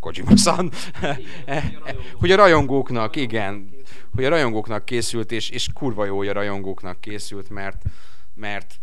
Kojima-san. 0.00 0.72
hogy 2.20 2.30
a 2.30 2.36
rajongóknak, 2.36 3.16
igen, 3.16 3.70
hogy 4.14 4.24
a 4.24 4.28
rajongóknak 4.28 4.84
készült, 4.84 5.32
és, 5.32 5.50
és 5.50 5.68
kurva 5.72 6.04
jó, 6.04 6.16
hogy 6.16 6.28
a 6.28 6.32
rajongóknak 6.32 7.00
készült, 7.00 7.50
mert, 7.50 7.82
mert, 8.34 8.74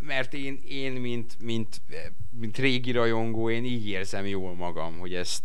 mert 0.00 0.34
én, 0.34 0.62
én 0.68 0.92
mint, 0.92 1.36
mint, 1.40 1.82
mint 2.30 2.58
régi 2.58 2.92
rajongó, 2.92 3.50
én 3.50 3.64
így 3.64 3.88
érzem 3.88 4.26
jól 4.26 4.54
magam, 4.54 4.98
hogy 4.98 5.14
ezt, 5.14 5.42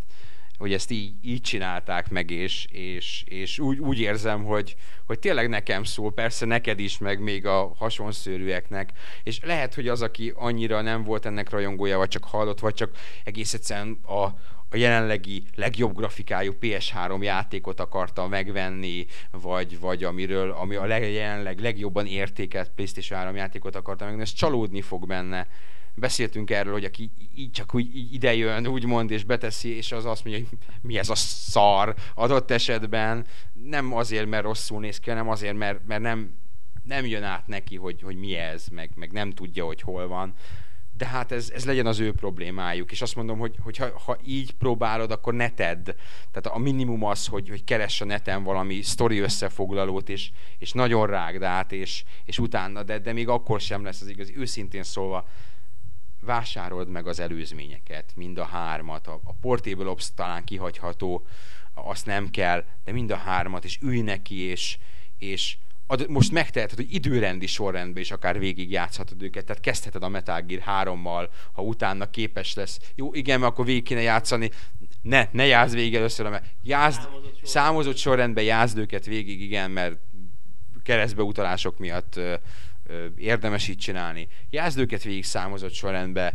hogy 0.61 0.73
ezt 0.73 0.91
így, 0.91 1.13
így 1.21 1.41
csinálták 1.41 2.09
meg, 2.09 2.29
és, 2.31 2.67
és, 2.71 3.23
és 3.25 3.59
úgy, 3.59 3.79
úgy 3.79 3.99
érzem, 3.99 4.43
hogy, 4.43 4.75
hogy 5.05 5.19
tényleg 5.19 5.49
nekem 5.49 5.83
szól, 5.83 6.13
persze 6.13 6.45
neked 6.45 6.79
is, 6.79 6.97
meg 6.97 7.19
még 7.19 7.45
a 7.45 7.73
hasonszörűeknek, 7.77 8.91
és 9.23 9.39
lehet, 9.43 9.73
hogy 9.73 9.87
az, 9.87 10.01
aki 10.01 10.31
annyira 10.35 10.81
nem 10.81 11.03
volt 11.03 11.25
ennek 11.25 11.49
rajongója, 11.49 11.97
vagy 11.97 12.07
csak 12.07 12.23
hallott, 12.23 12.59
vagy 12.59 12.73
csak 12.73 12.91
egész 13.23 13.53
egyszerűen 13.53 13.99
a, 14.05 14.23
a 14.69 14.75
jelenlegi 14.75 15.43
legjobb 15.55 15.95
grafikájú 15.95 16.53
PS3 16.61 17.21
játékot 17.21 17.79
akarta 17.79 18.27
megvenni, 18.27 19.05
vagy, 19.31 19.79
vagy 19.79 20.03
amiről, 20.03 20.51
ami 20.51 20.75
a 20.75 20.85
leg, 20.85 21.11
jelenleg 21.11 21.59
legjobban 21.59 22.05
értékelt 22.05 22.71
PlayStation 22.75 23.19
3 23.19 23.35
játékot 23.35 23.75
akarta 23.75 24.03
megvenni, 24.03 24.23
ez 24.23 24.33
csalódni 24.33 24.81
fog 24.81 25.07
benne, 25.07 25.47
beszéltünk 25.95 26.51
erről, 26.51 26.73
hogy 26.73 26.83
aki 26.83 27.11
így 27.35 27.51
csak 27.51 27.75
úgy 27.75 28.13
idejön, 28.13 28.67
úgymond, 28.67 29.11
és 29.11 29.23
beteszi, 29.23 29.75
és 29.75 29.91
az 29.91 30.05
azt 30.05 30.25
mondja, 30.25 30.45
hogy 30.49 30.57
mi 30.89 30.97
ez 30.97 31.09
a 31.09 31.15
szar 31.15 31.95
adott 32.13 32.51
esetben, 32.51 33.25
nem 33.53 33.93
azért, 33.93 34.29
mert 34.29 34.43
rosszul 34.43 34.79
néz 34.79 34.99
ki, 34.99 35.09
hanem 35.09 35.29
azért, 35.29 35.57
mert, 35.57 35.85
mert 35.87 36.01
nem, 36.01 36.39
nem 36.83 37.05
jön 37.05 37.23
át 37.23 37.47
neki, 37.47 37.77
hogy, 37.77 38.01
hogy 38.01 38.15
mi 38.15 38.35
ez, 38.35 38.67
meg, 38.67 38.91
meg 38.95 39.11
nem 39.11 39.31
tudja, 39.31 39.65
hogy 39.65 39.81
hol 39.81 40.07
van. 40.07 40.33
tehát 40.97 41.31
ez, 41.31 41.49
ez 41.49 41.65
legyen 41.65 41.85
az 41.85 41.99
ő 41.99 42.13
problémájuk. 42.13 42.91
És 42.91 43.01
azt 43.01 43.15
mondom, 43.15 43.39
hogy, 43.39 43.55
hogy 43.61 43.77
ha, 43.77 43.99
ha 44.05 44.17
így 44.25 44.51
próbálod, 44.51 45.11
akkor 45.11 45.33
ne 45.33 45.49
tedd. 45.49 45.83
Tehát 46.31 46.45
a 46.45 46.57
minimum 46.57 47.03
az, 47.03 47.27
hogy, 47.27 47.49
hogy 47.49 47.63
keress 47.63 48.01
a 48.01 48.05
neten 48.05 48.43
valami 48.43 48.81
sztori 48.81 49.19
összefoglalót, 49.19 50.09
és, 50.09 50.31
és 50.57 50.71
nagyon 50.71 51.07
rágd 51.07 51.43
át, 51.43 51.71
és, 51.71 52.03
és 52.25 52.39
utána, 52.39 52.83
de, 52.83 52.99
de 52.99 53.13
még 53.13 53.27
akkor 53.27 53.61
sem 53.61 53.83
lesz 53.83 54.01
az 54.01 54.07
igazi. 54.07 54.37
Őszintén 54.37 54.83
szólva, 54.83 55.27
vásárold 56.21 56.89
meg 56.89 57.07
az 57.07 57.19
előzményeket, 57.19 58.11
mind 58.15 58.37
a 58.37 58.43
hármat. 58.43 59.07
A, 59.07 59.19
a 59.23 59.33
Portable 59.33 59.89
Ops 59.89 60.13
talán 60.15 60.43
kihagyható, 60.43 61.25
azt 61.73 62.05
nem 62.05 62.29
kell, 62.29 62.63
de 62.83 62.91
mind 62.91 63.11
a 63.11 63.15
hármat, 63.15 63.63
és 63.63 63.79
ülj 63.81 64.01
neki, 64.01 64.35
és, 64.35 64.77
és 65.17 65.57
ad, 65.87 66.09
most 66.09 66.31
megteheted, 66.31 66.77
hogy 66.77 66.93
időrendi 66.93 67.47
sorrendben 67.47 68.01
is 68.01 68.11
akár 68.11 68.39
végig 68.39 68.71
játszhatod 68.71 69.21
őket, 69.21 69.45
tehát 69.45 69.61
kezdheted 69.61 70.03
a 70.03 70.07
Metal 70.07 70.41
Gear 70.41 70.87
3-mal, 70.87 71.29
ha 71.53 71.61
utána 71.61 72.09
képes 72.09 72.53
lesz. 72.53 72.79
Jó, 72.95 73.13
igen, 73.13 73.39
mert 73.39 73.51
akkor 73.51 73.65
végig 73.65 73.83
kéne 73.83 74.01
játszani. 74.01 74.49
Ne, 75.01 75.27
ne 75.31 75.45
játsz 75.45 75.73
végig 75.73 75.95
először, 75.95 76.29
mert 76.29 76.45
játszd, 76.63 77.01
számozott, 77.01 77.45
számozott 77.45 77.97
sorrendben 77.97 78.43
játszd 78.43 78.77
őket 78.77 79.05
végig, 79.05 79.41
igen, 79.41 79.71
mert 79.71 79.97
keresztbeutalások 80.83 81.77
miatt 81.77 82.15
ö, 82.15 82.21
ö, 82.21 82.35
érdemes 83.15 83.67
így 83.67 83.77
csinálni. 83.77 84.27
Játszd 84.49 84.79
őket 84.79 85.03
végig 85.03 85.23
számozott 85.23 85.73
sorrendben, 85.73 86.33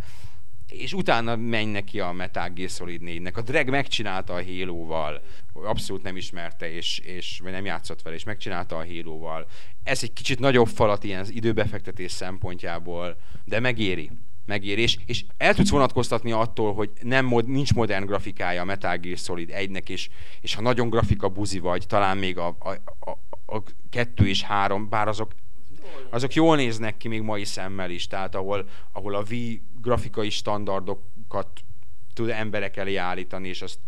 és 0.68 0.92
utána 0.92 1.36
menj 1.36 1.70
neki 1.70 2.00
a 2.00 2.12
Metal 2.12 2.48
Gear 2.48 2.68
Solid 2.68 3.00
4-nek. 3.04 3.34
A 3.34 3.40
Drag 3.40 3.68
megcsinálta 3.68 4.34
a 4.34 4.44
Halo-val, 4.44 5.22
abszolút 5.52 6.02
nem 6.02 6.16
ismerte, 6.16 6.72
és, 6.72 6.98
és 6.98 7.40
vagy 7.42 7.52
nem 7.52 7.64
játszott 7.64 8.02
vele, 8.02 8.16
és 8.16 8.24
megcsinálta 8.24 8.76
a 8.76 8.86
Halo-val. 8.86 9.46
Ez 9.82 10.02
egy 10.02 10.12
kicsit 10.12 10.38
nagyobb 10.38 10.66
falat 10.66 11.04
ilyen 11.04 11.20
az 11.20 11.32
időbefektetés 11.32 12.12
szempontjából, 12.12 13.16
de 13.44 13.60
megéri. 13.60 14.10
Megéri, 14.44 14.82
és, 14.82 14.98
és 15.06 15.24
el 15.36 15.54
tudsz 15.54 15.70
vonatkoztatni 15.70 16.32
attól, 16.32 16.74
hogy 16.74 16.90
nem 17.02 17.24
mod, 17.24 17.48
nincs 17.48 17.74
modern 17.74 18.06
grafikája 18.06 18.60
a 18.60 18.64
Metal 18.64 18.96
Gear 18.96 19.18
Solid 19.18 19.50
1-nek, 19.52 19.88
és, 19.88 20.08
és 20.40 20.54
ha 20.54 20.62
nagyon 20.62 20.90
grafika 20.90 21.28
buzi 21.28 21.58
vagy, 21.58 21.86
talán 21.86 22.16
még 22.16 22.38
a, 22.38 22.56
a, 22.58 22.70
a, 23.10 23.10
a 23.56 23.62
kettő 23.90 24.28
és 24.28 24.42
három, 24.42 24.88
bár 24.88 25.08
azok 25.08 25.32
azok 26.10 26.34
jól 26.34 26.56
néznek 26.56 26.96
ki 26.96 27.08
még 27.08 27.22
mai 27.22 27.44
szemmel 27.44 27.90
is, 27.90 28.06
tehát 28.06 28.34
ahol, 28.34 28.68
ahol 28.92 29.14
a 29.14 29.22
V 29.22 29.34
grafikai 29.80 30.30
standardokat 30.30 31.60
tud 32.14 32.28
emberek 32.28 32.76
elé 32.76 32.96
állítani, 32.96 33.48
és 33.48 33.62
azt 33.62 33.78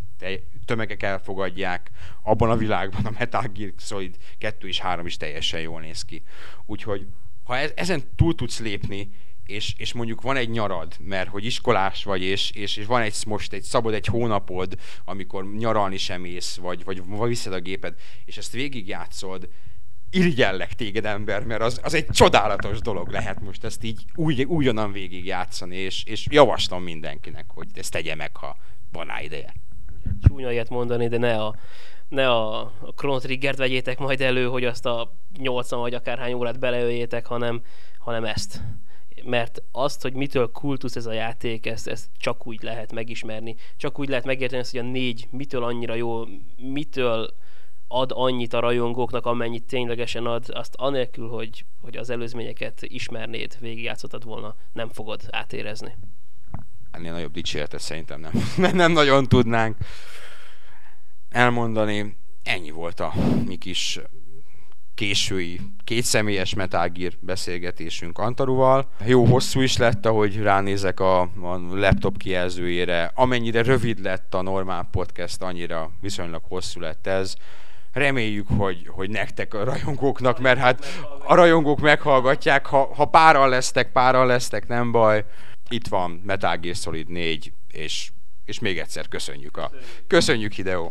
tömegek 0.64 1.02
elfogadják, 1.02 1.90
abban 2.22 2.50
a 2.50 2.56
világban 2.56 3.06
a 3.06 3.14
Metal 3.18 3.44
Gear 3.54 3.72
Solid 3.78 4.16
2 4.38 4.68
és 4.68 4.80
3 4.80 5.06
is 5.06 5.16
teljesen 5.16 5.60
jól 5.60 5.80
néz 5.80 6.02
ki. 6.02 6.22
Úgyhogy 6.66 7.06
ha 7.44 7.56
e- 7.56 7.72
ezen 7.74 8.02
túl 8.16 8.34
tudsz 8.34 8.60
lépni, 8.60 9.10
és, 9.44 9.74
és 9.76 9.92
mondjuk 9.92 10.20
van 10.20 10.36
egy 10.36 10.50
nyarad, 10.50 10.96
mert 11.00 11.28
hogy 11.28 11.44
iskolás 11.44 12.04
vagy, 12.04 12.22
és, 12.22 12.50
és, 12.50 12.76
és 12.76 12.86
van 12.86 13.00
egy 13.00 13.14
most 13.26 13.52
egy 13.52 13.62
szabad 13.62 13.94
egy 13.94 14.06
hónapod, 14.06 14.78
amikor 15.04 15.52
nyaralni 15.52 15.96
sem 15.96 16.24
ész, 16.24 16.56
vagy, 16.56 16.84
vagy, 16.84 17.02
viszed 17.28 17.52
a 17.52 17.60
géped, 17.60 17.94
és 18.24 18.36
ezt 18.36 18.52
végigjátszod, 18.52 19.48
irigyellek 20.10 20.74
téged 20.74 21.04
ember, 21.04 21.44
mert 21.44 21.62
az, 21.62 21.80
az 21.82 21.94
egy 21.94 22.06
csodálatos 22.06 22.80
dolog 22.80 23.08
lehet 23.08 23.40
most 23.40 23.64
ezt 23.64 23.84
így 23.84 24.04
úgy, 24.14 24.44
újonnan 24.44 24.92
végig 24.92 25.24
játszani, 25.24 25.76
és, 25.76 26.04
és 26.04 26.26
javaslom 26.30 26.82
mindenkinek, 26.82 27.44
hogy 27.48 27.66
ezt 27.74 27.92
tegye 27.92 28.14
meg, 28.14 28.36
ha 28.36 28.56
van 28.92 29.06
rá 29.06 29.22
ideje. 29.22 29.54
Csúnya 30.28 30.50
ilyet 30.50 30.68
mondani, 30.68 31.08
de 31.08 31.18
ne 31.18 31.34
a, 31.34 31.54
ne 32.08 32.28
a, 32.30 32.60
a 32.60 32.92
Chrono 32.96 33.18
Triggert 33.18 33.58
vegyétek 33.58 33.98
majd 33.98 34.20
elő, 34.20 34.46
hogy 34.46 34.64
azt 34.64 34.86
a 34.86 35.12
80 35.38 35.80
vagy 35.80 35.94
akárhány 35.94 36.32
órát 36.32 36.58
beleöljétek, 36.58 37.26
hanem, 37.26 37.62
hanem 37.98 38.24
ezt. 38.24 38.60
Mert 39.24 39.62
azt, 39.72 40.02
hogy 40.02 40.12
mitől 40.12 40.50
kultusz 40.50 40.96
ez 40.96 41.06
a 41.06 41.12
játék, 41.12 41.66
ezt, 41.66 41.88
ezt 41.88 42.06
csak 42.18 42.46
úgy 42.46 42.62
lehet 42.62 42.92
megismerni. 42.92 43.56
Csak 43.76 43.98
úgy 43.98 44.08
lehet 44.08 44.24
megérteni 44.24 44.60
ezt, 44.60 44.70
hogy 44.70 44.80
a 44.80 44.90
négy 44.90 45.28
mitől 45.30 45.64
annyira 45.64 45.94
jó, 45.94 46.24
mitől 46.56 47.30
ad 47.88 48.10
annyit 48.14 48.52
a 48.52 48.60
rajongóknak, 48.60 49.26
amennyit 49.26 49.64
ténylegesen 49.64 50.26
ad, 50.26 50.44
azt 50.48 50.74
anélkül, 50.76 51.28
hogy, 51.28 51.64
hogy 51.80 51.96
az 51.96 52.10
előzményeket 52.10 52.82
ismernéd, 52.82 53.56
végigjátszottad 53.60 54.24
volna, 54.24 54.56
nem 54.72 54.88
fogod 54.88 55.20
átérezni. 55.30 55.96
Ennél 56.90 57.12
nagyobb 57.12 57.32
dicséretet 57.32 57.80
szerintem 57.80 58.20
nem, 58.56 58.76
nem 58.76 58.92
nagyon 58.92 59.24
tudnánk 59.24 59.76
elmondani. 61.28 62.16
Ennyi 62.42 62.70
volt 62.70 63.00
a 63.00 63.12
mi 63.46 63.56
kis 63.56 64.00
késői 64.94 65.60
kétszemélyes 65.84 66.54
Metal 66.54 66.92
beszélgetésünk 67.20 68.18
Antaruval. 68.18 68.88
Jó 69.04 69.24
hosszú 69.24 69.60
is 69.60 69.76
lett, 69.76 70.06
ahogy 70.06 70.36
ránézek 70.36 71.00
a, 71.00 71.20
a 71.20 71.58
laptop 71.70 72.16
kijelzőjére. 72.16 73.10
Amennyire 73.14 73.62
rövid 73.62 73.98
lett 73.98 74.34
a 74.34 74.42
normál 74.42 74.88
podcast, 74.90 75.42
annyira 75.42 75.90
viszonylag 76.00 76.42
hosszú 76.48 76.80
lett 76.80 77.06
ez 77.06 77.34
reméljük, 77.98 78.46
hogy, 78.56 78.86
hogy 78.88 79.10
nektek 79.10 79.54
a 79.54 79.64
rajongóknak, 79.64 80.38
mert 80.38 80.58
hát 80.58 80.84
a 81.26 81.34
rajongók 81.34 81.80
meghallgatják, 81.80 82.66
ha, 82.66 82.94
ha 82.94 83.04
páran 83.04 83.48
lesztek, 83.48 83.92
páran 83.92 84.26
lesztek, 84.26 84.66
nem 84.66 84.92
baj. 84.92 85.24
Itt 85.68 85.88
van 85.88 86.22
Metal 86.24 86.56
Gear 86.56 86.76
Solid 86.76 87.08
4, 87.08 87.52
és, 87.72 88.10
és 88.44 88.58
még 88.58 88.78
egyszer 88.78 89.08
köszönjük 89.08 89.56
a... 89.56 89.70
Köszönjük, 90.06 90.52
Hideo! 90.52 90.90